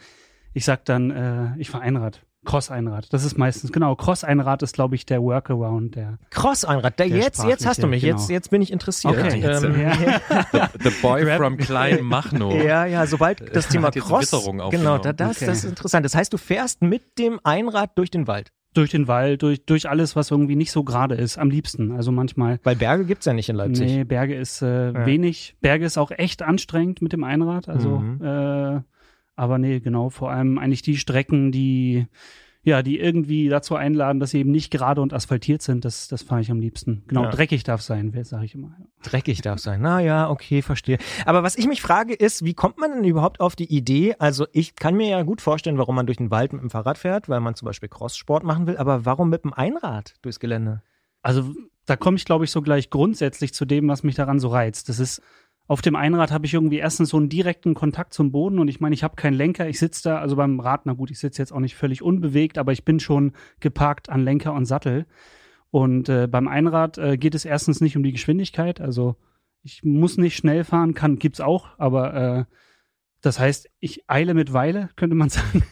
ich 0.52 0.66
sag 0.66 0.84
dann, 0.84 1.10
äh, 1.10 1.56
ich 1.56 1.70
fahre 1.70 1.84
Einrad. 1.84 2.26
Cross-Einrad. 2.44 3.12
Das 3.12 3.24
ist 3.24 3.36
meistens, 3.38 3.72
genau, 3.72 3.94
Cross-Einrad 3.96 4.62
ist, 4.62 4.74
glaube 4.74 4.94
ich, 4.94 5.06
der 5.06 5.22
Workaround, 5.22 5.94
der. 5.96 6.18
Cross-Einrad. 6.30 6.98
Da- 7.00 7.04
Der 7.06 7.16
Jetzt, 7.16 7.44
jetzt 7.44 7.66
hast 7.66 7.82
du 7.82 7.86
mich. 7.86 8.00
sprachliche, 8.02 8.06
Jetzt, 8.16 8.28
genau. 8.28 8.36
jetzt 8.36 8.50
bin 8.50 8.62
ich 8.62 8.72
interessiert. 8.72 9.14
Okay, 9.18 9.40
jetzt, 9.40 9.64
ähm, 9.64 9.80
ja. 9.80 9.92
The 10.82 10.90
Boy 11.02 11.26
from 11.36 11.56
Klein 11.56 12.02
Machnow. 12.02 12.54
Ja, 12.64 12.84
ja, 12.86 13.06
sobald 13.06 13.54
das 13.54 13.68
Thema 13.68 13.90
Cross. 13.90 14.30
Genau, 14.70 14.98
da, 14.98 15.12
das, 15.12 15.36
Okay. 15.36 15.46
das 15.46 15.58
ist 15.58 15.64
interessant. 15.64 16.04
Das 16.04 16.14
heißt, 16.14 16.32
du 16.32 16.36
fährst 16.38 16.82
mit 16.82 17.18
dem 17.18 17.40
Einrad 17.44 17.96
durch 17.98 18.10
den 18.10 18.26
Wald. 18.26 18.50
Durch 18.74 18.90
den 18.90 19.06
Wald, 19.06 19.42
durch, 19.42 19.64
durch 19.66 19.88
alles, 19.88 20.16
was 20.16 20.32
irgendwie 20.32 20.56
nicht 20.56 20.72
so 20.72 20.82
gerade 20.82 21.14
ist, 21.14 21.38
am 21.38 21.48
liebsten. 21.48 21.92
Also 21.92 22.10
manchmal. 22.10 22.58
Weil 22.64 22.74
Berge 22.74 23.04
gibt's 23.04 23.24
ja 23.24 23.32
nicht 23.32 23.48
in 23.48 23.54
Leipzig. 23.54 23.86
Nee, 23.86 24.02
Berge 24.04 24.34
ist 24.34 24.62
äh, 24.62 24.90
Ja. 24.92 25.06
wenig. 25.06 25.54
Berge 25.60 25.84
ist 25.84 25.96
auch 25.96 26.10
echt 26.10 26.42
anstrengend 26.42 27.00
mit 27.00 27.12
dem 27.12 27.22
Einrad. 27.22 27.68
Also, 27.68 27.98
Mhm. 27.98 28.20
äh, 28.24 28.80
aber 29.36 29.58
nee, 29.58 29.80
genau, 29.80 30.10
vor 30.10 30.30
allem 30.30 30.58
eigentlich 30.58 30.82
die 30.82 30.96
Strecken, 30.96 31.52
die 31.52 32.06
ja, 32.66 32.82
die 32.82 32.98
irgendwie 32.98 33.50
dazu 33.50 33.76
einladen, 33.76 34.20
dass 34.20 34.30
sie 34.30 34.38
eben 34.38 34.50
nicht 34.50 34.70
gerade 34.70 35.02
und 35.02 35.12
asphaltiert 35.12 35.60
sind, 35.60 35.84
das, 35.84 36.08
das 36.08 36.22
fahre 36.22 36.40
ich 36.40 36.50
am 36.50 36.60
liebsten. 36.60 37.04
Genau, 37.08 37.24
Ja. 37.24 37.30
dreckig 37.30 37.62
darf 37.62 37.82
sein, 37.82 38.18
sage 38.24 38.46
ich 38.46 38.54
immer. 38.54 38.74
Dreckig 39.02 39.42
darf 39.42 39.58
sein. 39.58 39.82
Na 39.82 40.00
ja, 40.00 40.30
okay, 40.30 40.62
verstehe. 40.62 40.96
Aber 41.26 41.42
was 41.42 41.56
ich 41.56 41.66
mich 41.66 41.82
frage 41.82 42.14
ist, 42.14 42.42
wie 42.42 42.54
kommt 42.54 42.78
man 42.78 42.90
denn 42.90 43.04
überhaupt 43.04 43.40
auf 43.40 43.54
die 43.54 43.70
Idee? 43.70 44.16
Also 44.18 44.46
ich 44.52 44.76
kann 44.76 44.94
mir 44.96 45.08
ja 45.10 45.22
gut 45.24 45.42
vorstellen, 45.42 45.76
warum 45.76 45.94
man 45.94 46.06
durch 46.06 46.16
den 46.16 46.30
Wald 46.30 46.54
mit 46.54 46.62
dem 46.62 46.70
Fahrrad 46.70 46.96
fährt, 46.96 47.28
weil 47.28 47.40
man 47.40 47.54
zum 47.54 47.66
Beispiel 47.66 47.90
Crosssport 47.90 48.44
machen 48.44 48.66
will. 48.66 48.78
Aber 48.78 49.04
warum 49.04 49.28
mit 49.28 49.44
dem 49.44 49.52
Einrad 49.52 50.14
durchs 50.22 50.40
Gelände? 50.40 50.80
Also 51.20 51.54
da 51.84 51.96
komme 51.96 52.16
ich, 52.16 52.24
glaube 52.24 52.46
ich, 52.46 52.50
so 52.50 52.62
gleich 52.62 52.88
grundsätzlich 52.88 53.52
zu 53.52 53.66
dem, 53.66 53.88
was 53.88 54.04
mich 54.04 54.14
daran 54.14 54.40
so 54.40 54.48
reizt. 54.48 54.88
Das 54.88 55.00
ist, 55.00 55.20
auf 55.66 55.80
dem 55.80 55.96
Einrad 55.96 56.30
habe 56.30 56.44
ich 56.44 56.54
irgendwie 56.54 56.78
erstens 56.78 57.08
so 57.10 57.16
einen 57.16 57.30
direkten 57.30 57.74
Kontakt 57.74 58.12
zum 58.12 58.32
Boden 58.32 58.58
und 58.58 58.68
ich 58.68 58.80
meine, 58.80 58.94
ich 58.94 59.02
habe 59.02 59.16
keinen 59.16 59.34
Lenker, 59.34 59.66
ich 59.68 59.78
sitze 59.78 60.10
da, 60.10 60.18
also 60.18 60.36
beim 60.36 60.60
Rad, 60.60 60.82
na 60.84 60.92
gut, 60.92 61.10
ich 61.10 61.18
sitze 61.18 61.40
jetzt 61.40 61.52
auch 61.52 61.60
nicht 61.60 61.74
völlig 61.74 62.02
unbewegt, 62.02 62.58
aber 62.58 62.72
ich 62.72 62.84
bin 62.84 63.00
schon 63.00 63.32
geparkt 63.60 64.10
an 64.10 64.22
Lenker 64.22 64.52
und 64.52 64.66
Sattel. 64.66 65.06
Und 65.70 66.08
äh, 66.08 66.28
beim 66.28 66.48
Einrad 66.48 66.98
äh, 66.98 67.16
geht 67.16 67.34
es 67.34 67.44
erstens 67.44 67.80
nicht 67.80 67.96
um 67.96 68.02
die 68.02 68.12
Geschwindigkeit, 68.12 68.80
also 68.80 69.16
ich 69.62 69.82
muss 69.82 70.18
nicht 70.18 70.36
schnell 70.36 70.62
fahren, 70.62 70.92
kann, 70.92 71.18
gibt's 71.18 71.40
auch, 71.40 71.68
aber 71.78 72.14
äh, 72.14 72.44
das 73.22 73.38
heißt, 73.38 73.70
ich 73.80 74.04
eile 74.06 74.34
mit 74.34 74.52
Weile, 74.52 74.90
könnte 74.96 75.16
man 75.16 75.30
sagen. 75.30 75.64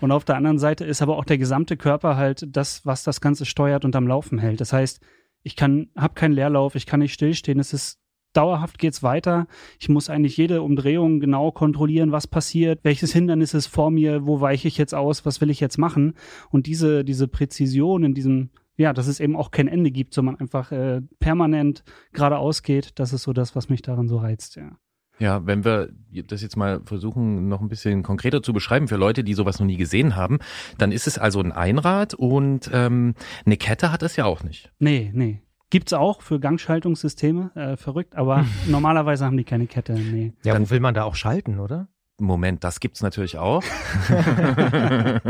Und 0.00 0.10
auf 0.10 0.24
der 0.24 0.34
anderen 0.34 0.58
Seite 0.58 0.84
ist 0.84 1.00
aber 1.00 1.16
auch 1.16 1.24
der 1.24 1.38
gesamte 1.38 1.76
Körper 1.76 2.16
halt 2.16 2.44
das, 2.48 2.84
was 2.84 3.04
das 3.04 3.20
Ganze 3.20 3.46
steuert 3.46 3.84
und 3.84 3.94
am 3.94 4.08
Laufen 4.08 4.38
hält. 4.38 4.60
Das 4.60 4.72
heißt, 4.72 5.00
ich 5.44 5.54
kann, 5.54 5.90
habe 5.96 6.14
keinen 6.14 6.32
Leerlauf, 6.32 6.74
ich 6.74 6.86
kann 6.86 6.98
nicht 6.98 7.14
stillstehen. 7.14 7.60
Es 7.60 7.72
ist 7.72 8.00
dauerhaft 8.38 8.78
geht's 8.78 9.02
weiter. 9.02 9.48
Ich 9.80 9.88
muss 9.88 10.08
eigentlich 10.08 10.36
jede 10.36 10.62
Umdrehung 10.62 11.18
genau 11.18 11.50
kontrollieren, 11.50 12.12
was 12.12 12.28
passiert, 12.28 12.80
welches 12.84 13.12
Hindernis 13.12 13.52
ist 13.52 13.66
vor 13.66 13.90
mir, 13.90 14.26
wo 14.26 14.40
weiche 14.40 14.68
ich 14.68 14.78
jetzt 14.78 14.94
aus, 14.94 15.26
was 15.26 15.40
will 15.40 15.50
ich 15.50 15.58
jetzt 15.58 15.76
machen. 15.76 16.14
Und 16.50 16.66
diese, 16.66 17.04
diese 17.04 17.26
Präzision 17.26 18.04
in 18.04 18.14
diesem, 18.14 18.50
ja, 18.76 18.92
dass 18.92 19.08
es 19.08 19.18
eben 19.18 19.34
auch 19.34 19.50
kein 19.50 19.66
Ende 19.66 19.90
gibt, 19.90 20.14
sondern 20.14 20.36
einfach 20.36 20.70
äh, 20.70 21.02
permanent 21.18 21.82
geradeaus 22.12 22.62
geht, 22.62 22.98
das 23.00 23.12
ist 23.12 23.24
so 23.24 23.32
das, 23.32 23.56
was 23.56 23.68
mich 23.68 23.82
daran 23.82 24.08
so 24.08 24.18
reizt, 24.18 24.54
ja. 24.56 24.78
Ja, 25.20 25.44
wenn 25.44 25.64
wir 25.64 25.88
das 26.28 26.42
jetzt 26.42 26.56
mal 26.56 26.80
versuchen, 26.84 27.48
noch 27.48 27.60
ein 27.60 27.68
bisschen 27.68 28.04
konkreter 28.04 28.40
zu 28.40 28.52
beschreiben 28.52 28.86
für 28.86 28.94
Leute, 28.94 29.24
die 29.24 29.34
sowas 29.34 29.58
noch 29.58 29.66
nie 29.66 29.76
gesehen 29.76 30.14
haben, 30.14 30.38
dann 30.78 30.92
ist 30.92 31.08
es 31.08 31.18
also 31.18 31.40
ein 31.40 31.50
Einrad 31.50 32.14
und 32.14 32.70
ähm, 32.72 33.14
eine 33.44 33.56
Kette 33.56 33.90
hat 33.90 34.04
es 34.04 34.14
ja 34.14 34.26
auch 34.26 34.44
nicht. 34.44 34.70
Nee, 34.78 35.10
nee. 35.12 35.42
Gibt's 35.70 35.92
auch 35.92 36.22
für 36.22 36.40
Gangschaltungssysteme, 36.40 37.50
äh, 37.54 37.76
verrückt, 37.76 38.16
aber 38.16 38.44
normalerweise 38.66 39.24
haben 39.24 39.36
die 39.36 39.44
keine 39.44 39.66
Kette, 39.66 39.92
nee. 39.94 40.32
Ja, 40.44 40.54
Dann- 40.54 40.70
will 40.70 40.80
man 40.80 40.94
da 40.94 41.04
auch 41.04 41.14
schalten, 41.14 41.60
oder? 41.60 41.88
Moment, 42.20 42.64
das 42.64 42.80
gibt's 42.80 43.00
natürlich 43.00 43.38
auch. 43.38 43.62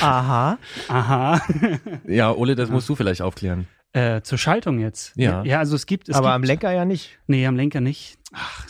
Aha. 0.00 0.58
Aha. 0.88 1.40
ja, 2.06 2.32
Ole, 2.32 2.54
das 2.54 2.70
musst 2.70 2.88
du 2.88 2.94
vielleicht 2.94 3.22
aufklären. 3.22 3.66
äh, 3.92 4.22
zur 4.22 4.38
Schaltung 4.38 4.78
jetzt. 4.78 5.12
Ja. 5.16 5.42
Ja, 5.44 5.58
also 5.58 5.76
es 5.76 5.86
gibt. 5.86 6.08
Es 6.08 6.16
Aber 6.16 6.28
gibt, 6.28 6.34
am 6.36 6.42
Lenker 6.44 6.72
ja 6.72 6.84
nicht. 6.84 7.18
Nee, 7.26 7.46
am 7.46 7.56
Lenker 7.56 7.80
nicht. 7.80 8.18
Ach, 8.32 8.66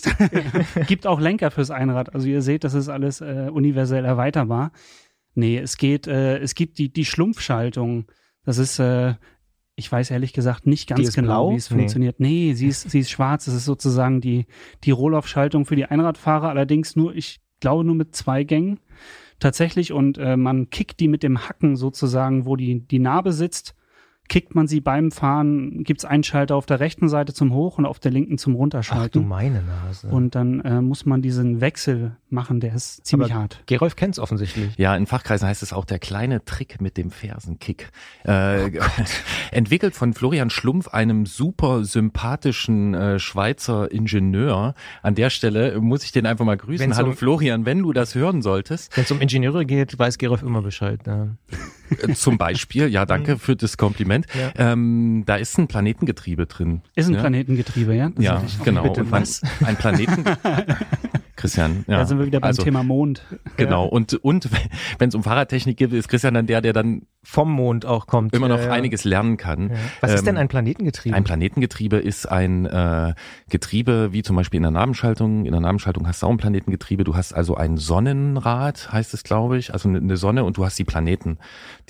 gibt 0.87 1.07
auch 1.07 1.21
Lenker 1.21 1.51
fürs 1.51 1.71
Einrad. 1.71 2.15
Also 2.15 2.29
ihr 2.29 2.43
seht, 2.43 2.65
das 2.65 2.75
ist 2.75 2.89
alles 2.89 3.21
äh, 3.21 3.49
universell 3.53 4.05
erweiterbar. 4.05 4.73
Nee, 5.35 5.59
es 5.59 5.77
geht, 5.77 6.07
äh, 6.07 6.39
es 6.39 6.55
gibt 6.55 6.79
die, 6.79 6.93
die 6.93 7.05
Schlumpfschaltung. 7.05 8.07
Das 8.45 8.59
ist, 8.59 8.79
äh, 8.79 9.15
ich 9.79 9.91
weiß 9.91 10.11
ehrlich 10.11 10.33
gesagt 10.33 10.67
nicht 10.67 10.89
ganz 10.89 11.15
genau, 11.15 11.53
wie 11.53 11.57
es 11.57 11.69
funktioniert. 11.69 12.19
Nee, 12.19 12.55
sie 12.55 12.67
ist, 12.67 12.91
sie 12.91 12.99
ist 12.99 13.11
schwarz. 13.11 13.45
Das 13.45 13.55
ist 13.55 13.65
sozusagen 13.65 14.21
die, 14.21 14.47
die 14.83 14.91
Rohloff-Schaltung 14.91 15.67
für 15.67 15.77
die 15.77 15.85
Einradfahrer. 15.85 16.49
Allerdings 16.49 16.97
nur, 16.97 17.15
ich 17.15 17.41
glaube, 17.61 17.85
nur 17.85 17.95
mit 17.95 18.17
zwei 18.17 18.43
Gängen. 18.43 18.81
Tatsächlich. 19.39 19.93
Und 19.93 20.19
äh, 20.19 20.37
man 20.37 20.71
kickt 20.71 20.99
die 20.99 21.07
mit 21.07 21.23
dem 21.23 21.49
Hacken 21.49 21.77
sozusagen, 21.77 22.45
wo 22.45 22.57
die, 22.57 22.81
die 22.81 22.99
Narbe 22.99 23.33
sitzt. 23.33 23.77
Kickt 24.29 24.55
man 24.55 24.67
sie 24.69 24.81
beim 24.81 25.11
Fahren, 25.11 25.85
gibt's 25.85 26.05
einen 26.05 26.23
Schalter 26.23 26.55
auf 26.57 26.67
der 26.67 26.81
rechten 26.81 27.09
Seite 27.09 27.33
zum 27.33 27.53
Hoch 27.55 27.79
und 27.79 27.87
auf 27.87 27.99
der 27.99 28.11
linken 28.11 28.37
zum 28.39 28.53
Ach 28.53 28.57
du 28.57 28.59
Runterschalten. 28.61 29.27
meine 29.27 29.63
Nase. 29.63 30.09
Und 30.09 30.35
dann 30.35 30.61
äh, 30.61 30.81
muss 30.83 31.07
man 31.07 31.23
diesen 31.23 31.61
Wechsel 31.63 32.17
machen, 32.29 32.61
der 32.61 32.75
ist 32.75 33.07
ziemlich 33.07 33.33
Aber 33.33 33.41
hart. 33.43 33.63
Gerolf 33.67 33.97
kennt's 33.97 34.19
offensichtlich. 34.19 34.77
Ja, 34.77 34.95
in 34.97 35.07
Fachkreisen 35.07 35.49
heißt 35.49 35.63
es 35.63 35.73
auch 35.73 35.87
der 35.87 35.99
kleine 35.99 36.45
Trick 36.45 36.81
mit 36.81 36.97
dem 36.99 37.11
Fersenkick. 37.11 37.89
Oh 38.27 38.31
Äh, 38.31 38.71
entwickelt 39.51 39.95
von 39.95 40.13
Florian 40.13 40.51
Schlumpf, 40.51 40.89
einem 40.89 41.25
super 41.25 41.85
sympathischen 41.85 42.93
äh, 42.95 43.19
Schweizer 43.19 43.91
Ingenieur. 43.91 44.75
An 45.03 45.15
der 45.15 45.31
Stelle 45.31 45.81
muss 45.81 46.05
ich 46.05 46.13
den 46.13 46.27
einfach 46.27 46.45
mal 46.45 46.57
grüßen. 46.57 46.85
Wenn's 46.87 46.99
Hallo 46.99 47.11
um- 47.11 47.17
Florian, 47.17 47.65
wenn 47.65 47.79
du 47.83 47.93
das 47.93 48.15
hören 48.15 48.43
solltest. 48.43 48.95
Wenn 48.97 49.05
es 49.05 49.11
um 49.11 49.21
Ingenieure 49.21 49.65
geht, 49.65 49.99
weiß 49.99 50.19
Gerolf 50.19 50.43
immer 50.43 50.63
Bescheid. 50.63 51.07
ne? 51.07 51.37
Ja. 51.51 52.09
Äh, 52.09 52.15
Zum 52.15 52.37
Beispiel, 52.37 52.89
ja, 52.89 53.07
danke 53.07 53.39
für 53.39 53.57
das 53.57 53.79
Kompliment. 53.79 54.18
Ja. 54.35 54.73
Ähm, 54.73 55.25
da 55.27 55.37
ist 55.37 55.59
ein 55.59 55.69
Planetengetriebe 55.69 56.47
drin. 56.47 56.83
Ist 56.95 57.09
ein 57.09 57.15
ja? 57.15 57.21
Planetengetriebe, 57.21 57.95
ja? 57.95 58.11
Das 58.11 58.25
Ja, 58.25 58.43
genau. 58.65 58.83
bitte, 58.83 59.01
Und 59.03 59.11
man- 59.11 59.23
was? 59.23 59.43
Ein 59.65 59.77
Planeten. 59.77 60.25
Christian, 61.37 61.85
ja. 61.87 61.99
Da 61.99 62.07
sind 62.07 62.19
wir 62.19 62.27
wieder 62.27 62.41
beim 62.41 62.49
also, 62.49 62.63
Thema 62.63 62.83
Mond. 62.83 63.23
Genau. 63.57 63.87
Und, 63.87 64.15
und 64.15 64.49
wenn 64.99 65.09
es 65.09 65.15
um 65.15 65.23
Fahrradtechnik 65.23 65.77
geht, 65.77 65.93
ist 65.93 66.09
Christian 66.09 66.35
dann 66.35 66.47
der, 66.47 66.61
der 66.61 66.73
dann 66.73 67.03
vom 67.31 67.53
Mond 67.53 67.85
auch 67.85 68.07
kommt. 68.07 68.35
immer 68.35 68.49
noch 68.49 68.57
Ja, 68.59 68.65
ja. 68.69 68.73
einiges 68.73 69.05
lernen 69.05 69.37
kann. 69.37 69.69
Ja. 69.69 69.77
Was 70.01 70.13
ist 70.15 70.21
Ähm, 70.21 70.25
denn 70.25 70.37
ein 70.39 70.49
Planetengetriebe? 70.49 71.15
Ein 71.15 71.25
Planetengetriebe 71.25 71.97
ist 71.99 72.25
ein 72.25 72.65
äh, 72.65 73.13
Getriebe, 73.51 74.15
wie 74.15 74.23
zum 74.23 74.35
Beispiel 74.35 74.57
in 74.57 74.63
der 74.63 74.71
Nabenschaltung. 74.73 75.45
In 75.45 75.53
der 75.53 75.61
Nabenschaltung 75.61 76.09
hast 76.09 76.23
du 76.23 76.27
auch 76.27 76.31
ein 76.31 76.39
Planetengetriebe. 76.39 77.05
Du 77.05 77.17
hast 77.17 77.35
also 77.35 77.55
ein 77.55 77.77
Sonnenrad, 77.77 78.91
heißt 78.93 79.13
es, 79.13 79.25
glaube 79.25 79.59
ich, 79.59 79.75
also 79.75 79.91
eine- 79.91 79.99
eine 79.99 80.17
Sonne 80.17 80.45
und 80.45 80.57
du 80.57 80.65
hast 80.65 80.79
die 80.79 80.85
Planeten, 80.85 81.37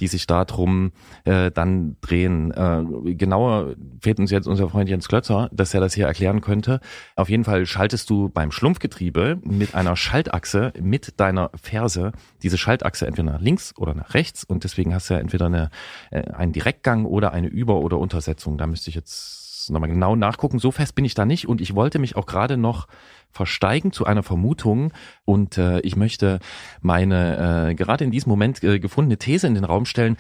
die 0.01 0.09
sich 0.09 0.27
darum 0.27 0.91
äh, 1.25 1.53
dann 1.53 1.97
drehen. 2.01 2.51
Äh, 2.51 3.15
genauer 3.15 3.75
fehlt 4.01 4.19
uns 4.19 4.33
jetzt 4.33 4.49
unser 4.49 4.69
Freund 4.69 4.89
Jens 4.89 5.07
Klötzer, 5.07 5.49
dass 5.53 5.73
er 5.73 5.81
das 5.81 5.95
hier 5.95 6.07
erklären 6.07 6.41
könnte. 6.41 6.81
Auf 7.15 7.29
jeden 7.29 7.45
Fall 7.45 7.65
schaltest 7.65 8.11
du 8.11 8.29
beim 8.29 8.51
Schlumpfgetriebe 8.51 9.39
mit 9.45 9.77
einer 9.77 9.95
Schaltachse 9.95 10.73
mit 10.81 11.21
deiner 11.21 11.51
Ferse 11.63 12.11
diese 12.43 12.59
Schaltachse 12.59 13.07
entweder 13.07 13.33
nach 13.33 13.41
links 13.41 13.75
oder 13.77 13.95
nach 13.95 14.15
rechts 14.15 14.45
und 14.45 14.65
deswegen 14.65 14.95
hast 14.95 15.11
du 15.11 15.15
ja 15.15 15.21
entweder 15.21 15.47
eine, 15.47 15.71
äh, 16.11 16.31
einen 16.31 16.53
Direktgang 16.53 17.05
oder 17.05 17.33
eine 17.33 17.49
Über- 17.49 17.81
oder 17.81 17.99
Untersetzung. 17.99 18.59
Da 18.59 18.67
müsste 18.67 18.91
ich 18.91 18.97
jetzt 18.97 19.71
nochmal 19.71 19.91
genau 19.91 20.17
nachgucken. 20.17 20.59
So 20.59 20.71
fest 20.71 20.95
bin 20.95 21.05
ich 21.05 21.15
da 21.15 21.25
nicht 21.25 21.49
und 21.49 21.61
ich 21.61 21.75
wollte 21.75 21.99
mich 21.99 22.17
auch 22.17 22.27
gerade 22.27 22.57
noch 22.57 22.89
versteigen 23.31 23.93
zu 23.93 24.07
einer 24.07 24.23
Vermutung 24.23 24.93
und 25.25 25.59
äh, 25.59 25.81
ich 25.81 25.97
möchte 25.97 26.39
meine 26.81 27.71
äh, 27.71 27.75
gerade 27.75 28.05
in 28.05 28.11
diesem 28.11 28.31
Moment 28.31 28.63
äh, 28.63 28.79
gefundene 28.79 29.19
These 29.19 29.47
in 29.47 29.55
den 29.55 29.65
Raum 29.65 29.85
stellen. 29.85 30.17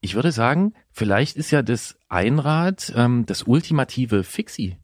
Ich 0.00 0.14
würde 0.14 0.30
sagen, 0.30 0.74
vielleicht 0.92 1.36
ist 1.36 1.50
ja 1.50 1.62
das 1.62 1.98
Einrad 2.08 2.92
ähm, 2.96 3.26
das 3.26 3.42
ultimative 3.42 4.22
Fixie. 4.22 4.76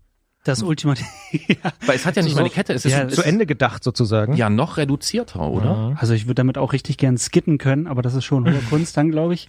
Das 0.44 0.62
Ultimative. 0.62 1.06
ja. 1.32 1.72
Weil 1.86 1.96
es 1.96 2.06
hat 2.06 2.16
ja 2.16 2.22
nicht 2.22 2.32
So- 2.32 2.36
mal 2.36 2.42
eine 2.44 2.50
Kette, 2.50 2.72
es 2.74 2.84
ist 2.84 2.92
Ja, 2.92 3.02
es 3.04 3.14
Zu 3.14 3.22
Ende 3.22 3.46
gedacht 3.46 3.82
sozusagen. 3.82 4.34
ja 4.34 4.50
noch 4.50 4.76
reduzierter, 4.76 5.40
oder? 5.40 5.64
Ja. 5.64 5.96
Also 5.98 6.12
ich 6.14 6.26
würde 6.26 6.34
damit 6.36 6.58
auch 6.58 6.72
richtig 6.72 6.98
gern 6.98 7.16
skitten 7.18 7.58
können, 7.58 7.86
aber 7.86 8.02
das 8.02 8.14
ist 8.14 8.24
schon 8.24 8.44
hohe 8.44 8.60
Kunst 8.70 8.96
dann, 8.96 9.10
glaube 9.10 9.34
ich. 9.34 9.48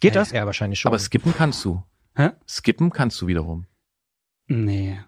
Geht 0.00 0.14
das? 0.16 0.30
Ja, 0.30 0.46
wahrscheinlich 0.46 0.78
schon. 0.80 0.90
Aber 0.90 0.98
skippen 0.98 1.34
kannst 1.36 1.64
du. 1.64 1.82
Hä? 2.14 2.30
Skippen 2.48 2.90
kannst 2.90 3.20
du 3.20 3.26
wiederum. 3.26 3.66
Nee. 4.46 4.98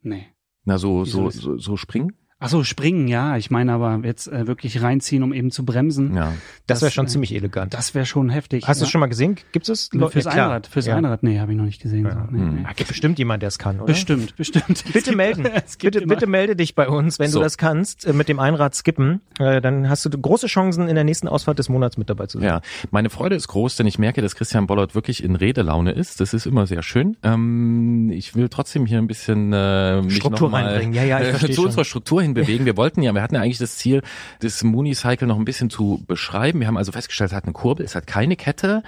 Nee. 0.00 0.26
Na 0.64 0.78
so 0.78 1.04
so 1.04 1.30
so, 1.30 1.58
so 1.58 1.76
springen? 1.76 2.12
Ach 2.40 2.48
so, 2.48 2.62
springen, 2.62 3.08
ja. 3.08 3.36
Ich 3.36 3.50
meine 3.50 3.72
aber 3.72 3.98
jetzt 4.04 4.28
äh, 4.28 4.46
wirklich 4.46 4.80
reinziehen, 4.80 5.24
um 5.24 5.32
eben 5.32 5.50
zu 5.50 5.64
bremsen. 5.64 6.14
Ja. 6.14 6.34
das 6.68 6.82
wäre 6.82 6.92
schon 6.92 7.06
äh, 7.06 7.08
ziemlich 7.08 7.34
elegant. 7.34 7.74
Das 7.74 7.96
wäre 7.96 8.06
schon 8.06 8.28
heftig. 8.30 8.64
Hast 8.68 8.80
du 8.80 8.84
ja. 8.84 8.86
es 8.86 8.90
schon 8.92 9.00
mal 9.00 9.08
gesehen? 9.08 9.36
Gibt 9.50 9.68
es? 9.68 9.90
Fürs 10.10 10.24
Ja. 10.24 10.30
Einrad, 10.30 10.68
fürs 10.68 10.86
Ja. 10.86 10.94
Einrad, 10.96 11.24
nee, 11.24 11.40
habe 11.40 11.50
ich 11.50 11.58
noch 11.58 11.64
nicht 11.64 11.82
gesehen. 11.82 12.04
Ja. 12.06 12.12
So. 12.12 12.20
Nee, 12.30 12.38
Hm. 12.38 12.54
nee. 12.54 12.60
Ah, 12.64 12.72
gibt 12.76 12.86
bestimmt 12.88 13.18
jemand, 13.18 13.42
der 13.42 13.48
es 13.48 13.58
kann, 13.58 13.76
oder? 13.78 13.86
Bestimmt, 13.86 14.36
bestimmt. 14.36 14.70
Es 14.70 14.82
Bitte 14.92 15.16
melden. 15.16 15.48
Bitte, 15.80 15.98
immer- 15.98 16.14
bitte 16.14 16.28
melde 16.28 16.54
dich 16.54 16.76
bei 16.76 16.88
uns, 16.88 17.18
wenn 17.18 17.28
So. 17.30 17.40
du 17.40 17.42
das 17.44 17.58
kannst, 17.58 18.06
äh, 18.06 18.12
mit 18.12 18.28
dem 18.28 18.38
Einrad 18.38 18.74
skippen. 18.76 19.20
Äh, 19.40 19.60
Dann 19.60 19.88
hast 19.88 20.04
du 20.04 20.10
große 20.10 20.46
Chancen, 20.46 20.86
in 20.88 20.94
der 20.94 21.02
nächsten 21.04 21.26
Ausfahrt 21.26 21.58
des 21.58 21.68
Monats 21.68 21.96
mit 21.96 22.08
dabei 22.08 22.26
zu 22.26 22.38
sein. 22.38 22.46
Ja, 22.46 22.60
meine 22.92 23.10
Freude 23.10 23.34
ist 23.34 23.48
groß, 23.48 23.74
denn 23.74 23.86
ich 23.88 23.98
merke, 23.98 24.22
dass 24.22 24.36
Christian 24.36 24.68
Bollert 24.68 24.94
wirklich 24.94 25.24
in 25.24 25.34
Redelaune 25.34 25.90
ist. 25.90 26.20
Das 26.20 26.34
ist 26.34 26.46
immer 26.46 26.68
sehr 26.68 26.84
schön. 26.84 27.16
Ähm, 27.24 28.10
ich 28.12 28.36
will 28.36 28.48
trotzdem 28.48 28.86
hier 28.86 28.98
ein 28.98 29.08
bisschen 29.08 29.52
äh, 29.52 30.02
mich 30.02 30.14
Struktur 30.16 30.48
noch 30.48 30.52
mal, 30.52 30.64
reinbringen. 30.64 30.92
Ja, 30.94 31.02
ja, 31.02 31.18
ich 31.20 31.26
äh, 31.26 31.30
verstehe 31.30 31.50
zu 31.50 31.56
schon. 31.56 31.66
unserer 31.66 31.84
Struktur 31.84 32.22
hin 32.22 32.27
bewegen. 32.34 32.64
Wir 32.64 32.76
wollten 32.76 33.02
ja, 33.02 33.12
wir 33.14 33.22
hatten 33.22 33.34
ja 33.34 33.40
eigentlich 33.40 33.58
das 33.58 33.76
Ziel, 33.76 34.02
das 34.40 34.62
Mooney-Cycle 34.62 35.26
noch 35.26 35.38
ein 35.38 35.44
bisschen 35.44 35.70
zu 35.70 36.04
beschreiben. 36.06 36.60
Wir 36.60 36.66
haben 36.66 36.76
also 36.76 36.92
festgestellt, 36.92 37.30
es 37.30 37.36
hat 37.36 37.44
eine 37.44 37.52
Kurbel, 37.52 37.84
es 37.84 37.94
hat 37.94 38.06
keine 38.06 38.36
Kette. 38.36 38.82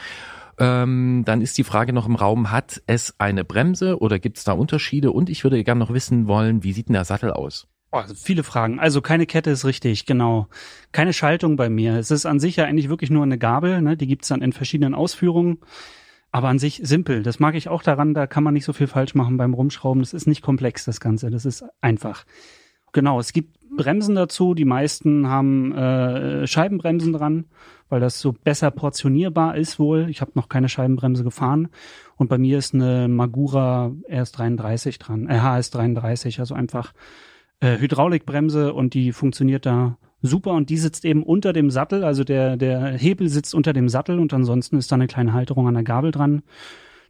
Ähm, 0.58 1.22
dann 1.24 1.40
ist 1.40 1.56
die 1.56 1.64
Frage 1.64 1.94
noch 1.94 2.06
im 2.06 2.16
Raum, 2.16 2.50
hat 2.50 2.82
es 2.86 3.14
eine 3.18 3.44
Bremse 3.44 3.98
oder 3.98 4.18
gibt 4.18 4.36
es 4.36 4.44
da 4.44 4.52
Unterschiede? 4.52 5.10
Und 5.10 5.30
ich 5.30 5.42
würde 5.42 5.64
gerne 5.64 5.78
noch 5.78 5.92
wissen 5.92 6.26
wollen, 6.26 6.62
wie 6.62 6.72
sieht 6.72 6.88
denn 6.88 6.94
der 6.94 7.06
Sattel 7.06 7.32
aus? 7.32 7.66
Oh, 7.92 7.96
also 7.96 8.14
viele 8.14 8.44
Fragen. 8.44 8.78
Also 8.78 9.00
keine 9.00 9.26
Kette 9.26 9.50
ist 9.50 9.64
richtig, 9.64 10.06
genau. 10.06 10.48
Keine 10.92 11.12
Schaltung 11.12 11.56
bei 11.56 11.68
mir. 11.68 11.96
Es 11.96 12.10
ist 12.10 12.26
an 12.26 12.38
sich 12.38 12.56
ja 12.56 12.66
eigentlich 12.66 12.88
wirklich 12.88 13.10
nur 13.10 13.24
eine 13.24 13.38
Gabel, 13.38 13.80
ne? 13.80 13.96
die 13.96 14.06
gibt's 14.06 14.28
dann 14.28 14.42
in 14.42 14.52
verschiedenen 14.52 14.94
Ausführungen. 14.94 15.58
Aber 16.30 16.48
an 16.48 16.60
sich 16.60 16.80
simpel. 16.84 17.24
Das 17.24 17.40
mag 17.40 17.56
ich 17.56 17.68
auch 17.68 17.82
daran, 17.82 18.14
da 18.14 18.28
kann 18.28 18.44
man 18.44 18.54
nicht 18.54 18.64
so 18.64 18.72
viel 18.72 18.86
falsch 18.86 19.16
machen 19.16 19.36
beim 19.36 19.54
Rumschrauben. 19.54 20.02
Das 20.02 20.12
ist 20.12 20.28
nicht 20.28 20.42
komplex, 20.42 20.84
das 20.84 21.00
Ganze. 21.00 21.30
Das 21.30 21.44
ist 21.44 21.64
einfach. 21.80 22.24
Genau, 22.92 23.20
es 23.20 23.32
gibt 23.32 23.58
Bremsen 23.76 24.14
dazu. 24.14 24.54
Die 24.54 24.64
meisten 24.64 25.28
haben 25.28 25.72
äh, 25.72 26.46
Scheibenbremsen 26.46 27.12
dran, 27.12 27.46
weil 27.88 28.00
das 28.00 28.20
so 28.20 28.32
besser 28.32 28.70
portionierbar 28.70 29.56
ist 29.56 29.78
wohl. 29.78 30.08
Ich 30.10 30.20
habe 30.20 30.32
noch 30.34 30.48
keine 30.48 30.68
Scheibenbremse 30.68 31.24
gefahren. 31.24 31.68
Und 32.16 32.28
bei 32.28 32.38
mir 32.38 32.58
ist 32.58 32.74
eine 32.74 33.08
Magura 33.08 33.92
RS33 34.08 34.98
dran, 34.98 35.28
äh, 35.28 35.38
HS33, 35.38 36.40
also 36.40 36.54
einfach 36.54 36.92
äh, 37.60 37.78
Hydraulikbremse 37.78 38.74
und 38.74 38.94
die 38.94 39.12
funktioniert 39.12 39.66
da 39.66 39.96
super 40.22 40.52
und 40.52 40.68
die 40.68 40.76
sitzt 40.76 41.04
eben 41.04 41.22
unter 41.22 41.52
dem 41.52 41.70
Sattel, 41.70 42.04
also 42.04 42.24
der, 42.24 42.56
der 42.56 42.92
Hebel 42.92 43.28
sitzt 43.28 43.54
unter 43.54 43.72
dem 43.72 43.88
Sattel 43.88 44.18
und 44.18 44.32
ansonsten 44.34 44.76
ist 44.76 44.92
da 44.92 44.96
eine 44.96 45.06
kleine 45.06 45.32
Halterung 45.32 45.66
an 45.66 45.74
der 45.74 45.82
Gabel 45.82 46.10
dran. 46.10 46.42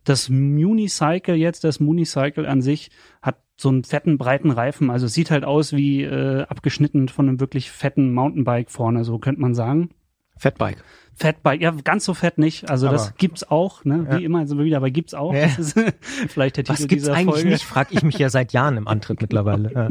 Das 0.05 0.29
Municycle 0.29 1.35
jetzt, 1.35 1.65
das 1.65 1.81
Municycle 1.81 2.47
an 2.47 2.63
sich 2.63 2.91
hat 3.21 3.37
so 3.61 3.69
einen 3.69 3.85
fetten, 3.85 4.17
breiten 4.17 4.51
Reifen, 4.51 4.91
also 4.91 5.05
es 5.07 5.13
sieht 5.13 5.31
halt 5.31 5.45
aus 5.45 5.73
wie 5.75 6.03
äh, 6.03 6.43
abgeschnitten 6.45 7.09
von 7.09 7.29
einem 7.29 7.41
wirklich 7.41 7.71
fetten 7.71 8.13
Mountainbike 8.15 8.71
vorne, 8.71 9.05
so 9.05 9.19
könnte 9.19 9.41
man 9.41 9.55
sagen. 9.55 9.91
Fatbike. 10.39 10.83
Fatbike, 11.15 11.61
ja, 11.61 11.71
ganz 11.85 12.07
so 12.07 12.15
fett 12.15 12.39
nicht. 12.39 12.71
Also 12.71 12.89
das 12.89 13.09
Aber- 13.09 13.15
gibt's 13.19 13.45
auch, 13.51 13.85
ne? 13.85 14.07
Ja. 14.11 14.19
Wie 14.19 14.25
immer, 14.25 14.39
also 14.39 14.59
wieder, 14.59 14.79
aber 14.79 14.91
gibt's 14.91 15.13
auch. 15.13 15.35
Ja. 15.35 15.43
Das 15.43 15.59
ist 15.59 15.75
vielleicht 16.29 16.57
der 16.57 16.65
Titel 16.65 16.79
Was 16.81 16.89
gibt's 16.89 17.05
dieser 17.05 17.15
eigentlich 17.15 17.35
Folge. 17.35 17.49
nicht, 17.51 17.65
frage 17.65 17.89
ich 17.93 18.03
mich 18.03 18.17
ja 18.17 18.31
seit 18.31 18.55
Jahren 18.55 18.79
im 18.79 18.89
Antritt 18.89 19.21
mittlerweile. 19.21 19.71
Ja. 19.75 19.89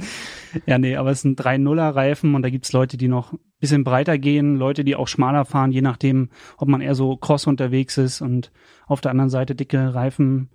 Ja, 0.66 0.78
nee, 0.80 0.96
aber 0.96 1.12
es 1.12 1.22
sind 1.22 1.40
3-0er 1.40 1.94
Reifen 1.94 2.34
und 2.34 2.42
da 2.42 2.50
gibt's 2.50 2.74
Leute, 2.74 2.98
die 2.98 3.08
noch 3.08 3.34
ein 3.34 3.40
bisschen 3.60 3.84
breiter 3.84 4.18
gehen, 4.18 4.56
Leute, 4.56 4.84
die 4.84 4.96
auch 4.96 5.08
schmaler 5.08 5.46
fahren, 5.46 5.72
je 5.72 5.84
nachdem, 5.84 6.30
ob 6.58 6.68
man 6.68 6.82
eher 6.82 6.96
so 6.96 7.16
cross 7.18 7.46
unterwegs 7.46 8.00
ist 8.00 8.22
und 8.22 8.52
auf 8.88 9.02
der 9.02 9.12
anderen 9.12 9.30
Seite 9.30 9.54
dicke 9.54 9.94
Reifen 9.94 10.50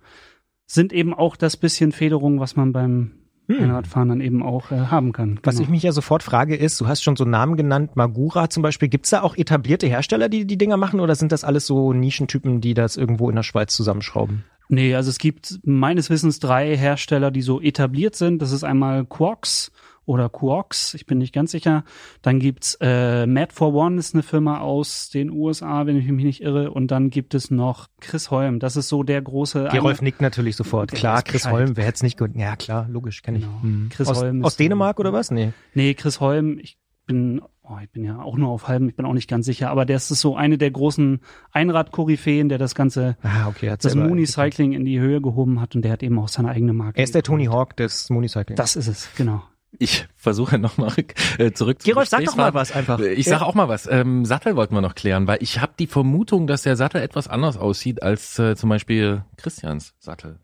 sind 0.65 0.93
eben 0.93 1.13
auch 1.13 1.35
das 1.35 1.57
bisschen 1.57 1.91
Federung, 1.91 2.39
was 2.39 2.55
man 2.55 2.73
beim 2.73 3.11
Einradfahren 3.47 4.09
dann 4.09 4.21
eben 4.21 4.41
auch 4.41 4.71
äh, 4.71 4.87
haben 4.87 5.11
kann. 5.11 5.29
Hm. 5.31 5.39
Was 5.43 5.55
Genau. 5.55 5.63
ich 5.65 5.69
mich 5.69 5.83
ja 5.83 5.91
sofort 5.91 6.23
frage 6.23 6.55
ist, 6.55 6.81
du 6.81 6.87
hast 6.87 7.03
schon 7.03 7.15
so 7.15 7.25
Namen 7.25 7.57
genannt, 7.57 7.95
Magura 7.95 8.49
zum 8.49 8.63
Beispiel. 8.63 8.89
Gibt's 8.89 9.11
da 9.11 9.21
auch 9.21 9.37
etablierte 9.37 9.87
Hersteller, 9.87 10.29
die 10.29 10.45
die 10.45 10.57
Dinger 10.57 10.77
machen 10.77 10.99
oder 10.99 11.15
sind 11.15 11.31
das 11.31 11.43
alles 11.43 11.67
so 11.67 11.93
Nischentypen, 11.93 12.59
die 12.61 12.73
das 12.73 12.97
irgendwo 12.97 13.29
in 13.29 13.35
der 13.35 13.43
Schweiz 13.43 13.75
zusammenschrauben? 13.75 14.43
Nee, 14.67 14.95
also 14.95 15.11
es 15.11 15.19
gibt 15.19 15.59
meines 15.63 16.09
Wissens 16.09 16.39
drei 16.39 16.75
Hersteller, 16.75 17.29
die 17.29 17.43
so 17.43 17.61
etabliert 17.61 18.15
sind. 18.15 18.41
Das 18.41 18.51
ist 18.51 18.63
einmal 18.63 19.05
Quarks 19.05 19.71
oder 20.05 20.29
Quarks, 20.29 20.93
ich 20.93 21.05
bin 21.05 21.17
nicht 21.17 21.33
ganz 21.33 21.51
sicher. 21.51 21.83
Dann 22.21 22.39
gibt's 22.39 22.77
äh, 22.81 23.25
Mad 23.25 23.51
for 23.53 23.73
One, 23.73 23.97
ist 23.97 24.13
eine 24.13 24.23
Firma 24.23 24.59
aus 24.59 25.09
den 25.09 25.31
USA, 25.31 25.85
wenn 25.85 25.97
ich 25.97 26.07
mich 26.07 26.25
nicht 26.25 26.41
irre. 26.41 26.71
Und 26.71 26.91
dann 26.91 27.09
gibt 27.09 27.33
es 27.33 27.51
noch 27.51 27.87
Chris 27.99 28.31
Holm. 28.31 28.59
Das 28.59 28.75
ist 28.75 28.87
so 28.87 29.03
der 29.03 29.21
große. 29.21 29.69
Gerolf 29.71 30.01
nickt 30.01 30.21
natürlich 30.21 30.55
sofort. 30.55 30.91
Klar, 30.91 31.23
Chris 31.23 31.43
Bescheid. 31.43 31.53
Holm, 31.53 31.77
wer 31.77 31.85
hätte 31.85 31.95
es 31.95 32.03
nicht 32.03 32.17
gut. 32.17 32.35
Ja, 32.35 32.55
klar, 32.55 32.87
logisch, 32.89 33.21
kenne 33.21 33.39
ich. 33.39 33.43
Genau. 33.45 33.61
Hm. 33.61 33.89
Chris 33.91 34.07
aus, 34.07 34.21
Holm 34.21 34.45
aus 34.45 34.57
Dänemark 34.57 34.99
oder 34.99 35.11
was? 35.13 35.31
Nee. 35.31 35.53
Nee, 35.73 35.93
Chris 35.95 36.19
Holm, 36.19 36.59
ich 36.59 36.77
bin, 37.05 37.41
oh, 37.63 37.77
ich 37.81 37.89
bin 37.91 38.03
ja 38.03 38.19
auch 38.19 38.37
nur 38.37 38.49
auf 38.49 38.67
halbem, 38.67 38.89
ich 38.89 38.95
bin 38.95 39.05
auch 39.05 39.13
nicht 39.13 39.29
ganz 39.29 39.45
sicher, 39.45 39.69
aber 39.69 39.85
der 39.85 39.97
ist 39.97 40.07
so 40.07 40.35
eine 40.35 40.57
der 40.57 40.71
großen 40.71 41.19
Einrad-Koryphäen, 41.51 42.49
der 42.49 42.57
das 42.57 42.75
ganze, 42.75 43.17
Ah, 43.21 43.47
okay. 43.47 43.75
Das 43.79 43.95
Mooney-Cycling 43.95 44.73
in 44.73 44.85
die 44.85 44.99
Höhe 44.99 45.21
gehoben 45.21 45.61
hat 45.61 45.75
und 45.75 45.83
der 45.83 45.91
hat 45.91 46.03
eben 46.03 46.17
auch 46.19 46.27
seine 46.27 46.49
eigene 46.49 46.73
Marke. 46.73 46.97
Er 46.97 47.03
ist 47.03 47.15
der 47.15 47.23
Tony 47.23 47.45
Hawk 47.45 47.75
des 47.77 48.09
Mooneycycling. 48.09 48.55
Das 48.55 48.75
ist 48.75 48.87
es, 48.87 49.09
genau. 49.15 49.43
Ich 49.79 50.07
versuche 50.15 50.57
nochmal 50.57 50.93
äh, 51.37 51.51
zurück 51.51 51.81
zu 51.81 51.89
Gerolf, 51.89 52.09
sag 52.09 52.23
doch 52.25 52.35
mal 52.35 52.53
was 52.53 52.71
einfach. 52.71 52.99
Ich 52.99 53.25
sag 53.25 53.41
auch 53.41 53.55
mal 53.55 53.69
was. 53.69 53.87
Ähm, 53.87 54.25
Sattel 54.25 54.55
wollten 54.55 54.75
wir 54.75 54.81
noch 54.81 54.95
klären, 54.95 55.27
weil 55.27 55.41
ich 55.41 55.59
habe 55.61 55.73
die 55.77 55.87
Vermutung, 55.87 56.47
dass 56.47 56.63
der 56.63 56.75
Sattel 56.75 57.01
etwas 57.01 57.27
anders 57.27 57.57
aussieht 57.57 58.03
als 58.03 58.37
äh, 58.39 58.55
zum 58.55 58.69
Beispiel 58.69 59.23
Christians 59.37 59.93
Sattel. 59.99 60.39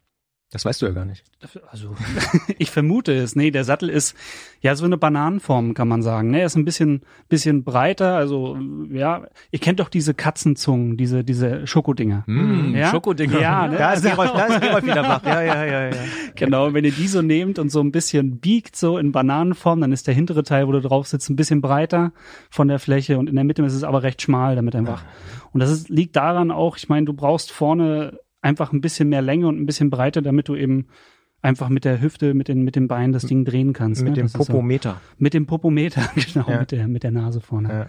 Das 0.51 0.65
weißt 0.65 0.81
du 0.81 0.85
ja 0.85 0.91
gar 0.91 1.05
nicht. 1.05 1.23
Also, 1.71 1.95
ich 2.57 2.71
vermute 2.71 3.13
es. 3.13 3.37
Nee, 3.37 3.51
der 3.51 3.63
Sattel 3.63 3.87
ist 3.87 4.17
ja 4.59 4.75
so 4.75 4.83
eine 4.83 4.97
Bananenform, 4.97 5.73
kann 5.73 5.87
man 5.87 6.01
sagen. 6.01 6.29
Ne, 6.29 6.41
er 6.41 6.45
ist 6.47 6.57
ein 6.57 6.65
bisschen, 6.65 7.03
bisschen 7.29 7.63
breiter. 7.63 8.17
Also, 8.17 8.57
ja, 8.91 9.23
ihr 9.51 9.59
kennt 9.59 9.79
doch 9.79 9.87
diese 9.87 10.13
Katzenzungen, 10.13 10.97
diese, 10.97 11.23
diese 11.23 11.65
Schokodinger. 11.67 12.23
Mm, 12.27 12.75
Ja? 12.75 12.91
Schokodinger. 12.91 13.39
Ja, 13.39 13.67
ne? 13.69 13.77
Da 13.77 13.93
ist 13.93 14.03
Gerolf, 14.03 14.31
da 14.33 14.45
ist 14.47 14.61
Gerolf 14.61 14.83
wieder 14.83 15.03
wach. 15.03 15.23
Ja, 15.23 15.41
ja, 15.41 15.65
ja, 15.65 15.85
ja. 15.87 15.95
Genau, 16.35 16.73
wenn 16.73 16.83
ihr 16.83 16.91
die 16.91 17.07
so 17.07 17.21
nehmt 17.21 17.57
und 17.57 17.69
so 17.69 17.79
ein 17.79 17.93
bisschen 17.93 18.39
biegt, 18.39 18.75
so 18.75 18.97
in 18.97 19.13
Bananenform, 19.13 19.79
dann 19.79 19.93
ist 19.93 20.07
der 20.07 20.13
hintere 20.13 20.43
Teil, 20.43 20.67
wo 20.67 20.73
du 20.73 20.81
drauf 20.81 21.07
sitzt, 21.07 21.29
ein 21.29 21.37
bisschen 21.37 21.61
breiter 21.61 22.11
von 22.49 22.67
der 22.67 22.79
Fläche 22.79 23.17
und 23.17 23.29
in 23.29 23.35
der 23.35 23.45
Mitte 23.45 23.63
ist 23.63 23.73
es 23.73 23.85
aber 23.85 24.03
recht 24.03 24.21
schmal, 24.21 24.57
damit 24.57 24.75
einfach. 24.75 25.05
Und 25.53 25.61
das 25.61 25.71
ist, 25.71 25.87
liegt 25.87 26.17
daran 26.17 26.51
auch, 26.51 26.75
ich 26.75 26.89
meine, 26.89 27.05
du 27.05 27.13
brauchst 27.13 27.51
vorne 27.53 28.19
einfach 28.41 28.71
ein 28.73 28.81
bisschen 28.81 29.09
mehr 29.09 29.21
Länge 29.21 29.47
und 29.47 29.59
ein 29.59 29.65
bisschen 29.65 29.89
Breite, 29.89 30.21
damit 30.21 30.47
du 30.47 30.55
eben 30.55 30.87
einfach 31.43 31.69
mit 31.69 31.85
der 31.85 31.99
Hüfte, 31.99 32.35
mit 32.35 32.47
den, 32.49 32.61
mit 32.63 32.75
den 32.75 32.87
Beinen 32.87 33.13
das 33.13 33.23
Ding 33.25 33.45
drehen 33.45 33.73
kannst. 33.73 34.03
Mit 34.03 34.11
ne? 34.11 34.15
dem 34.17 34.25
Das 34.25 34.35
ist 34.35 34.45
so- 34.45 34.53
Popometer. 34.53 35.01
Mit 35.17 35.33
dem 35.33 35.47
Popometer, 35.47 36.03
genau, 36.33 36.47
Ja. 36.47 36.59
mit 36.59 36.71
der, 36.71 36.87
mit 36.87 37.01
der 37.01 37.09
Nase 37.09 37.41
vorne. 37.41 37.69
Ja. 37.69 37.87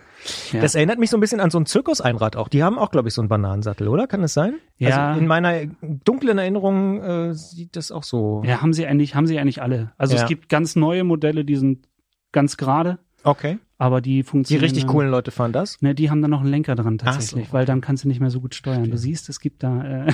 Ja. 0.53 0.61
Das 0.63 0.75
erinnert 0.75 0.99
mich 0.99 1.11
so 1.11 1.19
ein 1.19 1.21
bisschen 1.21 1.39
an 1.39 1.51
so 1.51 1.59
ein 1.59 1.67
Zirkuseinrad 1.67 2.37
auch. 2.37 2.49
Die 2.49 2.63
haben 2.63 2.79
auch, 2.79 2.91
glaube 2.91 3.09
ich, 3.09 3.15
so 3.15 3.21
einen 3.21 3.29
Bananensattel, 3.29 3.89
oder? 3.89 4.07
Kann 4.07 4.23
es 4.23 4.33
sein? 4.33 4.55
Ja. 4.79 5.09
Also 5.11 5.21
in 5.21 5.27
meiner 5.27 5.67
dunklen 5.83 6.39
Erinnerung 6.39 7.03
äh, 7.03 7.35
sieht 7.35 7.77
das 7.77 7.93
auch 7.93 8.05
so. 8.05 8.43
Ja, 8.47 8.63
haben 8.63 8.73
sie 8.73 8.87
eigentlich, 8.87 9.15
haben 9.15 9.27
sie 9.27 9.39
eigentlich 9.39 9.61
alle. 9.61 9.93
Also 9.99 10.17
es 10.17 10.25
gibt 10.27 10.49
ganz 10.49 10.75
neue 10.75 11.05
Modelle, 11.05 11.45
die 11.45 11.57
sind 11.57 11.87
ganz 12.33 12.57
gerade. 12.57 13.01
Okay. 13.23 13.59
Aber 13.83 14.01
die 14.01 14.19
Die 14.19 14.23
funktionieren. 14.23 14.63
richtig 14.65 14.85
dann- 14.85 14.93
coolen 14.93 15.11
Leute 15.11 15.33
fahren 15.33 15.51
das? 15.51 15.83
Ne, 15.83 15.93
die 15.93 16.09
haben 16.09 16.23
dann 16.23 16.31
noch 16.31 16.43
einen 16.43 16.51
Lenker 16.51 16.77
dran 16.77 16.99
Ach 17.03 17.07
so, 17.07 17.19
tatsächlich, 17.19 17.53
weil 17.53 17.67
dann 17.67 17.81
kannst 17.81 18.05
du 18.05 18.09
nicht 18.09 18.21
mehr 18.21 18.31
so 18.31 18.41
gut 18.41 18.55
steuern. 18.55 18.89
Du 18.89 18.97
siehst, 18.97 19.29
es 19.29 19.41
gibt 19.41 19.65
da. 19.65 20.07
Äh, 20.07 20.13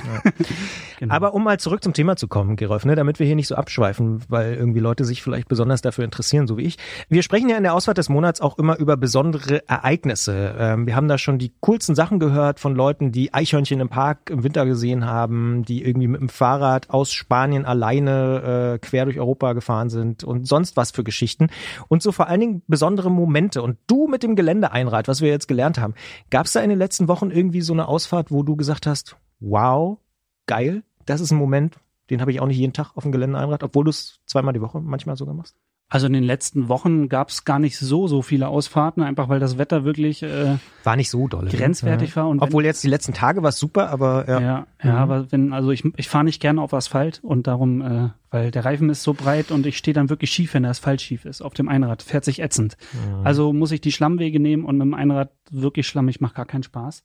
genau. 0.99 1.13
Aber 1.13 1.35
um 1.35 1.43
mal 1.43 1.59
zurück 1.59 1.83
zum 1.83 1.93
Thema 1.93 2.15
zu 2.15 2.27
kommen, 2.27 2.55
Gerolf, 2.55 2.83
ne, 2.85 2.95
damit 2.95 3.19
wir 3.19 3.27
hier 3.27 3.35
nicht 3.35 3.47
so 3.47 3.53
abschweifen, 3.53 4.23
weil 4.27 4.55
irgendwie 4.55 4.79
Leute 4.79 5.05
sich 5.05 5.21
vielleicht 5.21 5.47
besonders 5.47 5.81
dafür 5.83 6.03
interessieren, 6.03 6.47
so 6.47 6.57
wie 6.57 6.63
ich. 6.63 6.77
Wir 7.09 7.21
sprechen 7.21 7.47
ja 7.47 7.57
in 7.57 7.63
der 7.63 7.75
Ausfahrt 7.75 7.99
des 7.99 8.09
Monats 8.09 8.41
auch 8.41 8.57
immer 8.57 8.75
über 8.79 8.97
besondere 8.97 9.61
Ereignisse. 9.69 10.55
Ähm, 10.57 10.87
wir 10.87 10.95
haben 10.95 11.07
da 11.07 11.19
schon 11.19 11.37
die 11.37 11.51
coolsten 11.59 11.93
Sachen 11.93 12.17
gehört 12.19 12.59
von 12.59 12.73
Leuten, 12.73 13.11
die 13.11 13.35
Eichhörnchen 13.35 13.79
im 13.81 13.89
Park 13.89 14.31
im 14.31 14.43
Winter 14.43 14.65
gesehen 14.65 15.05
haben, 15.05 15.63
die 15.63 15.83
irgendwie 15.85 16.07
mit 16.07 16.21
dem 16.21 16.29
Fahrrad 16.29 16.89
aus 16.89 17.11
Spanien 17.13 17.65
alleine 17.65 18.73
äh, 18.75 18.79
quer 18.79 19.05
durch 19.05 19.19
Europa 19.19 19.53
gefahren 19.53 19.91
sind 19.91 20.23
und 20.23 20.47
sonst 20.47 20.75
was 20.75 20.89
für 20.89 21.03
Geschichten. 21.03 21.49
Und 21.87 22.01
so 22.01 22.11
vor 22.11 22.27
allen 22.27 22.39
Dingen 22.39 22.61
besondere 22.67 23.11
Momente. 23.11 23.58
Und 23.61 23.77
du 23.87 24.07
mit 24.07 24.23
dem 24.23 24.35
Geländeeinrad, 24.35 25.07
was 25.07 25.21
wir 25.21 25.29
jetzt 25.29 25.47
gelernt 25.47 25.79
haben, 25.79 25.93
gab 26.29 26.45
es 26.45 26.53
da 26.53 26.61
in 26.61 26.69
den 26.69 26.79
letzten 26.79 27.07
Wochen 27.07 27.31
irgendwie 27.31 27.61
so 27.61 27.73
eine 27.73 27.87
Ausfahrt, 27.87 28.31
wo 28.31 28.43
du 28.43 28.55
gesagt 28.55 28.87
hast, 28.87 29.17
wow, 29.39 29.97
geil, 30.45 30.83
das 31.05 31.21
ist 31.21 31.31
ein 31.31 31.37
Moment, 31.37 31.77
den 32.09 32.21
habe 32.21 32.31
ich 32.31 32.39
auch 32.39 32.47
nicht 32.47 32.57
jeden 32.57 32.73
Tag 32.73 32.91
auf 32.95 33.03
dem 33.03 33.11
Geländeeinrad, 33.11 33.63
obwohl 33.63 33.85
du 33.85 33.89
es 33.89 34.19
zweimal 34.25 34.53
die 34.53 34.61
Woche 34.61 34.81
manchmal 34.81 35.15
sogar 35.15 35.35
machst. 35.35 35.55
Also 35.91 36.05
in 36.05 36.13
den 36.13 36.23
letzten 36.23 36.67
Wochen 36.69 37.09
gab 37.09 37.29
es 37.29 37.45
gar 37.45 37.57
nicht 37.57 37.75
so, 37.79 38.07
so 38.07 38.21
viele 38.21 38.47
Ausfahrten, 38.47 39.01
einfach 39.01 39.27
weil 39.27 39.39
das 39.39 39.57
Wetter 39.57 39.85
wirklich 39.85 40.21
äh, 40.21 40.57
War 40.83 40.95
nicht 40.95 41.09
so 41.09 41.27
dolle. 41.27 41.49
ne? 41.51 41.57
grenzwertig 41.57 42.15
war. 42.15 42.27
Und 42.29 42.39
wenn- 42.41 42.47
Obwohl 42.47 42.63
jetzt 42.63 42.83
die 42.83 42.89
letzten 42.89 43.13
Tage 43.13 43.41
war 43.41 43.49
es 43.49 43.57
super, 43.57 43.89
aber 43.89 44.25
ja. 44.27 44.39
Ja, 44.39 44.67
ja, 44.83 44.91
Mhm. 44.91 44.97
aber 44.97 45.31
wenn, 45.31 45.51
also 45.51 45.71
ich, 45.71 45.83
ich 45.97 46.07
fahre 46.07 46.25
nicht 46.25 46.39
gerne 46.41 46.61
auf 46.61 46.75
Asphalt 46.75 47.21
und 47.23 47.47
darum, 47.47 47.81
äh, 47.81 48.09
weil 48.29 48.51
der 48.51 48.65
Reifen 48.65 48.91
ist 48.91 49.01
so 49.01 49.15
breit 49.15 49.49
und 49.49 49.65
ich 49.65 49.77
stehe 49.79 49.95
dann 49.95 50.09
wirklich 50.11 50.29
schief, 50.29 50.53
wenn 50.53 50.61
der 50.61 50.69
Asphalt 50.69 51.01
schief 51.01 51.25
ist. 51.25 51.41
Auf 51.41 51.55
dem 51.55 51.67
Einrad 51.67 52.03
fährt 52.03 52.23
sich 52.23 52.39
ätzend. 52.39 52.77
Mhm. 52.93 53.25
Also 53.25 53.51
muss 53.51 53.71
ich 53.71 53.81
die 53.81 53.91
Schlammwege 53.91 54.39
nehmen 54.39 54.65
und 54.65 54.77
mit 54.77 54.85
dem 54.85 54.93
Einrad 54.93 55.31
wirklich 55.49 55.87
schlammig, 55.87 56.21
macht 56.21 56.35
gar 56.35 56.45
keinen 56.45 56.61
Spaß. 56.63 57.03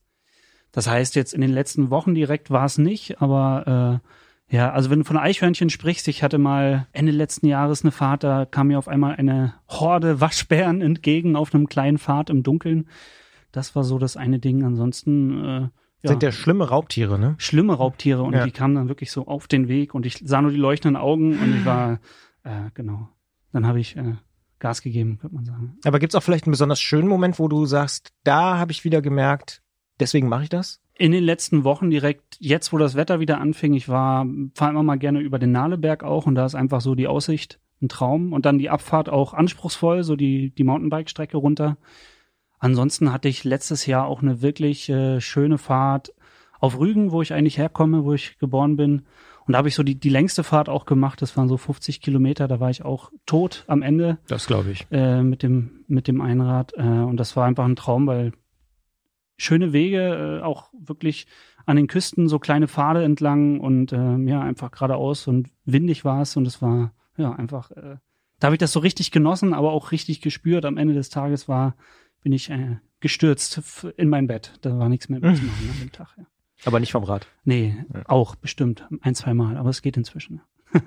Das 0.72 0.90
heißt, 0.90 1.14
jetzt 1.14 1.32
in 1.32 1.40
den 1.40 1.52
letzten 1.52 1.88
Wochen 1.88 2.14
direkt 2.14 2.50
war 2.50 2.66
es 2.66 2.76
nicht, 2.76 3.22
aber 3.22 4.00
äh, 4.04 4.08
ja, 4.54 4.70
also 4.70 4.88
wenn 4.88 5.00
du 5.00 5.04
von 5.04 5.16
Eichhörnchen 5.16 5.68
sprichst, 5.68 6.06
ich 6.06 6.22
hatte 6.22 6.38
mal 6.38 6.86
Ende 6.92 7.10
letzten 7.10 7.48
Jahres 7.48 7.82
eine 7.82 7.90
Fahrt, 7.90 8.22
da 8.22 8.44
kam 8.46 8.68
mir 8.68 8.78
auf 8.78 8.86
einmal 8.86 9.16
eine 9.16 9.54
Horde 9.68 10.20
Waschbären 10.20 10.80
entgegen 10.80 11.34
auf 11.34 11.52
einem 11.52 11.68
kleinen 11.68 11.98
Pfad 11.98 12.30
im 12.30 12.44
Dunkeln. 12.44 12.88
Das 13.50 13.74
war 13.74 13.82
so 13.82 13.98
das 13.98 14.16
eine 14.16 14.38
Ding. 14.38 14.62
Ansonsten 14.62 15.44
äh, 15.44 15.60
ja 16.02 16.10
Sind 16.10 16.22
ja 16.22 16.30
schlimme 16.30 16.68
Raubtiere, 16.68 17.18
ne? 17.18 17.34
schlimme 17.38 17.74
Raubtiere 17.74 18.22
und 18.22 18.34
Ja. 18.34 18.44
die 18.44 18.52
kamen 18.52 18.76
dann 18.76 18.88
wirklich 18.88 19.10
so 19.10 19.26
auf 19.26 19.48
den 19.48 19.66
Weg 19.66 19.92
und 19.92 20.06
ich 20.06 20.22
sah 20.24 20.40
nur 20.40 20.52
die 20.52 20.56
leuchtenden 20.56 21.00
Augen 21.02 21.36
und 21.36 21.56
ich 21.58 21.64
war, 21.64 21.98
äh, 22.44 22.70
genau. 22.74 23.08
Dann 23.52 23.66
habe 23.66 23.80
ich 23.80 23.96
äh, 23.96 24.14
Gas 24.60 24.82
gegeben, 24.82 25.18
könnte 25.18 25.34
man 25.34 25.44
sagen. 25.44 25.78
Aber 25.84 25.98
gibt's 25.98 26.14
auch 26.14 26.22
vielleicht 26.22 26.46
einen 26.46 26.52
besonders 26.52 26.80
schönen 26.80 27.08
Moment, 27.08 27.40
wo 27.40 27.48
du 27.48 27.66
sagst, 27.66 28.12
da 28.22 28.56
habe 28.58 28.70
ich 28.70 28.84
wieder 28.84 29.02
gemerkt, 29.02 29.62
deswegen 29.98 30.28
mache 30.28 30.44
ich 30.44 30.48
das? 30.48 30.80
In 30.96 31.12
den 31.12 31.24
letzten 31.24 31.64
Wochen 31.64 31.90
direkt, 31.90 32.36
jetzt 32.38 32.72
wo 32.72 32.78
das 32.78 32.94
Wetter 32.94 33.18
wieder 33.18 33.40
anfing, 33.40 33.74
ich 33.74 33.88
war, 33.88 34.26
fahre 34.54 34.70
immer 34.70 34.82
mal 34.84 34.98
gerne 34.98 35.20
über 35.20 35.38
den 35.38 35.50
Nahleberg 35.52 36.04
auch 36.04 36.26
und 36.26 36.36
da 36.36 36.46
ist 36.46 36.54
einfach 36.54 36.80
so 36.80 36.94
die 36.94 37.08
Aussicht 37.08 37.58
ein 37.82 37.88
Traum 37.88 38.32
und 38.32 38.46
dann 38.46 38.58
die 38.58 38.70
Abfahrt 38.70 39.08
auch 39.08 39.34
anspruchsvoll, 39.34 40.04
so 40.04 40.14
die, 40.14 40.50
die 40.50 40.64
Mountainbike-Strecke 40.64 41.36
runter. 41.36 41.76
Ansonsten 42.58 43.12
hatte 43.12 43.28
ich 43.28 43.44
letztes 43.44 43.86
Jahr 43.86 44.06
auch 44.06 44.22
eine 44.22 44.40
wirklich 44.40 44.88
äh, 44.88 45.20
schöne 45.20 45.58
Fahrt 45.58 46.14
auf 46.60 46.78
Rügen, 46.78 47.10
wo 47.12 47.20
ich 47.20 47.34
eigentlich 47.34 47.58
herkomme, 47.58 48.04
wo 48.04 48.14
ich 48.14 48.38
geboren 48.38 48.76
bin. 48.76 49.02
Und 49.46 49.52
da 49.52 49.58
habe 49.58 49.68
ich 49.68 49.74
so 49.74 49.82
die, 49.82 49.96
die 49.96 50.08
längste 50.08 50.44
Fahrt 50.44 50.70
auch 50.70 50.86
gemacht. 50.86 51.20
Das 51.20 51.36
waren 51.36 51.48
so 51.48 51.58
50 51.58 52.00
Kilometer. 52.00 52.48
Da 52.48 52.60
war 52.60 52.70
ich 52.70 52.82
auch 52.84 53.10
tot 53.26 53.64
am 53.66 53.82
Ende 53.82 54.16
Das 54.28 54.46
glaube 54.46 54.70
ich. 54.70 54.86
äh, 54.90 55.22
mit 55.22 55.42
dem 55.42 55.84
mit 55.88 56.08
dem 56.08 56.22
Einrad. 56.22 56.72
Äh, 56.78 56.80
und 56.82 57.18
das 57.18 57.36
war 57.36 57.44
einfach 57.44 57.66
ein 57.66 57.76
Traum, 57.76 58.06
weil 58.06 58.32
schöne 59.36 59.72
Wege, 59.72 60.40
äh, 60.40 60.44
auch 60.44 60.70
wirklich 60.72 61.26
an 61.66 61.76
den 61.76 61.86
Küsten 61.86 62.28
so 62.28 62.38
kleine 62.38 62.68
Pfade 62.68 63.04
entlang 63.04 63.60
und 63.60 63.92
äh, 63.92 64.16
ja 64.18 64.40
einfach 64.40 64.70
geradeaus 64.70 65.26
und 65.26 65.48
windig 65.64 66.04
war 66.04 66.22
es 66.22 66.36
und 66.36 66.46
es 66.46 66.60
war 66.62 66.92
ja 67.16 67.32
einfach. 67.32 67.70
Äh, 67.72 67.96
da 68.40 68.48
habe 68.48 68.56
ich 68.56 68.60
das 68.60 68.72
so 68.72 68.80
richtig 68.80 69.10
genossen, 69.10 69.54
aber 69.54 69.72
auch 69.72 69.92
richtig 69.92 70.20
gespürt. 70.20 70.64
Am 70.64 70.76
Ende 70.76 70.92
des 70.94 71.08
Tages 71.08 71.48
war 71.48 71.76
bin 72.22 72.32
ich 72.32 72.50
äh, 72.50 72.78
gestürzt 73.00 73.60
in 73.96 74.08
mein 74.08 74.26
Bett. 74.26 74.58
Da 74.62 74.78
war 74.78 74.88
nichts 74.88 75.08
mehr 75.08 75.20
mit 75.20 75.36
zu 75.36 75.44
machen 75.44 75.70
an 75.70 75.80
dem 75.80 75.92
Tag. 75.92 76.14
Ja. 76.18 76.24
Aber 76.64 76.80
nicht 76.80 76.92
vom 76.92 77.04
Rad. 77.04 77.26
Nee, 77.44 77.76
auch 78.06 78.34
bestimmt 78.34 78.86
ein, 79.02 79.14
zwei 79.14 79.34
Mal, 79.34 79.56
aber 79.56 79.70
es 79.70 79.82
geht 79.82 79.96
inzwischen. 79.96 80.40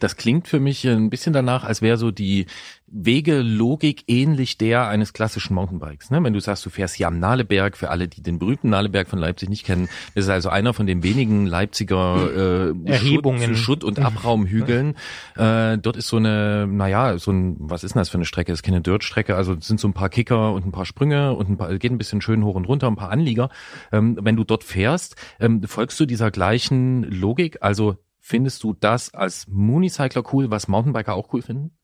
Das 0.00 0.16
klingt 0.16 0.48
für 0.48 0.60
mich 0.60 0.86
ein 0.86 1.10
bisschen 1.10 1.32
danach, 1.32 1.64
als 1.64 1.82
wäre 1.82 1.96
so 1.96 2.10
die 2.10 2.46
Wegelogik 2.88 4.04
ähnlich 4.06 4.58
der 4.58 4.86
eines 4.86 5.12
klassischen 5.12 5.54
Mountainbikes. 5.54 6.10
Ne? 6.10 6.22
Wenn 6.22 6.32
du 6.32 6.40
sagst, 6.40 6.64
du 6.64 6.70
fährst 6.70 6.94
hier 6.94 7.08
am 7.08 7.18
Nahleberg, 7.18 7.76
für 7.76 7.90
alle, 7.90 8.06
die 8.06 8.22
den 8.22 8.38
berühmten 8.38 8.70
Nahleberg 8.70 9.08
von 9.08 9.18
Leipzig 9.18 9.48
nicht 9.48 9.66
kennen, 9.66 9.88
das 10.14 10.24
ist 10.24 10.30
also 10.30 10.50
einer 10.50 10.72
von 10.72 10.86
den 10.86 11.02
wenigen 11.02 11.46
Leipziger 11.46 12.70
äh, 12.70 12.88
Erhebungen. 12.88 13.56
Schutt, 13.56 13.82
Schutt- 13.82 13.84
und 13.84 13.98
Abraumhügeln. 13.98 14.94
Äh, 15.36 15.78
dort 15.78 15.96
ist 15.96 16.08
so 16.08 16.16
eine, 16.16 16.66
naja, 16.66 17.18
so 17.18 17.30
ein, 17.30 17.56
was 17.58 17.84
ist 17.84 17.94
denn 17.94 18.00
das 18.00 18.08
für 18.08 18.16
eine 18.16 18.24
Strecke? 18.24 18.52
Das 18.52 18.60
ist 18.60 18.62
keine 18.62 18.80
Dirtstrecke, 18.80 19.36
also 19.36 19.54
es 19.54 19.66
sind 19.66 19.78
so 19.78 19.86
ein 19.88 19.92
paar 19.92 20.08
Kicker 20.08 20.52
und 20.52 20.66
ein 20.66 20.72
paar 20.72 20.86
Sprünge 20.86 21.34
und 21.34 21.50
ein 21.50 21.56
paar, 21.58 21.76
geht 21.76 21.92
ein 21.92 21.98
bisschen 21.98 22.20
schön 22.20 22.42
hoch 22.44 22.54
und 22.54 22.66
runter, 22.66 22.86
ein 22.86 22.96
paar 22.96 23.10
Anlieger. 23.10 23.50
Ähm, 23.92 24.18
wenn 24.20 24.36
du 24.36 24.44
dort 24.44 24.64
fährst, 24.64 25.16
ähm, 25.40 25.62
folgst 25.62 26.00
du 26.00 26.06
dieser 26.06 26.30
gleichen 26.30 27.02
Logik? 27.02 27.58
Also 27.60 27.96
Findest 28.28 28.64
du 28.64 28.74
das 28.74 29.14
als 29.14 29.46
Moonicycler 29.46 30.24
cool, 30.32 30.50
was 30.50 30.66
Mountainbiker 30.66 31.14
auch 31.14 31.32
cool 31.32 31.42
finden? 31.42 31.78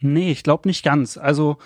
Nee, 0.00 0.32
ich 0.32 0.42
glaube 0.42 0.68
nicht 0.68 0.84
ganz. 0.84 1.16
Also 1.16 1.58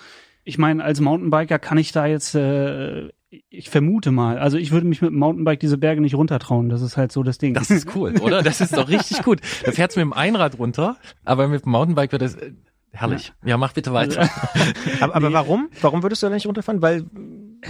ich 0.43 0.59
meine, 0.59 0.83
als 0.83 0.99
Mountainbiker 0.99 1.57
kann 1.57 1.79
ich 1.79 1.93
da 1.93 2.05
jetzt, 2.05 2.35
äh, 2.35 3.07
ich 3.49 3.71
vermute 3.71 4.11
mal, 4.11 4.37
also 4.37 4.59
ich 4.59 4.69
würde 4.69 4.85
mich 4.85 5.01
mit 5.01 5.09
dem 5.09 5.17
Mountainbike 5.17 5.59
diese 5.59 5.79
Berge 5.79 5.99
nicht 6.01 6.13
runtertrauen. 6.13 6.69
Das 6.69 6.83
ist 6.83 6.95
halt 6.95 7.11
so 7.11 7.23
das 7.23 7.39
Ding. 7.39 7.55
Das 7.55 7.71
ist 7.71 7.95
cool, 7.95 8.15
oder? 8.19 8.43
Das 8.43 8.61
ist 8.61 8.77
doch 8.77 8.87
richtig 8.87 9.23
gut. 9.23 9.41
Da 9.65 9.71
fährt's 9.71 9.95
mit 9.95 10.03
dem 10.03 10.13
Einrad 10.13 10.59
runter, 10.59 10.97
aber 11.25 11.47
mit 11.47 11.65
dem 11.65 11.71
Mountainbike 11.71 12.11
wird 12.11 12.21
das 12.21 12.35
äh, 12.35 12.53
herrlich. 12.91 13.33
Ja, 13.43 13.57
mach 13.57 13.73
bitte 13.73 13.93
weiter. 13.93 14.29
Aber, 14.99 15.15
aber 15.15 15.33
warum? 15.33 15.69
Warum 15.81 16.03
würdest 16.03 16.21
du 16.21 16.27
da 16.27 16.33
nicht 16.33 16.45
runterfahren? 16.45 16.83
Weil 16.83 17.05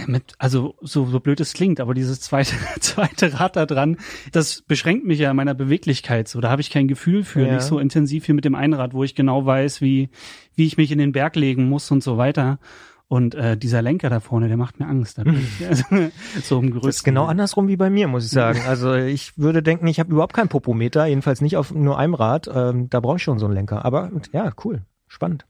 mit, 0.06 0.34
also 0.38 0.74
so, 0.80 1.06
so 1.06 1.20
blöd 1.20 1.40
es 1.40 1.52
klingt, 1.54 1.80
aber 1.80 1.94
dieses 1.94 2.20
zweite, 2.20 2.54
zweite 2.80 3.38
Rad 3.40 3.56
da 3.56 3.66
dran, 3.66 3.96
das 4.32 4.62
beschränkt 4.62 5.06
mich 5.06 5.18
ja 5.18 5.30
in 5.30 5.36
meiner 5.36 5.54
Beweglichkeit 5.54 6.28
so. 6.28 6.40
Da 6.40 6.50
habe 6.50 6.60
ich 6.60 6.70
kein 6.70 6.88
Gefühl 6.88 7.24
für, 7.24 7.46
Ja. 7.46 7.54
nicht 7.54 7.62
so 7.64 7.78
intensiv 7.78 8.28
wie 8.28 8.32
mit 8.32 8.44
dem 8.44 8.54
Einrad, 8.54 8.92
wo 8.94 9.04
ich 9.04 9.14
genau 9.14 9.46
weiß, 9.46 9.80
wie, 9.80 10.10
wie 10.54 10.66
ich 10.66 10.76
mich 10.76 10.92
in 10.92 10.98
den 10.98 11.12
Berg 11.12 11.36
legen 11.36 11.68
muss 11.68 11.90
und 11.90 12.02
so 12.02 12.16
weiter. 12.18 12.58
Und 13.10 13.34
äh, 13.34 13.56
dieser 13.56 13.80
Lenker 13.80 14.10
da 14.10 14.20
vorne, 14.20 14.48
der 14.48 14.58
macht 14.58 14.78
mir 14.78 14.86
Angst. 14.86 15.16
Da 15.16 15.22
bin 15.24 15.38
ich, 15.40 15.66
also, 15.66 15.84
so 16.42 16.60
im 16.60 16.70
Gerüst. 16.72 16.86
das 16.88 16.96
ist 16.96 17.04
genau 17.04 17.24
andersrum 17.24 17.66
wie 17.66 17.76
bei 17.78 17.88
mir, 17.88 18.06
muss 18.06 18.26
ich 18.26 18.30
sagen. 18.30 18.60
Also 18.68 18.92
ich 18.94 19.38
würde 19.38 19.62
denken, 19.62 19.86
ich 19.86 19.98
habe 19.98 20.12
überhaupt 20.12 20.34
keinen 20.34 20.48
Popometer, 20.50 21.06
jedenfalls 21.06 21.40
nicht 21.40 21.56
auf 21.56 21.72
nur 21.72 21.98
einem 21.98 22.12
Rad. 22.12 22.50
Ähm, 22.54 22.90
da 22.90 23.00
brauche 23.00 23.16
ich 23.16 23.22
schon 23.22 23.38
so 23.38 23.46
einen 23.46 23.54
Lenker. 23.54 23.86
Aber 23.86 24.10
ja, 24.32 24.52
cool, 24.64 24.82
spannend. 25.06 25.46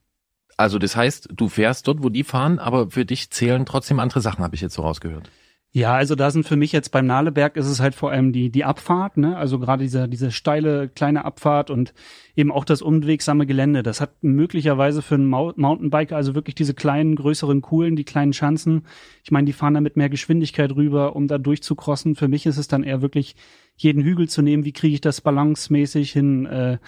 Also 0.59 0.79
das 0.79 0.97
heißt, 0.97 1.29
du 1.33 1.49
fährst 1.49 1.87
dort, 1.87 2.03
wo 2.03 2.09
die 2.09 2.25
fahren, 2.25 2.59
aber 2.59 2.91
für 2.91 3.05
dich 3.05 3.31
zählen 3.31 3.65
trotzdem 3.65 4.01
andere 4.01 4.21
Sachen, 4.21 4.45
habe 4.45 4.57
ich 4.57 4.61
jetzt 4.61 4.75
so 4.75 4.83
rausgehört. 4.83 5.31
Ja, 5.71 5.95
also 5.95 6.17
da 6.17 6.31
sind 6.31 6.47
für 6.47 6.57
mich 6.57 6.73
jetzt 6.73 6.91
beim 6.91 7.07
Nahleberg 7.07 7.57
ist 7.57 7.67
es 7.67 7.79
halt 7.79 7.95
vor 7.95 8.11
allem 8.11 8.33
die, 8.33 8.51
die 8.51 8.65
Abfahrt, 8.65 9.19
ne? 9.19 9.37
Also 9.37 9.61
gerade 9.61 9.85
diese, 9.85 10.09
diese 10.09 10.33
steile 10.33 10.89
kleine 10.89 11.25
Abfahrt 11.25 11.71
und 11.71 11.95
eben 12.35 12.51
auch 12.51 12.65
das 12.65 12.83
unwegsame 12.83 13.47
Gelände. 13.47 13.85
Das 13.85 14.01
hat 14.01 14.15
möglicherweise 14.23 15.01
für 15.01 15.15
einen 15.15 15.27
Mountainbiker, 15.29 16.17
also 16.17 16.35
wirklich 16.35 16.57
diese 16.57 16.75
kleinen, 16.75 17.15
größeren 17.15 17.61
Kuhlen, 17.61 17.95
die 17.95 18.05
kleinen 18.05 18.33
Schanzen. 18.33 18.87
Ich 19.23 19.31
meine, 19.31 19.45
die 19.45 19.53
fahren 19.53 19.75
da 19.75 19.81
mit 19.81 19.97
mehr 19.97 20.09
Geschwindigkeit 20.09 20.73
rüber, 20.75 21.15
um 21.15 21.29
da 21.29 21.39
durchzukrossen. 21.39 22.17
Für 22.17 22.27
mich 22.29 22.47
ist 22.47 22.57
es 22.57 22.67
dann 22.67 22.83
eher 22.83 23.03
wirklich, 23.03 23.37
jeden 23.77 24.03
Hügel 24.03 24.29
zu 24.29 24.43
nehmen. 24.43 24.65
Wie 24.65 24.73
kriege 24.73 24.95
ich 24.95 25.01
das 25.03 25.21
balancemäßig 25.21 26.11
hin? 26.11 26.47
Äh, 26.47 26.79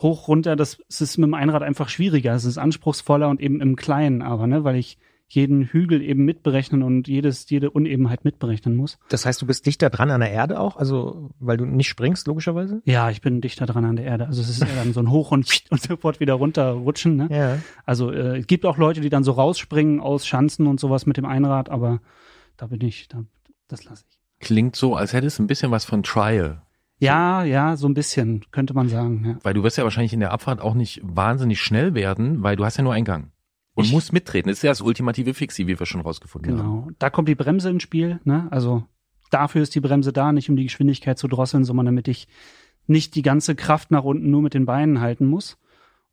hoch, 0.00 0.28
runter, 0.28 0.56
das, 0.56 0.78
das 0.88 1.00
ist 1.00 1.18
mit 1.18 1.26
dem 1.26 1.34
Einrad 1.34 1.62
einfach 1.62 1.88
schwieriger. 1.88 2.34
Es 2.34 2.44
ist 2.44 2.58
anspruchsvoller 2.58 3.28
und 3.28 3.40
eben 3.40 3.60
im 3.60 3.76
Kleinen 3.76 4.22
aber, 4.22 4.46
ne? 4.46 4.64
Weil 4.64 4.76
ich 4.76 4.98
jeden 5.28 5.64
Hügel 5.64 6.02
eben 6.02 6.24
mitberechnen 6.24 6.82
und 6.82 7.08
jedes, 7.08 7.50
jede 7.50 7.70
Unebenheit 7.70 8.24
mitberechnen 8.24 8.76
muss. 8.76 8.98
Das 9.08 9.26
heißt, 9.26 9.42
du 9.42 9.46
bist 9.46 9.66
dichter 9.66 9.90
dran 9.90 10.10
an 10.10 10.20
der 10.20 10.30
Erde 10.30 10.60
auch, 10.60 10.76
also 10.76 11.30
weil 11.40 11.56
du 11.56 11.64
nicht 11.64 11.88
springst, 11.88 12.28
logischerweise? 12.28 12.80
Ja, 12.84 13.10
ich 13.10 13.20
bin 13.20 13.40
dichter 13.40 13.66
dran 13.66 13.84
an 13.84 13.96
der 13.96 14.04
Erde. 14.04 14.26
Also 14.26 14.40
es 14.40 14.48
ist 14.48 14.62
eher 14.62 14.76
dann 14.76 14.92
so 14.92 15.00
ein 15.00 15.10
Hoch 15.10 15.32
und, 15.32 15.64
und 15.70 15.82
sofort 15.82 16.20
wieder 16.20 16.34
runterrutschen. 16.34 17.16
Ne? 17.16 17.28
Ja. 17.30 17.58
Also 17.84 18.12
äh, 18.12 18.38
es 18.38 18.46
gibt 18.46 18.64
auch 18.64 18.78
Leute, 18.78 19.00
die 19.00 19.10
dann 19.10 19.24
so 19.24 19.32
rausspringen 19.32 20.00
aus 20.00 20.26
Schanzen 20.26 20.66
und 20.66 20.78
sowas 20.78 21.06
mit 21.06 21.16
dem 21.16 21.26
Einrad, 21.26 21.70
aber 21.70 22.00
da 22.56 22.66
bin 22.66 22.80
ich, 22.82 23.08
da, 23.08 23.24
das 23.66 23.84
lasse 23.84 24.04
ich. 24.08 24.18
Klingt 24.38 24.76
so, 24.76 24.94
als 24.94 25.12
hättest 25.12 25.38
du 25.38 25.42
ein 25.42 25.48
bisschen 25.48 25.70
was 25.72 25.84
von 25.84 26.02
Trial. 26.02 26.62
Ja, 26.98 27.44
ja, 27.44 27.76
so 27.76 27.86
ein 27.88 27.94
bisschen, 27.94 28.44
könnte 28.52 28.72
man 28.74 28.88
sagen. 28.88 29.24
Ja. 29.26 29.38
Weil 29.42 29.54
du 29.54 29.62
wirst 29.62 29.76
ja 29.76 29.84
wahrscheinlich 29.84 30.12
in 30.14 30.20
der 30.20 30.32
Abfahrt 30.32 30.60
auch 30.60 30.74
nicht 30.74 31.00
wahnsinnig 31.04 31.60
schnell 31.60 31.94
werden, 31.94 32.42
weil 32.42 32.56
du 32.56 32.64
hast 32.64 32.78
ja 32.78 32.82
nur 32.84 32.94
einen 32.94 33.04
Gang. 33.04 33.30
Und 33.74 33.84
Ich- 33.84 33.92
musst 33.92 34.12
mittreten. 34.14 34.48
Das 34.48 34.58
ist 34.58 34.62
ja 34.62 34.70
das 34.70 34.80
ultimative 34.80 35.34
Fixie, 35.34 35.66
wie 35.66 35.78
wir 35.78 35.84
schon 35.86 36.00
rausgefunden 36.00 36.52
haben. 36.58 36.58
Genau. 36.58 36.88
Da 36.98 37.10
kommt 37.10 37.28
die 37.28 37.34
Bremse 37.34 37.68
ins 37.68 37.82
Spiel, 37.82 38.20
ne? 38.24 38.48
Also 38.50 38.84
dafür 39.30 39.60
ist 39.62 39.74
die 39.74 39.80
Bremse 39.80 40.12
da, 40.14 40.32
nicht 40.32 40.48
um 40.48 40.56
die 40.56 40.64
Geschwindigkeit 40.64 41.18
zu 41.18 41.28
drosseln, 41.28 41.64
sondern 41.64 41.84
damit 41.86 42.08
ich 42.08 42.28
nicht 42.86 43.14
die 43.14 43.22
ganze 43.22 43.54
Kraft 43.54 43.90
nach 43.90 44.04
unten 44.04 44.30
nur 44.30 44.40
mit 44.40 44.54
den 44.54 44.64
Beinen 44.64 45.00
halten 45.00 45.26
muss. 45.26 45.58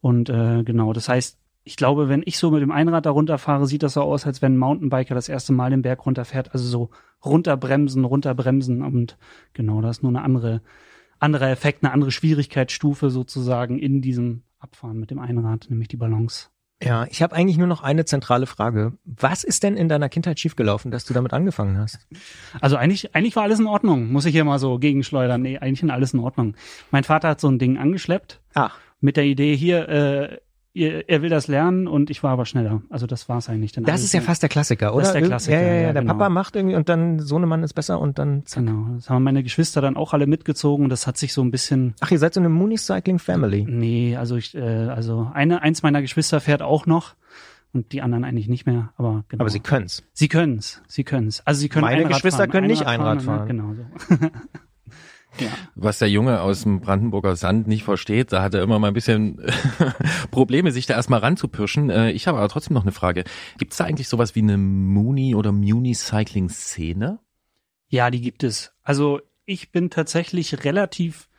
Und 0.01 0.27
äh, 0.29 0.63
genau, 0.63 0.91
das 0.91 1.07
heißt, 1.07 1.37
ich 1.63 1.77
glaube, 1.77 2.09
wenn 2.09 2.23
ich 2.25 2.37
so 2.37 2.51
mit 2.51 2.61
dem 2.61 2.71
Einrad 2.71 3.05
da 3.05 3.11
runterfahre, 3.11 3.67
sieht 3.67 3.83
das 3.83 3.93
so 3.93 4.01
aus, 4.01 4.25
als 4.25 4.41
wenn 4.41 4.53
ein 4.53 4.57
Mountainbiker 4.57 5.15
das 5.15 5.29
erste 5.29 5.53
Mal 5.53 5.69
den 5.69 5.81
Berg 5.81 6.05
runterfährt. 6.05 6.53
Also 6.53 6.65
so 6.65 6.89
runterbremsen, 7.23 8.03
runterbremsen 8.03 8.81
und 8.81 9.17
genau, 9.53 9.81
das 9.81 9.97
ist 9.97 10.03
nur 10.03 10.11
eine 10.11 10.21
andere, 10.21 10.61
andere 11.19 11.49
Effekt, 11.49 11.83
eine 11.83 11.93
andere 11.93 12.11
Schwierigkeitsstufe 12.11 13.09
sozusagen 13.09 13.79
in 13.79 14.01
diesem 14.01 14.43
Abfahren 14.59 14.99
mit 14.99 15.09
dem 15.09 15.19
Einrad, 15.19 15.67
nämlich 15.69 15.87
die 15.87 15.97
Balance. 15.97 16.49
Ja, 16.81 17.05
ich 17.09 17.21
habe 17.21 17.33
eigentlich 17.33 17.57
nur 17.57 17.67
noch 17.67 17.81
eine 17.81 18.03
zentrale 18.03 18.45
Frage. 18.45 18.97
Was 19.05 19.45
ist 19.45 19.63
denn 19.63 19.77
in 19.77 19.87
deiner 19.87 20.09
Kindheit 20.09 20.37
schiefgelaufen, 20.39 20.91
dass 20.91 21.05
du 21.05 21.13
damit 21.13 21.31
angefangen 21.31 21.77
hast? 21.77 22.05
Also 22.59 22.75
eigentlich, 22.75 23.15
eigentlich 23.15 23.37
war 23.37 23.43
alles 23.43 23.59
in 23.59 23.67
Ordnung, 23.67 24.11
muss 24.11 24.25
ich 24.25 24.33
hier 24.33 24.43
mal 24.43 24.59
so 24.59 24.79
gegenschleudern. 24.79 25.41
Nee, 25.41 25.59
eigentlich 25.59 25.87
war 25.87 25.95
alles 25.95 26.13
in 26.13 26.19
Ordnung. 26.19 26.55
Mein 26.91 27.05
Vater 27.05 27.29
hat 27.29 27.39
so 27.39 27.47
ein 27.47 27.57
Ding 27.57 27.77
angeschleppt. 27.77 28.41
Ach. 28.53 28.77
Mit 28.99 29.15
der 29.15 29.23
Idee 29.23 29.55
hier, 29.55 29.87
äh, 29.87 30.37
er 30.75 31.21
will 31.21 31.29
das 31.29 31.47
lernen 31.47 31.87
und 31.87 32.09
ich 32.09 32.23
war 32.23 32.31
aber 32.31 32.45
schneller. 32.45 32.81
Also 32.89 33.05
das 33.05 33.29
war's 33.29 33.47
eigentlich. 33.49 33.71
Dann 33.73 33.83
Das 33.83 34.03
ist 34.03 34.13
ja 34.13 34.21
fast 34.21 34.41
der 34.41 34.49
Klassiker, 34.49 34.93
oder? 34.93 35.01
Das 35.01 35.09
ist 35.09 35.13
der 35.13 35.21
Klassiker, 35.21 35.61
Ja, 35.61 35.67
ja, 35.67 35.73
ja. 35.73 35.81
ja, 35.81 35.93
Der 35.93 36.01
genau. 36.01 36.13
Papa 36.13 36.29
macht 36.29 36.55
irgendwie 36.55 36.75
und 36.75 36.89
dann 36.89 37.19
Sohnemann 37.19 37.61
ist 37.63 37.73
besser 37.73 37.99
und 37.99 38.17
dann 38.17 38.45
zack. 38.45 38.65
Genau. 38.65 38.95
Das 38.95 39.09
haben 39.09 39.23
meine 39.23 39.43
Geschwister 39.43 39.81
dann 39.81 39.95
auch 39.97 40.13
alle 40.13 40.25
mitgezogen. 40.27 40.89
Das 40.89 41.05
hat 41.05 41.17
sich 41.17 41.33
so 41.33 41.43
ein 41.43 41.51
bisschen. 41.51 41.93
Ach, 41.99 42.09
ihr 42.11 42.17
seid 42.19 42.33
so 42.33 42.39
eine 42.39 42.49
Moonicycling 42.49 43.19
Family. 43.19 43.65
Nee, 43.69 44.15
also 44.15 44.35
ich, 44.35 44.55
äh, 44.55 44.61
also 44.61 45.29
eine, 45.33 45.61
eins 45.61 45.83
meiner 45.83 46.01
Geschwister 46.01 46.39
fährt 46.41 46.61
auch 46.63 46.85
noch 46.87 47.13
und 47.71 47.91
die 47.91 48.01
anderen 48.01 48.23
eigentlich 48.23 48.47
nicht 48.47 48.65
mehr. 48.65 48.93
Aber 48.97 49.25
genau. 49.29 49.41
Aber 49.41 49.49
sie 49.49 49.59
können's. 49.59 50.03
Sie 50.13 50.27
können's. 50.27 50.81
Sie 50.87 51.03
können's. 51.03 51.41
Also 51.45 51.59
sie 51.61 51.69
können 51.69 51.85
Meine 51.85 51.97
Einrad 52.01 52.13
Geschwister 52.13 52.37
fahren. 52.39 52.51
können 52.51 52.67
nicht 52.67 52.85
Einrad 52.85 53.19
Einrad 53.19 53.23
fahren. 53.23 53.47
fahren. 53.47 53.77
Ne? 53.77 53.85
Genau 54.09 54.27
so. 54.29 54.29
ja. 55.39 55.47
Was 55.75 55.99
der 55.99 56.09
Junge 56.09 56.41
aus 56.41 56.63
dem 56.63 56.79
Brandenburger 56.81 57.35
Sand 57.35 57.67
nicht 57.67 57.83
versteht, 57.83 58.31
da 58.31 58.41
hat 58.41 58.53
er 58.53 58.63
immer 58.63 58.79
mal 58.79 58.89
ein 58.89 58.93
bisschen 58.93 59.41
Probleme, 60.31 60.71
sich 60.71 60.85
da 60.85 60.93
erstmal 60.95 61.19
ranzupirschen. 61.19 61.89
Äh, 61.89 62.11
Ich 62.11 62.27
habe 62.27 62.37
aber 62.37 62.49
trotzdem 62.49 62.73
noch 62.73 62.83
eine 62.83 62.91
Frage. 62.91 63.23
Gibt 63.57 63.71
es 63.73 63.77
da 63.77 63.85
eigentlich 63.85 64.07
sowas 64.07 64.35
wie 64.35 64.41
eine 64.41 64.57
Mooney- 64.57 65.35
oder 65.35 65.51
Muni-Cycling-Szene? 65.51 67.19
Ja, 67.89 68.09
die 68.09 68.21
gibt 68.21 68.43
es. 68.43 68.73
Also 68.83 69.21
ich 69.45 69.71
bin 69.71 69.89
tatsächlich 69.89 70.63
relativ 70.63 71.29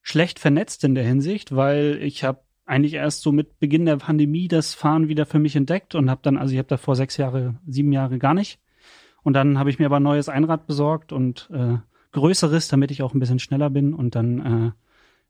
schlecht 0.00 0.38
vernetzt 0.38 0.84
in 0.84 0.94
der 0.94 1.04
Hinsicht, 1.04 1.54
weil 1.54 1.98
ich 2.02 2.24
habe 2.24 2.40
eigentlich 2.64 2.94
erst 2.94 3.22
so 3.22 3.32
mit 3.32 3.58
Beginn 3.58 3.86
der 3.86 3.96
Pandemie 3.96 4.48
das 4.48 4.74
Fahren 4.74 5.08
wieder 5.08 5.26
für 5.26 5.38
mich 5.38 5.56
entdeckt 5.56 5.94
und 5.94 6.10
habe 6.10 6.20
dann, 6.22 6.36
also 6.36 6.52
ich 6.52 6.58
habe 6.58 6.68
da 6.68 6.76
vor 6.76 6.96
sechs 6.96 7.16
Jahre, 7.16 7.54
sieben 7.66 7.92
Jahre 7.92 8.18
gar 8.18 8.34
nicht. 8.34 8.58
Und 9.22 9.34
dann 9.34 9.58
habe 9.58 9.70
ich 9.70 9.78
mir 9.78 9.86
aber 9.86 9.98
ein 9.98 10.02
neues 10.02 10.28
Einrad 10.28 10.66
besorgt 10.66 11.12
und 11.12 11.48
äh, 11.52 11.76
größeres, 12.12 12.68
damit 12.68 12.90
ich 12.90 13.02
auch 13.02 13.14
ein 13.14 13.20
bisschen 13.20 13.38
schneller 13.38 13.70
bin. 13.70 13.94
Und 13.94 14.14
dann 14.14 14.38
äh, 14.38 14.70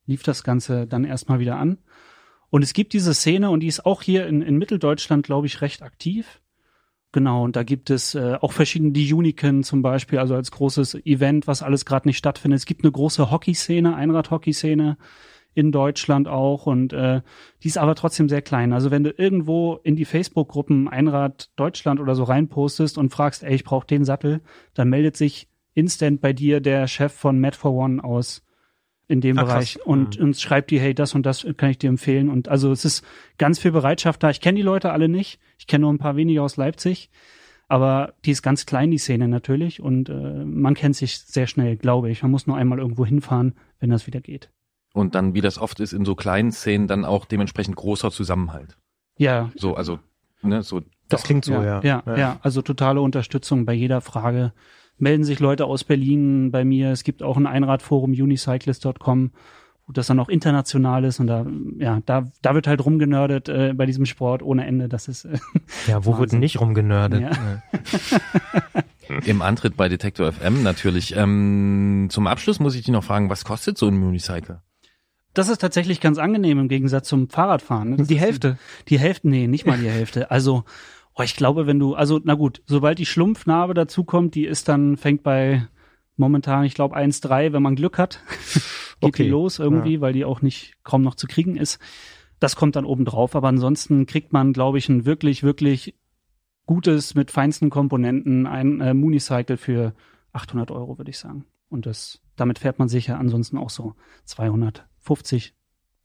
lief 0.06 0.22
das 0.22 0.44
Ganze 0.44 0.86
dann 0.86 1.04
erstmal 1.04 1.38
wieder 1.38 1.56
an. 1.56 1.78
Und 2.50 2.62
es 2.62 2.74
gibt 2.74 2.92
diese 2.92 3.14
Szene 3.14 3.50
und 3.50 3.60
die 3.60 3.66
ist 3.66 3.86
auch 3.86 4.02
hier 4.02 4.26
in, 4.26 4.42
in 4.42 4.58
Mitteldeutschland, 4.58 5.24
glaube 5.24 5.46
ich, 5.46 5.62
recht 5.62 5.82
aktiv. 5.82 6.42
Genau, 7.12 7.44
und 7.44 7.56
da 7.56 7.62
gibt 7.62 7.90
es 7.90 8.14
äh, 8.14 8.36
auch 8.40 8.52
verschiedene, 8.52 8.92
die 8.92 9.12
Uniken 9.12 9.62
zum 9.64 9.82
Beispiel, 9.82 10.18
also 10.18 10.34
als 10.34 10.50
großes 10.50 10.94
Event, 11.06 11.46
was 11.46 11.62
alles 11.62 11.84
gerade 11.84 12.08
nicht 12.08 12.16
stattfindet. 12.16 12.58
Es 12.58 12.66
gibt 12.66 12.84
eine 12.84 12.92
große 12.92 13.30
Hockeyszene, 13.30 13.94
Einrad-Hockey-Szene 13.94 14.96
in 15.54 15.72
Deutschland 15.72 16.28
auch 16.28 16.64
und 16.64 16.94
äh, 16.94 17.20
die 17.62 17.68
ist 17.68 17.76
aber 17.76 17.94
trotzdem 17.94 18.30
sehr 18.30 18.40
klein. 18.40 18.72
Also 18.72 18.90
wenn 18.90 19.04
du 19.04 19.10
irgendwo 19.10 19.78
in 19.82 19.96
die 19.96 20.06
Facebook-Gruppen 20.06 20.88
Einrad 20.88 21.50
Deutschland 21.56 22.00
oder 22.00 22.14
so 22.14 22.24
reinpostest 22.24 22.96
und 22.96 23.10
fragst, 23.10 23.42
ey, 23.42 23.54
ich 23.54 23.64
brauche 23.64 23.86
den 23.86 24.06
Sattel, 24.06 24.40
dann 24.72 24.88
meldet 24.88 25.16
sich 25.16 25.48
instant 25.74 26.20
bei 26.20 26.32
dir 26.32 26.60
der 26.60 26.86
Chef 26.86 27.12
von 27.12 27.40
Mad 27.40 27.56
for 27.56 27.72
One 27.72 28.02
aus 28.02 28.42
in 29.08 29.20
dem 29.20 29.36
Ah, 29.38 29.42
krass. 29.42 29.52
Bereich 29.74 29.86
und 29.86 30.18
uns 30.18 30.40
schreibt 30.40 30.70
die, 30.70 30.80
hey, 30.80 30.94
das 30.94 31.14
und 31.14 31.26
das 31.26 31.46
kann 31.56 31.70
ich 31.70 31.78
dir 31.78 31.88
empfehlen. 31.88 32.28
Und 32.30 32.48
also 32.48 32.72
es 32.72 32.84
ist 32.84 33.04
ganz 33.38 33.58
viel 33.58 33.72
Bereitschaft 33.72 34.22
da. 34.22 34.30
Ich 34.30 34.40
kenne 34.40 34.56
die 34.56 34.62
Leute 34.62 34.92
alle 34.92 35.08
nicht. 35.08 35.38
Ich 35.58 35.66
kenne 35.66 35.82
nur 35.82 35.92
ein 35.92 35.98
paar 35.98 36.16
wenige 36.16 36.42
aus 36.42 36.56
Leipzig. 36.56 37.10
Aber 37.68 38.14
die 38.24 38.30
ist 38.30 38.42
ganz 38.42 38.66
klein, 38.66 38.90
die 38.90 38.98
Szene 38.98 39.28
natürlich. 39.28 39.80
Und 39.82 40.08
äh, 40.08 40.44
man 40.44 40.74
kennt 40.74 40.96
sich 40.96 41.18
sehr 41.20 41.46
schnell, 41.46 41.76
glaube 41.76 42.10
ich. 42.10 42.22
Man 42.22 42.30
muss 42.30 42.46
nur 42.46 42.56
einmal 42.56 42.78
irgendwo 42.78 43.04
hinfahren, 43.06 43.54
wenn 43.80 43.90
das 43.90 44.06
wieder 44.06 44.20
geht. 44.20 44.50
Und 44.94 45.14
dann, 45.14 45.34
wie 45.34 45.40
das 45.40 45.58
oft 45.58 45.80
ist, 45.80 45.92
in 45.94 46.04
so 46.04 46.14
kleinen 46.14 46.52
Szenen 46.52 46.86
dann 46.86 47.04
auch 47.04 47.24
dementsprechend 47.24 47.76
großer 47.76 48.10
Zusammenhalt. 48.10 48.76
Ja, 49.18 49.50
So, 49.56 49.74
also, 49.74 49.98
ne, 50.42 50.62
so. 50.62 50.82
Das 51.08 51.22
klingt 51.24 51.44
so, 51.44 51.52
ja. 51.54 51.82
ja, 51.82 52.02
ja, 52.16 52.38
Also 52.42 52.62
totale 52.62 53.00
Unterstützung 53.00 53.64
bei 53.66 53.72
jeder 53.74 54.00
Frage. 54.00 54.52
Melden 55.02 55.24
sich 55.24 55.40
Leute 55.40 55.64
aus 55.66 55.82
Berlin 55.84 56.50
bei 56.52 56.64
mir. 56.64 56.90
Es 56.92 57.02
gibt 57.04 57.22
auch 57.22 57.36
ein 57.36 57.46
Einradforum, 57.46 58.12
unicyclist.com, 58.12 59.32
wo 59.86 59.92
das 59.92 60.06
dann 60.06 60.20
auch 60.20 60.28
international 60.28 61.04
ist. 61.04 61.18
Und 61.18 61.26
da, 61.26 61.44
ja, 61.78 62.00
da, 62.06 62.30
da 62.40 62.54
wird 62.54 62.66
halt 62.68 62.84
rumgenördet 62.84 63.48
äh, 63.48 63.72
bei 63.74 63.84
diesem 63.84 64.06
Sport 64.06 64.42
ohne 64.44 64.64
Ende. 64.64 64.88
Das 64.88 65.08
ist 65.08 65.24
äh, 65.24 65.38
Ja, 65.88 66.04
wo 66.04 66.12
wird 66.12 66.20
Wahnsinn. 66.20 66.38
nicht 66.40 66.60
rumgenördet? 66.60 67.20
Ja. 67.20 67.30
Im 69.26 69.42
Antritt 69.42 69.76
bei 69.76 69.88
Detektor 69.88 70.32
FM 70.32 70.62
natürlich. 70.62 71.16
Ähm, 71.16 72.06
zum 72.10 72.26
Abschluss 72.26 72.60
muss 72.60 72.74
ich 72.74 72.82
dich 72.84 72.92
noch 72.92 73.04
fragen, 73.04 73.28
was 73.28 73.44
kostet 73.44 73.76
so 73.76 73.88
ein 73.88 74.02
Unicycle? 74.02 74.60
Das 75.34 75.48
ist 75.48 75.58
tatsächlich 75.60 76.00
ganz 76.00 76.18
angenehm 76.18 76.58
im 76.58 76.68
Gegensatz 76.68 77.08
zum 77.08 77.28
Fahrradfahren. 77.28 77.90
ne? 77.90 77.96
Das 77.96 78.06
Die 78.06 78.20
Hälfte. 78.20 78.58
Die 78.88 78.98
Hälfte, 78.98 79.28
nee, 79.28 79.46
nicht 79.48 79.66
mal 79.66 79.78
die 79.78 79.88
Hälfte. 79.90 80.30
Also, 80.30 80.64
oh, 81.14 81.22
ich 81.22 81.36
glaube, 81.36 81.66
wenn 81.66 81.78
du, 81.78 81.94
also, 81.94 82.20
na 82.22 82.34
gut, 82.34 82.62
sobald 82.66 82.98
die 82.98 83.06
Schlumpfnarbe 83.06 83.74
dazukommt, 83.74 84.34
die 84.34 84.46
ist 84.46 84.68
dann, 84.68 84.96
fängt 84.96 85.22
bei 85.22 85.66
momentan, 86.16 86.64
ich 86.64 86.74
glaube, 86.74 86.96
1,3, 86.96 87.52
wenn 87.52 87.62
man 87.62 87.76
Glück 87.76 87.98
hat, 87.98 88.20
geht 89.00 89.14
Okay. 89.14 89.24
die 89.24 89.28
los 89.30 89.58
irgendwie, 89.58 90.00
weil 90.00 90.12
die 90.12 90.24
auch 90.24 90.42
nicht 90.42 90.74
kaum 90.84 91.02
noch 91.02 91.16
zu 91.16 91.26
kriegen 91.26 91.56
ist. 91.56 91.80
Das 92.38 92.56
kommt 92.56 92.76
dann 92.76 92.84
oben 92.84 93.04
drauf. 93.04 93.34
Aber 93.34 93.48
ansonsten 93.48 94.06
kriegt 94.06 94.32
man, 94.32 94.52
glaube 94.52 94.78
ich, 94.78 94.88
ein 94.88 95.04
wirklich, 95.04 95.42
wirklich 95.42 95.96
gutes, 96.66 97.14
mit 97.14 97.30
feinsten 97.30 97.70
Komponenten, 97.70 98.46
ein 98.46 98.80
äh, 98.80 98.94
Moonicycle 98.94 99.56
für 99.56 99.94
800 100.32 100.70
Euro, 100.70 100.98
würde 100.98 101.10
ich 101.10 101.18
sagen. 101.18 101.46
Und 101.68 101.86
das, 101.86 102.20
damit 102.36 102.58
fährt 102.58 102.78
man 102.78 102.88
sicher 102.88 103.18
ansonsten 103.18 103.58
auch 103.58 103.70
so 103.70 103.94
250. 104.24 105.54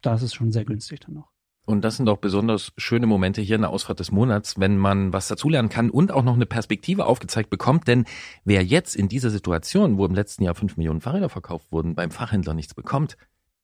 Da 0.02 0.16
ist 0.16 0.22
es 0.22 0.34
schon 0.34 0.52
sehr 0.52 0.66
günstig 0.66 1.02
dann 1.02 1.16
noch. 1.16 1.30
Und 1.68 1.82
das 1.82 1.98
sind 1.98 2.08
auch 2.08 2.20
besonders 2.20 2.72
schöne 2.78 3.08
Momente 3.08 3.42
hier 3.42 3.58
in 3.58 3.62
der 3.62 3.72
Ausfahrt 3.72 4.00
des 4.00 4.10
Monats, 4.10 4.58
wenn 4.58 4.78
man 4.78 5.12
was 5.12 5.28
dazulernen 5.28 5.68
kann 5.68 5.90
und 5.90 6.14
auch 6.14 6.24
noch 6.24 6.36
eine 6.36 6.46
Perspektive 6.46 7.06
aufgezeigt 7.06 7.50
bekommt. 7.50 7.90
Denn 7.90 8.06
wer 8.46 8.64
jetzt 8.64 8.96
in 8.96 9.10
dieser 9.10 9.30
Situation, 9.30 9.98
wo 9.98 10.06
im 10.06 10.16
letzten 10.16 10.46
Jahr 10.46 10.56
fünf 10.56 10.78
Millionen 10.78 11.02
Fahrräder 11.02 11.28
verkauft 11.28 11.70
wurden, 11.70 11.94
beim 11.94 12.10
Fachhändler 12.10 12.54
nichts 12.54 12.74
bekommt, 12.74 13.18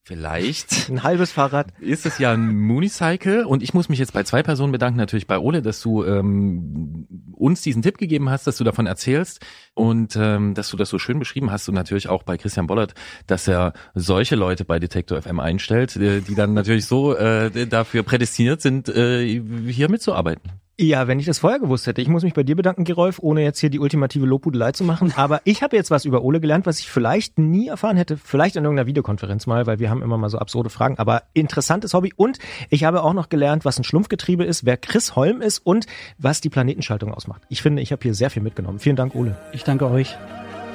vielleicht 0.04 0.90
Ein 0.90 1.04
halbes 1.04 1.32
Fahrrad. 1.32 1.68
ist 1.80 2.06
es 2.06 2.20
ja 2.20 2.34
ein 2.34 2.58
Moonicycle. 2.58 3.46
Und 3.46 3.64
ich 3.64 3.74
muss 3.74 3.90
mich 3.90 4.00
jetzt 4.00 4.14
bei 4.14 4.24
zwei 4.24 4.44
Personen 4.44 4.72
bedanken. 4.72 4.98
Natürlich 4.98 5.28
bei 5.28 5.40
Ole, 5.40 5.62
dass 5.62 5.82
du 5.82 6.04
ähm, 6.04 7.08
uns 7.32 7.62
diesen 7.62 7.82
Tipp 7.82 7.98
gegeben 7.98 8.30
hast, 8.30 8.46
dass 8.46 8.58
du 8.58 8.64
davon 8.64 8.86
erzählst 8.86 9.40
und 9.74 10.16
ähm, 10.16 10.54
dass 10.54 10.70
du 10.70 10.78
das 10.78 10.90
so 10.90 11.00
schön 11.00 11.20
beschrieben 11.20 11.52
hast. 11.52 11.68
Und 11.70 11.76
natürlich 11.76 12.10
auch 12.10 12.24
bei 12.24 12.38
Christian 12.38 12.68
Bollert, 12.68 12.94
dass 13.28 13.48
er 13.48 13.74
solche 13.96 14.36
Leute 14.36 14.66
bei 14.66 14.80
Detektor 14.80 15.22
FM 15.22 15.40
einstellt, 15.40 15.96
äh, 15.96 16.22
die 16.22 16.36
dann 16.36 16.54
natürlich 16.54 16.86
so 16.86 17.16
äh, 17.16 17.68
dafür 17.68 18.04
prädestiniert 18.04 18.62
sind, 18.62 18.90
äh, 18.90 19.42
hier 19.68 19.90
mitzuarbeiten. 19.90 20.63
Ja, 20.80 21.08
wenn 21.08 21.20
ich 21.20 21.28
das 21.28 21.38
vorher 21.38 21.60
gewusst 21.60 21.86
hätte. 21.86 22.02
Ich 22.02 22.08
muss 22.08 22.24
mich 22.24 22.34
bei 22.34 22.42
dir 22.42 22.56
bedanken, 22.56 22.84
Gerolf, 22.84 23.20
ohne 23.22 23.44
jetzt 23.44 23.60
hier 23.60 23.70
die 23.70 23.78
ultimative 23.78 24.26
Lobhudelei 24.26 24.72
zu 24.72 24.84
machen. 24.84 25.14
Aber 25.18 25.42
ich 25.44 25.62
habe 25.62 25.76
jetzt 25.76 25.92
was 25.92 26.04
über 26.04 26.24
Ole 26.24 26.40
gelernt, 26.40 26.66
was 26.66 26.80
ich 26.80 26.90
vielleicht 26.90 27.38
nie 27.38 27.68
erfahren 27.68 27.96
hätte. 27.96 28.18
Vielleicht 28.18 28.56
in 28.56 28.64
irgendeiner 28.64 28.88
Videokonferenz 28.88 29.46
mal, 29.46 29.68
weil 29.68 29.78
wir 29.78 29.92
haben 29.92 30.02
immer 30.02 30.18
mal 30.18 30.30
so 30.30 30.40
absurde 30.40 30.72
Fragen. 30.72 30.98
Aber 30.98 31.24
interessantes 31.34 31.94
Hobby. 31.94 32.12
Und 32.16 32.40
ich 32.72 32.86
habe 32.86 33.04
auch 33.04 33.14
noch 33.14 33.30
gelernt, 33.30 33.66
was 33.66 33.78
ein 33.78 33.84
Schlumpfgetriebe 33.84 34.44
ist, 34.44 34.66
wer 34.66 34.78
Chris 34.78 35.16
Holm 35.16 35.42
ist 35.42 35.60
und 35.60 35.86
was 36.18 36.42
die 36.42 36.50
Planetenschaltung 36.50 37.14
ausmacht. 37.14 37.44
Ich 37.50 37.62
finde, 37.62 37.84
ich 37.84 37.92
habe 37.92 38.02
hier 38.02 38.16
sehr 38.16 38.32
viel 38.32 38.42
mitgenommen. 38.42 38.80
Vielen 38.80 38.96
Dank, 38.96 39.14
Ole. 39.14 39.38
Ich 39.52 39.64
danke 39.64 39.88
euch. 39.88 40.18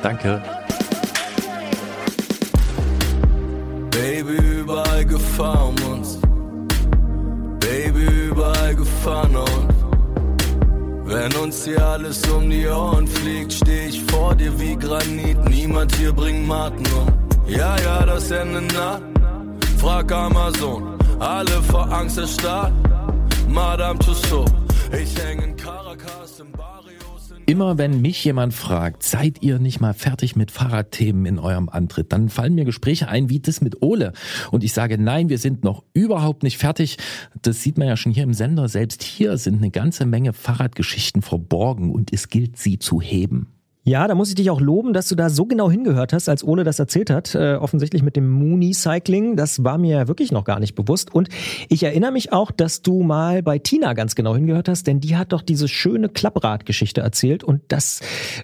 Danke. 0.05 0.41
Baby, 3.91 4.61
überall 4.61 5.05
Gefahr 5.05 5.69
um 5.69 5.93
uns. 5.93 6.21
Baby, 7.59 8.29
überall 8.29 8.77
Gefahr 8.77 9.25
und 9.25 9.48
wenn 11.19 11.35
uns 11.37 11.65
hier 11.65 11.85
alles 11.85 12.23
um 12.29 12.49
die 12.49 12.67
Ohren 12.69 13.07
fliegt, 13.07 13.53
steh 13.53 13.87
ich 13.89 14.03
vor 14.05 14.35
dir 14.35 14.53
wie 14.61 14.77
Granit. 14.77 15.39
Niemand 15.49 15.95
hier 15.97 16.13
bringt 16.13 16.47
Maten 16.47 16.87
um. 17.01 17.09
Ja, 17.47 17.77
ja, 17.81 18.07
das 18.07 18.31
Ende 18.31 18.63
nah. 18.75 19.01
Frag 19.79 20.13
Amazon, 20.13 20.97
alle 21.19 21.63
vor 21.71 21.91
Angst 21.91 22.19
erstarrt. 22.19 22.73
Madame 23.49 23.99
Tussauds, 23.99 24.53
ich 24.93 25.17
häng 25.21 25.57
Immer 27.49 27.79
wenn 27.79 28.03
mich 28.03 28.23
jemand 28.27 28.53
fragt, 28.53 29.03
seid 29.03 29.41
ihr 29.41 29.59
nicht 29.59 29.81
mal 29.81 29.95
fertig 29.95 30.37
mit 30.37 30.51
Fahrradthemen 30.51 31.25
in 31.25 31.39
eurem 31.39 31.71
Antritt, 31.71 32.13
dann 32.13 32.29
fallen 32.29 32.55
mir 32.55 32.67
Gespräche 32.67 33.09
ein 33.09 33.31
wie 33.31 33.41
das 33.41 33.63
mit 33.63 33.81
Ole. 33.81 34.13
Und 34.51 34.65
ich 34.65 34.75
sage, 34.75 34.99
nein, 34.99 35.31
wir 35.31 35.39
sind 35.39 35.65
noch 35.65 35.83
überhaupt 35.95 36.43
nicht 36.43 36.59
fertig. 36.59 36.99
Das 37.41 37.63
sieht 37.63 37.79
man 37.79 37.89
ja 37.89 37.97
schon 37.97 38.13
hier 38.13 38.25
im 38.25 38.35
Sender. 38.35 38.69
Selbst 38.69 39.03
hier 39.03 39.39
sind 39.39 39.57
eine 39.57 39.71
ganze 39.71 40.05
Menge 40.05 40.35
Fahrradgeschichten 40.35 41.23
verborgen 41.23 41.91
und 41.91 42.13
es 42.13 42.29
gilt, 42.29 42.59
sie 42.59 42.79
zu 42.79 43.01
heben. 43.01 43.58
Ja, 43.89 44.07
da 44.07 44.15
muss 44.15 44.29
ich 44.29 44.35
dich 44.35 44.51
auch 44.51 44.61
loben, 44.61 44.93
dass 44.93 45.09
du 45.09 45.15
da 45.15 45.31
so 45.31 45.47
genau 45.47 45.71
hingehört 45.71 46.13
hast, 46.13 46.29
als 46.29 46.45
Ole 46.45 46.63
das 46.63 46.79
erzählt 46.79 47.09
hat. 47.09 47.35
Äh, 47.35 47.55
offensichtlich 47.55 48.03
mit 48.03 48.17
dem 48.17 48.29
Mooney 48.29 48.75
Cycling. 48.75 49.35
Das 49.35 49.65
war 49.65 49.79
mir 49.79 50.09
wirklich 50.09 50.31
noch 50.31 50.45
gar 50.45 50.61
nicht 50.61 50.75
bewusst. 50.75 51.15
Und 51.15 51.31
ich 51.71 51.83
erinnere 51.85 52.13
mich 52.13 52.31
auch, 52.31 52.51
dass 52.51 52.83
du 52.83 53.03
mal 53.03 53.43
bei 53.43 53.59
Tina 53.59 53.95
ganz 53.95 54.15
genau 54.15 54.35
hingehört 54.35 54.69
hast, 54.69 54.87
denn 54.87 55.01
die 55.01 55.17
hat 55.17 55.33
doch 55.33 55.41
diese 55.41 55.69
schöne 55.69 56.11
Klappradgeschichte 56.11 57.01
erzählt. 57.01 57.43
Und 57.43 57.63
das 57.69 58.01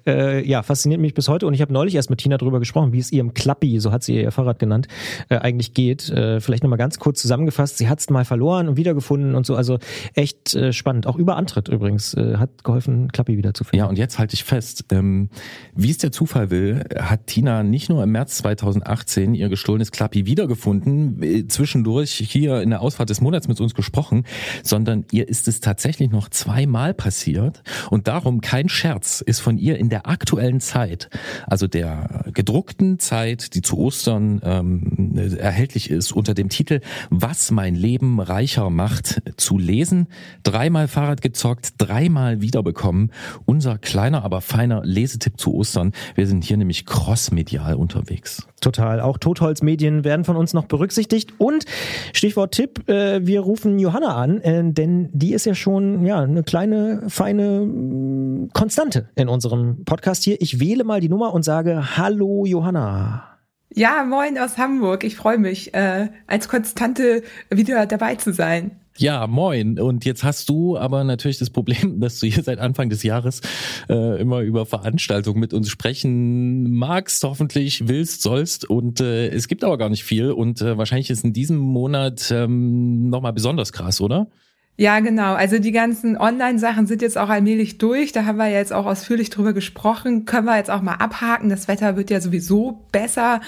äh, 0.06 0.42
ja, 0.48 0.62
fasziniert 0.62 1.02
mich 1.02 1.12
bis 1.12 1.28
heute. 1.28 1.46
Und 1.46 1.52
ich 1.52 1.60
habe 1.60 1.74
neulich 1.74 1.94
erst 1.94 2.08
mit 2.08 2.20
Tina 2.20 2.38
drüber 2.38 2.58
gesprochen, 2.58 2.94
wie 2.94 2.98
es 2.98 3.12
ihrem 3.12 3.34
Klappi, 3.34 3.80
so 3.80 3.92
hat 3.92 4.02
sie 4.02 4.22
ihr 4.22 4.32
Fahrrad 4.32 4.58
genannt, 4.58 4.88
äh, 5.28 5.36
eigentlich 5.36 5.74
geht. 5.74 6.08
Äh, 6.08 6.40
vielleicht 6.40 6.62
nochmal 6.62 6.78
ganz 6.78 6.98
kurz 6.98 7.20
zusammengefasst. 7.20 7.76
Sie 7.76 7.90
hat 7.90 8.00
es 8.00 8.08
mal 8.08 8.24
verloren 8.24 8.66
und 8.66 8.78
wiedergefunden 8.78 9.34
und 9.34 9.44
so. 9.44 9.56
Also 9.56 9.78
echt 10.14 10.54
äh, 10.54 10.72
spannend. 10.72 11.06
Auch 11.06 11.16
über 11.16 11.36
Antritt 11.36 11.68
übrigens. 11.68 12.14
Äh, 12.14 12.38
hat 12.38 12.64
geholfen, 12.64 13.12
Klappi 13.12 13.36
wiederzufinden. 13.36 13.84
Ja, 13.84 13.90
und 13.90 13.98
jetzt 13.98 14.18
halte 14.18 14.32
ich 14.32 14.44
fest. 14.44 14.86
Ähm 14.90 15.28
wie 15.76 15.90
es 15.90 15.98
der 15.98 16.12
Zufall 16.12 16.50
will, 16.50 16.84
hat 16.98 17.26
Tina 17.26 17.62
nicht 17.62 17.88
nur 17.88 18.02
im 18.02 18.12
März 18.12 18.36
2018 18.38 19.34
ihr 19.34 19.48
gestohlenes 19.48 19.90
Klappi 19.90 20.26
wiedergefunden, 20.26 21.22
äh, 21.22 21.48
zwischendurch 21.48 22.12
hier 22.12 22.62
in 22.62 22.70
der 22.70 22.80
Ausfahrt 22.80 23.10
des 23.10 23.20
Monats 23.20 23.48
mit 23.48 23.60
uns 23.60 23.74
gesprochen, 23.74 24.24
sondern 24.62 25.04
ihr 25.10 25.28
ist 25.28 25.48
es 25.48 25.60
tatsächlich 25.60 26.10
noch 26.10 26.28
zweimal 26.28 26.94
passiert. 26.94 27.62
Und 27.90 28.08
darum 28.08 28.40
kein 28.40 28.68
Scherz 28.68 29.20
ist 29.20 29.40
von 29.40 29.58
ihr 29.58 29.78
in 29.78 29.88
der 29.88 30.06
aktuellen 30.06 30.60
Zeit, 30.60 31.10
also 31.46 31.66
der 31.66 32.24
gedruckten 32.32 32.98
Zeit, 32.98 33.54
die 33.54 33.62
zu 33.62 33.78
Ostern 33.78 34.40
ähm, 34.44 35.16
erhältlich 35.38 35.90
ist, 35.90 36.12
unter 36.12 36.34
dem 36.34 36.48
Titel 36.48 36.80
Was 37.10 37.50
mein 37.50 37.74
Leben 37.74 38.20
reicher 38.20 38.70
macht, 38.70 39.22
zu 39.36 39.58
lesen. 39.58 40.06
Dreimal 40.42 40.88
Fahrrad 40.88 41.22
gezockt, 41.22 41.74
dreimal 41.78 42.40
wiederbekommen. 42.40 43.10
Unser 43.44 43.78
kleiner, 43.78 44.24
aber 44.24 44.40
feiner 44.40 44.84
Lesetipp 44.84 45.23
zu 45.32 45.54
Ostern. 45.54 45.92
Wir 46.14 46.26
sind 46.26 46.44
hier 46.44 46.56
nämlich 46.56 46.86
crossmedial 46.86 47.74
unterwegs. 47.74 48.46
Total. 48.60 49.00
Auch 49.00 49.18
Totholzmedien 49.18 50.04
werden 50.04 50.24
von 50.24 50.36
uns 50.36 50.54
noch 50.54 50.66
berücksichtigt. 50.66 51.34
Und 51.38 51.64
Stichwort 52.12 52.52
Tipp, 52.54 52.88
äh, 52.88 53.26
wir 53.26 53.40
rufen 53.40 53.78
Johanna 53.78 54.16
an, 54.16 54.40
äh, 54.40 54.62
denn 54.64 55.10
die 55.12 55.34
ist 55.34 55.46
ja 55.46 55.54
schon 55.54 56.04
ja 56.06 56.20
eine 56.20 56.42
kleine, 56.42 57.02
feine 57.08 57.60
mm, 57.60 58.50
Konstante 58.52 59.10
in 59.14 59.28
unserem 59.28 59.84
Podcast 59.84 60.24
hier. 60.24 60.40
Ich 60.40 60.60
wähle 60.60 60.84
mal 60.84 61.00
die 61.00 61.08
Nummer 61.08 61.34
und 61.34 61.44
sage 61.44 61.96
Hallo 61.96 62.44
Johanna. 62.46 63.34
Ja, 63.76 64.04
moin 64.04 64.38
aus 64.38 64.56
Hamburg. 64.56 65.02
Ich 65.02 65.16
freue 65.16 65.38
mich, 65.38 65.74
äh, 65.74 66.08
als 66.28 66.48
Konstante 66.48 67.22
wieder 67.50 67.86
dabei 67.86 68.14
zu 68.14 68.32
sein. 68.32 68.80
Ja, 68.96 69.26
moin. 69.26 69.80
Und 69.80 70.04
jetzt 70.04 70.22
hast 70.22 70.48
du 70.48 70.78
aber 70.78 71.02
natürlich 71.02 71.38
das 71.38 71.50
Problem, 71.50 72.00
dass 72.00 72.20
du 72.20 72.26
hier 72.26 72.42
seit 72.42 72.58
Anfang 72.58 72.90
des 72.90 73.02
Jahres 73.02 73.40
äh, 73.88 74.20
immer 74.20 74.40
über 74.40 74.66
Veranstaltungen 74.66 75.40
mit 75.40 75.52
uns 75.52 75.68
sprechen 75.68 76.70
magst, 76.72 77.24
hoffentlich 77.24 77.88
willst, 77.88 78.22
sollst. 78.22 78.68
Und 78.68 79.00
äh, 79.00 79.28
es 79.28 79.48
gibt 79.48 79.64
aber 79.64 79.78
gar 79.78 79.88
nicht 79.88 80.04
viel. 80.04 80.30
Und 80.30 80.60
äh, 80.60 80.78
wahrscheinlich 80.78 81.10
ist 81.10 81.24
in 81.24 81.32
diesem 81.32 81.58
Monat 81.58 82.30
ähm, 82.30 83.10
nochmal 83.10 83.32
besonders 83.32 83.72
krass, 83.72 84.00
oder? 84.00 84.28
Ja, 84.76 84.98
genau. 84.98 85.34
Also 85.34 85.58
die 85.60 85.70
ganzen 85.70 86.16
Online-Sachen 86.16 86.86
sind 86.86 87.00
jetzt 87.00 87.16
auch 87.16 87.28
allmählich 87.28 87.78
durch. 87.78 88.10
Da 88.10 88.24
haben 88.24 88.38
wir 88.38 88.48
jetzt 88.48 88.72
auch 88.72 88.86
ausführlich 88.86 89.30
drüber 89.30 89.52
gesprochen. 89.52 90.24
Können 90.24 90.46
wir 90.46 90.56
jetzt 90.56 90.70
auch 90.70 90.82
mal 90.82 90.94
abhaken. 90.94 91.48
Das 91.48 91.68
Wetter 91.68 91.96
wird 91.96 92.10
ja 92.10 92.20
sowieso 92.20 92.84
besser 92.90 93.40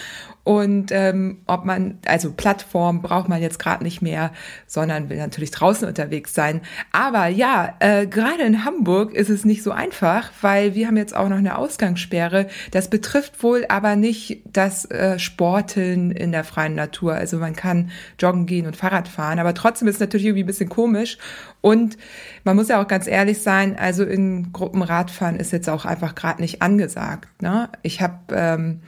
und 0.47 0.93
ähm, 0.93 1.39
ob 1.49 1.65
man, 1.65 1.99
also 2.07 2.31
Plattform 2.31 3.03
braucht 3.03 3.29
man 3.29 3.43
jetzt 3.43 3.59
gerade 3.59 3.83
nicht 3.83 4.01
mehr, 4.01 4.31
sondern 4.69 5.11
will 5.11 5.17
natürlich 5.17 5.51
draußen 5.51 5.89
unterwegs 5.89 6.35
sein. 6.35 6.61
Aber 6.93 7.27
ja, 7.27 7.75
äh, 7.81 8.07
gerade 8.07 8.45
in 8.45 8.65
Hamburg 8.65 9.13
ist 9.13 9.29
es 9.29 9.45
nicht 9.45 9.65
so 9.65 9.73
einfach, 9.73 10.31
weil 10.43 10.77
wir 10.77 10.87
haben 10.87 10.97
jetzt 10.97 11.17
auch 11.17 11.29
noch 11.29 11.39
eine 11.39 11.59
Ausgangssperre. 11.59 12.47
Das 12.71 12.89
betrifft 12.89 13.43
wohl 13.43 13.67
aber 13.69 13.97
nicht 13.97 14.43
das 14.45 14.85
äh, 14.85 15.19
Sporteln 15.19 16.13
in 16.13 16.31
der 16.31 16.45
freien 16.45 16.77
Natur. 16.77 17.15
Also 17.15 17.39
man 17.39 17.57
kann 17.57 17.91
joggen 18.21 18.47
gehen 18.47 18.69
und 18.69 18.77
Fahrrad 18.77 19.09
fahren, 19.09 19.41
aber 19.41 19.53
trotzdem 19.53 19.89
ist 19.89 19.97
es 19.97 20.01
natürlich 20.01 20.27
irgendwie 20.27 20.45
ein 20.45 20.47
bisschen 20.47 20.69
komisch. 20.69 21.19
Und 21.61 21.99
man 22.45 22.55
muss 22.55 22.69
ja 22.69 22.81
auch 22.81 22.87
ganz 22.87 23.09
ehrlich 23.09 23.43
sein, 23.43 23.77
also 23.77 24.05
in 24.05 24.53
Gruppen 24.53 24.83
Radfahren 24.83 25.35
ist 25.35 25.51
jetzt 25.51 25.69
auch 25.69 25.85
einfach 25.85 26.15
gerade 26.15 26.41
nicht 26.41 26.63
angesagt. 26.63 27.43
Ne? 27.43 27.69
Ich 27.83 28.01
habe 28.01 28.21
ähm, 28.33 28.83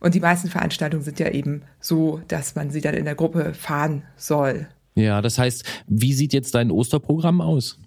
und 0.00 0.14
die 0.14 0.20
meisten 0.20 0.48
Veranstaltungen 0.48 1.02
sind 1.02 1.18
ja 1.18 1.30
eben 1.30 1.62
so, 1.80 2.20
dass 2.28 2.54
man 2.54 2.70
sie 2.70 2.80
dann 2.80 2.94
in 2.94 3.04
der 3.04 3.14
Gruppe 3.14 3.54
fahren 3.54 4.02
soll. 4.16 4.68
Ja, 4.94 5.20
das 5.20 5.38
heißt, 5.38 5.64
wie 5.86 6.12
sieht 6.14 6.32
jetzt 6.32 6.54
dein 6.54 6.70
Osterprogramm 6.70 7.40
aus? 7.40 7.78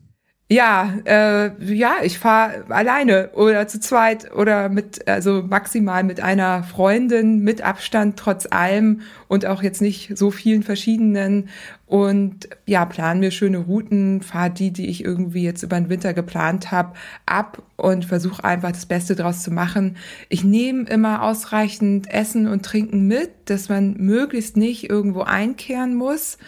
Ja, 0.52 0.96
äh, 1.06 1.52
ja, 1.64 1.98
ich 2.02 2.18
fahre 2.18 2.64
alleine 2.70 3.30
oder 3.34 3.68
zu 3.68 3.80
zweit 3.80 4.34
oder 4.34 4.68
mit, 4.68 5.08
also 5.08 5.44
maximal 5.48 6.04
mit 6.04 6.22
einer 6.22 6.64
Freundin, 6.64 7.44
mit 7.44 7.62
Abstand 7.62 8.18
trotz 8.18 8.48
allem 8.50 9.02
und 9.28 9.46
auch 9.46 9.62
jetzt 9.62 9.80
nicht 9.80 10.18
so 10.18 10.32
vielen 10.32 10.64
verschiedenen. 10.64 11.50
Und 11.86 12.50
ja, 12.66 12.86
planen 12.86 13.20
mir 13.20 13.30
schöne 13.30 13.60
Routen, 13.60 14.24
fahre 14.24 14.50
die, 14.50 14.72
die 14.72 14.88
ich 14.88 15.06
irgendwie 15.06 15.44
jetzt 15.44 15.62
über 15.62 15.80
den 15.80 15.90
Winter 15.90 16.16
geplant 16.16 16.72
habe, 16.72 16.94
ab 17.28 17.62
und 17.76 18.06
versuche 18.06 18.44
einfach 18.44 18.72
das 18.72 18.88
Beste 18.88 19.16
draus 19.16 19.44
zu 19.44 19.52
machen. 19.52 19.98
Ich 20.30 20.44
nehme 20.44 20.90
immer 20.90 21.22
ausreichend 21.22 22.12
Essen 22.12 22.48
und 22.48 22.66
Trinken 22.66 23.06
mit, 23.06 23.30
dass 23.46 23.70
man 23.70 23.98
möglichst 23.98 24.58
nicht 24.58 24.90
irgendwo 24.90 25.22
einkehren 25.22 25.94
muss 25.94 26.40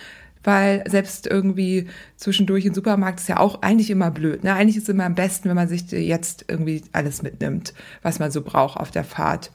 weil 0.43 0.83
selbst 0.87 1.27
irgendwie 1.27 1.87
zwischendurch 2.17 2.65
im 2.65 2.73
Supermarkt 2.73 3.19
ist 3.19 3.29
ja 3.29 3.39
auch 3.39 3.61
eigentlich 3.61 3.89
immer 3.89 4.11
blöd. 4.11 4.43
Ne? 4.43 4.53
Eigentlich 4.53 4.77
ist 4.77 4.83
es 4.83 4.89
immer 4.89 5.05
am 5.05 5.15
besten, 5.15 5.49
wenn 5.49 5.55
man 5.55 5.67
sich 5.67 5.91
jetzt 5.91 6.45
irgendwie 6.47 6.83
alles 6.91 7.21
mitnimmt, 7.21 7.73
was 8.01 8.19
man 8.19 8.31
so 8.31 8.41
braucht 8.41 8.77
auf 8.77 8.91
der 8.91 9.03
Fahrt. 9.03 9.51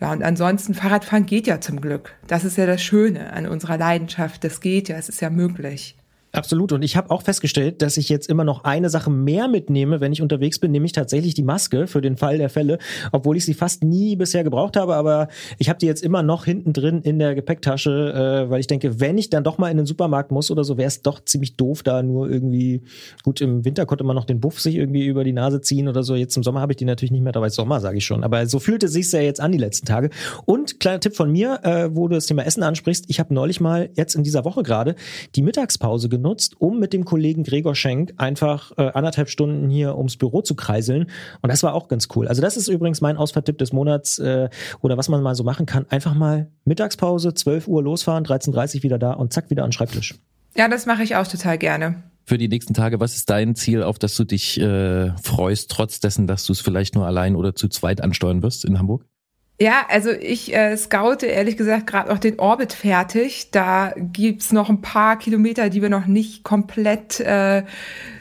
Ja, 0.00 0.12
und 0.12 0.22
ansonsten, 0.24 0.74
Fahrradfahren 0.74 1.26
geht 1.26 1.46
ja 1.46 1.60
zum 1.60 1.80
Glück. 1.80 2.14
Das 2.26 2.44
ist 2.44 2.56
ja 2.56 2.66
das 2.66 2.82
Schöne 2.82 3.32
an 3.32 3.46
unserer 3.46 3.78
Leidenschaft. 3.78 4.42
Das 4.42 4.60
geht 4.60 4.88
ja, 4.88 4.96
es 4.96 5.08
ist 5.08 5.20
ja 5.20 5.30
möglich. 5.30 5.96
Absolut. 6.34 6.72
Und 6.72 6.82
ich 6.82 6.96
habe 6.96 7.10
auch 7.10 7.20
festgestellt, 7.20 7.82
dass 7.82 7.98
ich 7.98 8.08
jetzt 8.08 8.26
immer 8.30 8.42
noch 8.42 8.64
eine 8.64 8.88
Sache 8.88 9.10
mehr 9.10 9.48
mitnehme, 9.48 10.00
wenn 10.00 10.12
ich 10.12 10.22
unterwegs 10.22 10.58
bin, 10.58 10.70
nämlich 10.70 10.92
tatsächlich 10.92 11.34
die 11.34 11.42
Maske 11.42 11.86
für 11.86 12.00
den 12.00 12.16
Fall 12.16 12.38
der 12.38 12.48
Fälle, 12.48 12.78
obwohl 13.12 13.36
ich 13.36 13.44
sie 13.44 13.52
fast 13.52 13.84
nie 13.84 14.16
bisher 14.16 14.42
gebraucht 14.42 14.78
habe. 14.78 14.96
Aber 14.96 15.28
ich 15.58 15.68
habe 15.68 15.78
die 15.78 15.84
jetzt 15.84 16.02
immer 16.02 16.22
noch 16.22 16.46
hinten 16.46 16.72
drin 16.72 17.02
in 17.02 17.18
der 17.18 17.34
Gepäcktasche, 17.34 18.46
äh, 18.46 18.50
weil 18.50 18.60
ich 18.60 18.66
denke, 18.66 18.98
wenn 18.98 19.18
ich 19.18 19.28
dann 19.28 19.44
doch 19.44 19.58
mal 19.58 19.70
in 19.70 19.76
den 19.76 19.84
Supermarkt 19.84 20.32
muss 20.32 20.50
oder 20.50 20.64
so, 20.64 20.78
wäre 20.78 20.88
es 20.88 21.02
doch 21.02 21.22
ziemlich 21.22 21.56
doof, 21.56 21.82
da 21.82 22.02
nur 22.02 22.30
irgendwie, 22.30 22.80
gut, 23.24 23.42
im 23.42 23.66
Winter 23.66 23.84
konnte 23.84 24.04
man 24.04 24.16
noch 24.16 24.24
den 24.24 24.40
Buff 24.40 24.58
sich 24.58 24.76
irgendwie 24.76 25.04
über 25.04 25.24
die 25.24 25.34
Nase 25.34 25.60
ziehen 25.60 25.86
oder 25.86 26.02
so. 26.02 26.14
Jetzt 26.14 26.34
im 26.38 26.42
Sommer 26.42 26.62
habe 26.62 26.72
ich 26.72 26.78
die 26.78 26.86
natürlich 26.86 27.12
nicht 27.12 27.22
mehr 27.22 27.32
dabei. 27.32 27.50
Sommer, 27.50 27.80
sage 27.80 27.98
ich 27.98 28.06
schon. 28.06 28.24
Aber 28.24 28.46
so 28.46 28.58
fühlte 28.58 28.88
sich 28.88 29.12
ja 29.12 29.20
jetzt 29.20 29.40
an 29.40 29.52
die 29.52 29.58
letzten 29.58 29.84
Tage. 29.84 30.08
Und 30.46 30.80
kleiner 30.80 31.00
Tipp 31.00 31.14
von 31.14 31.30
mir, 31.30 31.60
äh, 31.62 31.94
wo 31.94 32.08
du 32.08 32.14
das 32.14 32.24
Thema 32.24 32.46
Essen 32.46 32.62
ansprichst, 32.62 33.04
ich 33.08 33.20
habe 33.20 33.34
neulich 33.34 33.60
mal 33.60 33.90
jetzt 33.96 34.14
in 34.14 34.22
dieser 34.22 34.46
Woche 34.46 34.62
gerade 34.62 34.94
die 35.34 35.42
Mittagspause 35.42 36.08
genutzt 36.08 36.21
genutzt, 36.22 36.54
um 36.58 36.78
mit 36.78 36.92
dem 36.92 37.04
Kollegen 37.04 37.42
Gregor 37.42 37.74
Schenk 37.74 38.14
einfach 38.16 38.72
äh, 38.78 38.90
anderthalb 38.94 39.28
Stunden 39.28 39.68
hier 39.68 39.96
ums 39.96 40.16
Büro 40.16 40.40
zu 40.42 40.54
kreiseln. 40.54 41.06
Und 41.40 41.50
das 41.50 41.62
war 41.62 41.74
auch 41.74 41.88
ganz 41.88 42.08
cool. 42.14 42.28
Also 42.28 42.40
das 42.40 42.56
ist 42.56 42.68
übrigens 42.68 43.00
mein 43.00 43.16
Ausfahrtipp 43.16 43.58
des 43.58 43.72
Monats 43.72 44.18
äh, 44.18 44.48
oder 44.80 44.96
was 44.96 45.08
man 45.08 45.22
mal 45.22 45.34
so 45.34 45.42
machen 45.42 45.66
kann. 45.66 45.86
Einfach 45.88 46.14
mal 46.14 46.50
Mittagspause, 46.64 47.34
12 47.34 47.66
Uhr 47.66 47.82
losfahren, 47.82 48.24
13.30 48.24 48.76
Uhr 48.76 48.82
wieder 48.84 48.98
da 48.98 49.12
und 49.12 49.32
zack, 49.32 49.50
wieder 49.50 49.64
an 49.64 49.68
den 49.68 49.72
Schreibtisch. 49.72 50.14
Ja, 50.56 50.68
das 50.68 50.86
mache 50.86 51.02
ich 51.02 51.16
auch 51.16 51.26
total 51.26 51.58
gerne 51.58 52.02
für 52.24 52.38
die 52.38 52.48
nächsten 52.48 52.72
Tage, 52.72 53.00
was 53.00 53.16
ist 53.16 53.28
dein 53.30 53.56
Ziel, 53.56 53.82
auf 53.82 53.98
das 53.98 54.14
du 54.16 54.22
dich 54.22 54.60
äh, 54.60 55.10
freust, 55.18 55.70
trotz 55.70 55.98
dessen, 55.98 56.28
dass 56.28 56.46
du 56.46 56.52
es 56.52 56.60
vielleicht 56.60 56.94
nur 56.94 57.04
allein 57.04 57.34
oder 57.34 57.56
zu 57.56 57.68
zweit 57.68 58.00
ansteuern 58.00 58.42
wirst 58.42 58.64
in 58.64 58.78
Hamburg? 58.78 59.04
Ja, 59.60 59.86
also 59.88 60.10
ich 60.10 60.54
äh, 60.54 60.76
scoute 60.76 61.26
ehrlich 61.26 61.56
gesagt 61.56 61.86
gerade 61.86 62.08
noch 62.08 62.18
den 62.18 62.40
Orbit 62.40 62.72
fertig. 62.72 63.50
Da 63.52 63.92
gibt's 63.96 64.50
noch 64.50 64.68
ein 64.68 64.80
paar 64.80 65.18
Kilometer, 65.18 65.68
die 65.68 65.82
wir 65.82 65.88
noch 65.88 66.06
nicht 66.06 66.42
komplett 66.42 67.20
äh, 67.20 67.62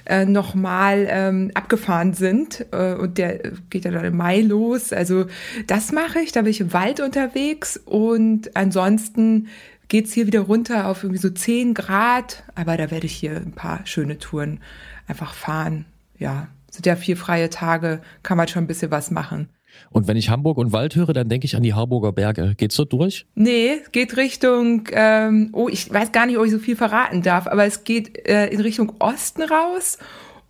äh, 0.05 0.25
nochmal 0.25 1.07
ähm, 1.09 1.51
abgefahren 1.55 2.13
sind. 2.13 2.67
Äh, 2.71 2.93
und 2.93 3.17
der 3.17 3.39
geht 3.69 3.85
ja 3.85 3.91
dann 3.91 4.05
im 4.05 4.17
Mai 4.17 4.41
los. 4.41 4.93
Also 4.93 5.25
das 5.65 5.91
mache 5.91 6.19
ich, 6.19 6.31
da 6.31 6.41
bin 6.43 6.51
ich 6.51 6.61
im 6.61 6.73
Wald 6.73 6.99
unterwegs. 6.99 7.77
Und 7.85 8.55
ansonsten 8.55 9.47
geht's 9.87 10.13
hier 10.13 10.27
wieder 10.27 10.41
runter 10.41 10.87
auf 10.87 11.03
irgendwie 11.03 11.21
so 11.21 11.29
10 11.29 11.73
Grad. 11.73 12.43
Aber 12.53 12.77
da 12.77 12.91
werde 12.91 13.07
ich 13.07 13.13
hier 13.13 13.37
ein 13.37 13.53
paar 13.53 13.81
schöne 13.85 14.19
Touren 14.19 14.59
einfach 15.07 15.33
fahren. 15.33 15.85
Ja, 16.19 16.49
sind 16.69 16.85
ja 16.85 16.95
vier 16.95 17.17
freie 17.17 17.49
Tage, 17.49 18.01
kann 18.21 18.37
man 18.37 18.47
schon 18.47 18.63
ein 18.63 18.67
bisschen 18.67 18.91
was 18.91 19.11
machen. 19.11 19.49
Und 19.89 20.07
wenn 20.07 20.17
ich 20.17 20.29
Hamburg 20.29 20.57
und 20.57 20.71
Wald 20.71 20.95
höre, 20.95 21.13
dann 21.13 21.29
denke 21.29 21.45
ich 21.45 21.55
an 21.55 21.63
die 21.63 21.73
Harburger 21.73 22.11
Berge. 22.11 22.53
Geht's 22.55 22.75
dort 22.75 22.93
durch? 22.93 23.25
Nee, 23.35 23.81
geht 23.91 24.17
Richtung, 24.17 24.87
ähm, 24.91 25.49
oh, 25.53 25.67
ich 25.69 25.91
weiß 25.91 26.11
gar 26.11 26.25
nicht, 26.25 26.37
ob 26.37 26.45
ich 26.45 26.51
so 26.51 26.59
viel 26.59 26.75
verraten 26.75 27.21
darf, 27.21 27.47
aber 27.47 27.65
es 27.65 27.83
geht 27.83 28.27
äh, 28.27 28.47
in 28.47 28.61
Richtung 28.61 28.93
Osten 28.99 29.43
raus. 29.43 29.97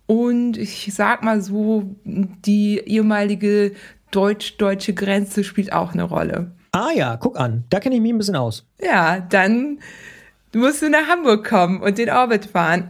Und 0.06 0.56
ich 0.58 0.92
sag 0.92 1.22
mal 1.22 1.40
so, 1.40 1.84
die 2.04 2.78
ehemalige 2.78 3.72
deutsch-deutsche 4.10 4.94
Grenze 4.94 5.42
spielt 5.44 5.72
auch 5.72 5.94
eine 5.94 6.02
Rolle. 6.02 6.52
Ah 6.72 6.90
ja, 6.94 7.16
guck 7.16 7.38
an, 7.38 7.64
da 7.70 7.80
kenne 7.80 7.94
ich 7.94 8.00
mich 8.00 8.12
ein 8.12 8.18
bisschen 8.18 8.36
aus. 8.36 8.66
Ja, 8.80 9.20
dann 9.20 9.78
musst 10.54 10.82
du 10.82 10.88
nach 10.88 11.06
Hamburg 11.08 11.46
kommen 11.46 11.80
und 11.80 11.98
den 11.98 12.10
Orbit 12.10 12.46
fahren. 12.46 12.88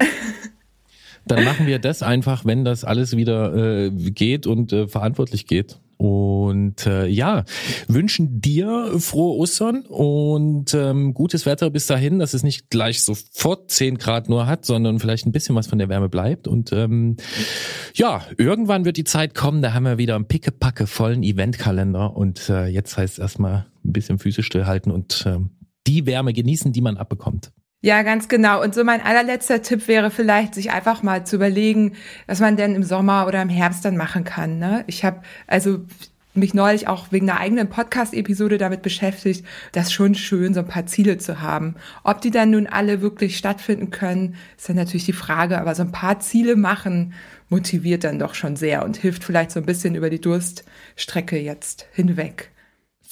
Dann 1.26 1.44
machen 1.44 1.66
wir 1.66 1.78
das 1.78 2.02
einfach, 2.02 2.44
wenn 2.44 2.64
das 2.64 2.84
alles 2.84 3.16
wieder 3.16 3.54
äh, 3.54 3.90
geht 3.90 4.46
und 4.46 4.72
äh, 4.72 4.88
verantwortlich 4.88 5.46
geht. 5.46 5.78
Und 6.02 6.84
äh, 6.84 7.06
ja, 7.06 7.44
wünschen 7.86 8.40
dir 8.40 8.98
frohe 8.98 9.36
Ostern 9.38 9.82
und 9.86 10.74
ähm, 10.74 11.14
gutes 11.14 11.46
Wetter 11.46 11.70
bis 11.70 11.86
dahin, 11.86 12.18
dass 12.18 12.34
es 12.34 12.42
nicht 12.42 12.70
gleich 12.70 13.04
sofort 13.04 13.70
10 13.70 13.98
Grad 13.98 14.28
nur 14.28 14.48
hat, 14.48 14.66
sondern 14.66 14.98
vielleicht 14.98 15.26
ein 15.26 15.32
bisschen 15.32 15.54
was 15.54 15.68
von 15.68 15.78
der 15.78 15.88
Wärme 15.88 16.08
bleibt. 16.08 16.48
Und 16.48 16.72
ähm, 16.72 17.18
ja, 17.94 18.22
irgendwann 18.36 18.84
wird 18.84 18.96
die 18.96 19.04
Zeit 19.04 19.36
kommen, 19.36 19.62
da 19.62 19.74
haben 19.74 19.84
wir 19.84 19.96
wieder 19.96 20.16
einen 20.16 20.26
pickepacke 20.26 20.88
vollen 20.88 21.22
Eventkalender. 21.22 22.16
Und 22.16 22.48
äh, 22.48 22.66
jetzt 22.66 22.96
heißt 22.96 23.14
es 23.14 23.18
erstmal 23.20 23.66
ein 23.84 23.92
bisschen 23.92 24.18
Füße 24.18 24.42
stillhalten 24.42 24.90
und 24.90 25.24
äh, 25.24 25.38
die 25.86 26.04
Wärme 26.06 26.32
genießen, 26.32 26.72
die 26.72 26.80
man 26.80 26.96
abbekommt. 26.96 27.52
Ja, 27.84 28.02
ganz 28.02 28.28
genau. 28.28 28.62
Und 28.62 28.76
so 28.76 28.84
mein 28.84 29.00
allerletzter 29.02 29.60
Tipp 29.60 29.88
wäre 29.88 30.12
vielleicht, 30.12 30.54
sich 30.54 30.70
einfach 30.70 31.02
mal 31.02 31.26
zu 31.26 31.34
überlegen, 31.34 31.94
was 32.28 32.38
man 32.38 32.56
denn 32.56 32.76
im 32.76 32.84
Sommer 32.84 33.26
oder 33.26 33.42
im 33.42 33.48
Herbst 33.48 33.84
dann 33.84 33.96
machen 33.96 34.22
kann. 34.22 34.60
Ne? 34.60 34.84
Ich 34.86 35.04
habe 35.04 35.22
also 35.48 35.80
mich 36.32 36.54
neulich 36.54 36.86
auch 36.86 37.08
wegen 37.10 37.28
einer 37.28 37.40
eigenen 37.40 37.68
Podcast-Episode 37.68 38.56
damit 38.56 38.82
beschäftigt, 38.82 39.44
das 39.72 39.92
schon 39.92 40.14
schön, 40.14 40.54
so 40.54 40.60
ein 40.60 40.68
paar 40.68 40.86
Ziele 40.86 41.18
zu 41.18 41.40
haben. 41.40 41.74
Ob 42.04 42.20
die 42.20 42.30
dann 42.30 42.52
nun 42.52 42.68
alle 42.68 43.02
wirklich 43.02 43.36
stattfinden 43.36 43.90
können, 43.90 44.36
ist 44.56 44.68
dann 44.68 44.76
natürlich 44.76 45.04
die 45.04 45.12
Frage, 45.12 45.60
aber 45.60 45.74
so 45.74 45.82
ein 45.82 45.92
paar 45.92 46.20
Ziele 46.20 46.54
machen 46.54 47.14
motiviert 47.48 48.04
dann 48.04 48.20
doch 48.20 48.34
schon 48.36 48.54
sehr 48.54 48.84
und 48.84 48.96
hilft 48.96 49.24
vielleicht 49.24 49.50
so 49.50 49.58
ein 49.58 49.66
bisschen 49.66 49.96
über 49.96 50.08
die 50.08 50.20
Durststrecke 50.20 51.36
jetzt 51.36 51.86
hinweg. 51.92 52.51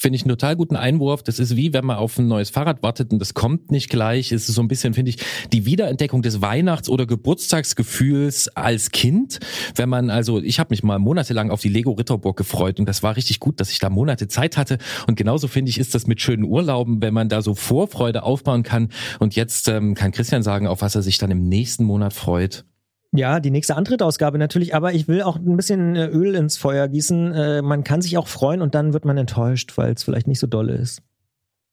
Finde 0.01 0.15
ich 0.15 0.23
einen 0.23 0.29
total 0.29 0.55
guten 0.55 0.75
Einwurf. 0.75 1.21
Das 1.21 1.37
ist 1.37 1.55
wie, 1.55 1.73
wenn 1.73 1.85
man 1.85 1.97
auf 1.97 2.17
ein 2.17 2.27
neues 2.27 2.49
Fahrrad 2.49 2.81
wartet 2.81 3.13
und 3.13 3.19
das 3.19 3.35
kommt 3.35 3.69
nicht 3.69 3.87
gleich. 3.87 4.31
Es 4.31 4.49
ist 4.49 4.55
so 4.55 4.61
ein 4.63 4.67
bisschen, 4.67 4.95
finde 4.95 5.11
ich, 5.11 5.17
die 5.53 5.67
Wiederentdeckung 5.67 6.23
des 6.23 6.41
Weihnachts- 6.41 6.89
oder 6.89 7.05
Geburtstagsgefühls 7.05 8.47
als 8.57 8.89
Kind. 8.89 9.37
Wenn 9.75 9.89
man 9.89 10.09
also, 10.09 10.41
ich 10.41 10.57
habe 10.59 10.71
mich 10.71 10.81
mal 10.81 10.97
monatelang 10.97 11.51
auf 11.51 11.61
die 11.61 11.69
Lego 11.69 11.91
Ritterburg 11.91 12.35
gefreut 12.35 12.79
und 12.79 12.89
das 12.89 13.03
war 13.03 13.15
richtig 13.15 13.39
gut, 13.39 13.59
dass 13.59 13.69
ich 13.69 13.77
da 13.77 13.91
Monate 13.91 14.27
Zeit 14.27 14.57
hatte. 14.57 14.79
Und 15.05 15.17
genauso 15.17 15.47
finde 15.47 15.69
ich, 15.69 15.77
ist 15.77 15.93
das 15.93 16.07
mit 16.07 16.19
schönen 16.19 16.45
Urlauben, 16.45 16.99
wenn 17.03 17.13
man 17.13 17.29
da 17.29 17.43
so 17.43 17.53
Vorfreude 17.53 18.23
aufbauen 18.23 18.63
kann. 18.63 18.89
Und 19.19 19.35
jetzt 19.35 19.67
ähm, 19.67 19.93
kann 19.93 20.11
Christian 20.11 20.41
sagen, 20.41 20.65
auf 20.65 20.81
was 20.81 20.95
er 20.95 21.03
sich 21.03 21.19
dann 21.19 21.29
im 21.29 21.47
nächsten 21.47 21.83
Monat 21.83 22.13
freut. 22.13 22.65
Ja, 23.13 23.41
die 23.41 23.51
nächste 23.51 23.75
Antrittausgabe 23.75 24.37
natürlich, 24.37 24.73
aber 24.73 24.93
ich 24.93 25.07
will 25.09 25.21
auch 25.21 25.35
ein 25.35 25.57
bisschen 25.57 25.95
äh, 25.97 26.07
Öl 26.07 26.33
ins 26.33 26.57
Feuer 26.57 26.87
gießen. 26.87 27.33
Äh, 27.33 27.61
man 27.61 27.83
kann 27.83 28.01
sich 28.01 28.17
auch 28.17 28.27
freuen 28.27 28.61
und 28.61 28.73
dann 28.73 28.93
wird 28.93 29.03
man 29.03 29.17
enttäuscht, 29.17 29.77
weil 29.77 29.93
es 29.93 30.03
vielleicht 30.03 30.27
nicht 30.27 30.39
so 30.39 30.47
dolle 30.47 30.73
ist. 30.75 31.01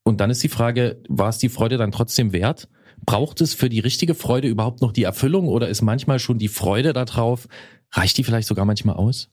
Und 0.03 0.19
dann 0.19 0.29
ist 0.29 0.43
die 0.43 0.49
Frage, 0.49 1.01
war 1.07 1.29
es 1.29 1.37
die 1.37 1.49
Freude 1.49 1.77
dann 1.77 1.91
trotzdem 1.91 2.33
wert? 2.33 2.67
Braucht 3.05 3.39
es 3.39 3.53
für 3.53 3.69
die 3.69 3.79
richtige 3.79 4.15
Freude 4.15 4.49
überhaupt 4.49 4.81
noch 4.81 4.91
die 4.91 5.03
Erfüllung 5.03 5.47
oder 5.47 5.69
ist 5.69 5.81
manchmal 5.81 6.19
schon 6.19 6.39
die 6.39 6.49
Freude 6.49 6.91
darauf, 6.91 7.47
reicht 7.91 8.17
die 8.17 8.25
vielleicht 8.25 8.47
sogar 8.47 8.65
manchmal 8.65 8.97
aus? 8.97 9.29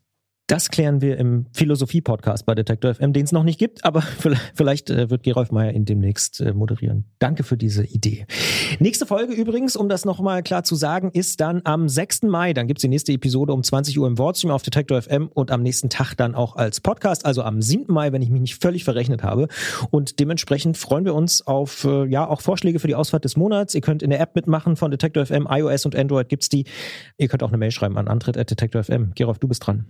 Das 0.49 0.69
klären 0.69 1.01
wir 1.01 1.17
im 1.19 1.47
Philosophie-Podcast 1.55 2.47
bei 2.47 2.55
Detektor 2.55 2.95
FM, 2.95 3.13
den 3.13 3.25
es 3.25 3.33
noch 3.33 3.43
nicht 3.43 3.59
gibt, 3.59 3.85
aber 3.85 4.03
vielleicht 4.55 4.91
äh, 4.91 5.11
wird 5.11 5.25
Gerolf 5.25 5.51
Meyer 5.51 5.73
ihn 5.73 5.85
demnächst 5.85 6.41
äh, 6.41 6.53
moderieren. 6.53 7.05
Danke 7.19 7.43
für 7.43 7.57
diese 7.57 7.85
Idee. 7.85 8.27
Nächste 8.79 9.07
Folge 9.07 9.35
übrigens, 9.35 9.75
um 9.75 9.89
das 9.89 10.05
nochmal 10.05 10.45
klar 10.45 10.63
zu 10.63 10.77
sagen, 10.77 11.11
ist 11.11 11.41
dann 11.41 11.63
am 11.65 11.89
6. 11.89 12.23
Mai. 12.23 12.53
Dann 12.53 12.69
gibt's 12.69 12.83
die 12.83 12.89
nächste 12.89 13.11
Episode 13.11 13.53
um 13.53 13.65
20 13.65 13.99
Uhr 13.99 14.07
im 14.07 14.19
Wordstream 14.19 14.53
auf 14.53 14.63
Detektor 14.63 15.03
FM 15.03 15.27
und 15.35 15.51
am 15.51 15.65
nächsten 15.65 15.91
Tag 15.91 16.15
dann 16.15 16.37
auch 16.37 16.55
als 16.55 16.81
Podcast, 16.81 17.27
also 17.27 17.43
am 17.43 17.61
7. 17.61 17.93
Mai, 17.93 18.13
wenn 18.13 18.23
ich 18.23 18.31
mich 18.31 18.41
nicht 18.41 18.63
völlig 18.63 18.85
verrechnet 18.85 19.25
habe. 19.25 19.49
Und 19.91 20.21
dementsprechend 20.21 20.77
freuen 20.77 21.05
wir 21.05 21.17
uns 21.17 21.45
auf 21.45 21.83
äh, 21.83 22.05
ja 22.07 22.25
auch 22.25 22.41
Vorschläge 22.41 22.79
für 22.79 22.87
die 22.87 22.95
Ausfahrt 22.95 23.25
des 23.25 23.37
Monats. 23.37 23.75
Ihr 23.75 23.81
könnt 23.81 24.01
in 24.01 24.11
der 24.11 24.21
App 24.21 24.37
mitmachen 24.37 24.77
von 24.77 24.93
Detektor 24.93 25.27
FM, 25.27 25.49
iOS 25.51 25.87
und 25.87 25.97
Android 25.97 26.29
gibt's 26.29 26.49
die. 26.49 26.67
Ihr 27.19 27.27
könnt 27.27 27.43
auch 27.43 27.49
eine 27.49 27.59
Mail 27.59 27.73
schreiben 27.73 27.99
an 27.99 28.07
antritt.detektor 28.07 28.85
FM. 28.85 29.11
Gerolf, 29.17 29.41
du 29.41 29.49
bist 29.49 29.67
dran. 29.67 29.87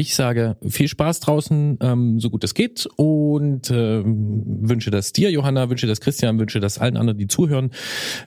Ich 0.00 0.14
sage 0.14 0.56
viel 0.64 0.86
Spaß 0.86 1.18
draußen, 1.18 1.76
ähm, 1.82 2.20
so 2.20 2.30
gut 2.30 2.44
es 2.44 2.54
geht 2.54 2.86
und 2.94 3.68
ähm, 3.72 4.44
wünsche 4.60 4.92
das 4.92 5.12
dir, 5.12 5.28
Johanna, 5.32 5.70
wünsche 5.70 5.88
das 5.88 6.00
Christian, 6.00 6.38
wünsche 6.38 6.60
das 6.60 6.78
allen 6.78 6.96
anderen, 6.96 7.18
die 7.18 7.26
zuhören. 7.26 7.72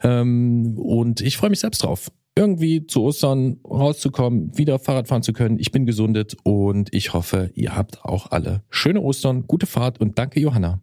Ähm, 0.03 0.77
und 0.77 1.21
ich 1.21 1.37
freue 1.37 1.49
mich 1.49 1.61
selbst 1.61 1.81
drauf, 1.81 2.11
irgendwie 2.35 2.87
zu 2.87 3.03
Ostern 3.03 3.61
rauszukommen, 3.63 4.57
wieder 4.57 4.79
Fahrrad 4.79 5.07
fahren 5.07 5.23
zu 5.23 5.31
können. 5.31 5.59
Ich 5.59 5.71
bin 5.71 5.85
gesundet 5.85 6.35
und 6.43 6.93
ich 6.93 7.13
hoffe, 7.13 7.51
ihr 7.53 7.73
habt 7.73 8.03
auch 8.03 8.31
alle 8.31 8.63
schöne 8.69 8.99
Ostern, 8.99 9.47
gute 9.47 9.65
Fahrt 9.65 10.01
und 10.01 10.19
danke, 10.19 10.41
Johanna. 10.41 10.81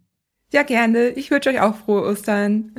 Ja, 0.51 0.63
gerne. 0.63 1.09
Ich 1.09 1.29
wünsche 1.29 1.51
euch 1.51 1.61
auch 1.61 1.75
frohe 1.75 2.01
Ostern. 2.01 2.71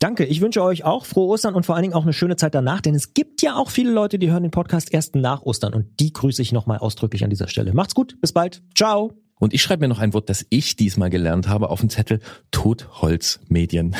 Danke. 0.00 0.24
Ich 0.24 0.40
wünsche 0.40 0.62
euch 0.62 0.82
auch 0.84 1.04
frohe 1.04 1.28
Ostern 1.28 1.54
und 1.54 1.66
vor 1.66 1.74
allen 1.74 1.82
Dingen 1.82 1.94
auch 1.94 2.04
eine 2.04 2.14
schöne 2.14 2.36
Zeit 2.36 2.54
danach, 2.54 2.80
denn 2.80 2.94
es 2.94 3.12
gibt 3.12 3.42
ja 3.42 3.56
auch 3.56 3.68
viele 3.68 3.90
Leute, 3.90 4.18
die 4.18 4.30
hören 4.30 4.42
den 4.42 4.50
Podcast 4.50 4.92
erst 4.94 5.14
nach 5.14 5.42
Ostern 5.42 5.74
und 5.74 6.00
die 6.00 6.12
grüße 6.12 6.40
ich 6.40 6.52
nochmal 6.52 6.78
ausdrücklich 6.78 7.22
an 7.22 7.28
dieser 7.28 7.48
Stelle. 7.48 7.74
Macht's 7.74 7.94
gut. 7.94 8.18
Bis 8.20 8.32
bald. 8.32 8.62
Ciao. 8.74 9.12
Und 9.38 9.52
ich 9.52 9.62
schreibe 9.62 9.82
mir 9.82 9.88
noch 9.88 9.98
ein 9.98 10.14
Wort, 10.14 10.30
das 10.30 10.46
ich 10.48 10.76
diesmal 10.76 11.10
gelernt 11.10 11.48
habe, 11.48 11.68
auf 11.68 11.80
den 11.80 11.90
Zettel 11.90 12.20
Totholzmedien. 12.50 13.94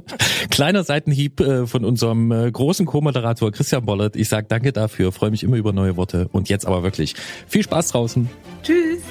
Kleiner 0.50 0.82
Seitenhieb 0.82 1.40
äh, 1.40 1.66
von 1.68 1.84
unserem 1.84 2.32
äh, 2.32 2.50
großen 2.50 2.84
Co-Moderator 2.84 3.52
Christian 3.52 3.84
Bollert. 3.84 4.16
Ich 4.16 4.28
sage 4.28 4.46
danke 4.48 4.72
dafür, 4.72 5.12
freue 5.12 5.30
mich 5.30 5.44
immer 5.44 5.56
über 5.56 5.72
neue 5.72 5.96
Worte. 5.96 6.28
Und 6.32 6.48
jetzt 6.48 6.66
aber 6.66 6.82
wirklich 6.82 7.14
viel 7.46 7.62
Spaß 7.62 7.88
draußen. 7.88 8.28
Tschüss. 8.62 9.02